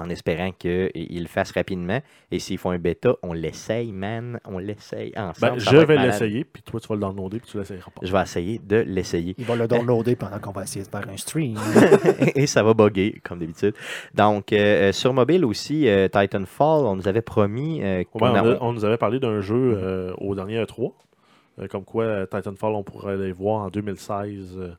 En 0.00 0.08
espérant 0.08 0.50
qu'ils 0.52 0.90
le 1.22 1.28
fassent 1.28 1.52
rapidement. 1.52 2.00
Et 2.32 2.38
s'ils 2.38 2.56
font 2.58 2.70
un 2.70 2.78
bêta, 2.78 3.14
on 3.22 3.32
l'essaye, 3.34 3.92
man. 3.92 4.40
On 4.46 4.58
l'essaye 4.58 5.12
ensemble. 5.16 5.52
Ben, 5.54 5.58
je 5.58 5.76
va 5.76 5.84
vais 5.84 5.96
l'essayer, 5.98 6.44
puis 6.44 6.62
toi 6.62 6.80
tu 6.80 6.88
vas 6.88 6.94
le 6.94 7.00
downloader, 7.02 7.38
puis 7.40 7.50
tu 7.50 7.58
l'essayeras 7.58 7.90
pas. 7.90 8.00
Je 8.06 8.10
vais 8.12 8.22
essayer 8.22 8.58
de 8.64 8.76
l'essayer. 8.76 9.34
Il 9.38 9.44
va 9.44 9.56
le 9.56 9.68
downloader 9.68 10.16
pendant 10.16 10.38
qu'on 10.38 10.52
va 10.52 10.62
essayer 10.62 10.84
de 10.84 10.90
faire 10.90 11.06
un 11.08 11.16
stream. 11.16 11.56
et 12.34 12.46
ça 12.46 12.62
va 12.62 12.72
bugger, 12.74 13.20
comme 13.22 13.38
d'habitude. 13.40 13.74
Donc, 14.14 14.52
euh, 14.52 14.88
euh, 14.88 14.92
sur 14.92 15.12
mobile 15.12 15.44
aussi, 15.44 15.86
euh, 15.88 16.08
Titanfall, 16.08 16.86
on 16.86 16.96
nous 16.96 17.06
avait 17.08 17.22
promis 17.22 17.82
euh, 17.82 17.98
Ouais, 18.00 18.04
on, 18.22 18.34
a- 18.34 18.58
on 18.62 18.72
nous 18.72 18.84
avait 18.84 18.96
parlé 18.96 19.20
d'un 19.20 19.40
jeu 19.40 19.74
euh, 19.76 20.14
au 20.18 20.34
dernier 20.34 20.62
E3, 20.64 20.92
euh, 21.58 21.66
comme 21.68 21.84
quoi 21.84 22.26
Titanfall, 22.26 22.72
on 22.72 22.82
pourrait 22.82 23.16
les 23.16 23.32
voir 23.32 23.62
en 23.64 23.68
2016 23.68 24.56
euh, 24.58 24.70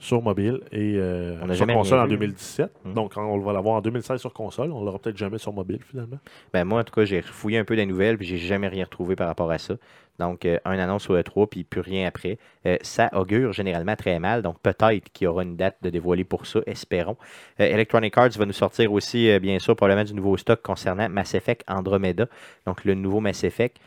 sur 0.00 0.22
mobile 0.22 0.60
et 0.70 0.94
euh, 0.96 1.38
On 1.42 1.46
n'a 1.46 1.54
sur 1.54 1.66
console 1.66 1.98
en 1.98 2.04
vu. 2.04 2.10
2017. 2.10 2.70
Mhm. 2.84 2.94
Donc, 2.94 3.12
on 3.16 3.38
va 3.38 3.52
l'avoir 3.52 3.76
en 3.76 3.80
2016 3.80 4.20
sur 4.20 4.32
console. 4.32 4.70
On 4.70 4.84
l'aura 4.84 4.98
peut-être 4.98 5.16
jamais 5.16 5.38
sur 5.38 5.52
mobile 5.52 5.80
finalement. 5.82 6.18
Ben 6.52 6.64
moi, 6.64 6.80
en 6.80 6.84
tout 6.84 6.94
cas, 6.94 7.04
j'ai 7.04 7.20
fouillé 7.22 7.58
un 7.58 7.64
peu 7.64 7.74
des 7.74 7.86
nouvelles, 7.86 8.16
puis 8.16 8.26
j'ai 8.26 8.38
jamais 8.38 8.68
rien 8.68 8.84
retrouvé 8.84 9.16
par 9.16 9.26
rapport 9.26 9.50
à 9.50 9.58
ça. 9.58 9.74
Donc, 10.18 10.44
euh, 10.44 10.58
un 10.64 10.78
annonce 10.78 11.02
sur 11.02 11.14
E3, 11.14 11.48
puis 11.48 11.64
plus 11.64 11.80
rien 11.80 12.06
après. 12.06 12.38
Euh, 12.66 12.76
ça 12.82 13.10
augure 13.12 13.52
généralement 13.52 13.96
très 13.96 14.18
mal, 14.18 14.42
donc 14.42 14.60
peut-être 14.60 15.10
qu'il 15.12 15.24
y 15.24 15.28
aura 15.28 15.42
une 15.42 15.56
date 15.56 15.76
de 15.82 15.90
dévoiler 15.90 16.24
pour 16.24 16.46
ça, 16.46 16.60
espérons. 16.66 17.16
Electronic 17.58 18.16
Arts 18.18 18.30
va 18.30 18.46
nous 18.46 18.52
sortir 18.52 18.92
aussi, 18.92 19.38
bien 19.38 19.58
sûr, 19.58 19.76
probablement 19.76 20.04
du 20.04 20.14
nouveau 20.14 20.36
stock 20.36 20.60
concernant 20.62 21.08
Mass 21.08 21.34
Effect 21.34 21.64
Andromeda, 21.68 22.26
donc 22.66 22.84
le 22.84 22.94
nouveau 22.94 23.20
Mass 23.20 23.44
Effect. 23.44 23.78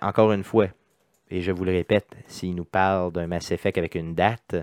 Encore 0.00 0.30
une 0.30 0.44
fois, 0.44 0.68
et 1.32 1.40
je 1.40 1.50
vous 1.50 1.64
le 1.64 1.72
répète, 1.72 2.08
s'il 2.26 2.54
nous 2.54 2.64
parle 2.64 3.10
d'un 3.10 3.26
Mass 3.26 3.50
Effect 3.50 3.78
avec 3.78 3.94
une 3.96 4.14
date, 4.14 4.54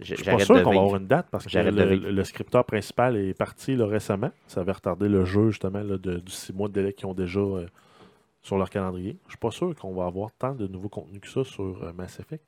je- 0.00 0.14
suis 0.14 0.24
pas 0.24 0.38
sûr 0.40 0.62
qu'on 0.62 0.70
va 0.72 0.80
avoir 0.80 0.96
une 0.96 1.06
date 1.06 1.26
parce 1.30 1.46
que 1.46 1.58
le, 1.58 2.24
scripteur 2.24 2.64
principal 2.64 3.16
est 3.16 3.34
parti 3.34 3.76
là, 3.76 3.86
récemment. 3.86 4.30
Ça 4.46 4.60
avait 4.60 4.72
retardé 4.72 5.08
le 5.08 5.24
jeu 5.24 5.50
justement 5.50 5.82
là, 5.82 5.98
de, 5.98 6.18
du 6.18 6.32
six 6.32 6.52
mois 6.52 6.68
de 6.68 6.74
délai 6.74 6.92
qu'ils 6.92 7.06
ont 7.06 7.14
déjà 7.14 7.40
euh, 7.40 7.66
sur 8.42 8.56
leur 8.58 8.70
calendrier. 8.70 9.16
Je 9.26 9.30
suis 9.32 9.38
pas 9.38 9.50
sûr 9.50 9.74
qu'on 9.76 9.92
va 9.94 10.06
avoir 10.06 10.30
tant 10.38 10.54
de 10.54 10.66
nouveaux 10.66 10.88
contenus 10.88 11.20
que 11.20 11.28
ça 11.28 11.44
sur 11.44 11.82
euh, 11.82 11.92
Mass 11.92 12.18
Effect. 12.20 12.42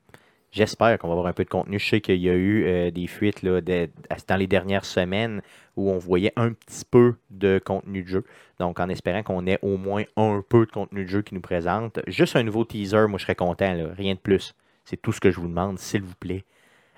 J'espère 0.50 0.98
qu'on 0.98 1.08
va 1.08 1.12
avoir 1.14 1.28
un 1.28 1.32
peu 1.32 1.44
de 1.44 1.48
contenu. 1.48 1.78
Je 1.78 1.88
sais 1.88 2.00
qu'il 2.02 2.20
y 2.20 2.28
a 2.28 2.34
eu 2.34 2.66
euh, 2.66 2.90
des 2.90 3.06
fuites 3.06 3.42
là, 3.42 3.62
de- 3.62 3.88
dans 4.28 4.36
les 4.36 4.46
dernières 4.46 4.84
semaines 4.84 5.40
où 5.76 5.90
on 5.90 5.96
voyait 5.96 6.34
un 6.36 6.52
petit 6.52 6.84
peu 6.90 7.14
de 7.30 7.58
contenu 7.64 8.02
de 8.02 8.08
jeu. 8.08 8.24
Donc, 8.60 8.78
en 8.78 8.90
espérant 8.90 9.22
qu'on 9.22 9.46
ait 9.46 9.58
au 9.62 9.78
moins 9.78 10.04
un 10.18 10.44
peu 10.46 10.66
de 10.66 10.70
contenu 10.70 11.04
de 11.04 11.08
jeu 11.08 11.22
qui 11.22 11.34
nous 11.34 11.40
présente. 11.40 12.00
Juste 12.06 12.36
un 12.36 12.42
nouveau 12.42 12.66
teaser, 12.66 13.06
moi, 13.08 13.18
je 13.18 13.22
serais 13.24 13.34
content. 13.34 13.74
Rien 13.96 14.12
de 14.12 14.18
plus. 14.18 14.54
C'est 14.84 15.00
tout 15.00 15.12
ce 15.12 15.20
que 15.20 15.30
je 15.30 15.40
vous 15.40 15.48
demande, 15.48 15.78
s'il 15.78 16.02
vous 16.02 16.14
plaît. 16.20 16.44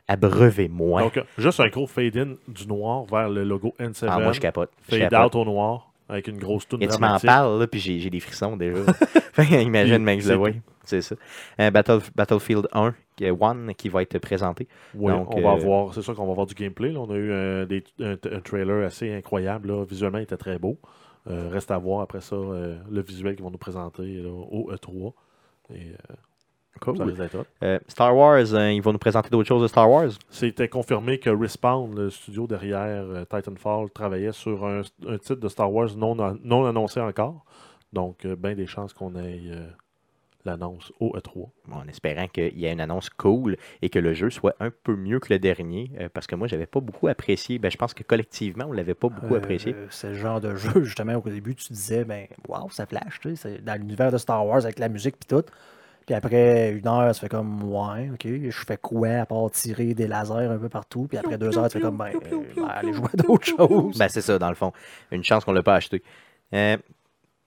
Abreuvez-moi. 0.08 1.02
Donc, 1.02 1.22
juste 1.38 1.60
un 1.60 1.68
gros 1.68 1.86
fade-in 1.86 2.34
du 2.48 2.66
noir 2.66 3.04
vers 3.04 3.28
le 3.28 3.42
logo 3.44 3.74
N7. 3.80 4.06
Ah, 4.08 4.18
moi, 4.20 4.32
je 4.32 4.40
capote. 4.40 4.70
Je 4.88 4.96
Fade 4.98 5.10
capote. 5.10 5.34
out 5.34 5.40
au 5.40 5.44
noir 5.44 5.90
avec 6.08 6.28
une 6.28 6.38
grosse 6.38 6.68
toune 6.68 6.82
Et 6.82 6.88
tu 6.88 6.98
m'en 7.00 7.18
parles, 7.18 7.58
là, 7.60 7.66
puis 7.66 7.80
j'ai 7.80 8.10
des 8.10 8.20
frissons 8.20 8.56
déjà. 8.56 8.78
Imagine, 9.60 9.98
mec, 10.02 10.20
je 10.20 10.26
c'est 10.26 10.32
le 10.32 10.38
vois. 10.38 10.50
C'est 10.84 11.00
ça. 11.00 11.16
Euh, 11.60 11.70
Battle- 11.70 12.00
Battlefield 12.14 12.68
1, 12.72 12.94
qui 13.16 13.24
est 13.24 13.30
One, 13.30 13.72
qui 13.74 13.88
va 13.88 14.02
être 14.02 14.18
présenté. 14.18 14.68
Oui, 14.94 15.10
Donc, 15.10 15.34
on 15.34 15.40
va 15.40 15.48
euh, 15.48 15.52
avoir, 15.52 15.94
c'est 15.94 16.02
sûr 16.02 16.14
qu'on 16.14 16.26
va 16.26 16.32
avoir 16.32 16.46
du 16.46 16.54
gameplay. 16.54 16.90
là. 16.90 17.00
On 17.00 17.10
a 17.10 17.14
eu 17.16 17.30
euh, 17.32 17.64
des- 17.64 17.84
un, 18.00 18.12
un 18.12 18.40
trailer 18.40 18.84
assez 18.84 19.10
incroyable. 19.14 19.68
là. 19.68 19.84
Visuellement, 19.84 20.18
il 20.18 20.24
était 20.24 20.36
très 20.36 20.58
beau. 20.58 20.76
Euh, 21.26 21.48
reste 21.50 21.70
à 21.70 21.78
voir 21.78 22.02
après 22.02 22.20
ça 22.20 22.36
le 22.36 23.00
visuel 23.00 23.34
qu'ils 23.34 23.44
vont 23.44 23.50
nous 23.50 23.56
présenter 23.56 24.02
là, 24.20 24.28
au 24.28 24.70
E3. 24.70 25.14
Et, 25.74 25.92
Cool. 26.80 27.16
ça. 27.16 27.44
Euh, 27.62 27.78
Star 27.88 28.16
Wars, 28.16 28.52
euh, 28.52 28.72
ils 28.72 28.82
vont 28.82 28.92
nous 28.92 28.98
présenter 28.98 29.30
d'autres 29.30 29.48
choses 29.48 29.62
de 29.62 29.68
Star 29.68 29.90
Wars. 29.90 30.10
C'était 30.28 30.68
confirmé 30.68 31.18
que 31.18 31.30
Respawn, 31.30 31.94
le 31.94 32.10
studio 32.10 32.46
derrière 32.46 33.04
euh, 33.04 33.24
Titanfall, 33.24 33.90
travaillait 33.90 34.32
sur 34.32 34.64
un, 34.66 34.82
un 35.06 35.18
titre 35.18 35.36
de 35.40 35.48
Star 35.48 35.72
Wars 35.72 35.96
non, 35.96 36.14
non 36.42 36.66
annoncé 36.66 37.00
encore. 37.00 37.44
Donc, 37.92 38.26
bien 38.26 38.54
des 38.54 38.66
chances 38.66 38.92
qu'on 38.92 39.14
ait 39.14 39.40
euh, 39.46 39.68
l'annonce 40.44 40.92
au 41.00 41.16
E 41.16 41.20
E3. 41.20 41.48
Bon, 41.68 41.76
en 41.76 41.86
espérant 41.88 42.26
qu'il 42.26 42.58
y 42.58 42.66
ait 42.66 42.72
une 42.72 42.80
annonce 42.80 43.08
cool 43.08 43.56
et 43.80 43.88
que 43.88 43.98
le 44.00 44.12
jeu 44.14 44.30
soit 44.30 44.56
un 44.60 44.70
peu 44.70 44.96
mieux 44.96 45.20
que 45.20 45.32
le 45.32 45.38
dernier. 45.38 45.90
euh, 46.00 46.08
parce 46.12 46.26
que 46.26 46.34
moi, 46.34 46.48
j'avais 46.48 46.66
pas 46.66 46.80
beaucoup 46.80 47.06
apprécié. 47.08 47.58
Ben, 47.60 47.70
je 47.70 47.76
pense 47.76 47.94
que 47.94 48.02
collectivement, 48.02 48.64
on 48.68 48.72
l'avait 48.72 48.94
pas 48.94 49.08
beaucoup 49.08 49.34
Euh, 49.34 49.38
apprécié. 49.38 49.76
C'est 49.90 50.08
le 50.08 50.14
genre 50.14 50.40
de 50.40 50.54
jeu, 50.56 50.70
justement, 50.82 51.14
au 51.14 51.28
début, 51.30 51.54
tu 51.54 51.72
disais, 51.72 52.04
ben, 52.04 52.26
waouh, 52.48 52.68
ça 52.70 52.84
flash, 52.84 53.20
tu 53.20 53.36
sais, 53.36 53.36
c'est 53.36 53.64
dans 53.64 53.80
l'univers 53.80 54.10
de 54.10 54.18
Star 54.18 54.44
Wars 54.44 54.64
avec 54.64 54.80
la 54.80 54.88
musique 54.88 55.16
puis 55.18 55.28
tout. 55.28 55.44
Puis 56.06 56.14
après 56.14 56.72
une 56.72 56.86
heure, 56.86 57.14
tu 57.14 57.20
fais 57.20 57.28
comme, 57.28 57.62
ouais, 57.62 58.10
ok, 58.12 58.26
je 58.26 58.64
fais 58.66 58.76
quoi 58.76 59.08
à 59.08 59.26
part 59.26 59.50
tirer 59.50 59.94
des 59.94 60.06
lasers 60.06 60.50
un 60.50 60.58
peu 60.58 60.68
partout? 60.68 61.06
Puis 61.08 61.16
après 61.16 61.38
deux 61.38 61.56
heures, 61.58 61.68
tu 61.68 61.78
fais 61.78 61.80
comme, 61.80 61.96
ben, 61.96 62.12
ben, 62.22 62.68
allez 62.68 62.92
jouer 62.92 63.08
à 63.12 63.16
d'autres 63.16 63.46
choses. 63.46 63.98
Ben, 63.98 64.08
c'est 64.08 64.20
ça, 64.20 64.38
dans 64.38 64.50
le 64.50 64.54
fond. 64.54 64.72
Une 65.10 65.24
chance 65.24 65.44
qu'on 65.44 65.52
l'a 65.52 65.62
pas 65.62 65.76
acheté. 65.76 66.02
Euh, 66.52 66.76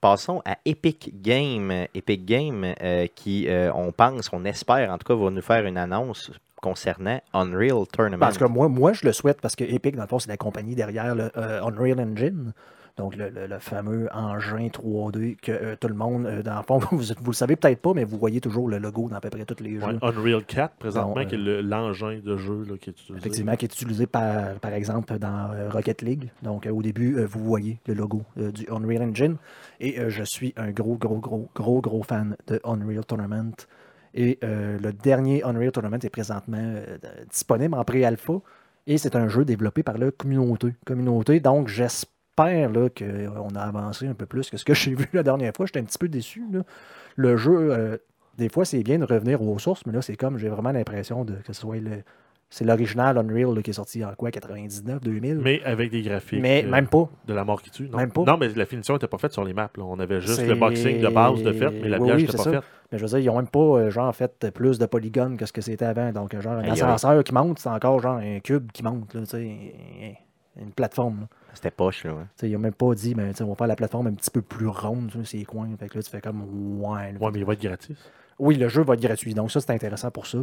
passons 0.00 0.42
à 0.44 0.58
Epic 0.64 1.22
Games. 1.22 1.86
Epic 1.94 2.24
Games, 2.24 2.74
euh, 2.82 3.06
qui, 3.14 3.48
euh, 3.48 3.72
on 3.74 3.92
pense, 3.92 4.30
on 4.32 4.44
espère, 4.44 4.90
en 4.90 4.98
tout 4.98 5.06
cas, 5.06 5.14
va 5.14 5.30
nous 5.30 5.42
faire 5.42 5.64
une 5.64 5.78
annonce 5.78 6.32
concernant 6.60 7.20
Unreal 7.32 7.86
Tournament. 7.86 8.18
Parce 8.18 8.38
que 8.38 8.44
moi, 8.44 8.68
moi, 8.68 8.92
je 8.92 9.06
le 9.06 9.12
souhaite 9.12 9.40
parce 9.40 9.56
que 9.56 9.64
Epic, 9.64 9.96
dans 9.96 10.02
le 10.02 10.08
fond, 10.08 10.18
c'est 10.18 10.30
la 10.30 10.36
compagnie 10.36 10.74
derrière 10.74 11.14
le 11.14 11.30
euh, 11.36 11.62
Unreal 11.62 12.00
Engine. 12.00 12.52
Donc, 12.98 13.16
le, 13.16 13.30
le- 13.30 13.46
le 13.46 13.58
fameux 13.60 14.08
engin 14.12 14.66
3D 14.68 15.36
que 15.36 15.52
euh, 15.52 15.76
tout 15.80 15.88
le 15.88 15.94
monde, 15.94 16.26
euh, 16.26 16.42
dans 16.42 16.56
le 16.56 16.62
fond, 16.62 16.78
vous, 16.90 16.98
vous 16.98 17.30
le 17.30 17.32
savez 17.32 17.56
peut-être 17.56 17.80
pas, 17.80 17.94
mais 17.94 18.04
vous 18.04 18.18
voyez 18.18 18.40
toujours 18.40 18.68
le 18.68 18.78
logo 18.78 19.08
dans 19.08 19.16
à 19.16 19.20
peu 19.20 19.30
près 19.30 19.44
tous 19.44 19.62
les 19.62 19.78
Ouais, 19.78 19.92
jeux. 19.92 19.98
Unreal 20.02 20.44
4, 20.44 20.74
présentement, 20.76 21.16
euh, 21.16 21.24
qui 21.24 21.36
est 21.36 21.38
le- 21.38 21.62
l'engin 21.62 22.18
de 22.22 22.36
jeu 22.36 22.64
là, 22.68 22.76
qui 22.76 22.90
est 22.90 22.92
utilisé. 22.92 23.16
Effectivement, 23.16 23.56
qui 23.56 23.64
est 23.66 23.72
utilisé 23.72 24.06
par, 24.06 24.54
par 24.60 24.72
exemple 24.72 25.18
dans 25.18 25.50
euh, 25.52 25.70
Rocket 25.70 26.02
League. 26.02 26.30
Donc, 26.42 26.66
euh, 26.66 26.70
au 26.70 26.82
début, 26.82 27.16
euh, 27.16 27.26
vous 27.26 27.44
voyez 27.44 27.78
le 27.86 27.94
logo 27.94 28.22
euh, 28.38 28.50
du 28.52 28.66
Unreal 28.70 29.02
Engine. 29.02 29.36
Et 29.80 29.98
euh, 30.00 30.10
je 30.10 30.24
suis 30.24 30.52
un 30.56 30.70
gros, 30.72 30.96
gros, 30.96 31.18
gros, 31.18 31.48
gros, 31.54 31.80
gros 31.80 32.02
fan 32.02 32.36
de 32.48 32.60
Unreal 32.64 33.04
Tournament. 33.06 33.52
Et 34.14 34.38
euh, 34.42 34.78
le 34.82 34.92
dernier 34.92 35.44
Unreal 35.44 35.70
Tournament 35.70 35.98
est 36.02 36.10
présentement 36.10 36.58
euh, 36.60 36.98
disponible 37.30 37.74
en 37.74 37.84
pré-alpha. 37.84 38.34
Et 38.86 38.98
c'est 38.98 39.14
un 39.16 39.28
jeu 39.28 39.44
développé 39.44 39.82
par 39.82 39.98
la 39.98 40.10
communauté. 40.10 40.74
communauté 40.84 41.40
donc, 41.40 41.68
j'espère 41.68 42.08
là, 42.46 42.88
qu'on 42.90 43.54
a 43.56 43.60
avancé 43.60 44.06
un 44.06 44.14
peu 44.14 44.26
plus 44.26 44.50
que 44.50 44.56
ce 44.56 44.64
que 44.64 44.74
j'ai 44.74 44.94
vu 44.94 45.06
la 45.12 45.22
dernière 45.22 45.52
fois. 45.56 45.66
J'étais 45.66 45.80
un 45.80 45.84
petit 45.84 45.98
peu 45.98 46.08
déçu. 46.08 46.44
là. 46.52 46.60
Le 47.16 47.36
jeu, 47.36 47.72
euh, 47.72 47.96
des 48.36 48.48
fois, 48.48 48.64
c'est 48.64 48.82
bien 48.82 48.98
de 48.98 49.04
revenir 49.04 49.42
aux 49.42 49.58
sources, 49.58 49.84
mais 49.86 49.92
là, 49.92 50.02
c'est 50.02 50.16
comme 50.16 50.38
j'ai 50.38 50.48
vraiment 50.48 50.70
l'impression 50.72 51.24
de, 51.24 51.34
que 51.34 51.52
ce 51.52 51.60
soit 51.60 51.76
le. 51.78 52.02
C'est 52.50 52.64
l'original 52.64 53.18
Unreal 53.18 53.54
là, 53.54 53.60
qui 53.60 53.68
est 53.68 53.74
sorti 53.74 54.02
en 54.02 54.14
quoi, 54.14 54.30
99, 54.30 55.02
2000 55.02 55.36
Mais 55.44 55.62
avec 55.64 55.90
des 55.90 56.00
graphiques 56.00 56.40
Mais 56.40 56.64
euh, 56.64 56.70
même 56.70 56.86
pas. 56.86 57.06
de 57.26 57.34
la 57.34 57.44
mort 57.44 57.60
qui 57.60 57.68
tue. 57.70 57.90
Non, 57.90 57.98
Même 57.98 58.10
pas. 58.10 58.22
non 58.24 58.38
mais 58.38 58.48
la 58.48 58.64
finition 58.64 58.94
n'était 58.94 59.06
pas 59.06 59.18
faite 59.18 59.32
sur 59.34 59.44
les 59.44 59.52
maps. 59.52 59.68
là. 59.76 59.84
On 59.84 59.98
avait 59.98 60.22
juste 60.22 60.46
le 60.46 60.54
boxing 60.54 60.98
de 61.02 61.08
base 61.08 61.42
de 61.42 61.52
fait, 61.52 61.68
mais 61.70 61.82
Oui, 61.82 61.88
l'habillage 61.90 62.16
oui, 62.16 62.22
n'était 62.22 62.36
pas 62.38 62.42
ça. 62.44 62.50
fait. 62.52 62.66
Mais 62.90 62.96
je 62.96 63.04
veux 63.04 63.08
dire, 63.10 63.18
ils 63.18 63.28
ont 63.28 63.36
même 63.36 63.48
pas, 63.48 63.58
euh, 63.60 63.90
genre, 63.90 64.16
fait 64.16 64.50
plus 64.50 64.78
de 64.78 64.86
polygones 64.86 65.36
que 65.36 65.44
ce 65.44 65.52
que 65.52 65.60
c'était 65.60 65.84
avant. 65.84 66.10
Donc, 66.10 66.34
genre, 66.40 66.54
un 66.54 66.62
ascenseur 66.70 67.22
qui 67.22 67.34
monte, 67.34 67.58
c'est 67.58 67.68
encore 67.68 68.00
genre 68.00 68.16
un 68.16 68.40
cube 68.40 68.72
qui 68.72 68.82
monte, 68.82 69.12
là, 69.12 69.20
une 69.38 70.72
plateforme. 70.74 71.20
là. 71.20 71.26
C'était 71.54 71.70
poche, 71.70 72.04
là. 72.04 72.12
ouais. 72.14 72.22
Tu 72.36 72.40
sais, 72.40 72.48
Ils 72.50 72.52
n'ont 72.52 72.58
même 72.60 72.74
pas 72.74 72.94
dit, 72.94 73.14
mais 73.14 73.30
tu 73.30 73.36
sais, 73.38 73.44
on 73.44 73.48
va 73.48 73.54
faire 73.54 73.66
la 73.66 73.76
plateforme 73.76 74.06
un 74.08 74.14
petit 74.14 74.30
peu 74.30 74.42
plus 74.42 74.68
ronde, 74.68 75.10
tu 75.12 75.18
sais, 75.24 75.38
ces 75.38 75.44
coins. 75.44 75.68
Fait 75.78 75.88
que 75.88 75.96
là, 75.98 76.02
tu 76.02 76.10
fais 76.10 76.20
comme, 76.20 76.42
ouais. 76.82 77.12
là. 77.12 77.18
Ouais, 77.18 77.30
mais 77.32 77.38
il 77.40 77.44
va 77.44 77.52
être 77.54 77.62
gratis. 77.62 77.96
Oui, 78.38 78.54
le 78.56 78.68
jeu 78.68 78.82
va 78.82 78.94
être 78.94 79.00
gratuit. 79.02 79.34
Donc, 79.34 79.50
ça, 79.50 79.60
c'est 79.60 79.72
intéressant 79.72 80.10
pour 80.12 80.26
ça. 80.26 80.38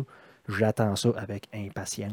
J'attends 0.49 0.95
ça 0.95 1.10
avec 1.16 1.47
impatience. 1.56 2.12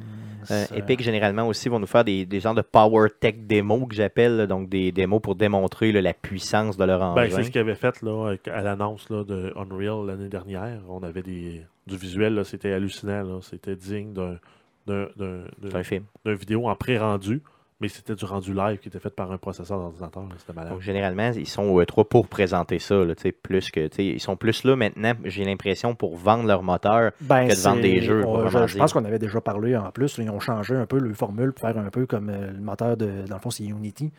Euh, 0.51 0.65
Epic, 0.77 1.03
généralement 1.03 1.47
aussi, 1.49 1.69
vont 1.69 1.79
nous 1.81 1.87
faire 1.87 2.05
des, 2.05 2.25
des 2.25 2.41
genres 2.41 2.55
de 2.55 2.63
Power 2.63 3.09
Tech 3.21 3.35
démos 3.41 3.89
que 3.89 3.95
j'appelle, 3.95 4.47
donc 4.47 4.69
des 4.71 4.91
démos 4.93 5.21
pour 5.21 5.35
démontrer 5.35 5.93
là, 5.93 6.01
la 6.01 6.15
puissance 6.15 6.77
de 6.79 6.85
leur 6.85 7.01
Ben, 7.15 7.25
engin. 7.25 7.37
c'est 7.37 7.43
ce 7.45 7.51
qu'ils 7.51 7.61
avaient 7.61 7.75
fait 7.75 8.01
là, 8.01 8.29
avec- 8.29 8.49
à 8.49 8.63
l'annonce 8.63 9.07
de 9.09 9.53
Unreal 9.57 10.07
l'année 10.07 10.29
dernière. 10.31 10.81
On 10.89 11.03
avait 11.03 11.23
des, 11.23 11.63
du 11.87 11.97
visuel, 11.99 12.43
c'était 12.47 12.73
hallucinant. 12.73 13.43
C'était 13.43 13.77
digne 13.77 14.15
d'un, 14.15 14.39
d'un, 14.87 15.83
film. 15.83 16.05
d'un 16.25 16.35
vidéo 16.35 16.69
en 16.69 16.75
pré-rendu, 16.75 17.43
mais 17.83 17.89
c'était 17.89 18.15
du 18.15 18.25
rendu 18.25 18.55
live 18.55 18.79
qui 18.79 18.89
était 18.89 19.01
fait 19.01 19.11
par 19.15 19.33
un 19.33 19.39
processeur 19.39 19.79
d'ordinateur. 19.79 20.23
C'était 20.39 20.53
malade. 20.53 20.73
Donc, 20.73 20.81
généralement, 20.81 21.33
ils 21.35 21.49
sont 21.49 21.79
euh, 21.81 21.85
trois 21.85 22.05
pour 22.09 22.29
présenter 22.29 22.79
ça. 22.79 22.95
Là, 23.05 23.15
tu 23.17 23.23
sais, 23.23 23.33
plus 23.33 23.71
que, 23.71 23.89
tu 23.89 23.97
sais, 23.97 24.07
ils 24.07 24.21
sont 24.21 24.37
plus 24.37 24.63
là 24.65 24.77
maintenant, 24.77 25.13
j'ai 25.25 25.45
l'impression, 25.45 25.95
pour 25.97 26.17
vendre 26.17 26.47
leur 26.47 26.63
moteur. 26.63 27.11
Ben, 27.21 27.49
que 27.49 27.55
de 27.55 27.61
vendre 27.61 27.83
des 27.83 28.01
jeux, 28.01 28.25
on- 28.25 28.49
je, 28.49 28.79
pense 28.79 28.93
qu'on 28.93 29.05
avait 29.05 29.19
déjà 29.19 29.41
parlé 29.41 29.77
en 29.77 29.91
plus. 29.91 30.17
Ils 30.19 30.31
ont 30.31 30.41
changé 30.41 30.75
un 30.75 30.87
peu 30.87 30.99
le 30.99 31.13
formule 31.13 31.53
pour 31.53 31.69
faire 31.69 31.77
un 31.77 31.91
peu 31.91 32.07
comme 32.07 32.31
euh, 32.31 32.53
le 32.53 32.61
moteur 32.61 32.97
de. 32.97 33.27
Dans 33.29 33.37
le 33.37 33.41
fond, 33.41 33.51
c'est 33.51 33.65
Unity 33.65 34.13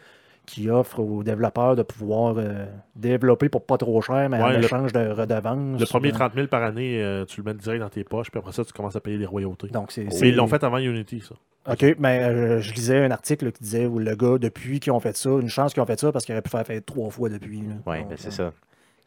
qui 0.45 0.69
offre 0.69 0.99
aux 0.99 1.23
développeurs 1.23 1.75
de 1.75 1.83
pouvoir 1.83 2.35
euh, 2.37 2.65
développer 2.95 3.47
pour 3.49 3.65
pas 3.65 3.77
trop 3.77 4.01
cher, 4.01 4.29
mais 4.29 4.41
en 4.41 4.47
Ouais, 4.49 4.59
échange 4.59 4.91
de 4.91 4.99
redevances. 5.09 5.79
Le 5.79 5.85
premier 5.85 6.09
Euh, 6.09 6.13
30 6.13 6.33
000 6.35 6.47
par 6.47 6.63
année, 6.63 7.01
euh, 7.01 7.25
tu 7.25 7.41
le 7.41 7.45
mets 7.45 7.57
direct 7.57 7.81
dans 7.81 7.89
tes 7.89 8.03
poches, 8.03 8.29
puis 8.29 8.39
après 8.39 8.51
ça, 8.51 8.63
tu 8.65 8.73
commences 8.73 8.95
à 8.95 8.99
payer 9.01 9.17
des 9.17 9.25
royautés. 9.25 9.67
Donc, 9.69 9.91
c'est. 9.91 10.03
Mais 10.03 10.11
c'est- 10.11 10.29
ils 10.29 10.35
l'ont 10.35 10.47
fait 10.47 10.63
avant 10.63 10.77
Unity, 10.79 11.21
ça. 11.21 11.35
OK, 11.71 11.95
mais 11.97 12.19
euh, 12.23 12.59
je 12.59 12.73
lisais 12.73 12.97
un 13.05 13.11
article 13.11 13.51
qui 13.53 13.63
disait 13.63 13.85
où 13.85 13.97
le 13.99 14.15
gars, 14.15 14.37
depuis 14.37 14.81
qu'ils 14.81 14.91
ont 14.91 14.99
fait 14.99 15.15
ça, 15.15 15.29
une 15.29 15.47
chance 15.47 15.73
qu'ils 15.73 15.81
ont 15.81 15.85
fait 15.85 15.99
ça 15.99 16.11
parce 16.11 16.25
qu'il 16.25 16.33
aurait 16.33 16.41
pu 16.41 16.49
faire 16.49 16.65
fait 16.65 16.81
trois 16.81 17.09
fois 17.09 17.29
depuis. 17.29 17.61
là. 17.61 17.75
Oui, 17.85 17.97
ben, 18.09 18.17
c'est 18.17 18.27
euh, 18.27 18.31
ça. 18.31 18.53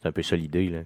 C'est 0.06 0.10
un 0.10 0.12
peu 0.12 0.22
ça 0.22 0.36
l'idée. 0.36 0.68
là, 0.68 0.78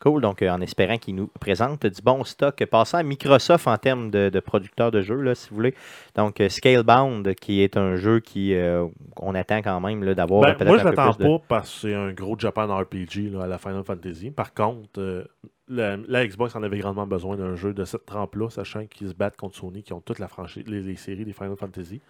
Cool. 0.00 0.20
Donc, 0.20 0.42
euh, 0.42 0.50
en 0.50 0.60
espérant 0.60 0.98
qu'ils 0.98 1.14
nous 1.14 1.28
présentent 1.40 1.86
du 1.86 2.02
bon 2.02 2.24
stock. 2.24 2.64
Passant 2.66 2.98
à 2.98 3.02
Microsoft 3.04 3.68
en 3.68 3.78
termes 3.78 4.10
de, 4.10 4.28
de 4.30 4.40
producteurs 4.40 4.90
de 4.90 5.00
jeux, 5.00 5.20
là, 5.20 5.34
si 5.36 5.48
vous 5.50 5.54
voulez. 5.56 5.74
Donc, 6.16 6.40
euh, 6.40 6.48
Scalebound, 6.48 7.34
qui 7.36 7.60
est 7.62 7.76
un 7.76 7.96
jeu 7.96 8.20
qui 8.20 8.54
euh, 8.54 8.86
qu'on 9.14 9.34
attend 9.34 9.58
quand 9.62 9.80
même 9.80 10.02
là, 10.02 10.14
d'avoir 10.14 10.40
Ben, 10.42 10.54
peut-être 10.54 10.66
moi, 10.68 10.78
je 10.78 10.84
l'attends 10.84 11.10
de- 11.12 11.24
pas 11.38 11.44
parce 11.48 11.72
que 11.72 11.80
c'est 11.88 11.94
un 11.94 12.12
gros 12.12 12.36
Japan 12.38 12.66
RPG 12.76 13.30
là, 13.32 13.44
à 13.44 13.46
la 13.46 13.58
Final 13.58 13.84
Fantasy. 13.84 14.30
Par 14.30 14.52
contre, 14.52 14.98
euh, 15.00 15.24
la, 15.68 15.96
la 16.08 16.26
Xbox 16.26 16.54
en 16.56 16.62
avait 16.62 16.78
grandement 16.78 17.06
besoin 17.06 17.36
d'un 17.36 17.54
jeu 17.54 17.72
de 17.72 17.84
cette 17.84 18.04
trempe-là, 18.04 18.50
sachant 18.50 18.84
qu'ils 18.86 19.08
se 19.08 19.14
battent 19.14 19.36
contre 19.36 19.56
Sony, 19.56 19.82
qui 19.82 19.92
ont 19.92 20.00
toute 20.00 20.18
la 20.18 20.28
franchise, 20.28 20.64
les, 20.66 20.80
les 20.82 20.96
séries 20.96 21.24
des 21.24 21.32
Final 21.32 21.56
Fantasy. 21.56 22.00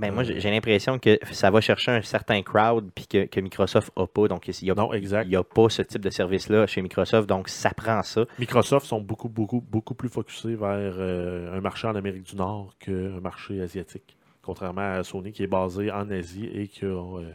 Ben, 0.00 0.12
moi, 0.14 0.22
j'ai 0.24 0.40
j'ai 0.40 0.50
l'impression 0.50 0.98
que 0.98 1.18
ça 1.30 1.50
va 1.50 1.60
chercher 1.60 1.92
un 1.92 2.02
certain 2.02 2.42
crowd 2.42 2.90
puis 2.94 3.06
que, 3.06 3.26
que 3.26 3.40
Microsoft 3.40 3.92
n'a 3.96 4.06
pas. 4.06 4.28
Donc, 4.28 4.48
il 4.48 4.64
n'y 4.64 4.70
a, 4.70 4.74
Non, 4.74 4.92
exact. 4.92 5.26
il 5.26 5.32
y 5.32 5.36
a 5.36 5.44
pas 5.44 5.68
ce 5.68 5.82
type 5.82 6.00
de 6.02 6.10
service-là 6.10 6.66
chez 6.66 6.80
Microsoft. 6.82 7.28
Donc, 7.28 7.48
ça 7.48 7.70
prend 7.70 8.02
ça. 8.02 8.24
Microsoft 8.38 8.86
sont 8.86 9.00
beaucoup, 9.00 9.28
beaucoup, 9.28 9.60
beaucoup 9.60 9.94
plus 9.94 10.08
focusés 10.08 10.54
vers 10.54 10.94
euh, 10.98 11.56
un 11.56 11.60
marché 11.60 11.86
en 11.86 11.94
Amérique 11.94 12.24
du 12.24 12.36
Nord 12.36 12.74
qu'un 12.78 13.20
marché 13.20 13.60
asiatique. 13.60 14.16
Contrairement 14.42 14.94
à 14.94 15.04
Sony 15.04 15.32
qui 15.32 15.42
est 15.42 15.46
basé 15.46 15.90
en 15.92 16.10
Asie 16.10 16.46
et 16.46 16.66
qui 16.66 16.84
a 16.86 16.88
euh, 16.88 17.30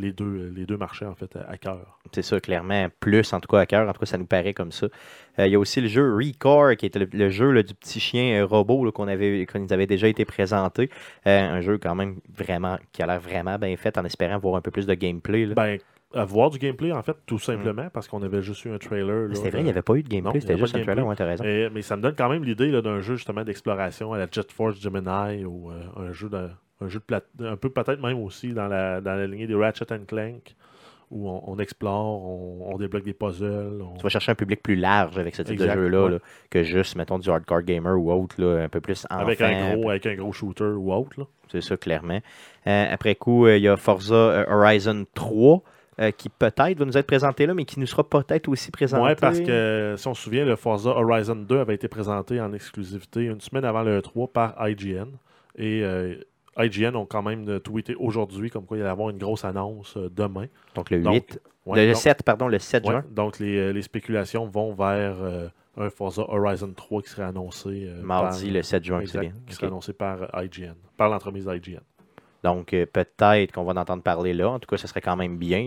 les, 0.00 0.12
deux, 0.12 0.52
les 0.54 0.66
deux 0.66 0.76
marchés 0.76 1.06
en 1.06 1.14
fait 1.14 1.36
à, 1.48 1.56
cœur. 1.56 1.98
C'est 2.12 2.22
ça, 2.22 2.40
clairement. 2.40 2.88
Plus, 3.00 3.32
en 3.32 3.40
tout 3.40 3.48
cas, 3.48 3.60
à 3.60 3.66
cœur. 3.66 3.88
En 3.88 3.92
tout 3.92 4.00
cas, 4.00 4.06
ça 4.06 4.18
nous 4.18 4.26
paraît 4.26 4.54
comme 4.54 4.72
ça. 4.72 4.86
Euh, 5.38 5.46
il 5.46 5.52
y 5.52 5.54
a 5.54 5.58
aussi 5.58 5.80
le 5.80 5.88
jeu 5.88 6.14
Recore, 6.14 6.76
qui 6.76 6.86
est 6.86 6.96
le, 6.96 7.08
le 7.12 7.30
jeu 7.30 7.50
là, 7.50 7.62
du 7.62 7.74
petit 7.74 8.00
chien 8.00 8.42
euh, 8.42 8.46
robot 8.46 8.90
qu'on 8.92 9.08
avait, 9.08 9.46
qu'on 9.46 9.60
nous 9.60 9.72
avait 9.72 9.86
déjà 9.86 10.08
été 10.08 10.24
présenté. 10.24 10.90
Euh, 11.26 11.40
un 11.40 11.60
jeu 11.60 11.78
quand 11.78 11.94
même 11.94 12.16
vraiment, 12.34 12.78
qui 12.92 13.02
a 13.02 13.06
l'air 13.06 13.20
vraiment 13.20 13.58
bien 13.58 13.76
fait, 13.76 13.96
en 13.98 14.04
espérant 14.04 14.38
voir 14.38 14.56
un 14.56 14.60
peu 14.60 14.70
plus 14.70 14.86
de 14.86 14.94
gameplay. 14.94 15.46
là. 15.46 15.54
Ben, 15.54 15.78
à 16.12 16.24
voir 16.24 16.50
du 16.50 16.58
gameplay, 16.58 16.92
en 16.92 17.02
fait, 17.02 17.16
tout 17.26 17.38
simplement, 17.38 17.88
parce 17.92 18.08
qu'on 18.08 18.22
avait 18.22 18.42
juste 18.42 18.64
eu 18.64 18.72
un 18.72 18.78
trailer. 18.78 19.28
C'était 19.32 19.50
vrai, 19.50 19.60
il 19.60 19.64
n'y 19.64 19.70
avait 19.70 19.82
pas 19.82 19.94
eu 19.94 20.02
de 20.02 20.08
gameplay, 20.08 20.40
c'était 20.40 20.58
juste 20.58 20.74
un 20.74 20.82
trailer, 20.82 21.06
ouais, 21.06 21.14
t'as 21.14 21.26
raison. 21.26 21.44
Mais, 21.44 21.70
mais 21.70 21.82
ça 21.82 21.96
me 21.96 22.02
donne 22.02 22.16
quand 22.16 22.28
même 22.28 22.42
l'idée 22.42 22.70
d'un 22.82 23.00
jeu 23.00 23.14
justement 23.16 23.44
d'exploration 23.44 24.12
à 24.12 24.18
la 24.18 24.26
Jet 24.30 24.50
Force 24.50 24.80
Gemini 24.80 25.44
ou 25.44 25.70
euh, 25.70 25.82
un 25.96 26.12
jeu 26.12 26.28
de, 26.28 26.48
un 26.80 26.88
jeu 26.88 26.98
de 26.98 27.04
plate, 27.04 27.26
un 27.40 27.56
peu 27.56 27.68
peut-être 27.70 28.00
même 28.00 28.22
aussi 28.22 28.52
dans 28.52 28.66
la, 28.68 29.00
dans 29.00 29.14
la 29.14 29.26
lignée 29.26 29.46
des 29.46 29.54
Ratchet 29.54 29.92
and 29.92 30.04
Clank 30.08 30.54
où 31.10 31.28
on, 31.28 31.42
on 31.48 31.58
explore, 31.58 32.22
on, 32.24 32.72
on 32.72 32.78
débloque 32.78 33.02
des 33.02 33.12
puzzles. 33.14 33.82
on- 33.82 33.96
Tu 33.96 34.02
vas 34.04 34.08
chercher 34.08 34.30
un 34.30 34.36
public 34.36 34.62
plus 34.62 34.76
large 34.76 35.18
avec 35.18 35.34
ce 35.34 35.42
type 35.42 35.54
Exact, 35.54 35.74
de 35.76 35.80
jeu-là 35.82 36.04
ouais. 36.04 36.10
là, 36.12 36.18
que 36.50 36.62
juste, 36.62 36.94
mettons, 36.94 37.18
du 37.18 37.28
hardcore 37.28 37.62
gamer 37.62 37.98
ou 38.00 38.12
autre, 38.12 38.36
là, 38.40 38.62
un 38.62 38.68
peu 38.68 38.80
plus 38.80 39.04
enfant. 39.10 39.20
avec, 39.22 39.40
un 39.40 39.74
gros, 39.74 39.90
avec 39.90 40.06
un 40.06 40.14
gros 40.14 40.32
shooter 40.32 40.64
ou 40.76 40.92
autre. 40.92 41.26
C'est 41.50 41.62
ça, 41.62 41.76
clairement. 41.76 42.20
Euh, 42.68 42.86
après 42.92 43.16
coup, 43.16 43.46
euh, 43.46 43.56
il 43.56 43.64
y 43.64 43.68
a 43.68 43.76
Forza 43.76 44.14
euh, 44.14 44.44
Horizon 44.48 45.04
3 45.14 45.62
euh, 46.00 46.10
qui 46.12 46.28
peut-être 46.28 46.78
va 46.78 46.84
nous 46.84 46.96
être 46.96 47.08
présenté 47.08 47.44
là, 47.44 47.54
mais 47.54 47.64
qui 47.64 47.80
nous 47.80 47.86
sera 47.86 48.08
peut-être 48.08 48.48
aussi 48.48 48.70
présenté. 48.70 49.02
Ouais, 49.02 49.16
parce 49.16 49.40
que 49.40 49.96
si 49.98 50.06
on 50.06 50.14
se 50.14 50.22
souvient, 50.22 50.44
le 50.44 50.54
Forza 50.54 50.90
Horizon 50.90 51.34
2 51.34 51.58
avait 51.58 51.74
été 51.74 51.88
présenté 51.88 52.40
en 52.40 52.52
exclusivité 52.52 53.24
une 53.24 53.40
semaine 53.40 53.64
avant 53.64 53.82
le 53.82 54.00
3 54.00 54.28
par 54.32 54.54
IGN. 54.68 55.08
Et 55.58 55.82
euh, 55.82 56.14
IGN 56.64 56.94
ont 56.96 57.06
quand 57.06 57.22
même 57.22 57.60
tweeté 57.60 57.94
aujourd'hui 57.96 58.50
comme 58.50 58.64
quoi 58.66 58.76
il 58.76 58.80
allait 58.80 58.88
y 58.88 58.92
avoir 58.92 59.10
une 59.10 59.18
grosse 59.18 59.44
annonce 59.44 59.96
euh, 59.96 60.08
demain. 60.10 60.46
Donc 60.74 60.90
le 60.90 61.00
Donc, 61.02 61.14
8, 61.14 61.40
Ouais, 61.66 61.86
le 61.86 61.92
donc- 61.92 62.00
7, 62.02 62.22
pardon, 62.22 62.48
le 62.48 62.58
7 62.58 62.84
Ouais, 62.84 62.90
juin. 62.92 63.04
donc 63.10 63.38
les, 63.38 63.56
euh, 63.58 63.70
les 63.72 63.82
spéculations 63.82 64.46
vont 64.46 64.72
vers 64.74 65.16
euh, 65.22 65.48
un 65.76 65.90
Forza 65.90 66.22
Horizon 66.28 66.72
3 66.74 67.02
qui 67.02 67.10
serait 67.10 67.22
annoncé 67.22 67.68
euh, 67.86 68.02
Mardi, 68.02 68.46
par- 68.46 68.54
le 68.54 68.62
7 68.62 68.84
juin, 68.84 69.00
exact, 69.00 69.32
qui 69.46 69.54
serait 69.54 69.66
annoncé 69.66 69.92
par 69.92 70.22
euh, 70.22 70.44
IGN, 70.44 70.74
par 70.96 71.08
l'entreprise 71.10 71.46
IGN. 71.46 71.80
Donc, 72.42 72.72
euh, 72.72 72.86
peut-être 72.86 73.52
qu'on 73.52 73.64
va 73.64 73.72
en 73.72 73.76
entendre 73.76 74.02
parler 74.02 74.32
là. 74.32 74.48
En 74.50 74.58
tout 74.58 74.66
cas, 74.68 74.76
ce 74.76 74.86
serait 74.86 75.00
quand 75.00 75.16
même 75.16 75.36
bien. 75.36 75.58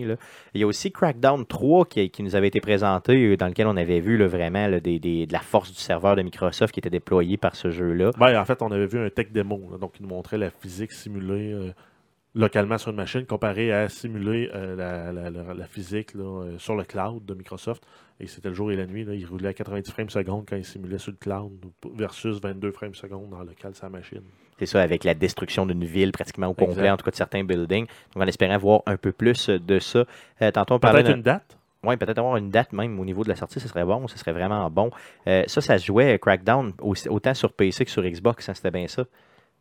Il 0.54 0.62
y 0.62 0.64
a 0.64 0.68
aussi 0.68 0.92
Crackdown 0.92 1.46
3 1.46 1.86
qui, 1.86 2.10
qui 2.10 2.24
nous 2.24 2.36
avait 2.36 2.48
été 2.48 2.60
présenté, 2.62 3.14
euh, 3.26 3.38
dans 3.38 3.48
lequel 3.48 3.68
on 3.68 3.78
avait 3.78 4.00
vu 4.00 4.24
vraiment 4.26 4.68
de 4.70 5.32
la 5.32 5.40
force 5.40 5.72
du 5.72 5.78
serveur 5.80 6.16
de 6.16 6.22
Microsoft 6.24 6.74
qui 6.74 6.80
était 6.80 6.90
déployée 6.90 7.38
par 7.38 7.56
ce 7.56 7.70
jeu-là. 7.72 8.12
Ben, 8.18 8.40
en 8.40 8.46
fait, 8.46 8.62
on 8.62 8.72
avait 8.72 8.88
vu 8.88 9.00
un 9.00 9.10
tech 9.10 9.32
démo, 9.32 9.78
donc 9.80 9.94
il 10.00 10.04
nous 10.04 10.10
montrait 10.10 10.38
la 10.38 10.50
physique 10.50 10.92
simulée 10.92 11.52
euh, 11.54 11.72
localement 12.36 12.80
sur 12.80 12.90
une 12.90 12.98
machine 12.98 13.26
comparée 13.28 13.72
à 13.72 13.88
simuler 13.90 14.48
la, 14.48 15.12
la- 15.12 15.30
la- 15.30 15.68
physique 15.68 16.14
sur 16.58 16.76
le 16.76 16.84
cloud 16.84 17.24
de 17.26 17.36
Microsoft. 17.36 17.84
Et 18.20 18.26
c'était 18.26 18.50
le 18.50 18.56
jour 18.56 18.72
et 18.72 18.76
la 18.76 18.88
nuit. 18.88 19.06
Il 19.08 19.26
roulait 19.26 19.50
à 19.50 19.54
90 19.54 19.92
frames 19.92 20.10
secondes 20.10 20.46
quand 20.50 20.56
il 20.56 20.66
simulait 20.66 20.98
sur 20.98 21.12
le 21.12 21.18
cloud 21.18 21.52
versus 21.96 22.40
22 22.42 22.72
frames 22.72 22.96
secondes 22.96 23.30
dans 23.30 23.44
le 23.44 23.52
cal 23.54 23.76
sa 23.76 23.90
machine. 23.90 24.24
C'est 24.60 24.66
ça, 24.66 24.82
avec 24.82 25.04
la 25.04 25.14
destruction 25.14 25.66
d'une 25.66 25.84
ville 25.84 26.12
pratiquement 26.12 26.48
au 26.48 26.54
complet, 26.54 26.90
en 26.90 26.98
tout 26.98 27.06
cas 27.06 27.12
de 27.12 27.16
certains 27.16 27.44
buildings. 27.44 27.86
Donc, 28.14 28.24
en 28.24 28.28
espérant 28.28 28.58
voir 28.58 28.82
un 28.86 28.98
peu 28.98 29.12
plus 29.12 29.50
de 29.50 29.80
ça. 29.80 30.06
Euh, 30.42 30.52
tantôt, 30.52 30.76
on 30.76 30.80
parlait 30.80 31.04
Peut-être 31.04 31.16
une 31.18 31.22
date? 31.24 31.58
Oui, 31.84 31.98
peut-être 31.98 32.18
avoir 32.20 32.38
une 32.38 32.50
date 32.50 32.72
même 32.72 32.98
au 33.00 33.04
niveau 33.04 33.24
de 33.26 33.30
la 33.30 33.36
sortie, 33.36 33.60
ce 33.60 33.68
serait 33.68 33.84
bon, 33.84 34.08
ce 34.08 34.18
serait 34.18 34.32
vraiment 34.32 34.70
bon. 34.70 34.90
Euh, 35.28 35.44
ça, 35.48 35.60
ça 35.60 35.78
se 35.78 35.86
jouait 35.86 36.18
Crackdown 36.18 36.72
aussi- 36.82 37.10
autant 37.10 37.34
sur 37.34 37.52
PC 37.52 37.84
que 37.84 37.92
sur 37.92 38.04
Xbox, 38.04 38.48
hein, 38.48 38.54
c'était 38.54 38.72
bien 38.72 38.88
ça. 38.88 39.04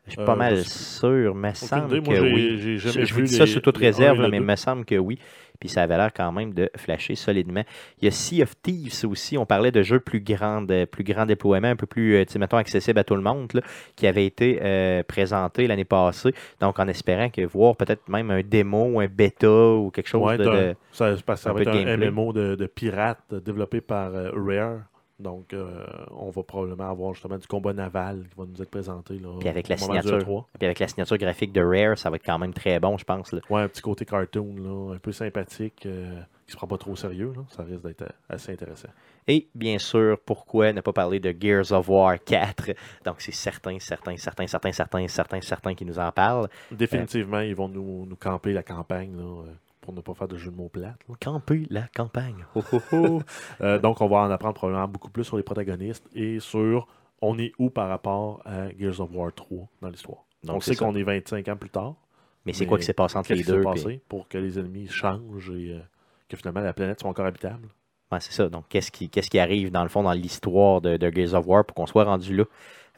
Je 0.07 0.13
suis 0.13 0.21
Euh, 0.21 0.25
pas 0.25 0.35
mal 0.37 0.65
sûr, 0.65 1.31
Aucune 1.31 1.55
semble 1.55 2.03
que 2.03 2.21
oui. 2.21 2.59
Je, 2.61 2.77
jamais 2.77 3.07
je 3.07 3.15
vous 3.15 3.23
dis 3.23 3.35
ça 3.35 3.47
sous 3.47 3.61
toute 3.61 3.77
réserve, 3.77 4.21
là, 4.21 4.29
mais 4.29 4.41
me 4.41 4.57
semble 4.57 4.85
que 4.85 4.97
oui. 4.97 5.19
Puis 5.63 5.69
ça 5.69 5.83
avait 5.83 5.97
l'air 5.97 6.13
quand 6.13 6.33
même 6.33 6.53
de 6.53 6.69
flasher 6.77 7.15
solidement. 7.15 7.63
Il 8.01 8.07
y 8.07 8.09
a 8.09 8.11
Sea 8.11 8.43
of 8.43 8.61
Thieves 8.63 9.05
aussi, 9.09 9.39
on 9.39 9.47
parlait 9.47 9.71
de 9.71 9.81
jeux 9.85 10.01
plus 10.01 10.19
grand, 10.19 10.67
plus 10.91 11.05
grand 11.05 11.25
déploiement, 11.25 11.69
un 11.69 11.77
peu 11.77 11.87
plus, 11.87 12.17
euh, 12.17 12.25
mettons, 12.37 12.57
accessible 12.57 12.99
à 12.99 13.05
tout 13.05 13.15
le 13.15 13.23
monde, 13.23 13.53
là, 13.55 13.61
qui 13.95 14.09
avait 14.09 14.27
été 14.27 14.59
euh, 14.61 15.05
présenté 15.05 15.69
l'année 15.69 15.85
passée. 15.85 16.35
Donc, 16.61 16.81
en 16.81 16.89
espérant 16.89 17.31
que 17.31 17.43
voir 17.43 17.77
peut-être 17.77 18.09
même 18.09 18.33
un 18.33 18.41
démo 18.43 18.99
un 18.99 19.07
bêta 19.07 19.49
ou 19.49 19.93
quelque 19.93 20.09
chose 20.09 20.23
Ouais, 20.23 20.37
de... 20.37 20.75
ça, 20.91 21.17
ça 21.37 21.51
un 21.51 21.53
va 21.53 21.61
être 21.61 21.71
de 21.71 21.89
un. 21.89 22.11
MMO 22.11 22.33
de, 22.33 22.69
euh, 22.83 23.41
développé 23.41 23.81
par 23.81 24.13
euh, 24.17 24.33
Rare. 24.35 24.81
Donc, 25.23 25.55
euh, 25.55 25.87
on 26.11 26.31
va 26.31 26.43
probablement 26.43 26.91
avoir 26.91 27.15
justement 27.15 27.39
du 27.39 27.47
combat 27.47 27.73
naval 27.73 28.25
qui 28.29 28.37
va 28.37 28.45
nous 28.45 28.61
être 28.61 28.71
présenté. 28.71 29.19
Là, 29.19 29.29
Puis 29.39 29.49
avec 29.49 29.69
la 29.69 29.77
signature. 29.77 30.19
E3. 30.19 30.45
Puis 30.59 30.67
avec 30.67 30.79
la 30.81 30.89
signature 30.89 31.17
graphique 31.17 31.53
de 31.53 31.63
Rare, 31.63 31.97
ça 31.97 32.11
va 32.11 32.17
être 32.17 32.25
quand 32.25 32.39
même 32.39 32.53
très 32.53 32.81
bon, 32.81 32.99
je 32.99 33.05
pense. 33.05 33.33
là. 33.33 33.41
Ouais, 33.49 33.63
un 33.63 33.69
petit 33.69 33.83
côté 33.83 34.05
cartoon, 34.05 34.55
là, 34.57 34.95
un 34.95 34.99
peu 34.99 35.13
sympathique, 35.13 35.87
euh, 35.87 36.21
qui 36.47 36.53
se 36.53 36.57
prend 36.57 36.67
pas 36.67 36.79
trop 36.79 36.93
au 36.93 36.97
sérieux. 36.97 37.33
Là. 37.37 37.43
Ça 37.49 37.63
risque 37.63 37.83
d'être 37.83 38.03
euh, 38.03 38.09
assez 38.29 38.53
intéressant. 38.53 38.89
Et 39.29 39.49
bien 39.55 39.79
sûr, 39.79 40.19
pourquoi 40.27 40.73
ne 40.73 40.81
pas 40.81 40.93
parler 40.93 41.21
de 41.21 41.35
Gears 41.39 41.71
of 41.71 41.89
War 41.89 42.23
4 42.23 42.73
Donc, 43.05 43.21
c'est 43.21 43.33
certain, 43.33 43.79
certain, 43.79 44.17
certain, 44.17 44.47
certain, 44.49 44.73
certain, 44.73 45.07
certain, 45.09 45.41
certain 45.41 45.75
qui 45.75 45.85
nous 45.85 45.99
en 45.99 46.11
parlent. 46.11 46.49
Définitivement, 46.73 47.41
ils 47.41 47.55
vont 47.55 47.69
nous, 47.69 48.07
nous 48.07 48.17
camper 48.17 48.53
la 48.53 48.65
campagne 48.65 49.17
là, 49.17 49.23
euh, 49.23 49.53
pour 49.83 49.93
ne 49.93 50.01
pas 50.01 50.15
faire 50.15 50.29
de 50.29 50.39
jeu 50.39 50.51
de 50.51 50.57
mots 50.57 50.71
plates. 50.71 50.97
Camper 51.21 51.67
la 51.69 51.83
campagne. 51.95 52.47
Oh, 52.55 52.63
oh, 52.73 52.81
oh. 52.93 53.23
Euh, 53.61 53.79
donc, 53.79 54.01
on 54.01 54.07
va 54.09 54.19
en 54.19 54.31
apprendre 54.31 54.55
probablement 54.55 54.89
beaucoup 54.89 55.11
plus 55.11 55.25
sur 55.25 55.37
les 55.37 55.43
protagonistes 55.43 56.09
et 56.15 56.41
sur 56.41 56.87
on 57.21 57.39
est 57.39 57.53
où 57.59 57.69
par 57.69 57.89
rapport 57.89 58.41
à 58.47 58.69
Gears 58.79 59.01
of 59.01 59.11
War 59.13 59.33
3 59.35 59.69
dans 59.83 59.89
l'histoire. 59.89 60.25
On 60.49 60.61
sait 60.61 60.75
qu'on 60.75 60.95
est 60.95 61.03
25 61.03 61.47
ans 61.49 61.57
plus 61.57 61.71
tard. 61.71 61.95
Mais 62.47 62.53
c'est 62.53 62.67
quoi 62.67 62.79
qui 62.79 62.85
s'est 62.85 62.93
passé 62.95 63.17
entre 63.19 63.29
Qu'est-ce 63.29 63.39
les 63.39 63.45
qui 63.45 63.51
s'est 63.51 63.57
deux? 63.57 63.63
passé 63.63 63.85
puis- 63.85 64.01
pour 64.09 64.29
que 64.29 64.39
les 64.39 64.59
ennemis 64.59 64.89
changent 64.89 65.51
et 65.51 65.75
euh, 65.75 65.81
que 66.29 66.37
finalement 66.37 66.61
la 66.61 66.73
planète 66.73 67.01
soit 67.01 67.11
encore 67.11 67.27
habitable? 67.27 67.69
Ouais, 68.11 68.19
c'est 68.21 68.33
ça. 68.33 68.49
Donc, 68.49 68.65
qu'est-ce 68.69 68.91
qui, 68.91 69.09
qu'est-ce 69.09 69.31
qui 69.31 69.39
arrive 69.39 69.71
dans 69.71 69.83
le 69.85 69.89
fond 69.89 70.03
dans 70.03 70.13
l'histoire 70.13 70.81
de, 70.81 70.97
de 70.97 71.11
Gears 71.15 71.35
of 71.35 71.47
War 71.47 71.65
pour 71.65 71.75
qu'on 71.77 71.87
soit 71.87 72.05
rendu 72.05 72.37
là? 72.37 72.45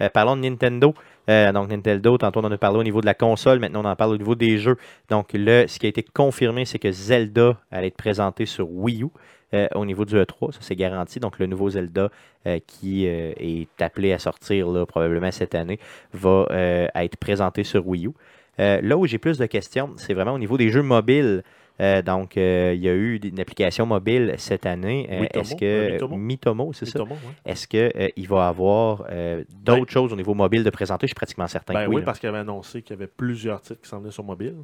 Euh, 0.01 0.09
parlons 0.09 0.37
de 0.37 0.41
Nintendo. 0.41 0.95
Euh, 1.29 1.53
donc, 1.53 1.71
Nintendo, 1.71 2.19
tantôt 2.19 2.41
on 2.41 2.45
en 2.45 2.53
a 2.53 2.59
parlé 2.59 2.79
au 2.79 2.83
niveau 2.83 3.01
de 3.01 3.07
la 3.07 3.15
console, 3.15 3.59
maintenant 3.59 3.83
on 3.85 3.89
en 3.89 3.97
parle 3.97 4.13
au 4.13 4.19
niveau 4.19 4.35
des 4.35 4.59
jeux. 4.59 4.77
Donc, 5.09 5.31
le, 5.33 5.67
ce 5.67 5.79
qui 5.79 5.87
a 5.87 5.89
été 5.89 6.03
confirmé, 6.03 6.65
c'est 6.65 6.79
que 6.79 6.91
Zelda 6.91 7.59
allait 7.71 7.89
être 7.89 7.97
présenté 7.97 8.47
sur 8.47 8.71
Wii 8.71 9.05
U 9.05 9.09
euh, 9.55 9.69
au 9.75 9.87
niveau 9.87 10.05
du 10.05 10.17
E3, 10.17 10.53
ça 10.53 10.59
c'est 10.61 10.77
garanti. 10.77 11.21
Donc, 11.21 11.39
le 11.39 11.47
nouveau 11.47 11.71
Zelda 11.71 12.11
euh, 12.47 12.59
qui 12.67 13.07
est 13.07 13.69
appelé 13.81 14.13
à 14.13 14.19
sortir 14.19 14.69
là, 14.69 14.85
probablement 14.87 15.31
cette 15.31 15.55
année 15.55 15.79
va 16.13 16.47
être 16.95 17.17
présenté 17.17 17.65
sur 17.65 17.87
Wii 17.87 18.09
U. 18.09 18.13
Là 18.59 18.97
où 18.97 19.07
j'ai 19.07 19.19
plus 19.19 19.39
de 19.39 19.47
questions, 19.47 19.91
c'est 19.97 20.15
vraiment 20.15 20.35
au 20.35 20.39
niveau 20.39 20.59
des 20.59 20.71
jeux 20.71 20.83
mobiles. 20.83 21.43
Euh, 21.81 22.03
donc, 22.03 22.37
euh, 22.37 22.73
il 22.75 22.81
y 22.83 22.89
a 22.89 22.93
eu 22.93 23.17
une 23.17 23.41
application 23.41 23.85
mobile 23.85 24.35
cette 24.39 24.65
année. 24.65 25.09
Euh, 25.11 25.27
Est-ce 25.41 25.57
que 25.57 26.03
euh, 26.05 26.09
Mitomo. 26.17 26.73
C'est 26.73 26.87
ça? 26.87 27.03
Ouais. 27.03 27.09
Est-ce 27.45 27.67
qu'il 27.67 28.29
va 28.29 28.47
avoir 28.49 29.05
euh, 29.11 29.43
d'autres 29.65 29.81
Ben- 29.87 29.89
choses 29.91 30.13
au 30.13 30.17
niveau 30.17 30.35
mobile 30.35 30.63
de 30.63 30.71
présenter? 30.71 31.07
Je 31.07 31.09
suis 31.09 31.15
pratiquement 31.17 31.49
certain 31.49 31.75
Ben 31.75 31.85
que 31.85 31.89
oui, 31.89 31.95
oui. 31.97 32.01
là. 32.03 32.07
parce 32.07 32.21
qu'il 32.21 32.29
avait 32.29 32.39
annoncé 32.39 32.83
qu'il 32.83 32.95
y 32.95 32.99
avait 32.99 33.09
plusieurs 33.09 33.61
titres 33.61 33.81
qui 33.83 33.89
s'en 33.89 33.99
venaient 33.99 34.13
sur 34.13 34.23
mobile. 34.25 34.55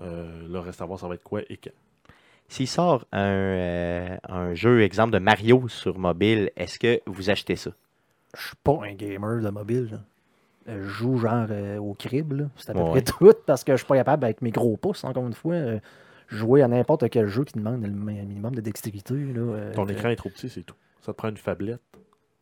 Euh, 0.00 0.46
là, 0.48 0.60
reste 0.60 0.82
à 0.82 0.84
voir 0.84 0.98
ça 1.00 1.08
va 1.08 1.14
être 1.14 1.22
quoi 1.22 1.40
et 1.48 1.56
quand. 1.56 1.70
S'il 2.50 2.68
sort 2.68 3.04
un, 3.12 3.18
euh, 3.28 4.16
un 4.28 4.54
jeu, 4.54 4.82
exemple 4.82 5.12
de 5.12 5.18
Mario 5.18 5.68
sur 5.68 5.98
mobile, 5.98 6.50
est-ce 6.56 6.78
que 6.78 7.00
vous 7.06 7.30
achetez 7.30 7.56
ça? 7.56 7.70
Je 8.36 8.46
suis 8.48 8.56
pas 8.62 8.78
un 8.84 8.92
gamer 8.92 9.40
de 9.42 9.48
mobile. 9.50 9.88
là. 9.92 9.98
Je 10.76 10.82
joue 10.82 11.16
genre 11.18 11.46
euh, 11.50 11.78
au 11.78 11.94
crib, 11.94 12.32
là. 12.32 12.44
c'est 12.56 12.70
à 12.70 12.74
peu 12.74 12.80
Ouais. 12.80 12.90
près 12.90 13.02
tout, 13.02 13.32
parce 13.46 13.64
que 13.64 13.72
je 13.72 13.78
suis 13.78 13.86
pas 13.86 13.96
capable, 13.96 14.24
avec 14.24 14.42
mes 14.42 14.50
gros 14.50 14.76
pouces, 14.76 15.02
encore 15.04 15.26
une 15.26 15.32
fois, 15.34 15.54
euh, 15.54 15.78
jouer 16.28 16.62
à 16.62 16.68
n'importe 16.68 17.08
quel 17.10 17.26
jeu 17.26 17.44
qui 17.44 17.54
demande 17.58 17.82
le 17.82 17.90
mi- 17.90 18.14
minimum 18.24 18.54
de 18.54 18.60
dextérité. 18.60 19.14
Là, 19.14 19.40
euh, 19.40 19.74
Ton 19.74 19.86
écran 19.88 20.08
est 20.10 20.16
trop 20.16 20.28
petit, 20.30 20.48
c'est 20.48 20.62
tout. 20.62 20.74
Ça 21.00 21.12
te 21.12 21.16
prend 21.18 21.28
une 21.28 21.36
fablette. 21.36 21.80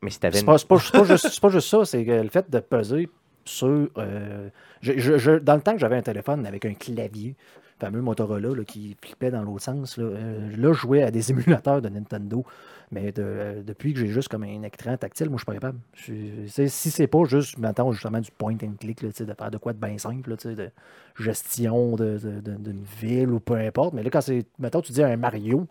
Mais 0.02 0.10
si 0.10 0.20
tu 0.20 0.26
avais 0.26 0.38
C'est 0.38 0.44
pas, 0.44 0.58
c'est 0.58 0.68
pas- 0.68 0.76
juste, 1.04 1.28
c'est 1.30 1.40
pas 1.40 1.48
juste 1.48 1.68
ça, 1.68 1.84
c'est 1.84 2.04
le 2.04 2.28
fait 2.28 2.50
de 2.50 2.58
peser 2.60 3.08
sur. 3.44 3.88
euh, 3.96 4.48
je- 4.82 4.98
je- 4.98 5.18
je- 5.18 5.38
dans 5.38 5.54
le 5.54 5.62
temps 5.62 5.72
que 5.72 5.78
j'avais 5.78 5.96
un 5.96 6.02
téléphone 6.02 6.44
avec 6.46 6.64
un 6.64 6.74
clavier, 6.74 7.34
fameux 7.78 8.00
Motorola 8.00 8.54
là, 8.54 8.64
qui 8.64 8.96
flippait 9.02 9.30
dans 9.30 9.42
l'autre 9.42 9.62
sens, 9.64 9.96
là, 9.98 10.04
euh, 10.04 10.50
là, 10.56 10.72
je 10.72 10.78
jouais 10.80 11.02
à 11.02 11.10
des 11.10 11.30
émulateurs 11.30 11.82
de 11.82 11.88
Nintendo. 11.88 12.44
Mais 12.92 13.10
de- 13.10 13.20
euh, 13.22 13.62
depuis 13.64 13.92
que 13.92 13.98
j'ai 13.98 14.06
juste 14.06 14.28
comme 14.28 14.44
un 14.44 14.62
écran 14.62 14.96
tactile, 14.96 15.28
moi, 15.28 15.38
je 15.38 15.40
suis 15.40 15.46
pas 15.46 15.54
capable. 15.54 15.78
Je 15.94 16.46
si 16.68 16.90
c'est 16.90 17.08
pas 17.08 17.24
juste, 17.24 17.58
maintenant, 17.58 17.90
justement, 17.92 18.20
du 18.20 18.30
point 18.30 18.54
and 18.62 18.74
click, 18.78 19.02
là, 19.02 19.08
tu 19.08 19.16
sais, 19.16 19.24
de 19.26 19.34
faire 19.34 19.50
de 19.50 19.58
quoi 19.58 19.72
de 19.72 19.78
bien 19.84 19.98
simple, 19.98 20.30
là, 20.30 20.36
tu 20.36 20.48
sais, 20.48 20.54
de 20.54 20.70
gestion 21.18 21.96
de- 21.96 22.18
de- 22.18 22.40
de- 22.40 22.56
d'une 22.56 22.84
ville 23.00 23.30
ou 23.30 23.40
peu 23.40 23.54
importe. 23.54 23.92
Mais 23.94 24.02
là, 24.04 24.10
quand 24.10 24.20
c'est, 24.20 24.46
mettons, 24.60 24.80
tu 24.82 24.92
dis 24.92 25.02
un 25.02 25.16
Mario, 25.16 25.66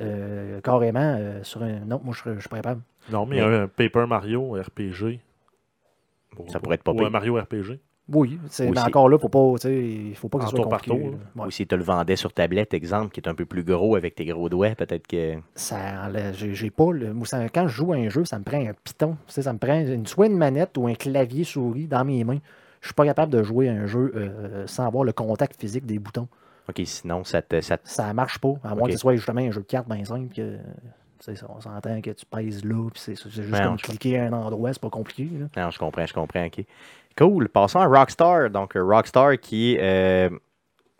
euh, 0.00 0.60
carrément, 0.60 1.16
euh, 1.18 1.42
sur 1.42 1.62
un. 1.62 1.80
Non, 1.80 2.00
moi, 2.04 2.14
je 2.14 2.38
suis 2.40 2.48
pas 2.48 2.56
capable. 2.56 2.82
Non, 3.10 3.24
mais 3.26 3.40
un 3.40 3.66
Paper 3.66 4.04
Mario 4.06 4.52
RPG. 4.52 5.20
Pour- 6.36 6.50
Ça 6.50 6.60
pourrait 6.60 6.74
être 6.76 6.84
pas 6.84 6.92
Ou 6.92 6.96
pire. 6.96 7.06
un 7.06 7.10
Mario 7.10 7.36
RPG. 7.36 7.80
Oui, 8.12 8.38
c'est- 8.48 8.68
mais 8.70 8.80
encore 8.80 9.08
là, 9.08 9.18
faut 9.18 9.28
pas, 9.28 9.52
tu 9.54 9.68
sais, 9.68 9.78
il 9.84 10.14
faut 10.16 10.28
pas 10.28 10.38
que 10.38 10.44
ce 10.44 10.50
soit 10.50 10.60
tour 10.60 10.68
par 10.68 10.80
compliqué. 10.82 11.00
tour, 11.00 11.10
là. 11.12 11.16
là. 11.36 11.42
Ouais. 11.42 11.46
Ou 11.48 11.50
si 11.50 11.66
tu 11.66 11.76
le 11.76 11.82
vendais 11.84 12.16
sur 12.16 12.32
tablette, 12.32 12.74
exemple, 12.74 13.10
qui 13.12 13.20
est 13.20 13.28
un 13.28 13.34
peu 13.34 13.46
plus 13.46 13.62
gros 13.62 13.94
avec 13.96 14.14
tes 14.16 14.24
gros 14.24 14.48
doigts, 14.48 14.74
peut-être 14.74 15.06
que. 15.06 15.34
Ça 15.54 16.10
j'ai 16.32 16.70
pas 16.70 16.92
le, 16.92 17.12
moi, 17.14 17.26
ça- 17.26 17.48
quand 17.48 17.68
je 17.68 17.74
joue 17.74 17.92
à 17.92 17.96
un 17.96 18.08
jeu, 18.08 18.24
ça 18.24 18.38
me 18.38 18.44
prend 18.44 18.58
un 18.58 18.72
piton. 18.84 19.16
Tu 19.26 19.34
sais, 19.34 19.42
ça 19.42 19.52
me 19.52 19.58
prend 19.58 19.78
une, 19.78 20.06
soit 20.06 20.26
une 20.26 20.36
manette 20.36 20.76
ou 20.76 20.86
un 20.88 20.94
clavier 20.94 21.44
souris 21.44 21.86
dans 21.86 22.04
mes 22.04 22.24
mains. 22.24 22.38
Je 22.80 22.88
suis 22.88 22.94
pas 22.94 23.04
capable 23.04 23.32
de 23.32 23.42
jouer 23.42 23.68
à 23.68 23.72
un 23.72 23.86
jeu 23.86 24.10
euh, 24.16 24.66
sans 24.66 24.86
avoir 24.86 25.04
le 25.04 25.12
contact 25.12 25.60
physique 25.60 25.86
des 25.86 25.98
boutons. 25.98 26.28
OK, 26.68 26.80
sinon, 26.84 27.24
ça 27.24 27.42
te. 27.42 27.60
Ça 27.60 27.76
te- 27.78 27.88
Ça 27.88 28.12
marche 28.14 28.38
pas, 28.38 28.54
à 28.64 28.74
moins 28.74 28.86
que 28.86 28.92
ce 28.92 28.98
soit 28.98 29.14
justement 29.16 29.40
un 29.40 29.50
jeu 29.50 29.60
de 29.60 29.66
cartes 29.66 29.88
bien 29.88 30.04
simple. 30.04 30.34
Que, 30.34 30.56
tu 30.56 31.34
sais, 31.36 31.44
on 31.48 31.60
s'entend 31.60 32.00
que 32.00 32.10
tu 32.10 32.24
pèses 32.24 32.64
là, 32.64 32.88
puis 32.90 33.00
c'est 33.02 33.14
juste 33.28 33.52
Ouais, 33.52 33.60
comme 33.62 33.74
on- 33.74 33.76
cliquer 33.76 34.18
à 34.20 34.24
un 34.26 34.32
endroit, 34.32 34.72
c'est 34.72 34.80
pas 34.80 34.88
compliqué. 34.88 35.28
là. 35.38 35.64
Non, 35.64 35.70
je 35.70 35.78
comprends, 35.78 36.06
je 36.06 36.14
comprends. 36.14 36.46
OK. 36.46 36.64
Cool. 37.20 37.48
Passons 37.48 37.80
à 37.80 37.86
Rockstar. 37.86 38.50
Donc, 38.50 38.76
euh, 38.76 38.82
Rockstar 38.82 39.38
qui 39.38 39.76
euh, 39.78 40.30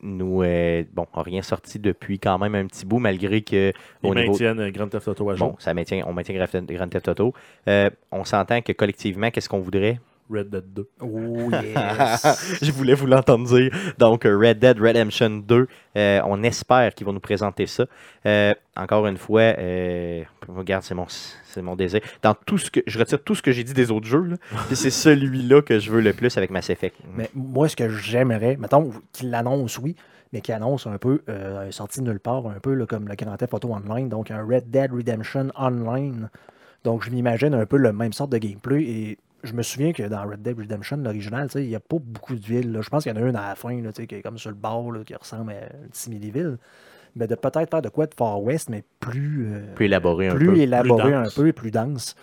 nous. 0.02 0.42
euh, 0.42 0.84
bon, 0.92 1.06
a 1.14 1.22
rien 1.22 1.42
sorti 1.42 1.78
depuis 1.78 2.18
quand 2.18 2.38
même 2.38 2.54
un 2.54 2.66
petit 2.66 2.84
bout, 2.84 2.98
malgré 2.98 3.40
que. 3.42 3.72
Ils 4.02 4.10
Au 4.10 4.14
niveau, 4.14 4.32
maintiennent 4.32 4.60
euh, 4.60 4.70
Grand 4.70 4.88
Theft 4.88 5.08
Auto 5.08 5.30
à 5.30 5.34
jour. 5.36 5.50
bon, 5.52 5.56
ça 5.58 5.72
maintient, 5.72 6.04
on 6.06 6.12
maintient 6.12 6.34
Grand 6.34 6.66
Grand 6.66 6.88
Theft 6.88 7.08
Auto. 7.08 7.32
Euh, 7.68 7.88
on 8.12 8.24
s'entend 8.24 8.60
que 8.60 8.72
collectivement, 8.72 9.30
qu'est-ce 9.30 9.48
qu'on 9.48 9.60
voudrait? 9.60 9.98
Red 10.30 10.50
Dead 10.50 10.72
2. 10.72 10.88
Oh 11.00 11.50
yes! 11.62 12.58
Je 12.62 12.70
voulais 12.70 12.94
vous 12.94 13.06
l'entendre 13.06 13.46
dire. 13.46 13.70
Donc, 13.98 14.24
euh, 14.24 14.36
Red 14.36 14.58
Dead 14.58 14.78
Redemption 14.78 15.30
2, 15.30 15.66
euh, 15.96 16.20
on 16.24 16.42
espère 16.42 16.94
qu'ils 16.94 17.06
vont 17.06 17.12
nous 17.12 17.20
présenter 17.20 17.66
ça. 17.66 17.86
Euh, 18.26 18.54
encore 18.76 19.06
une 19.06 19.16
fois, 19.16 19.40
euh, 19.40 20.22
regarde, 20.48 20.84
c'est 20.84 20.94
mon, 20.94 21.06
c'est 21.08 21.62
mon 21.62 21.76
désir. 21.76 22.00
Dans 22.22 22.34
tout 22.34 22.58
ce 22.58 22.70
que, 22.70 22.80
je 22.86 22.98
retire 22.98 23.22
tout 23.22 23.34
ce 23.34 23.42
que 23.42 23.52
j'ai 23.52 23.64
dit 23.64 23.74
des 23.74 23.90
autres 23.90 24.06
jeux, 24.06 24.36
c'est 24.72 24.90
celui-là 24.90 25.62
que 25.62 25.78
je 25.78 25.90
veux 25.90 26.00
le 26.00 26.12
plus 26.12 26.36
avec 26.36 26.50
Mass 26.50 26.70
Effect. 26.70 26.96
Mais 27.16 27.30
moi, 27.34 27.68
ce 27.68 27.76
que 27.76 27.88
j'aimerais, 27.88 28.56
mettons, 28.56 28.92
qu'il 29.12 29.30
l'annonce, 29.30 29.78
oui, 29.78 29.96
mais 30.32 30.40
qu'il 30.40 30.54
annonce 30.54 30.86
un 30.86 30.98
peu, 30.98 31.22
sorti 31.70 32.00
de 32.00 32.04
nulle 32.06 32.20
part, 32.20 32.46
un 32.46 32.60
peu 32.60 32.74
là, 32.74 32.86
comme 32.86 33.08
le 33.08 33.16
Grand 33.16 33.36
Theft 33.36 33.52
Auto 33.52 33.72
Online, 33.72 34.08
donc 34.08 34.30
un 34.30 34.44
Red 34.44 34.70
Dead 34.70 34.92
Redemption 34.92 35.48
Online. 35.56 36.30
Donc, 36.84 37.04
je 37.04 37.10
m'imagine 37.10 37.52
un 37.52 37.66
peu 37.66 37.76
le 37.76 37.92
même 37.92 38.12
sorte 38.12 38.30
de 38.30 38.38
gameplay. 38.38 38.82
Et 38.82 39.18
je 39.42 39.52
me 39.52 39.62
souviens 39.62 39.92
que 39.92 40.02
dans 40.02 40.22
Red 40.28 40.42
Dead 40.42 40.58
Redemption, 40.58 40.96
l'original, 40.98 41.48
il 41.54 41.68
n'y 41.68 41.74
a 41.74 41.80
pas 41.80 41.96
beaucoup 42.00 42.34
de 42.34 42.44
villes. 42.44 42.78
Je 42.82 42.88
pense 42.90 43.04
qu'il 43.04 43.14
y 43.14 43.18
en 43.18 43.22
a 43.22 43.26
une 43.28 43.36
à 43.36 43.48
la 43.48 43.54
fin, 43.54 43.80
là, 43.80 43.92
qui 43.92 44.02
est 44.14 44.22
comme 44.22 44.38
sur 44.38 44.50
le 44.50 44.56
bord, 44.56 44.92
là, 44.92 45.00
qui 45.04 45.14
ressemble 45.14 45.52
à 45.52 45.54
une 45.84 45.92
simili-ville. 45.92 46.58
Mais 47.16 47.26
de 47.26 47.34
peut-être 47.34 47.70
faire 47.70 47.82
de 47.82 47.88
quoi 47.88 48.06
de 48.06 48.14
Far 48.14 48.40
West, 48.42 48.68
mais 48.70 48.84
plus, 49.00 49.46
euh, 49.48 49.74
Plus 49.74 49.86
élaboré 49.86 50.28
un 50.28 50.34
plus 50.34 50.46
peu. 50.46 50.56
élaboré 50.58 51.12
un 51.14 51.28
peu 51.34 51.48
et 51.48 51.52
plus 51.52 51.70
dense. 51.70 52.14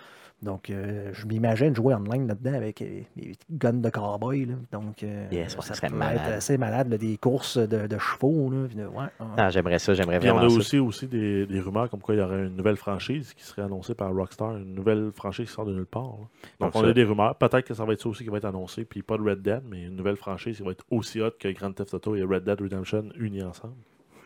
Donc, 0.44 0.70
euh, 0.70 1.10
je 1.14 1.26
m'imagine 1.26 1.76
jouer 1.76 1.96
online 1.96 2.28
là-dedans 2.28 2.54
avec 2.54 2.80
euh, 2.84 3.02
des 3.16 3.32
guns 3.50 3.74
de 3.74 3.90
cowboy. 3.90 4.46
là. 4.46 4.54
Donc, 4.72 5.02
euh, 5.02 5.26
Yes, 5.32 5.56
ouais, 5.56 5.62
ça 5.64 5.70
ça 5.70 5.74
serait 5.74 5.90
malade. 5.90 6.22
être 6.28 6.34
assez 6.38 6.60
malade, 6.60 6.90
là, 6.90 6.98
des 7.00 7.18
courses 7.18 7.58
de, 7.58 7.88
de 7.88 7.98
chevaux. 7.98 8.52
Là, 8.52 8.68
de- 8.68 8.86
ouais, 8.88 8.96
ouais. 8.98 9.26
Ah, 9.36 9.50
j'aimerais 9.50 9.80
ça, 9.80 9.96
j'aimerais 9.96 10.20
Puis 10.20 10.30
on 10.30 10.34
vraiment 10.36 10.48
a 10.48 10.52
ça. 10.52 10.58
aussi, 10.60 10.78
aussi 10.78 11.08
des, 11.08 11.48
des 11.48 11.60
rumeurs 11.60 11.90
comme 11.90 12.02
quoi 12.02 12.14
il 12.14 12.20
y 12.20 12.22
aurait 12.22 12.46
une 12.46 12.56
nouvelle 12.56 12.78
franchise 12.78 13.34
qui 13.34 13.44
serait 13.44 13.64
annoncée 13.64 13.96
par 13.96 14.14
Rockstar, 14.14 14.58
une 14.58 14.76
nouvelle 14.76 15.12
franchise 15.12 15.48
qui 15.48 15.54
sort 15.54 15.66
de 15.66 15.74
nulle 15.74 15.88
part. 15.88 16.04
là. 16.04 16.10
Donc, 16.12 16.30
Donc, 16.60 16.76
on 16.76 16.82
ça- 16.82 16.88
a 16.90 16.94
des 16.94 17.04
rumeurs. 17.04 17.36
Peut-être 17.36 17.66
que 17.66 17.74
ça 17.74 17.84
va 17.84 17.94
être 17.94 18.02
ça 18.02 18.10
aussi 18.10 18.24
qui 18.24 18.30
va 18.30 18.38
être 18.38 18.46
annoncé, 18.46 18.86
puis 18.86 19.02
pas 19.02 19.18
de 19.18 19.24
Red 19.24 19.42
Dead, 19.42 19.62
mais 19.68 19.86
une 19.86 19.96
nouvelle 19.96 20.18
franchise 20.18 20.58
qui 20.58 20.64
va 20.64 20.70
être 20.72 20.86
aussi 20.92 21.20
hot 21.20 21.32
que 21.40 21.48
Grand 21.52 21.72
Theft 21.72 21.96
Auto 21.96 22.16
et 22.16 22.22
Red 22.22 22.44
Dead 22.44 22.62
Redemption 22.62 23.06
unis 23.18 23.42
ensemble. 23.42 23.74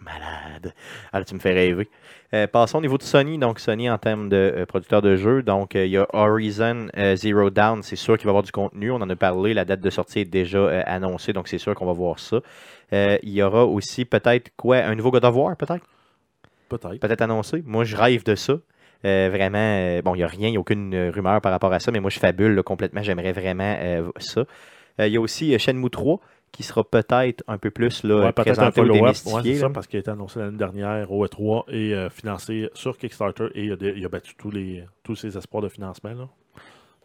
Malade. 0.02 0.74
Ah, 1.12 1.20
là, 1.20 1.26
tu 1.26 1.34
me 1.34 1.40
fais 1.40 1.54
rêver. 1.54 1.90
Euh, 2.34 2.48
passons 2.48 2.80
au 2.80 2.82
niveau 2.82 2.98
de 2.98 3.04
Sony. 3.04 3.38
Donc, 3.38 3.60
Sony 3.60 3.90
en 3.90 3.98
termes 3.98 4.30
de 4.30 4.36
euh, 4.36 4.66
producteur 4.66 5.02
de 5.02 5.16
jeux. 5.16 5.44
Donc, 5.44 5.76
euh, 5.76 5.86
il 5.86 5.92
y 5.92 5.98
a 5.98 6.08
Horizon 6.14 6.88
Zero 7.16 7.50
Dawn. 7.50 7.84
C'est 7.84 7.96
sûr 7.96 8.18
qu'il 8.18 8.26
va 8.26 8.30
y 8.30 8.32
avoir 8.32 8.44
du 8.44 8.52
contenu. 8.52 8.92
On 8.92 8.96
en 8.96 9.10
a 9.10 9.16
parlé. 9.16 9.54
La 9.54 9.66
date 9.66 9.82
de 9.82 9.90
sortie 9.90 10.20
est 10.20 10.26
déjà 10.26 10.82
annoncée. 10.82 11.34
Donc, 11.34 11.48
c'est 11.48 11.58
sûr 11.58 11.76
qu'on 11.76 11.86
va 11.86 11.94
voir 11.94 12.20
ça. 12.20 12.42
Il 12.92 13.30
y 13.30 13.42
aura 13.42 13.66
aussi 13.66 14.06
peut-être 14.06 14.52
quoi? 14.58 14.78
Un 14.78 14.96
nouveau 14.96 15.12
God 15.12 15.26
of 15.26 15.36
War, 15.36 15.56
peut-être? 15.56 15.86
Peut-être. 16.70 17.00
Peut-être 17.00 17.22
annoncé. 17.22 17.62
Moi, 17.66 17.84
je 17.84 17.96
rêve 17.96 18.24
de 18.24 18.36
ça. 18.36 18.56
Euh, 19.06 19.30
vraiment, 19.32 19.58
euh, 19.58 20.02
bon, 20.02 20.14
il 20.14 20.20
n'y 20.20 20.24
a 20.24 20.28
rien, 20.28 20.48
il 20.48 20.52
n'y 20.52 20.58
a 20.58 20.60
aucune 20.60 20.94
euh, 20.94 21.12
rumeur 21.12 21.42
par 21.42 21.52
rapport 21.52 21.74
à 21.74 21.80
ça, 21.80 21.92
mais 21.92 22.00
moi, 22.00 22.12
je 22.12 22.20
fabule 22.20 22.54
là, 22.54 22.64
complètement. 22.64 23.02
J'aimerais 23.02 23.32
vraiment 23.32 23.76
ça. 24.18 24.46
Il 25.00 25.08
y 25.08 25.18
a 25.18 25.22
aussi 25.22 25.58
Shenmue 25.58 25.90
3 25.90 26.20
qui 26.52 26.64
sera 26.64 26.84
peut-être 26.84 27.44
un 27.48 27.58
peu 27.58 27.72
plus 27.72 28.04
là, 28.04 28.16
Ouais, 28.26 28.32
peut-être 28.34 28.60
un 28.60 28.72
présenté 28.72 28.82
ou 28.82 28.84
follow-up. 28.84 29.02
Ouais, 29.02 29.02
démystifié. 29.04 29.54
c'est 29.56 29.60
ça, 29.62 29.70
parce 29.70 29.88
qu'il 29.88 29.98
a 29.98 30.00
été 30.02 30.12
annoncé 30.12 30.40
l'année 30.40 30.58
dernière 30.58 31.12
au 31.12 31.26
E3 31.26 31.64
et 31.70 31.94
euh, 31.96 32.10
financé 32.10 32.70
sur 32.74 32.98
Kickstarter 32.98 33.48
et 33.56 33.66
il 33.66 33.72
a, 33.74 33.76
il 33.80 34.06
a 34.06 34.10
battu 34.10 34.36
tous, 34.36 34.52
les, 34.52 34.84
tous 35.04 35.16
ses 35.16 35.38
espoirs 35.38 35.64
de 35.64 35.70
financement. 35.70 36.12
là. 36.14 36.28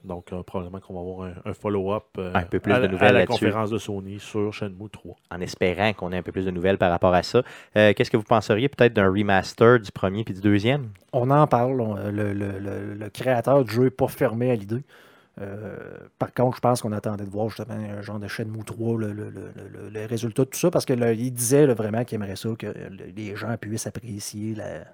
Donc, 0.04 0.32
euh, 0.32 0.42
probablement 0.44 0.78
qu'on 0.78 0.94
va 0.94 1.00
avoir 1.00 1.26
un, 1.28 1.50
un 1.50 1.54
follow-up 1.54 2.04
euh, 2.18 2.30
Un 2.34 2.42
peu 2.42 2.60
plus 2.60 2.72
à, 2.72 2.76
de 2.78 2.82
la- 2.86 2.88
nouvelles 2.88 3.08
à 3.16 3.20
la 3.20 3.26
conférence 3.26 3.70
de 3.70 3.78
Sony 3.78 4.20
sur 4.20 4.52
Shenmue 4.52 4.88
3. 4.92 5.16
en 5.32 5.40
espérant 5.40 5.92
qu'on 5.94 6.12
ait 6.12 6.18
un 6.18 6.22
peu 6.22 6.30
plus 6.32 6.44
de 6.44 6.50
nouvelles 6.52 6.78
par 6.78 6.90
rapport 6.92 7.12
à 7.14 7.24
ça. 7.24 7.42
Euh, 7.76 7.92
Qu'est-ce 7.92 8.10
que 8.10 8.16
vous 8.16 8.22
penseriez 8.22 8.68
peut-être 8.68 8.92
d'un 8.92 9.08
remaster 9.10 9.80
du 9.80 9.90
premier 9.90 10.22
puis 10.22 10.34
du 10.34 10.40
deuxième? 10.40 10.90
On 11.12 11.28
en 11.30 11.46
parle. 11.48 11.80
on- 11.80 11.94
le, 11.96 12.32
le- 12.34 12.58
le- 12.60 12.94
le 12.94 13.08
créateur 13.10 13.64
du 13.64 13.72
jeu 13.72 13.84
n'est 13.84 13.90
pas 13.90 14.06
fermé 14.06 14.50
à 14.52 14.54
l'idée. 14.54 14.82
Euh, 15.40 15.98
par 16.18 16.32
contre, 16.32 16.56
je 16.56 16.60
pense 16.62 16.80
qu'on 16.80 16.92
attendait 16.92 17.24
de 17.24 17.30
voir 17.30 17.48
justement 17.50 17.74
un 17.74 18.00
genre 18.00 18.18
de 18.18 18.26
Shenmue 18.28 18.64
3, 18.64 18.98
le, 18.98 20.06
résultat 20.06 20.44
de 20.44 20.50
tout 20.50 20.58
ça, 20.58 20.70
parce 20.70 20.86
qu'il 20.86 21.32
disait 21.32 21.66
vraiment 21.66 22.04
qu'il 22.04 22.16
aimerait 22.16 22.36
ça, 22.36 22.48
que 22.58 22.66
le- 22.66 23.06
les 23.14 23.36
gens 23.36 23.54
puissent 23.58 23.86
apprécier 23.86 24.54
la, 24.54 24.84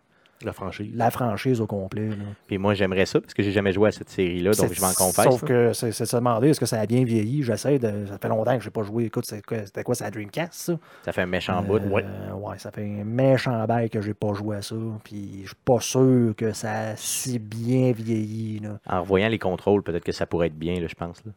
La 0.44 0.52
franchise. 0.52 0.90
la 0.94 1.10
franchise 1.10 1.60
au 1.60 1.66
complet. 1.66 2.08
là. 2.08 2.14
Puis 2.46 2.58
moi, 2.58 2.74
j'aimerais 2.74 3.06
ça 3.06 3.20
parce 3.20 3.34
que 3.34 3.42
j'ai 3.42 3.52
jamais 3.52 3.72
joué 3.72 3.88
à 3.88 3.92
cette 3.92 4.10
série-là, 4.10 4.52
donc 4.52 4.72
je 4.72 4.80
m'en 4.80 4.92
confesse. 4.92 5.24
Sauf 5.24 5.44
que 5.44 5.72
c'est 5.72 5.92
se 5.92 6.16
demander 6.16 6.48
est-ce 6.50 6.60
que 6.60 6.66
ça 6.66 6.80
a 6.80 6.86
bien 6.86 7.04
vieilli? 7.04 7.42
J'essaie 7.42 7.78
de. 7.78 8.06
Ça 8.06 8.18
fait 8.18 8.28
longtemps 8.28 8.56
que 8.56 8.62
je 8.62 8.68
n'ai 8.68 8.72
pas 8.72 8.82
joué. 8.82 9.04
Écoute, 9.04 9.24
c'est 9.26 9.44
quoi- 9.44 9.64
c'était 9.64 9.82
quoi, 9.84 9.94
ça 9.94 10.10
Dreamcast, 10.10 10.52
ça? 10.52 10.78
Ça 11.04 11.12
fait 11.12 11.22
un 11.22 11.26
méchant 11.26 11.62
bout. 11.62 11.76
Euh, 11.76 11.88
ouais. 11.88 12.04
ouais, 12.34 12.58
ça 12.58 12.70
fait 12.70 12.82
un 12.84 13.04
méchant 13.04 13.64
bail 13.66 13.90
que 13.90 14.00
j'ai 14.00 14.14
pas 14.14 14.32
joué 14.34 14.56
à 14.56 14.62
ça. 14.62 14.74
Puis 15.04 15.40
je 15.42 15.48
suis 15.48 15.56
pas 15.64 15.80
sûr 15.80 16.34
que 16.36 16.52
ça 16.52 16.72
a 16.90 16.96
si 16.96 17.38
bien 17.38 17.92
vieilli. 17.92 18.58
Là. 18.60 18.78
En 18.88 19.00
revoyant 19.02 19.28
les 19.28 19.38
contrôles, 19.38 19.82
peut-être 19.82 20.04
que 20.04 20.12
ça 20.12 20.26
pourrait 20.26 20.48
être 20.48 20.58
bien, 20.58 20.80
là, 20.80 20.86
je 20.88 20.94
pense. 20.94 21.24
là. 21.24 21.32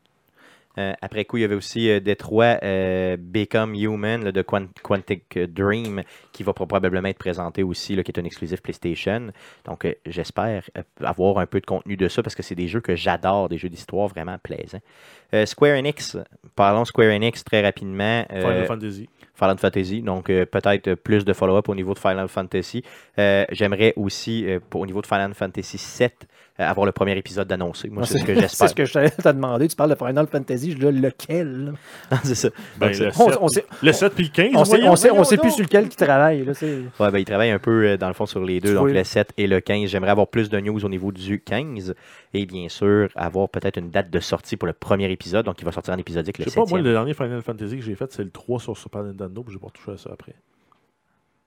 Euh, 0.77 0.93
après 1.01 1.25
coup, 1.25 1.37
il 1.37 1.41
y 1.41 1.43
avait 1.43 1.55
aussi 1.55 1.89
euh, 1.89 1.99
Détroit 1.99 2.57
euh, 2.63 3.17
Become 3.19 3.75
Human 3.75 4.23
là, 4.25 4.31
de 4.31 4.41
Quant- 4.41 4.67
Quantic 4.83 5.37
Dream 5.37 6.03
qui 6.31 6.43
va 6.43 6.53
probablement 6.53 7.07
être 7.07 7.17
présenté 7.17 7.63
aussi, 7.63 7.95
là, 7.95 8.03
qui 8.03 8.11
est 8.11 8.19
un 8.19 8.25
exclusif 8.25 8.61
PlayStation. 8.61 9.27
Donc, 9.65 9.85
euh, 9.85 9.93
j'espère 10.05 10.63
avoir 11.01 11.39
un 11.39 11.45
peu 11.45 11.59
de 11.61 11.65
contenu 11.65 11.95
de 11.95 12.07
ça 12.07 12.21
parce 12.23 12.35
que 12.35 12.43
c'est 12.43 12.55
des 12.55 12.67
jeux 12.67 12.81
que 12.81 12.95
j'adore, 12.95 13.49
des 13.49 13.57
jeux 13.57 13.69
d'histoire 13.69 14.07
vraiment 14.07 14.37
plaisants. 14.37 14.81
Square 15.45 15.77
Enix, 15.77 16.17
parlons 16.55 16.85
Square 16.85 17.09
Enix 17.13 17.43
très 17.43 17.61
rapidement. 17.61 18.23
Final 18.29 18.65
Fantasy. 18.67 19.09
Final 19.33 19.57
Fantasy, 19.57 20.01
donc 20.01 20.27
peut-être 20.27 20.93
plus 20.95 21.25
de 21.25 21.33
follow-up 21.33 21.67
au 21.67 21.75
niveau 21.75 21.93
de 21.93 21.99
Final 21.99 22.29
Fantasy. 22.29 22.83
J'aimerais 23.17 23.91
aussi, 23.97 24.45
au 24.73 24.85
niveau 24.85 25.01
de 25.01 25.07
Final 25.07 25.33
Fantasy 25.33 25.77
7, 25.77 26.25
avoir 26.57 26.85
le 26.85 26.91
premier 26.91 27.17
épisode 27.17 27.47
d'annoncé. 27.47 27.89
Moi, 27.89 28.05
c'est 28.05 28.19
ce 28.19 28.23
que 28.23 28.33
c'est 28.35 28.41
j'espère. 28.41 28.69
ce 28.69 28.75
que 28.75 28.85
je 28.85 28.93
t'allais 28.93 29.09
te 29.09 29.27
demander. 29.27 29.67
Tu 29.67 29.75
parles 29.75 29.89
de 29.89 29.95
Final 29.95 30.27
Fantasy. 30.27 30.71
Je 30.71 30.77
dis 30.77 30.83
là, 30.83 30.91
lequel 30.91 31.73
c'est 32.23 32.35
ça. 32.35 32.49
Ben, 32.77 32.87
Donc, 32.91 32.97
le, 32.99 33.11
c'est- 33.11 33.21
on- 33.21 33.29
7, 33.29 33.37
on 33.41 33.47
sait- 33.49 33.65
le 33.83 33.91
7 33.91 34.13
puis 34.13 34.23
le 34.25 34.29
15. 34.29 34.47
On 34.55 34.63
sait, 34.65 34.77
voyons, 34.77 34.91
on 34.91 34.95
sait, 34.95 35.09
sait 35.35 35.37
plus 35.37 35.51
sur 35.51 35.63
lequel 35.63 35.89
qui 35.89 35.97
travaille. 35.97 36.45
Là, 36.45 36.53
c'est- 36.53 36.81
Ouais, 36.99 37.11
ben, 37.11 37.17
il 37.17 37.25
travaille 37.25 37.49
un 37.51 37.59
peu, 37.59 37.85
euh, 37.87 37.97
dans 37.97 38.07
le 38.07 38.13
fond, 38.13 38.25
sur 38.25 38.43
les 38.43 38.59
deux, 38.61 38.73
donc 38.73 38.89
le 38.89 39.03
7 39.03 39.33
et 39.37 39.47
le 39.47 39.59
15. 39.59 39.89
J'aimerais 39.89 40.11
avoir 40.11 40.27
plus 40.27 40.49
de 40.49 40.59
news 40.59 40.83
au 40.85 40.89
niveau 40.89 41.11
du 41.11 41.39
15 41.41 41.93
et 42.33 42.45
bien 42.45 42.69
sûr, 42.69 43.09
avoir 43.15 43.49
peut-être 43.49 43.77
une 43.77 43.89
date 43.91 44.09
de 44.09 44.19
sortie 44.19 44.57
pour 44.57 44.67
le 44.67 44.73
premier 44.73 45.11
épisode, 45.11 45.45
donc 45.45 45.61
il 45.61 45.65
va 45.65 45.71
sortir 45.71 45.93
en 45.93 45.97
épisodique 45.97 46.35
Je 46.39 46.43
le 46.45 46.49
sais 46.49 46.55
pas, 46.55 46.65
moi, 46.67 46.79
7 46.79 46.85
le 46.85 46.91
dernier 46.91 47.13
Final 47.13 47.41
Fantasy 47.41 47.77
que 47.77 47.83
j'ai 47.83 47.95
fait, 47.95 48.11
c'est 48.11 48.23
le 48.23 48.29
3 48.29 48.59
sur 48.59 48.77
Super 48.77 49.03
Nintendo, 49.03 49.43
puis 49.43 49.53
j'ai 49.53 49.59
pas 49.59 49.69
touché 49.73 49.91
à 49.91 49.97
ça 49.97 50.09
après. 50.13 50.33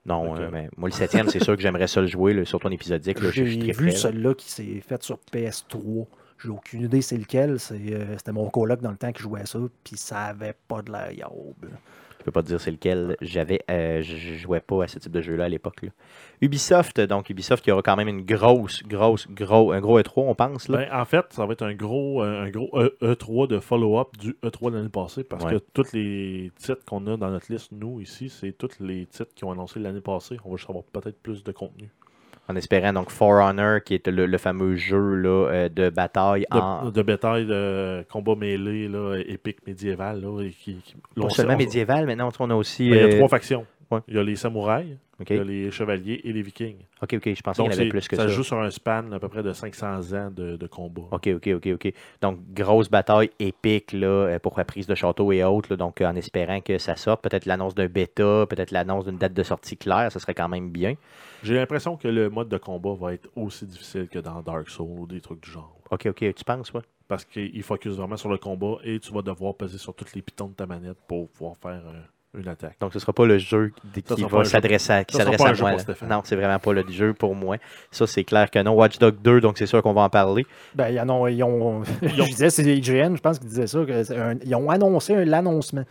Non, 0.09 0.33
Ok. 0.33 0.39
euh, 0.39 0.49
mais 0.51 0.69
moi, 0.75 0.89
le 0.89 0.93
7 0.93 1.29
c'est 1.29 1.43
sûr 1.43 1.55
que 1.55 1.61
j'aimerais 1.61 1.87
ça 1.87 2.01
le 2.01 2.07
jouer, 2.07 2.33
là, 2.33 2.43
surtout 2.43 2.67
en 2.67 2.71
épisodique. 2.71 3.17
J'ai 3.31 3.43
vu 3.43 3.85
là. 3.87 3.91
celui-là 3.95 4.33
qui 4.33 4.49
s'est 4.49 4.81
fait 4.85 5.01
sur 5.03 5.19
PS3. 5.31 6.07
J'ai 6.41 6.49
aucune 6.49 6.81
idée 6.83 7.01
c'est 7.01 7.17
lequel. 7.17 7.51
Euh, 7.71 8.17
C'était 8.17 8.31
mon 8.31 8.49
coloc 8.49 8.81
dans 8.81 8.91
le 8.91 8.97
temps 8.97 9.11
qui 9.11 9.21
jouait 9.21 9.41
à 9.41 9.45
ça. 9.45 9.59
Puis 9.83 9.97
ça 9.97 10.23
avait 10.25 10.55
pas 10.67 10.81
de 10.81 10.91
l'air 10.91 11.11
yaob. 11.11 11.69
Je 12.19 12.25
peux 12.25 12.31
pas 12.31 12.41
te 12.43 12.47
dire 12.47 12.59
c'est 12.59 12.71
lequel. 12.71 13.15
J'avais, 13.21 13.61
euh, 13.71 14.01
je 14.01 14.33
jouais 14.35 14.59
pas 14.59 14.83
à 14.83 14.87
ce 14.87 14.99
type 14.99 15.11
de 15.11 15.21
jeu-là 15.21 15.45
à 15.45 15.49
l'époque. 15.49 15.85
Ubisoft, 16.41 16.99
donc 17.01 17.29
Ubisoft 17.29 17.63
qui 17.63 17.71
aura 17.71 17.81
quand 17.81 17.95
même 17.95 18.07
une 18.09 18.23
grosse, 18.25 18.83
grosse, 18.83 19.27
gros, 19.29 19.71
un 19.71 19.79
gros 19.79 19.99
E3, 19.99 20.11
on 20.17 20.35
pense. 20.35 20.67
Là. 20.67 20.77
Ben, 20.79 20.89
en 21.01 21.05
fait, 21.05 21.25
ça 21.31 21.45
va 21.45 21.53
être 21.53 21.61
un 21.63 21.73
gros, 21.73 22.21
un 22.21 22.49
gros 22.49 22.69
E- 22.77 22.95
E3 23.01 23.47
de 23.47 23.59
follow-up 23.59 24.09
du 24.17 24.35
E3 24.43 24.71
de 24.71 24.75
l'année 24.77 24.89
passée 24.89 25.23
parce 25.23 25.45
Ouais. 25.45 25.51
que 25.53 25.57
tous 25.73 25.93
les 25.93 26.51
titres 26.57 26.83
qu'on 26.85 27.07
a 27.07 27.17
dans 27.17 27.29
notre 27.29 27.51
liste, 27.51 27.71
nous, 27.71 28.01
ici, 28.01 28.29
c'est 28.29 28.51
tous 28.51 28.79
les 28.79 29.05
titres 29.05 29.33
qui 29.33 29.43
ont 29.45 29.51
annoncé 29.51 29.79
l'année 29.79 30.01
passée. 30.01 30.37
On 30.45 30.51
va 30.51 30.57
juste 30.57 30.69
avoir 30.69 30.83
peut-être 30.85 31.21
plus 31.21 31.43
de 31.43 31.51
contenu. 31.51 31.89
En 32.49 32.55
espérant 32.55 32.93
donc 32.93 33.11
For 33.11 33.43
Honor, 33.47 33.83
qui 33.83 33.93
est 33.93 34.07
le, 34.07 34.25
le 34.25 34.37
fameux 34.39 34.75
jeu 34.75 35.15
là, 35.15 35.49
euh, 35.51 35.69
de 35.69 35.89
bataille 35.89 36.45
De, 36.51 36.57
en. 36.57 36.89
de 36.89 37.01
bataille, 37.03 37.45
de 37.45 38.03
combat 38.11 38.35
mêlé, 38.35 38.87
là, 38.87 39.17
épique 39.23 39.57
médiéval. 39.67 40.21
Là, 40.21 40.41
et 40.41 40.49
qui, 40.49 40.77
qui- 40.83 40.95
là, 41.15 41.21
Pas 41.21 41.25
on 41.25 41.29
seulement 41.29 41.57
médiéval, 41.57 42.07
maintenant 42.07 42.31
on 42.39 42.49
a 42.49 42.55
aussi. 42.55 42.89
Ben, 42.89 42.95
il 42.95 43.01
y 43.01 43.03
a 43.03 43.07
euh, 43.13 43.17
trois 43.17 43.27
factions. 43.29 43.65
Ouais. 43.91 43.99
Il 44.07 44.15
y 44.15 44.19
a 44.19 44.23
les 44.23 44.35
samouraïs, 44.35 44.97
il 45.29 45.35
y 45.35 45.39
a 45.39 45.43
les 45.43 45.71
chevaliers 45.71 46.21
et 46.23 46.31
les 46.31 46.41
vikings. 46.41 46.77
ok, 47.01 47.13
ok, 47.15 47.33
je 47.35 47.41
pensais 47.41 47.61
qu'il 47.63 47.71
y 47.71 47.75
en 47.75 47.79
avait 47.79 47.89
plus 47.89 48.07
que 48.07 48.15
ça 48.15 48.23
ça. 48.23 48.29
se 48.29 48.33
joue 48.33 48.43
sur 48.43 48.59
un 48.59 48.69
span 48.69 49.11
à 49.11 49.19
peu 49.19 49.27
près 49.27 49.43
de 49.43 49.51
500 49.51 50.13
ans 50.13 50.31
de, 50.31 50.55
de 50.55 50.67
combat. 50.67 51.03
Ok, 51.11 51.27
ok, 51.35 51.49
ok, 51.55 51.67
ok. 51.73 51.93
Donc, 52.21 52.39
grosse 52.53 52.89
bataille 52.89 53.29
épique 53.39 53.91
là, 53.91 54.07
euh, 54.07 54.39
pour 54.39 54.57
la 54.57 54.65
prise 54.65 54.87
de 54.87 54.95
château 54.95 55.31
et 55.31 55.43
autres. 55.43 55.69
là, 55.71 55.77
donc, 55.77 55.99
euh, 56.01 56.05
en 56.07 56.15
espérant 56.15 56.61
que 56.61 56.77
ça 56.77 56.95
sorte. 56.95 57.21
Peut-être 57.21 57.45
l'annonce 57.45 57.75
d'un 57.75 57.87
bêta, 57.87 58.45
peut-être 58.49 58.71
l'annonce 58.71 59.05
d'une 59.05 59.17
date 59.17 59.33
de 59.33 59.43
sortie 59.43 59.75
claire, 59.77 60.11
ce 60.11 60.19
serait 60.19 60.33
quand 60.35 60.49
même 60.49 60.69
bien. 60.69 60.95
J'ai 61.43 61.55
l'impression 61.55 61.97
que 61.97 62.07
le 62.07 62.29
mode 62.29 62.49
de 62.49 62.57
combat 62.57 62.93
va 62.93 63.13
être 63.13 63.29
aussi 63.35 63.65
difficile 63.65 64.07
que 64.07 64.19
dans 64.19 64.41
Dark 64.41 64.69
Souls 64.69 64.87
ou 64.99 65.07
des 65.07 65.21
trucs 65.21 65.41
du 65.41 65.49
genre. 65.51 65.75
Ok, 65.91 66.05
ok, 66.07 66.33
tu 66.33 66.43
penses, 66.45 66.71
ouais? 66.73 66.81
Parce 67.07 67.25
qu'il 67.25 67.63
focus 67.63 67.93
vraiment 67.95 68.17
sur 68.17 68.29
le 68.29 68.37
combat 68.37 68.75
et 68.83 68.99
tu 68.99 69.11
vas 69.11 69.23
devoir 69.23 69.55
peser 69.55 69.79
sur 69.79 69.95
tous 69.95 70.13
les 70.13 70.21
pitons 70.21 70.47
de 70.49 70.53
ta 70.53 70.67
manette 70.67 70.97
pour 71.07 71.27
pouvoir 71.29 71.57
faire 71.57 71.81
euh, 71.87 71.99
une 72.37 72.47
attaque. 72.47 72.75
Donc, 72.79 72.91
ce 72.93 72.97
ne 72.97 73.01
sera 73.01 73.13
pas 73.13 73.25
le 73.25 73.37
jeu 73.39 73.71
qui 73.93 74.03
Ça 74.07 74.15
va 74.27 74.43
s'adresser 74.43 74.93
à, 74.93 75.03
qui 75.03 75.15
ça 75.15 75.23
sera 75.23 75.31
s'adresse 75.31 75.41
pas 75.41 75.47
à 75.47 75.51
un 75.51 75.53
jeu 75.77 75.83
moi. 76.07 76.07
Non, 76.09 76.21
c'est 76.23 76.35
vraiment 76.35 76.59
pas 76.59 76.73
le 76.73 76.85
jeu 76.89 77.13
pour 77.13 77.35
moi. 77.35 77.57
Ça, 77.91 78.05
c'est 78.05 78.23
clair 78.23 78.51
que 78.51 78.59
non. 78.61 78.73
Watch 78.73 78.99
Dogs 78.99 79.19
2, 79.21 79.41
donc 79.41 79.57
c'est 79.57 79.65
sûr 79.65 79.81
qu'on 79.81 79.93
va 79.93 80.01
en 80.01 80.09
parler. 80.09 80.45
Ben, 80.75 80.89
ils, 80.89 80.99
en 80.99 81.09
ont, 81.09 81.27
ils 81.27 81.43
ont. 81.43 81.83
je 82.01 82.23
disais, 82.23 82.49
c'est 82.49 82.63
IGN, 82.63 83.15
je 83.15 83.21
pense 83.21 83.39
qu'ils 83.39 83.49
disaient 83.49 83.67
ça. 83.67 83.83
que 83.83 84.03
c'est 84.03 84.17
un- 84.17 84.37
ils 84.45 84.55
ont 84.55 84.69
annoncé 84.69 85.25
l'annoncement. 85.25 85.85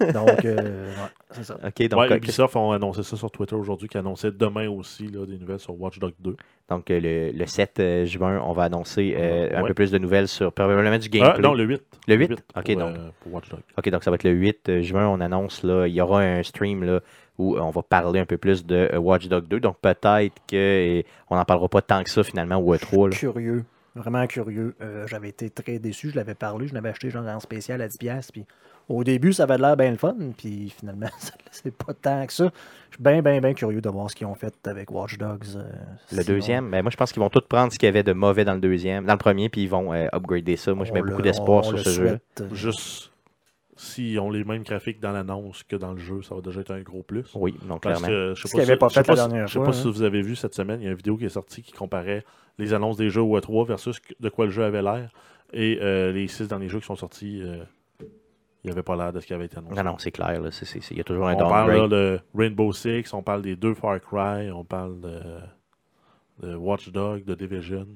Donc, 0.00 0.44
euh, 0.44 0.86
ouais, 0.88 0.92
c'est 1.30 1.44
ça. 1.44 1.54
OK, 1.64 1.88
donc, 1.88 2.00
ouais, 2.00 2.12
euh, 2.12 2.16
Ubisoft 2.16 2.56
ont 2.56 2.72
annoncé 2.72 3.02
ça 3.02 3.16
sur 3.16 3.30
Twitter 3.30 3.54
aujourd'hui, 3.54 3.88
qui 3.88 3.98
annonçait 3.98 4.30
demain 4.32 4.68
aussi 4.68 5.06
là, 5.08 5.26
des 5.26 5.38
nouvelles 5.38 5.58
sur 5.60 5.80
Watch 5.80 5.98
Dogs 5.98 6.14
2. 6.20 6.36
donc 6.68 6.90
euh, 6.90 7.00
le, 7.00 7.38
le 7.38 7.46
7 7.46 7.78
euh, 7.80 8.04
juin, 8.04 8.40
on 8.44 8.52
va 8.52 8.64
annoncer 8.64 9.14
euh, 9.16 9.50
un 9.56 9.62
Ouais. 9.62 9.68
peu 9.68 9.74
plus 9.74 9.90
de 9.90 9.98
nouvelles 9.98 10.28
sur 10.28 10.52
probablement 10.52 10.96
du 10.98 11.08
Ah, 11.14 11.16
gameplay. 11.18 11.42
non, 11.42 11.54
le 11.54 11.64
8. 11.64 11.82
Le 12.08 12.14
8? 12.16 12.26
pour, 12.28 12.36
Ok, 12.56 12.70
donc. 12.76 12.96
euh, 12.96 13.10
pour 13.20 13.34
Watch 13.34 13.48
Dogs. 13.48 13.60
OK, 13.78 13.88
donc 13.90 14.02
ça 14.04 14.10
va 14.10 14.16
être 14.16 14.24
le 14.24 14.30
8 14.32 14.80
juin. 14.82 15.06
On 15.08 15.20
annonce, 15.20 15.62
là, 15.62 15.86
il 15.86 15.94
y 15.94 16.00
aura 16.00 16.20
un 16.22 16.42
stream 16.42 16.82
là, 16.84 17.00
où 17.38 17.56
euh, 17.56 17.60
on 17.60 17.70
va 17.70 17.82
parler 17.82 18.20
un 18.20 18.26
peu 18.26 18.38
plus 18.38 18.66
de 18.66 18.88
euh, 18.92 18.98
Watch 18.98 19.28
Dogs 19.28 19.46
2. 19.48 19.60
Donc 19.60 19.76
peut-être 19.80 20.34
qu'on 20.50 21.36
n'en 21.36 21.44
parlera 21.44 21.68
pas 21.68 21.82
tant 21.82 22.02
que 22.02 22.10
ça 22.10 22.22
finalement 22.24 22.56
au 22.56 22.74
E3. 22.74 23.10
là. 23.10 23.16
Curieux. 23.16 23.64
Vraiment 23.94 24.26
curieux. 24.26 24.74
Euh, 24.80 25.06
J'avais 25.06 25.28
été 25.28 25.50
très 25.50 25.78
déçu. 25.78 26.08
Je 26.10 26.16
l'avais 26.16 26.34
parlé. 26.34 26.66
Je 26.66 26.72
l'avais 26.74 26.88
acheté 26.88 27.10
genre 27.10 27.26
en 27.26 27.40
spécial 27.40 27.82
à 27.82 27.88
10$. 27.88 28.32
Puis 28.32 28.46
au 28.92 29.04
début, 29.04 29.32
ça 29.32 29.44
avait 29.44 29.58
l'air 29.58 29.76
bien 29.76 29.90
le 29.90 29.96
fun. 29.96 30.14
Puis 30.36 30.70
finalement, 30.78 31.06
ça- 31.18 31.32
c'est 31.50 31.74
pas 31.74 31.94
tant 31.94 32.26
que 32.26 32.32
ça. 32.32 32.50
Je 32.90 32.96
suis 32.96 33.02
bien, 33.02 33.22
bien, 33.22 33.40
bien 33.40 33.54
curieux 33.54 33.80
de 33.80 33.88
voir 33.88 34.10
ce 34.10 34.14
qu'ils 34.16 34.26
ont 34.26 34.34
fait 34.34 34.54
avec 34.66 34.90
Watch 34.90 35.16
Dogs. 35.18 35.44
euh, 35.56 35.62
Le 36.12 36.22
sinon, 36.22 36.34
deuxième, 36.36 36.70
ben, 36.70 36.82
moi 36.82 36.90
je 36.90 36.96
pense 36.96 37.10
qu'ils 37.12 37.22
vont 37.22 37.30
tous 37.30 37.40
prendre 37.48 37.72
ce 37.72 37.78
qu'il 37.78 37.86
y 37.86 37.88
avait 37.88 38.02
de 38.02 38.12
mauvais 38.12 38.44
dans 38.44 38.54
le 38.54 38.60
deuxième, 38.60 39.06
dans 39.06 39.14
le 39.14 39.18
premier, 39.18 39.48
puis 39.48 39.62
ils 39.62 39.68
vont 39.68 39.92
euh, 39.94 40.06
upgrader 40.12 40.56
ça. 40.56 40.74
Moi 40.74 40.84
je 40.84 40.90
on 40.90 40.94
mets 40.94 41.00
le- 41.00 41.10
beaucoup 41.10 41.22
d'espoir 41.22 41.64
sur 41.64 41.78
ce 41.78 41.88
jeu. 41.90 42.06
souhaite. 42.36 42.44
Juste 42.54 43.10
s'ils 43.76 44.20
ont 44.20 44.30
les 44.30 44.44
mêmes 44.44 44.62
graphiques 44.62 45.00
dans 45.00 45.12
l'annonce 45.12 45.62
que 45.64 45.74
dans 45.76 45.92
le 45.92 45.98
jeu, 45.98 46.22
ça 46.22 46.34
va 46.34 46.40
déjà 46.42 46.60
être 46.60 46.70
un 46.72 46.82
gros 46.82 47.02
plus. 47.02 47.24
Oui, 47.34 47.52
donc 47.66 47.82
Parce 47.82 47.98
clairement. 48.00 48.06
que 48.06 48.34
je 48.36 48.42
sais 48.42 48.48
si- 48.48 48.56
pas 48.76 48.88
je 48.88 48.94
sais 48.94 49.02
fait 49.02 49.08
la 49.08 49.16
si- 49.16 49.28
dernière 49.28 49.46
Je 49.48 49.52
sais 49.54 49.58
fois, 49.58 49.64
pas 49.64 49.70
hein. 49.70 49.80
si 49.80 49.90
vous 49.90 50.02
avez 50.02 50.22
vu 50.22 50.36
cette 50.36 50.54
semaine, 50.54 50.80
il 50.80 50.84
y 50.84 50.86
a 50.86 50.90
une 50.90 50.96
vidéo 50.96 51.16
qui 51.16 51.24
est 51.24 51.30
sortie 51.30 51.62
qui 51.62 51.72
comparait 51.72 52.24
les 52.58 52.74
annonces 52.74 52.96
des 52.98 53.08
jeux 53.08 53.22
au 53.22 53.36
E3 53.40 53.66
versus 53.66 53.96
de 54.20 54.28
quoi 54.28 54.44
le 54.44 54.50
jeu 54.50 54.62
avait 54.64 54.82
l'air. 54.82 55.10
Et 55.54 55.78
euh, 55.80 56.12
les 56.12 56.28
six 56.28 56.46
derniers 56.46 56.68
jeux 56.68 56.80
qui 56.80 56.86
sont 56.86 56.96
sortis, 56.96 57.40
euh, 57.42 57.64
il 58.64 58.68
n'y 58.68 58.72
avait 58.72 58.82
pas 58.82 58.96
l'air 58.96 59.12
de 59.12 59.20
ce 59.20 59.26
qui 59.26 59.34
avait 59.34 59.46
été 59.46 59.58
annoncé. 59.58 59.74
Non, 59.76 59.82
non, 59.92 59.98
c'est 59.98 60.10
clair. 60.12 60.40
là, 60.40 60.50
c'est- 60.50 60.64
c'est- 60.64 60.80
c'est- 60.80 60.94
Il 60.94 60.98
y 60.98 61.00
a 61.00 61.04
toujours 61.04 61.26
un 61.28 61.34
on 61.34 61.38
parle 61.48 61.72
là, 61.76 61.88
de 61.88 62.20
Rainbow 62.34 62.72
Six, 62.72 63.12
on 63.12 63.22
parle 63.22 63.42
des 63.42 63.56
deux 63.56 63.74
Far 63.74 64.00
Cry, 64.00 64.50
on 64.52 64.64
parle 64.64 65.00
de, 65.00 65.20
de 66.42 66.54
Watch 66.54 66.88
Dogs, 66.90 67.24
de 67.24 67.34
Division. 67.34 67.86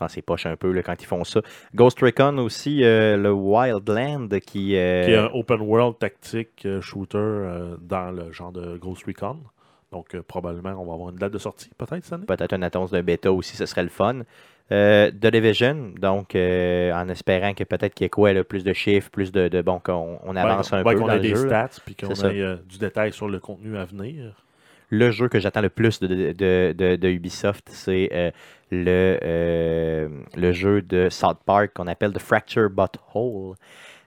Dans 0.00 0.06
ses 0.08 0.22
poches 0.22 0.46
un 0.46 0.56
peu 0.56 0.70
là, 0.70 0.82
quand 0.84 0.94
ils 1.02 1.06
font 1.06 1.24
ça. 1.24 1.40
Ghost 1.74 1.98
Recon 2.00 2.38
aussi, 2.38 2.84
euh, 2.84 3.16
le 3.16 3.32
Wildland 3.32 4.28
qui. 4.40 4.76
euh, 4.76 5.04
qui 5.04 5.10
est 5.10 5.16
un 5.16 5.30
open 5.34 5.60
world 5.60 5.98
tactique 5.98 6.62
euh, 6.66 6.80
shooter 6.80 7.18
euh, 7.18 7.76
dans 7.80 8.12
le 8.12 8.30
genre 8.30 8.52
de 8.52 8.76
Ghost 8.78 9.04
Recon. 9.06 9.38
Donc, 9.92 10.14
euh, 10.14 10.22
probablement, 10.22 10.74
on 10.80 10.84
va 10.86 10.92
avoir 10.94 11.10
une 11.10 11.16
date 11.16 11.32
de 11.32 11.38
sortie, 11.38 11.70
peut-être 11.78 12.04
cette 12.04 12.12
année. 12.12 12.26
Peut-être 12.26 12.52
une 12.54 12.62
annonce 12.62 12.90
d'un 12.90 13.02
bêta 13.02 13.32
aussi, 13.32 13.56
ce 13.56 13.64
serait 13.66 13.82
le 13.82 13.88
fun. 13.88 14.20
Euh, 14.70 15.10
The 15.10 15.28
Division, 15.28 15.94
donc 15.98 16.34
euh, 16.34 16.92
en 16.92 17.08
espérant 17.08 17.54
que 17.54 17.64
peut-être 17.64 17.94
qu'il 17.94 18.04
y 18.04 18.06
ait 18.06 18.10
quoi, 18.10 18.34
là, 18.34 18.44
plus 18.44 18.64
de 18.64 18.74
chiffres, 18.74 19.08
plus 19.10 19.32
de. 19.32 19.48
de 19.48 19.62
bon, 19.62 19.78
qu'on 19.78 20.18
on 20.22 20.36
avance 20.36 20.74
un 20.74 20.82
Ouais, 20.82 20.92
peu 20.94 21.00
qu'on 21.00 21.08
ait 21.10 21.20
des 21.20 21.30
jeu. 21.30 21.46
stats, 21.46 21.70
puis 21.86 21.94
qu'on 21.94 22.12
ait 22.12 22.40
euh, 22.42 22.56
du 22.68 22.76
détail 22.76 23.14
sur 23.14 23.28
le 23.30 23.40
contenu 23.40 23.78
à 23.78 23.86
venir. 23.86 24.44
le 24.90 25.10
jeu 25.10 25.28
que 25.28 25.38
j'attends 25.38 25.62
le 25.62 25.70
plus 25.70 26.00
de, 26.00 26.32
de, 26.32 26.96
de- 26.96 27.08
Ubisoft, 27.08 27.66
c'est 27.70 28.10
le, 28.70 29.18
le 30.36 30.52
jeu 30.52 30.82
de 30.82 31.08
South 31.08 31.38
Park 31.46 31.70
qu'on 31.74 31.86
appelle 31.86 32.12
The 32.12 32.18
Fracture 32.18 32.68
Butthole. 32.68 33.54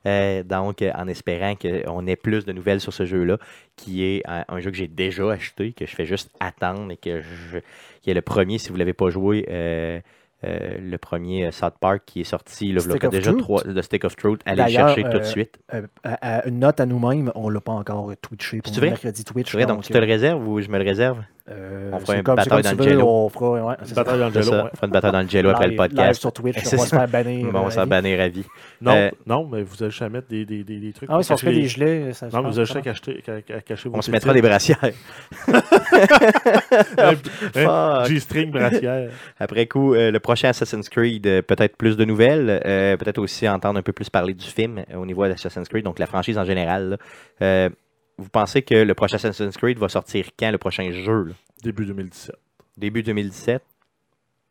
Euh, 0.08 0.44
donc, 0.44 0.82
euh, 0.82 0.92
en 0.96 1.08
espérant 1.08 1.56
qu'on 1.56 2.08
ait 2.08 2.16
plus 2.16 2.46
de 2.46 2.52
nouvelles 2.52 2.82
sur 2.82 2.94
ce 2.94 3.06
jeu-là, 3.06 3.38
qui 3.76 4.04
est 4.04 4.24
un, 4.28 4.46
un 4.48 4.60
jeu 4.60 4.72
que 4.72 4.78
j'ai 4.78 4.88
déjà 4.88 5.32
acheté, 5.32 5.74
que 5.74 5.86
je 5.86 5.96
fais 5.96 6.06
juste 6.06 6.32
attendre 6.40 6.92
et 6.92 6.98
que 6.98 7.22
je, 7.22 7.60
qui 8.02 8.10
est 8.10 8.14
le 8.16 8.22
premier, 8.22 8.58
si 8.58 8.70
vous 8.70 8.76
ne 8.76 8.80
l'avez 8.80 8.94
pas 8.94 9.10
joué, 9.10 9.46
euh, 9.50 10.00
euh, 10.44 10.78
le 10.82 10.98
premier 10.98 11.46
euh, 11.46 11.52
South 11.52 11.76
Park 11.80 12.02
qui 12.08 12.22
est 12.22 12.24
sorti, 12.24 12.74
v'là 12.74 12.96
of 12.96 13.10
déjà 13.12 13.32
trois, 13.32 13.64
de 13.64 13.80
Stick 13.84 14.04
of 14.06 14.16
Truth. 14.16 14.42
Allez 14.48 14.64
le 14.64 14.70
chercher 14.70 15.04
tout 15.04 15.10
de 15.10 15.18
euh, 15.18 15.24
suite. 15.24 15.60
Euh, 15.72 15.86
à- 16.04 16.38
à 16.40 16.48
une 16.48 16.58
note 16.58 16.80
à 16.80 16.88
nous-mêmes, 16.88 17.32
on 17.36 17.50
l'a 17.50 17.62
pas 17.62 17.74
encore 17.74 18.12
twitché 18.22 18.60
pour 18.60 18.74
le 18.74 18.82
mercredi 18.90 19.24
Twitch. 19.24 19.54
Vrai, 19.54 19.68
donc 19.68 19.84
tu 19.84 19.94
te 19.94 19.98
le 20.00 20.06
réserves 20.06 20.48
ou 20.48 20.60
je 20.60 20.70
me 20.70 20.80
le 20.80 20.84
réserve? 20.84 21.20
Euh, 21.50 21.92
on 21.94 22.00
fera 22.00 22.16
une 22.18 22.22
bataille 22.22 22.62
dans 22.64 22.78
le 22.78 22.84
jello. 22.84 23.08
on 23.08 23.30
fera, 23.30 23.78
ça. 23.84 23.96
Bataille 23.96 24.20
dans 24.20 24.28
le 24.30 24.34
jello. 24.34 24.52
On 24.72 24.76
fera 24.76 24.88
une 24.88 24.92
bataille 24.92 25.12
dans 25.12 25.22
le 25.22 25.28
jello 25.28 25.50
après 25.50 25.68
le 25.68 25.76
podcast. 25.76 26.08
live 26.08 26.14
sur 26.14 26.34
Twitch, 26.34 26.58
C'est 26.64 26.76
on 26.78 26.80
va 26.80 26.86
se 26.86 26.96
faire 26.96 27.08
bannir. 27.08 27.52
Bon, 27.52 27.60
on 27.62 27.68
euh, 27.68 27.70
s'en 27.72 27.88
bannir 27.88 28.22
à 28.22 28.28
vie. 28.28 28.46
Non, 28.82 28.92
Euh, 28.94 29.10
non, 29.26 29.48
mais 29.52 29.64
vous 29.64 29.82
allez 29.82 29.90
juste 29.92 30.02
à 30.04 30.10
mettre 30.10 30.28
des, 30.28 30.46
des, 30.46 30.64
des, 30.64 30.80
des 30.80 30.94
trucs. 30.94 31.10
Ah 31.12 31.18
oui, 31.18 31.24
si 31.24 31.32
on 31.32 31.38
se 31.38 31.46
fait 31.46 31.54
des 31.54 31.68
gelets, 31.68 32.14
ça 32.14 32.28
Non, 32.32 32.44
mais 32.44 32.50
vous 32.50 32.60
avez 32.60 32.66
juste 32.66 32.78
à 32.78 32.82
cacher, 33.62 33.90
vos 33.90 33.98
On 33.98 34.02
se 34.02 34.12
mettra 34.12 34.34
des 34.34 34.42
brassières. 34.42 34.78
Fuck. 37.54 38.08
G-string 38.08 38.52
brassière. 38.52 39.10
Après 39.40 39.66
coup, 39.68 39.94
euh, 39.94 40.12
le 40.12 40.20
prochain 40.20 40.50
Assassin's 40.50 40.90
Creed, 40.90 41.28
euh, 41.28 41.42
peut-être 41.42 41.76
plus 41.78 41.98
de 41.98 42.06
nouvelles, 42.06 42.62
euh, 42.66 42.98
peut-être 42.98 43.20
aussi 43.20 43.48
entendre 43.48 43.80
un 43.80 43.82
peu 43.82 43.94
plus 43.94 44.10
parler 44.10 44.34
du 44.34 44.46
film 44.46 44.80
euh, 44.80 44.98
au 44.98 45.06
niveau 45.06 45.28
d'Assassin's 45.28 45.68
Creed, 45.68 45.84
donc 45.84 46.00
la 46.00 46.08
franchise 46.08 46.38
en 46.38 46.46
général. 46.46 46.98
Vous 48.22 48.30
pensez 48.30 48.62
que 48.62 48.76
le 48.76 48.94
prochain 48.94 49.16
Assassin's 49.16 49.58
Creed 49.58 49.78
va 49.78 49.90
sortir 49.90 50.28
quand, 50.38 50.52
le 50.52 50.58
prochain 50.58 50.92
jeu? 50.92 51.24
là? 51.26 51.34
Début 51.64 51.86
2017. 51.86 52.36
Début 52.78 53.04
2017? 53.04 53.64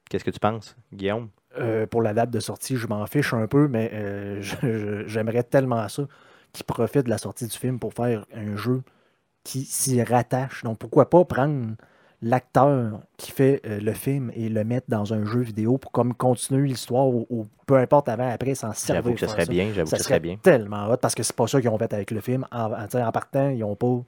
Qu'est-ce 0.09 0.25
que 0.25 0.31
tu 0.31 0.41
penses, 0.41 0.77
Guillaume? 0.93 1.29
Euh, 1.59 1.87
pour 1.87 2.03
la 2.03 2.15
date 2.15 2.31
de 2.31 2.41
sortie, 2.41 2.77
je 2.77 2.87
m'en 2.87 3.05
fiche 3.07 3.33
un 3.35 3.47
peu, 3.47 3.69
mais 3.69 3.91
euh, 3.93 4.41
je- 4.43 4.57
je- 4.63 5.07
j'aimerais 5.07 5.43
tellement 5.43 5.89
ça 5.89 6.07
qu'ils 6.53 6.65
profitent 6.65 7.05
de 7.05 7.11
la 7.11 7.19
sortie 7.19 7.47
du 7.47 7.57
film 7.57 7.79
pour 7.79 7.95
faire 7.95 8.25
un 8.35 8.57
jeu 8.57 8.83
qui 9.45 9.65
s'y 9.65 10.03
rattache. 10.03 10.63
Donc 10.65 10.79
pourquoi 10.79 11.09
pas 11.09 11.25
prendre 11.25 11.75
l'acteur 12.23 13.01
qui 13.17 13.31
fait 13.33 13.61
euh, 13.67 13.81
le 13.81 13.93
film 13.93 14.31
et 14.35 14.49
le 14.49 14.65
mettre 14.65 14.87
dans 14.89 15.13
un 15.15 15.25
jeu 15.25 15.41
vidéo 15.41 15.79
pour 15.79 15.91
comme 15.93 16.15
continuer 16.15 16.69
l'histoire 16.69 17.07
ou, 17.07 17.27
ou 17.31 17.47
peu 17.67 17.77
importe 17.77 18.09
avant, 18.09 18.29
après, 18.29 18.55
s'en 18.55 18.73
servir. 18.73 19.03
J'avoue 19.03 19.15
que 19.15 19.21
ce 19.21 19.27
serait 19.27 19.45
ça. 19.47 19.51
bien, 19.53 19.73
j'avoue 19.73 19.91
que 19.91 19.97
ce 19.97 20.03
serait 20.03 20.21
bien. 20.21 20.37
tellement 20.43 20.89
hot 20.89 20.97
parce 20.99 21.15
que 21.15 21.23
c'est 21.23 21.35
pas 21.37 21.47
ça 21.47 21.61
qu'ils 21.61 21.71
ont 21.71 21.79
fait 21.79 21.93
avec 21.93 22.11
le 22.11 22.21
film. 22.21 22.47
En, 22.53 22.73
en- 22.73 23.13
partant, 23.13 23.49
ils 23.51 23.65
ont 23.65 23.77
pas. 23.77 24.03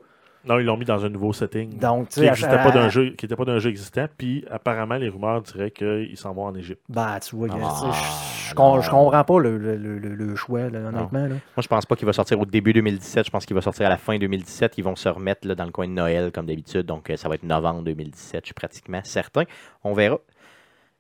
Non, 0.44 0.59
ils 0.59 0.64
l'ont 0.64 0.77
mis 0.77 0.85
dans 0.85 1.05
un 1.05 1.09
nouveau 1.09 1.32
setting. 1.32 1.78
Donc, 1.78 2.09
tu 2.09 2.20
qui 2.20 2.27
n'était 2.27 2.47
pas 2.62 2.70
d'un 2.73 2.89
jeu, 2.89 3.10
qui 3.10 3.27
était 3.27 3.36
pas 3.36 3.44
d'un 3.44 3.59
jeu 3.59 3.70
existant. 3.70 4.06
Puis 4.19 4.44
apparemment, 4.51 4.97
les 4.97 5.09
rumeurs 5.09 5.40
diraient 5.43 5.70
qu'ils 5.70 6.16
s'en 6.16 6.32
vont 6.32 6.47
en 6.47 6.55
Égypte. 6.55 6.81
Ben, 6.89 7.19
tu 7.20 7.36
vois, 7.36 7.48
Ah, 7.52 7.93
je, 8.48 8.55
comprends 8.90 9.24
pas 9.24 9.39
le, 9.39 9.56
le- 9.56 9.77
le- 9.77 9.98
le- 9.98 10.14
le 10.14 10.36
choix, 10.36 10.69
là, 10.69 10.81
honnêtement. 10.81 11.20
là. 11.23 11.28
Moi, 11.28 11.39
je 11.62 11.69
pense 11.69 11.86
pas 11.86 11.94
qu'il 11.97 12.06
va 12.06 12.12
sortir 12.12 12.39
au 12.40 12.44
début 12.44 12.73
2017. 12.73 13.24
Je 13.27 13.31
pense 13.31 13.47
qu'il 13.47 13.55
va 13.55 13.62
sortir 13.62 13.86
à 13.86 13.89
la 13.89 13.97
fin 13.97 14.19
2017. 14.19 14.74
Ils 14.78 14.85
vont 14.85 14.97
se 14.97 15.09
remettre 15.09 15.47
là, 15.47 15.55
dans 15.55 15.64
le 15.64 15.70
coin 15.70 15.86
de 15.86 15.93
Noël, 15.93 16.32
comme 16.32 16.47
d'habitude. 16.47 16.82
Donc, 16.86 17.09
euh, 17.10 17.16
ça 17.16 17.28
va 17.28 17.36
être 17.36 17.44
novembre 17.44 17.82
2017. 17.82 18.40
Je 18.43 18.47
suis 18.48 18.55
pratiquement 18.55 19.01
certain. 19.05 19.44
On 19.85 19.93
verra. 19.94 20.19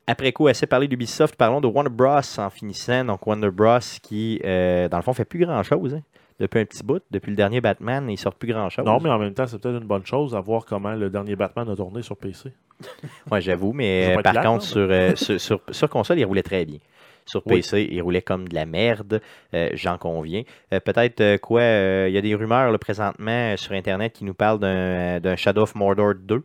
Après 0.06 0.32
coup, 0.32 0.46
assez 0.48 0.66
parlé 0.66 0.88
d'Ubisoft, 0.88 1.36
parlons 1.36 1.60
de 1.60 1.66
Warner 1.66 1.90
Bros. 1.90 2.20
en 2.38 2.50
finissant. 2.50 3.04
Donc, 3.04 3.26
Warner 3.26 3.50
Bros. 3.50 3.78
qui, 4.02 4.40
euh, 4.44 4.88
dans 4.88 4.96
le 4.96 5.02
fond, 5.02 5.12
fait 5.12 5.24
plus 5.24 5.44
grand-chose. 5.44 5.94
hein. 5.94 6.00
Depuis 6.42 6.58
un 6.58 6.64
petit 6.64 6.82
bout, 6.82 7.00
depuis 7.12 7.30
le 7.30 7.36
dernier 7.36 7.60
Batman, 7.60 8.10
ils 8.10 8.18
sortent 8.18 8.36
plus 8.36 8.52
grand-chose. 8.52 8.84
Non, 8.84 8.98
mais 9.00 9.08
en 9.10 9.18
même 9.18 9.32
temps, 9.32 9.46
c'est 9.46 9.60
peut-être 9.60 9.80
une 9.80 9.86
bonne 9.86 10.04
chose 10.04 10.34
à 10.34 10.40
voir 10.40 10.64
comment 10.66 10.92
le 10.92 11.08
dernier 11.08 11.36
Batman 11.36 11.68
a 11.70 11.76
tourné 11.76 12.02
sur 12.02 12.16
PC. 12.16 12.52
Ouais, 13.30 13.40
j'avoue, 13.40 13.72
mais 13.72 14.16
euh, 14.18 14.22
par 14.22 14.42
contre, 14.42 14.64
sur, 14.64 14.80
euh, 14.90 15.14
sur, 15.14 15.40
sur- 15.40 15.60
sur 15.70 15.88
console, 15.88 16.18
il 16.18 16.24
roulait 16.24 16.42
très 16.42 16.64
bien. 16.64 16.78
Sur 17.26 17.46
Oui. 17.46 17.58
PC, 17.58 17.86
il 17.92 18.02
roulait 18.02 18.22
comme 18.22 18.48
de 18.48 18.54
la 18.56 18.66
merde, 18.66 19.20
euh, 19.54 19.68
j'en 19.74 19.96
conviens. 19.98 20.42
Euh, 20.74 20.80
Peut-être 20.80 21.20
euh, 21.20 21.38
quoi, 21.38 21.62
il 21.62 22.12
y 22.12 22.18
a 22.18 22.20
des 22.20 22.34
rumeurs 22.34 22.72
là, 22.72 22.78
présentement 22.78 23.56
sur 23.56 23.72
Internet 23.74 24.12
qui 24.12 24.24
nous 24.24 24.34
parlent 24.34 24.58
d'un 24.58 25.20
d'un 25.20 25.36
Shadow 25.36 25.62
of 25.62 25.76
Mordor 25.76 26.14
2. 26.16 26.42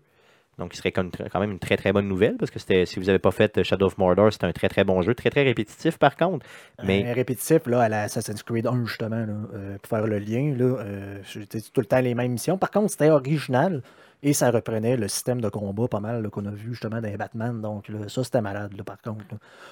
Donc, 0.58 0.74
ce 0.74 0.80
serait 0.80 0.92
quand 0.92 1.40
même 1.40 1.52
une 1.52 1.60
très 1.60 1.78
très 1.78 1.94
bonne 1.94 2.08
nouvelle 2.08 2.36
parce 2.38 2.50
que 2.50 2.58
c'était 2.58 2.86
si 2.86 3.00
vous 3.00 3.06
n'avez 3.06 3.20
pas 3.20 3.32
fait 3.32 3.58
euh, 3.58 3.64
Shadow 3.64 3.86
of 3.86 3.98
Mordor, 4.00 4.34
c'est 4.34 4.44
un 4.44 4.52
très 4.52 4.70
très 4.70 4.84
bon 4.84 5.04
jeu, 5.04 5.14
très 5.14 5.30
très 5.30 5.44
répétitif 5.44 5.98
par 6.00 6.16
contre. 6.16 6.46
Mais 6.84 7.06
Un 7.08 7.14
répétitif 7.14 7.68
là, 7.68 7.82
à 7.82 7.90
la 7.90 8.04
Assassin's 8.04 8.42
Creed 8.42 8.66
1, 8.66 8.86
justement, 8.86 9.26
là, 9.26 9.34
euh, 9.54 9.78
pour 9.78 9.90
faire 9.90 10.08
le 10.08 10.18
lien. 10.18 10.56
Là, 10.58 10.78
euh, 10.80 11.20
c'était 11.26 11.62
tout 11.62 11.82
le 11.82 11.86
temps 11.86 12.00
les 12.00 12.16
mêmes 12.16 12.32
missions. 12.32 12.58
Par 12.58 12.72
contre, 12.72 12.90
c'était 12.90 13.10
original 13.10 13.84
et 14.24 14.34
ça 14.34 14.50
reprenait 14.52 14.98
le 14.98 15.08
système 15.08 15.42
de 15.42 15.50
combat 15.50 15.88
pas 15.88 16.00
mal 16.00 16.30
qu'on 16.30 16.46
a 16.46 16.52
vu 16.52 16.72
justement 16.72 17.00
dans 17.02 17.08
les 17.08 17.18
Batman. 17.18 17.62
Donc, 17.62 17.92
ça, 18.08 18.24
c'était 18.24 18.42
malade, 18.42 18.74
par 18.84 19.00
contre. 19.02 19.24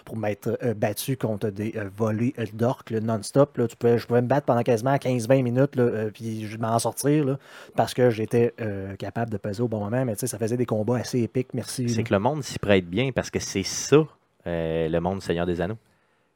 pour 0.06 0.18
m'être 0.18 0.58
euh, 0.64 0.74
battu 0.74 1.18
contre 1.18 1.50
des 1.50 1.74
euh, 1.76 1.90
volées 1.96 2.34
euh, 2.40 2.46
d'orques 2.54 2.92
non-stop. 2.92 3.60
pouvais- 3.80 3.98
je 3.98 4.06
pouvais 4.06 4.22
me 4.22 4.28
battre 4.28 4.46
pendant 4.46 4.62
quasiment 4.64 4.96
15-20 4.96 5.42
minutes, 5.44 5.80
puis 6.14 6.48
je 6.48 6.58
m'en 6.58 6.78
sortir 6.80 7.38
parce 7.76 7.94
que 7.94 8.10
j'étais 8.10 8.54
capable 9.00 9.32
de 9.32 9.38
peser 9.38 9.62
au 9.64 9.68
bon 9.68 9.80
moment. 9.80 10.06
Mais 10.06 10.14
tu 10.16 10.22
sais, 10.22 10.28
ça 10.28 10.38
faisait 10.38 10.58
des 10.58 10.66
combats 10.66 10.98
assez 10.98 11.22
épiques. 11.22 11.54
Merci. 11.54 11.90
c'est 11.90 12.04
que 12.04 12.14
le 12.14 12.20
monde 12.20 12.44
s'y 12.44 12.60
prête 12.60 12.88
bien 12.88 13.12
parce 13.12 13.30
que 13.30 13.40
c'est 13.40 13.64
ça, 13.64 14.06
le 14.46 15.00
monde 15.00 15.22
Seigneur 15.22 15.46
des 15.46 15.60
Anneaux. 15.62 15.78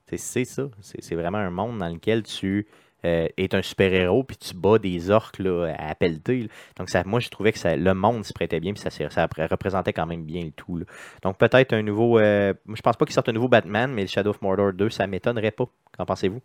C'est- 0.08 0.18
ça. 0.46 0.64
C'est 0.82 1.16
vraiment 1.16 1.38
un 1.38 1.52
monde 1.52 1.78
dans 1.78 1.90
lequel 1.90 2.24
tu 2.24 2.66
euh, 3.06 3.28
es 3.38 3.56
un 3.56 3.62
super-héros 3.62 4.24
puis 4.24 4.38
tu 4.38 4.54
bats 4.56 4.78
des 4.80 5.10
orques 5.10 5.40
là, 5.40 5.74
à 5.78 5.96
pelleter. 5.96 6.42
là. 6.42 6.48
Donc, 6.78 6.90
ça, 6.90 7.04
moi, 7.06 7.20
je 7.20 7.30
trouvais 7.30 7.52
que 7.52 7.60
ça, 7.60 7.76
le 7.76 7.94
monde 7.94 8.26
s'y 8.26 8.34
prêtait 8.34 8.60
bien 8.60 8.74
puis 8.74 8.82
ça, 8.82 8.90
ça 8.90 9.06
repré- 9.26 9.48
représentait 9.48 9.94
quand 9.94 10.06
même 10.06 10.24
bien 10.24 10.44
le 10.46 10.52
tout. 10.52 10.78
là. 10.78 10.86
Donc, 11.24 11.38
peut-être 11.38 11.74
un 11.74 11.82
nouveau. 11.82 12.20
euh, 12.20 12.54
moi, 12.66 12.76
je 12.76 12.82
pense 12.82 12.98
pas 12.98 13.06
qu'il 13.06 13.14
sorte 13.14 13.30
un 13.30 13.34
nouveau 13.34 13.48
Batman, 13.48 13.92
mais 13.92 14.02
le 14.02 14.08
Shadow 14.08 14.32
of 14.32 14.42
Mordor 14.42 14.74
2, 14.74 14.90
ça 14.90 15.08
m'étonnerait 15.08 15.52
pas. 15.52 15.66
Qu'en 15.98 16.06
pensez-vous? 16.06 16.42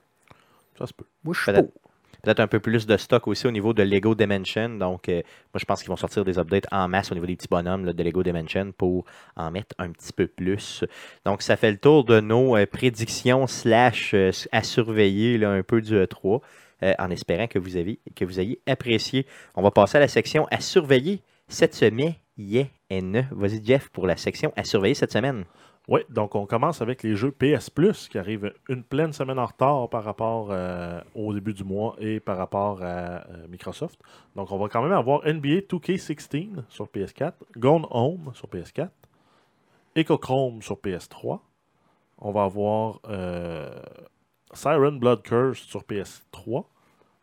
Ça 0.79 0.87
se 0.87 0.93
peut. 0.93 1.05
Moi, 1.23 1.35
je 1.35 1.41
suis 1.43 1.53
Peut-être. 1.53 1.73
pour. 1.73 1.84
Peut-être 2.25 2.41
un 2.41 2.47
peu 2.47 2.61
plus 2.61 2.87
de 2.87 2.97
stock 2.97 3.29
aussi 3.29 3.47
au 3.47 3.51
niveau 3.51 3.73
de 3.73 3.83
Lego 3.83 4.15
Dimension. 4.15 4.71
Donc, 4.71 5.09
euh, 5.09 5.23
moi, 5.53 5.61
je 5.61 5.65
pense 5.65 5.81
qu'ils 5.81 5.91
vont 5.91 5.97
sortir 5.97 6.25
des 6.25 6.39
updates 6.39 6.67
en 6.73 6.89
masse 6.89 7.13
au 7.13 7.15
niveau 7.15 7.27
des 7.27 7.37
petits 7.37 7.49
bonhommes 7.49 7.93
de 7.93 8.03
Lego 8.03 8.23
Dimension 8.23 8.73
pour 8.73 9.05
en 9.37 9.51
mettre 9.51 9.75
un 9.79 9.91
petit 9.91 10.13
peu 10.13 10.27
plus. 10.27 10.85
Donc, 11.25 11.43
ça 11.43 11.57
fait 11.57 11.71
le 11.71 11.79
tour 11.79 12.05
de 12.05 12.21
nos 12.21 12.57
euh, 12.57 12.67
prédictions 12.67 13.47
slash 13.47 14.15
euh, 14.15 14.31
à 14.53 14.63
surveiller 14.63 15.39
là, 15.39 15.51
un 15.51 15.63
peu 15.63 15.81
du 15.81 15.95
E3 15.95 16.41
euh, 16.83 16.93
en 16.99 17.11
espérant 17.11 17.47
que 17.47 17.59
vous, 17.59 17.77
avez, 17.77 17.99
que 18.15 18.25
vous 18.25 18.41
ayez 18.41 18.61
apprécié. 18.67 19.27
On 19.55 19.63
va 19.63 19.71
passer 19.71 19.99
à 19.99 20.01
la 20.01 20.09
section 20.09 20.47
à 20.51 20.61
surveiller 20.61 21.21
cette 21.49 21.75
semaine. 21.75 22.15
Yeah 22.37 22.67
and 22.91 23.27
Vas-y, 23.31 23.65
Jeff, 23.65 23.89
pour 23.91 24.07
la 24.07 24.17
section 24.17 24.53
à 24.57 24.65
surveiller 24.65 24.95
cette 24.95 25.13
semaine. 25.13 25.45
Oui, 25.87 26.01
donc 26.09 26.35
on 26.35 26.47
commence 26.47 26.81
avec 26.81 27.03
les 27.03 27.15
jeux 27.15 27.31
PS 27.31 27.69
Plus 27.69 28.09
qui 28.09 28.17
arrivent 28.17 28.55
une 28.71 28.83
pleine 28.83 29.13
semaine 29.13 29.39
en 29.39 29.45
retard 29.45 29.91
par 29.91 30.03
rapport 30.03 30.49
euh, 30.51 30.99
au 31.15 31.35
début 31.35 31.53
du 31.53 31.63
mois 31.63 31.95
et 31.99 32.21
par 32.21 32.39
rapport 32.39 32.83
à 32.83 33.27
euh, 33.29 33.47
Microsoft. 33.51 34.01
Donc 34.35 34.51
on 34.51 34.57
va 34.57 34.69
quand 34.71 34.83
même 34.83 34.93
avoir 34.93 35.21
NBA 35.27 35.67
2K16 35.69 36.65
sur 36.71 36.87
PS4, 36.87 37.35
Gone 37.59 37.87
Home 37.91 38.31
sur 38.33 38.49
PS4, 38.49 38.89
Echochrome 39.95 40.63
sur 40.63 40.77
PS3. 40.77 41.41
On 42.17 42.33
va 42.33 42.45
avoir 42.45 43.01
euh, 43.11 43.79
Siren 44.55 44.99
Blood 44.99 45.21
Curse 45.23 45.59
sur 45.59 45.83
PS3, 45.83 46.65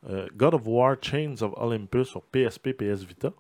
euh, 0.08 0.28
God 0.36 0.54
of 0.54 0.68
War 0.68 0.98
Chains 1.02 1.42
of 1.42 1.54
Olympus 1.58 2.10
sur 2.10 2.22
PSP, 2.22 2.74
PS 2.74 3.06
Vita 3.06 3.32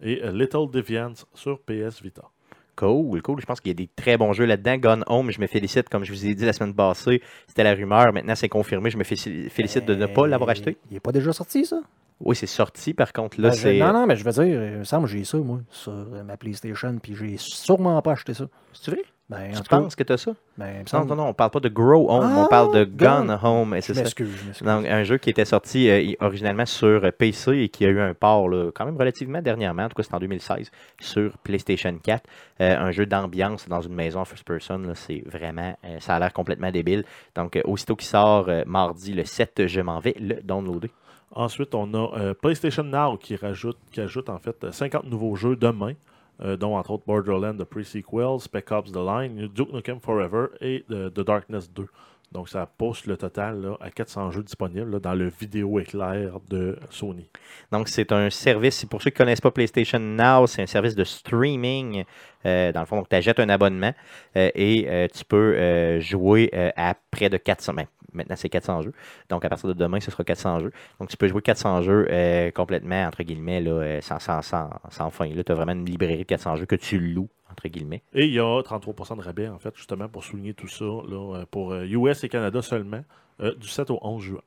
et 0.00 0.22
Little 0.32 0.70
Deviants 0.70 1.26
sur 1.34 1.60
PS 1.60 2.00
Vita. 2.02 2.31
Cool, 2.76 3.20
cool. 3.22 3.40
Je 3.40 3.46
pense 3.46 3.60
qu'il 3.60 3.70
y 3.70 3.74
a 3.74 3.74
des 3.74 3.88
très 3.94 4.16
bons 4.16 4.32
jeux 4.32 4.44
là-dedans. 4.46 4.76
Gone 4.78 5.04
Home, 5.06 5.30
je 5.30 5.40
me 5.40 5.46
félicite, 5.46 5.88
comme 5.88 6.04
je 6.04 6.12
vous 6.12 6.26
ai 6.26 6.34
dit 6.34 6.44
la 6.44 6.52
semaine 6.52 6.74
passée, 6.74 7.20
c'était 7.46 7.64
la 7.64 7.74
rumeur. 7.74 8.12
Maintenant, 8.12 8.34
c'est 8.34 8.48
confirmé. 8.48 8.90
Je 8.90 8.96
me 8.96 9.04
félicite 9.04 9.84
de 9.84 9.94
ne 9.94 10.06
pas 10.06 10.26
l'avoir 10.26 10.48
Euh, 10.48 10.52
acheté. 10.52 10.76
Il 10.90 10.94
n'est 10.94 11.00
pas 11.00 11.12
déjà 11.12 11.32
sorti, 11.32 11.66
ça? 11.66 11.80
Oui, 12.24 12.36
c'est 12.36 12.46
sorti. 12.46 12.94
Par 12.94 13.12
contre, 13.12 13.40
là, 13.40 13.48
Ben, 13.50 13.54
c'est. 13.54 13.78
Non, 13.78 13.92
non, 13.92 14.06
mais 14.06 14.16
je 14.16 14.24
veux 14.24 14.30
dire, 14.32 14.44
il 14.44 14.78
me 14.78 14.84
semble 14.84 15.06
que 15.06 15.12
j'ai 15.12 15.24
ça, 15.24 15.38
moi, 15.38 15.60
sur 15.70 15.92
ma 16.24 16.36
PlayStation, 16.36 16.96
puis 17.02 17.14
j'ai 17.14 17.36
sûrement 17.36 18.00
pas 18.00 18.12
acheté 18.12 18.32
ça. 18.32 18.46
C'est 18.72 18.90
vrai? 18.92 19.02
Ben, 19.32 19.56
en 19.56 19.60
Tu 19.60 19.68
penses 19.68 19.96
que 19.96 20.02
tu 20.02 20.12
as 20.12 20.16
ça? 20.18 20.32
ben, 20.58 20.78
Non, 20.78 20.86
semble. 20.86 21.08
non, 21.08 21.16
non. 21.16 21.26
On 21.28 21.34
parle 21.34 21.50
pas 21.50 21.60
de 21.60 21.68
Grow 21.68 22.10
Home. 22.10 22.24
on 22.36 22.44
Ah, 22.44 22.48
parle 22.48 22.72
de 22.74 22.84
Gone. 22.84 23.26
Gone 23.26 23.38
Home. 23.42 23.74
et 23.74 23.80
Je 23.80 23.92
C'est 23.92 24.04
ça. 24.04 24.64
Donc, 24.64 24.86
un 24.86 25.02
jeu 25.04 25.18
qui 25.18 25.30
était 25.30 25.44
sorti 25.44 25.88
euh, 25.88 26.12
originalement 26.20 26.66
sur 26.66 27.04
euh, 27.04 27.10
PC 27.10 27.56
et 27.58 27.68
qui 27.68 27.84
a 27.84 27.88
eu 27.88 28.00
un 28.00 28.14
port 28.14 28.48
là, 28.48 28.70
quand 28.74 28.84
même 28.84 28.96
relativement 28.96 29.40
dernièrement, 29.42 29.84
en 29.84 29.88
tout 29.88 29.94
cas 29.96 30.02
c'est 30.02 30.14
en 30.14 30.18
2016, 30.20 30.70
sur 31.00 31.36
PlayStation 31.38 31.96
4. 32.02 32.22
Euh, 32.60 32.78
un 32.78 32.90
jeu 32.90 33.06
d'ambiance 33.06 33.68
dans 33.68 33.80
une 33.80 33.94
maison 33.94 34.24
first 34.24 34.44
person, 34.44 34.78
là, 34.78 34.94
c'est 34.94 35.22
vraiment, 35.26 35.76
euh, 35.84 35.96
ça 36.00 36.16
a 36.16 36.18
l'air 36.18 36.32
complètement 36.32 36.70
débile. 36.70 37.04
Donc, 37.34 37.56
euh, 37.56 37.62
aussitôt 37.64 37.96
qu'il 37.96 38.08
sort 38.08 38.46
euh, 38.48 38.62
mardi 38.66 39.12
le 39.14 39.24
7, 39.24 39.66
je 39.66 39.80
m'en 39.80 39.98
vais 40.00 40.14
le 40.20 40.36
downloader. 40.42 40.90
Ensuite, 41.34 41.74
on 41.74 41.94
a 41.94 42.18
euh, 42.18 42.34
PlayStation 42.34 42.82
Now 42.84 43.16
qui 43.16 43.36
rajoute, 43.36 43.78
qui 43.90 44.02
ajoute 44.02 44.28
en 44.28 44.38
fait 44.38 44.62
euh, 44.64 44.72
50 44.72 45.04
nouveaux 45.04 45.34
jeux 45.34 45.56
demain, 45.56 45.92
euh, 46.40 46.56
dont 46.56 46.76
entre 46.76 46.92
autres 46.92 47.04
Borderlands 47.06 47.56
The 47.56 47.64
Pre-Sequel, 47.64 48.40
Spec 48.40 48.70
Ops 48.72 48.92
The 48.92 48.96
Line, 48.96 49.48
Duke 49.48 49.72
Nukem 49.72 50.00
Forever 50.00 50.46
et 50.60 50.84
The 50.88 51.20
Darkness 51.20 51.70
2. 51.72 51.86
Donc 52.32 52.48
ça 52.48 52.66
pousse 52.66 53.06
le 53.06 53.16
total 53.16 53.76
à 53.80 53.90
400 53.90 54.30
jeux 54.30 54.42
disponibles 54.42 55.00
dans 55.00 55.14
le 55.14 55.28
vidéo 55.28 55.78
éclair 55.78 56.40
de 56.48 56.78
Sony. 56.90 57.28
Donc, 57.70 57.88
c'est 57.88 58.10
un 58.10 58.30
service, 58.30 58.84
pour 58.86 59.02
ceux 59.02 59.10
qui 59.10 59.16
ne 59.16 59.18
connaissent 59.18 59.40
pas 59.40 59.50
PlayStation 59.50 59.98
Now, 59.98 60.46
c'est 60.46 60.62
un 60.62 60.66
service 60.66 60.94
de 60.94 61.04
streaming. 61.04 62.04
Euh, 62.46 62.72
dans 62.72 62.80
le 62.80 62.86
fond, 62.86 63.04
tu 63.08 63.14
achètes 63.14 63.38
un 63.38 63.50
abonnement 63.50 63.92
euh, 64.36 64.50
et 64.54 64.86
euh, 64.88 65.08
tu 65.12 65.24
peux 65.24 66.00
jouer 66.00 66.50
à 66.76 66.94
près 67.10 67.28
de 67.28 67.36
400, 67.36 67.74
ben, 67.74 67.86
maintenant 68.14 68.36
c'est 68.36 68.48
400 68.48 68.82
jeux. 68.82 68.92
Donc 69.28 69.44
à 69.44 69.48
partir 69.48 69.68
de 69.68 69.74
demain, 69.74 70.00
ce 70.00 70.10
sera 70.10 70.24
400 70.24 70.60
jeux. 70.60 70.72
Donc 71.00 71.08
tu 71.08 71.16
peux 71.16 71.28
jouer 71.28 71.42
400 71.42 71.82
jeux 71.82 72.06
euh, 72.10 72.50
complètement, 72.50 73.04
entre 73.04 73.22
guillemets, 73.22 73.60
là, 73.60 73.70
euh, 73.70 74.00
sans, 74.00 74.18
sans, 74.18 74.42
sans, 74.42 74.70
sans 74.90 75.10
fin. 75.10 75.26
Là, 75.26 75.44
tu 75.44 75.52
as 75.52 75.54
vraiment 75.54 75.72
une 75.72 75.86
librairie 75.86 76.18
de 76.18 76.22
400 76.24 76.56
jeux 76.56 76.66
que 76.66 76.76
tu 76.76 76.98
loues, 76.98 77.28
entre 77.50 77.68
guillemets. 77.68 78.02
Et 78.14 78.26
il 78.26 78.32
y 78.32 78.40
a 78.40 78.62
33% 78.62 79.16
de 79.16 79.22
rabais, 79.22 79.48
en 79.48 79.58
fait, 79.58 79.74
justement, 79.76 80.08
pour 80.08 80.24
souligner 80.24 80.54
tout 80.54 80.68
ça, 80.68 80.84
là, 80.84 81.36
euh, 81.36 81.44
pour 81.50 81.74
US 81.74 82.24
et 82.24 82.28
Canada 82.28 82.62
seulement, 82.62 83.02
euh, 83.40 83.54
du 83.54 83.68
7 83.68 83.90
au 83.90 83.98
11 84.02 84.22
juin. 84.22 84.40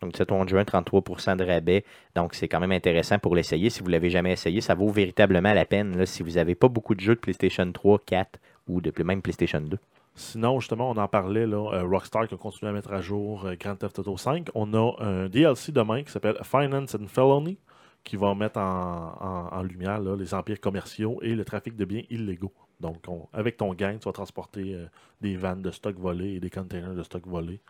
Donc, 0.00 0.12
c'est 0.16 0.26
ton 0.26 0.46
juin, 0.46 0.62
33% 0.62 1.36
de 1.36 1.44
rabais. 1.44 1.84
Donc, 2.14 2.34
c'est 2.34 2.46
quand 2.46 2.60
même 2.60 2.70
intéressant 2.70 3.18
pour 3.18 3.34
l'essayer. 3.34 3.68
Si 3.68 3.80
vous 3.80 3.86
ne 3.86 3.92
l'avez 3.92 4.10
jamais 4.10 4.32
essayé, 4.32 4.60
ça 4.60 4.74
vaut 4.74 4.90
véritablement 4.90 5.52
la 5.52 5.64
peine. 5.64 5.96
Là, 5.96 6.06
si 6.06 6.22
vous 6.22 6.32
n'avez 6.32 6.54
pas 6.54 6.68
beaucoup 6.68 6.94
de 6.94 7.00
jeux 7.00 7.16
de 7.16 7.20
PlayStation 7.20 7.70
3, 7.70 7.98
4 8.06 8.38
ou 8.68 8.80
de 8.80 8.92
même 9.02 9.22
PlayStation 9.22 9.60
2. 9.60 9.76
Sinon, 10.18 10.58
justement, 10.58 10.90
on 10.90 10.96
en 10.96 11.06
parlait, 11.08 11.46
là, 11.46 11.70
euh, 11.74 11.84
Rockstar 11.84 12.26
qui 12.26 12.34
a 12.34 12.36
continué 12.36 12.70
à 12.70 12.72
mettre 12.72 12.92
à 12.92 13.00
jour 13.00 13.46
euh, 13.46 13.54
Grand 13.58 13.76
Theft 13.76 14.00
Auto 14.00 14.16
5. 14.16 14.48
On 14.54 14.74
a 14.74 14.92
un 15.02 15.28
DLC 15.28 15.70
demain 15.72 16.02
qui 16.02 16.10
s'appelle 16.10 16.36
Finance 16.42 16.96
and 16.96 17.06
Felony, 17.06 17.56
qui 18.02 18.16
va 18.16 18.34
mettre 18.34 18.58
en, 18.58 19.14
en- 19.20 19.56
en 19.56 19.62
lumière 19.62 20.00
là, 20.00 20.16
les 20.16 20.34
empires 20.34 20.60
commerciaux 20.60 21.20
et 21.22 21.34
le 21.34 21.44
trafic 21.44 21.76
de 21.76 21.84
biens 21.84 22.02
illégaux. 22.10 22.52
Donc, 22.80 22.96
on- 23.06 23.28
avec 23.32 23.56
ton 23.56 23.72
gang, 23.74 23.98
tu 23.98 24.06
vas 24.06 24.12
transporter 24.12 24.74
euh, 24.74 24.86
des 25.20 25.36
vannes 25.36 25.62
de 25.62 25.70
stock 25.70 25.96
volés 25.96 26.34
et 26.34 26.40
des 26.40 26.50
containers 26.50 26.94
de 26.94 27.02
stock 27.04 27.24
volés. 27.26 27.60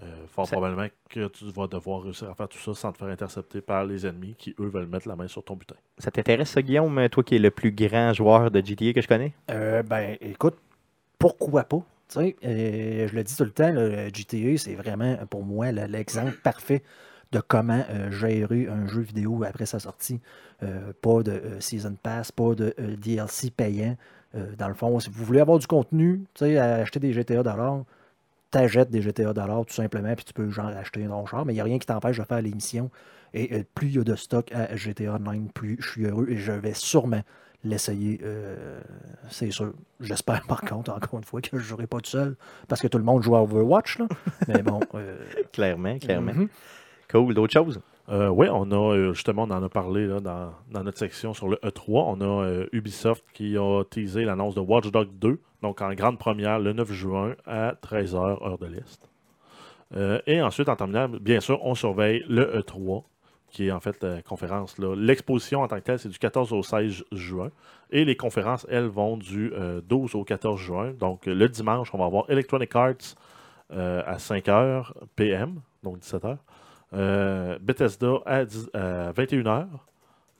Euh, 0.00 0.26
fort 0.28 0.46
Ça- 0.46 0.52
probablement 0.54 0.86
que 1.10 1.26
tu 1.26 1.46
vas 1.46 1.66
devoir 1.66 2.02
réussir 2.02 2.30
à 2.30 2.34
faire 2.36 2.48
tout 2.48 2.58
ça 2.58 2.72
sans 2.74 2.92
te 2.92 2.98
faire 2.98 3.08
intercepter 3.08 3.60
par 3.60 3.84
les 3.84 4.06
ennemis 4.06 4.36
qui, 4.38 4.54
eux, 4.60 4.68
veulent 4.68 4.86
mettre 4.86 5.08
la 5.08 5.16
main 5.16 5.26
sur 5.26 5.42
ton 5.42 5.56
butin. 5.56 5.74
Ça 5.98 6.12
t'intéresse, 6.12 6.50
ça, 6.50 6.62
Guillaume, 6.62 7.08
toi 7.08 7.24
qui 7.24 7.34
es 7.34 7.38
le 7.40 7.50
plus 7.50 7.72
grand 7.72 8.12
joueur 8.12 8.52
de 8.52 8.60
GTA 8.64 8.92
que 8.92 9.00
je 9.00 9.08
connais? 9.08 9.34
Euh, 9.50 9.82
ben, 9.82 10.16
écoute, 10.20 10.54
pourquoi 11.18 11.64
pas? 11.64 11.78
Tu 12.08 12.14
sais, 12.20 12.36
euh, 12.44 13.08
je 13.08 13.14
le 13.14 13.24
dis 13.24 13.36
tout 13.36 13.44
le 13.44 13.50
temps, 13.50 13.70
le 13.70 14.08
GTA, 14.12 14.58
c'est 14.58 14.74
vraiment 14.74 15.16
pour 15.28 15.44
moi 15.44 15.72
le- 15.72 15.84
l'exemple 15.86 16.32
parfait 16.42 16.82
de 17.32 17.40
comment 17.40 17.84
euh, 17.90 18.10
gérer 18.10 18.66
un 18.68 18.86
jeu 18.86 19.02
vidéo 19.02 19.44
après 19.44 19.66
sa 19.66 19.78
sortie. 19.78 20.20
Euh, 20.62 20.92
pas 21.02 21.22
de 21.22 21.32
euh, 21.32 21.60
Season 21.60 21.94
Pass, 22.02 22.32
pas 22.32 22.54
de 22.54 22.74
euh, 22.80 22.96
DLC 22.96 23.50
payant. 23.50 23.96
Euh, 24.34 24.54
dans 24.56 24.68
le 24.68 24.74
fond, 24.74 24.98
si 25.00 25.10
vous 25.10 25.24
voulez 25.24 25.40
avoir 25.40 25.58
du 25.58 25.66
contenu, 25.66 26.24
tu 26.34 26.46
sais, 26.46 26.58
acheter 26.58 27.00
des 27.00 27.12
GTA 27.12 27.42
dollars, 27.42 27.84
t'achètes 28.50 28.90
des 28.90 29.02
GTA 29.02 29.32
dollars 29.32 29.66
tout 29.66 29.74
simplement, 29.74 30.14
puis 30.14 30.24
tu 30.24 30.32
peux 30.32 30.50
genre 30.50 30.66
acheter 30.68 31.04
un 31.04 31.26
char, 31.26 31.44
mais 31.44 31.52
il 31.52 31.56
n'y 31.56 31.60
a 31.60 31.64
rien 31.64 31.78
qui 31.78 31.86
t'empêche 31.86 32.18
de 32.18 32.24
faire 32.24 32.42
l'émission. 32.42 32.90
Et 33.34 33.54
euh, 33.54 33.62
plus 33.74 33.88
il 33.88 33.94
y 33.96 33.98
a 33.98 34.04
de 34.04 34.16
stock 34.16 34.50
à 34.52 34.74
GTA 34.76 35.14
Online, 35.14 35.50
plus 35.52 35.76
je 35.80 35.90
suis 35.90 36.06
heureux 36.06 36.26
et 36.30 36.36
je 36.38 36.52
vais 36.52 36.74
sûrement 36.74 37.22
l'essayer, 37.64 38.20
euh, 38.22 38.80
c'est 39.30 39.50
sûr. 39.50 39.72
J'espère 40.00 40.42
par 40.46 40.60
contre, 40.68 40.92
encore 40.92 41.18
une 41.18 41.24
fois, 41.24 41.40
que 41.40 41.48
je 41.52 41.56
ne 41.56 41.60
jouerai 41.62 41.86
pas 41.86 41.98
tout 41.98 42.10
seul, 42.10 42.36
parce 42.68 42.80
que 42.80 42.88
tout 42.88 42.98
le 42.98 43.04
monde 43.04 43.22
joue 43.22 43.36
à 43.36 43.42
Overwatch, 43.42 43.98
là. 43.98 44.06
Mais 44.48 44.62
bon. 44.62 44.80
euh, 44.94 45.16
Clairement, 45.52 45.98
clairement. 45.98 46.32
mhm. 46.34 46.48
Cool. 47.10 47.34
D'autres 47.34 47.52
choses? 47.54 47.80
Euh, 48.10 48.28
oui, 48.28 48.48
on 48.50 48.70
a 48.70 48.94
euh, 48.96 49.12
justement, 49.12 49.42
on 49.44 49.50
en 49.50 49.62
a 49.62 49.68
parlé 49.68 50.06
là, 50.06 50.20
dans, 50.20 50.52
dans 50.70 50.82
notre 50.82 50.98
section 50.98 51.34
sur 51.34 51.48
le 51.48 51.56
E3. 51.56 51.82
On 52.06 52.20
a 52.20 52.44
euh, 52.44 52.66
Ubisoft 52.72 53.24
qui 53.34 53.56
a 53.56 53.82
teasé 53.84 54.24
l'annonce 54.24 54.54
de 54.54 54.60
Watch 54.60 54.90
Dogs 54.90 55.10
2, 55.18 55.40
donc 55.62 55.80
en 55.82 55.92
grande 55.94 56.18
première 56.18 56.58
le 56.58 56.72
9 56.72 56.90
juin 56.92 57.34
à 57.46 57.72
13h, 57.82 58.16
heure 58.46 58.58
de 58.58 58.66
l'Est. 58.66 59.10
Euh, 59.96 60.20
et 60.26 60.40
ensuite, 60.42 60.68
en 60.68 60.76
terminant, 60.76 61.08
bien 61.08 61.40
sûr, 61.40 61.58
on 61.64 61.74
surveille 61.74 62.22
le 62.28 62.44
E3, 62.60 63.04
qui 63.50 63.68
est 63.68 63.72
en 63.72 63.80
fait 63.80 64.02
la 64.02 64.22
conférence. 64.22 64.76
L'exposition 64.78 65.62
en 65.62 65.68
tant 65.68 65.76
que 65.76 65.84
telle, 65.84 65.98
c'est 65.98 66.08
du 66.08 66.18
14 66.18 66.52
au 66.52 66.62
16 66.62 67.04
juin. 67.12 67.50
Et 67.90 68.04
les 68.04 68.16
conférences, 68.16 68.66
elles, 68.70 68.86
vont 68.86 69.16
du 69.16 69.52
euh, 69.54 69.80
12 69.88 70.14
au 70.14 70.24
14 70.24 70.60
juin. 70.60 70.92
Donc, 70.92 71.26
euh, 71.26 71.34
le 71.34 71.48
dimanche, 71.48 71.94
on 71.94 71.98
va 71.98 72.04
avoir 72.04 72.28
Electronic 72.28 72.74
Arts 72.76 73.16
euh, 73.72 74.02
à 74.06 74.16
5h 74.16 74.92
PM, 75.16 75.60
donc 75.82 75.98
17h. 75.98 76.36
Euh, 76.94 77.58
Bethesda 77.60 78.14
à, 78.24 78.44
10 78.44 78.70
à 78.74 79.12
21h. 79.12 79.66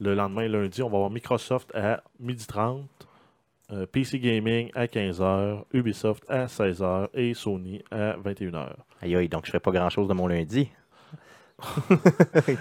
Le 0.00 0.14
lendemain, 0.14 0.46
lundi, 0.48 0.82
on 0.82 0.88
va 0.88 0.96
avoir 0.96 1.10
Microsoft 1.10 1.74
à 1.74 2.02
12h30. 2.22 2.84
euh, 3.72 3.86
PC 3.86 4.18
Gaming 4.18 4.70
à 4.74 4.86
15h. 4.86 5.64
Ubisoft 5.72 6.24
à 6.28 6.46
16h. 6.46 7.08
Et 7.14 7.34
Sony 7.34 7.82
à 7.90 8.16
21h. 8.16 8.68
Aïe, 9.02 9.16
aïe, 9.16 9.28
donc 9.28 9.44
je 9.44 9.50
ferai 9.50 9.60
pas 9.60 9.72
grand-chose 9.72 10.08
de 10.08 10.14
mon 10.14 10.26
lundi. 10.26 10.70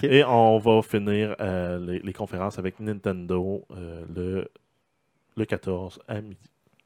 Et 0.03 0.23
on 0.23 0.57
va 0.57 0.81
finir 0.81 1.35
euh, 1.39 1.79
les, 1.79 1.99
les 1.99 2.13
conférences 2.13 2.57
avec 2.59 2.79
Nintendo 2.79 3.63
euh, 3.71 4.03
le, 4.15 4.47
le 5.35 5.45
14 5.45 5.99
à 6.07 6.21
midi. 6.21 6.37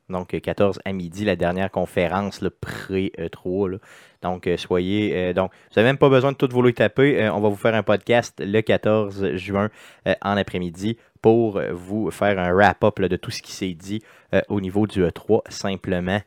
Donc, 0.10 0.34
euh, 0.34 0.40
14 0.42 0.80
à 0.84 0.92
midi, 0.92 1.24
la 1.24 1.38
dernière 1.38 1.72
conférence 1.72 2.42
le 2.42 2.50
pré-E3. 2.50 3.70
là. 3.72 3.78
Donc, 4.22 4.46
euh, 4.46 4.58
soyez. 4.58 5.16
euh, 5.16 5.34
donc, 5.34 5.52
vous 5.54 5.76
n'avez 5.78 5.88
même 5.88 5.98
pas 5.98 6.10
besoin 6.10 6.34
de 6.34 6.38
tout 6.38 6.50
vous 6.52 6.62
le 6.62 6.74
taper. 6.74 7.22
Euh, 7.24 7.34
on 7.34 7.40
va 7.40 7.48
vous 7.48 7.56
faire 7.56 7.76
un 7.76 7.84
podcast 7.84 8.42
le 8.46 8.60
14 8.62 9.36
juin 9.36 9.70
euh, 10.08 10.14
en 10.22 10.36
après-midi 10.36 10.98
pour 11.22 11.58
euh, 11.58 11.72
vous 11.72 12.12
faire 12.12 12.38
un 12.40 12.52
wrap-up 12.52 13.00
de 13.00 13.16
tout 13.16 13.32
ce 13.32 13.42
qui 13.42 13.54
s'est 13.54 13.74
dit 13.74 14.02
euh, 14.34 14.42
au 14.50 14.60
niveau 14.60 14.86
du 14.86 15.02
E3, 15.02 15.50
simplement. 15.50 16.20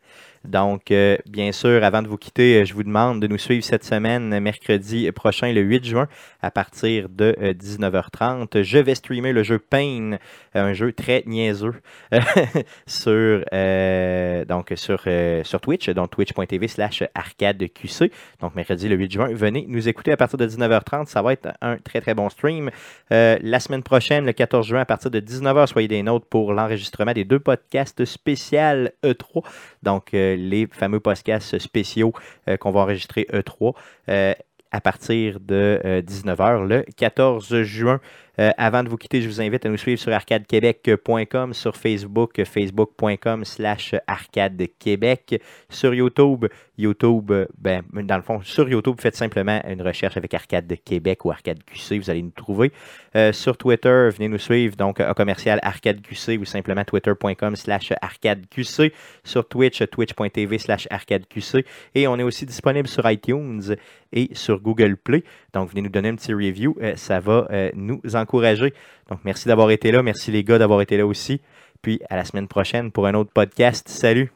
Donc, 0.44 0.90
euh, 0.90 1.16
bien 1.26 1.52
sûr, 1.52 1.82
avant 1.82 2.02
de 2.02 2.08
vous 2.08 2.18
quitter, 2.18 2.60
euh, 2.60 2.64
je 2.66 2.74
vous 2.74 2.82
demande 2.82 3.20
de 3.20 3.26
nous 3.26 3.38
suivre 3.38 3.64
cette 3.64 3.84
semaine, 3.84 4.32
euh, 4.34 4.40
mercredi 4.40 5.10
prochain, 5.10 5.50
le 5.52 5.62
8 5.62 5.84
juin, 5.86 6.08
à 6.42 6.50
partir 6.50 7.08
de 7.08 7.34
euh, 7.40 7.54
19h30. 7.54 8.62
Je 8.62 8.78
vais 8.78 8.94
streamer 8.94 9.32
le 9.32 9.42
jeu 9.42 9.58
Pain, 9.58 10.18
un 10.52 10.74
jeu 10.74 10.92
très 10.92 11.22
niaiseux, 11.26 11.74
sur, 12.86 13.44
donc 14.46 14.72
sur, 14.76 15.04
sur 15.44 15.60
Twitch, 15.60 15.88
donc 15.90 16.10
twitch.tv 16.10 16.68
slash 16.68 17.02
arcadeqc. 17.14 18.12
Donc, 18.40 18.54
mercredi, 18.54 18.88
le 18.88 18.96
8 18.96 19.12
juin, 19.12 19.28
venez 19.32 19.64
nous 19.66 19.88
écouter 19.88 20.12
à 20.12 20.16
partir 20.16 20.38
de 20.38 20.46
19h30. 20.46 21.06
Ça 21.06 21.22
va 21.22 21.32
être 21.32 21.48
un 21.62 21.78
très, 21.78 22.00
très 22.00 22.14
bon 22.14 22.28
stream. 22.28 22.70
La 23.10 23.60
semaine 23.60 23.82
prochaine, 23.82 24.26
le 24.26 24.32
14 24.32 24.66
juin, 24.66 24.80
à 24.80 24.84
partir 24.84 25.10
de 25.10 25.20
19h, 25.20 25.66
soyez 25.68 25.88
des 25.88 26.02
nôtres 26.02 26.26
pour 26.26 26.52
l'enregistrement 26.52 27.12
des 27.12 27.24
deux 27.24 27.40
podcasts 27.40 28.04
spécial 28.04 28.92
E3. 29.02 29.42
Donc, 29.84 30.14
euh, 30.14 30.34
les 30.34 30.66
fameux 30.66 30.98
podcasts 30.98 31.58
spéciaux 31.58 32.12
euh, 32.48 32.56
qu'on 32.56 32.72
va 32.72 32.80
enregistrer 32.80 33.26
E3 33.32 33.74
euh, 34.08 34.34
à 34.72 34.80
partir 34.80 35.38
de 35.38 35.80
19h 35.84 36.66
le 36.66 36.84
14 36.96 37.62
juin. 37.62 38.00
Avant 38.36 38.82
de 38.82 38.88
vous 38.88 38.96
quitter, 38.96 39.22
je 39.22 39.28
vous 39.28 39.40
invite 39.40 39.64
à 39.64 39.68
nous 39.68 39.76
suivre 39.76 40.00
sur 40.00 40.12
arcadequebec.com, 40.12 41.54
sur 41.54 41.76
Facebook, 41.76 42.42
facebook.com 42.42 43.44
slash 43.44 43.94
arcadequebec, 44.08 45.40
sur 45.70 45.94
YouTube, 45.94 46.46
YouTube, 46.78 47.30
euh, 47.30 47.46
ben, 47.58 47.82
dans 47.92 48.16
le 48.16 48.22
fond, 48.22 48.40
sur 48.42 48.68
YouTube, 48.68 48.96
faites 48.98 49.16
simplement 49.16 49.60
une 49.68 49.82
recherche 49.82 50.16
avec 50.16 50.32
Arcade 50.34 50.66
de 50.66 50.74
Québec 50.74 51.24
ou 51.24 51.30
Arcade 51.30 51.62
QC, 51.64 51.98
vous 51.98 52.10
allez 52.10 52.22
nous 52.22 52.30
trouver. 52.30 52.72
Euh, 53.16 53.32
sur 53.32 53.56
Twitter, 53.56 54.08
venez 54.14 54.28
nous 54.28 54.38
suivre, 54.38 54.76
donc 54.76 55.00
à 55.00 55.14
commercial 55.14 55.60
Arcade 55.62 56.00
QC 56.00 56.38
ou 56.38 56.44
simplement 56.44 56.84
twitter.com 56.84 57.56
slash 57.56 57.92
Arcade 58.02 58.46
QC. 58.48 58.92
Sur 59.22 59.48
Twitch, 59.48 59.82
twitch.tv 59.90 60.58
slash 60.58 60.88
Arcade 60.90 61.26
QC. 61.28 61.64
Et 61.94 62.08
on 62.08 62.18
est 62.18 62.22
aussi 62.22 62.46
disponible 62.46 62.88
sur 62.88 63.08
iTunes 63.10 63.76
et 64.12 64.30
sur 64.32 64.60
Google 64.60 64.96
Play. 64.96 65.24
Donc, 65.52 65.70
venez 65.70 65.82
nous 65.82 65.90
donner 65.90 66.08
un 66.08 66.16
petit 66.16 66.32
review, 66.32 66.76
euh, 66.80 66.94
ça 66.96 67.20
va 67.20 67.46
euh, 67.50 67.70
nous 67.74 68.00
encourager. 68.14 68.72
Donc, 69.10 69.20
merci 69.24 69.48
d'avoir 69.48 69.70
été 69.70 69.92
là. 69.92 70.02
Merci 70.02 70.30
les 70.30 70.44
gars 70.44 70.58
d'avoir 70.58 70.80
été 70.80 70.96
là 70.96 71.06
aussi. 71.06 71.40
Puis, 71.82 72.00
à 72.08 72.16
la 72.16 72.24
semaine 72.24 72.48
prochaine 72.48 72.90
pour 72.90 73.06
un 73.06 73.14
autre 73.14 73.30
podcast. 73.32 73.88
Salut! 73.88 74.32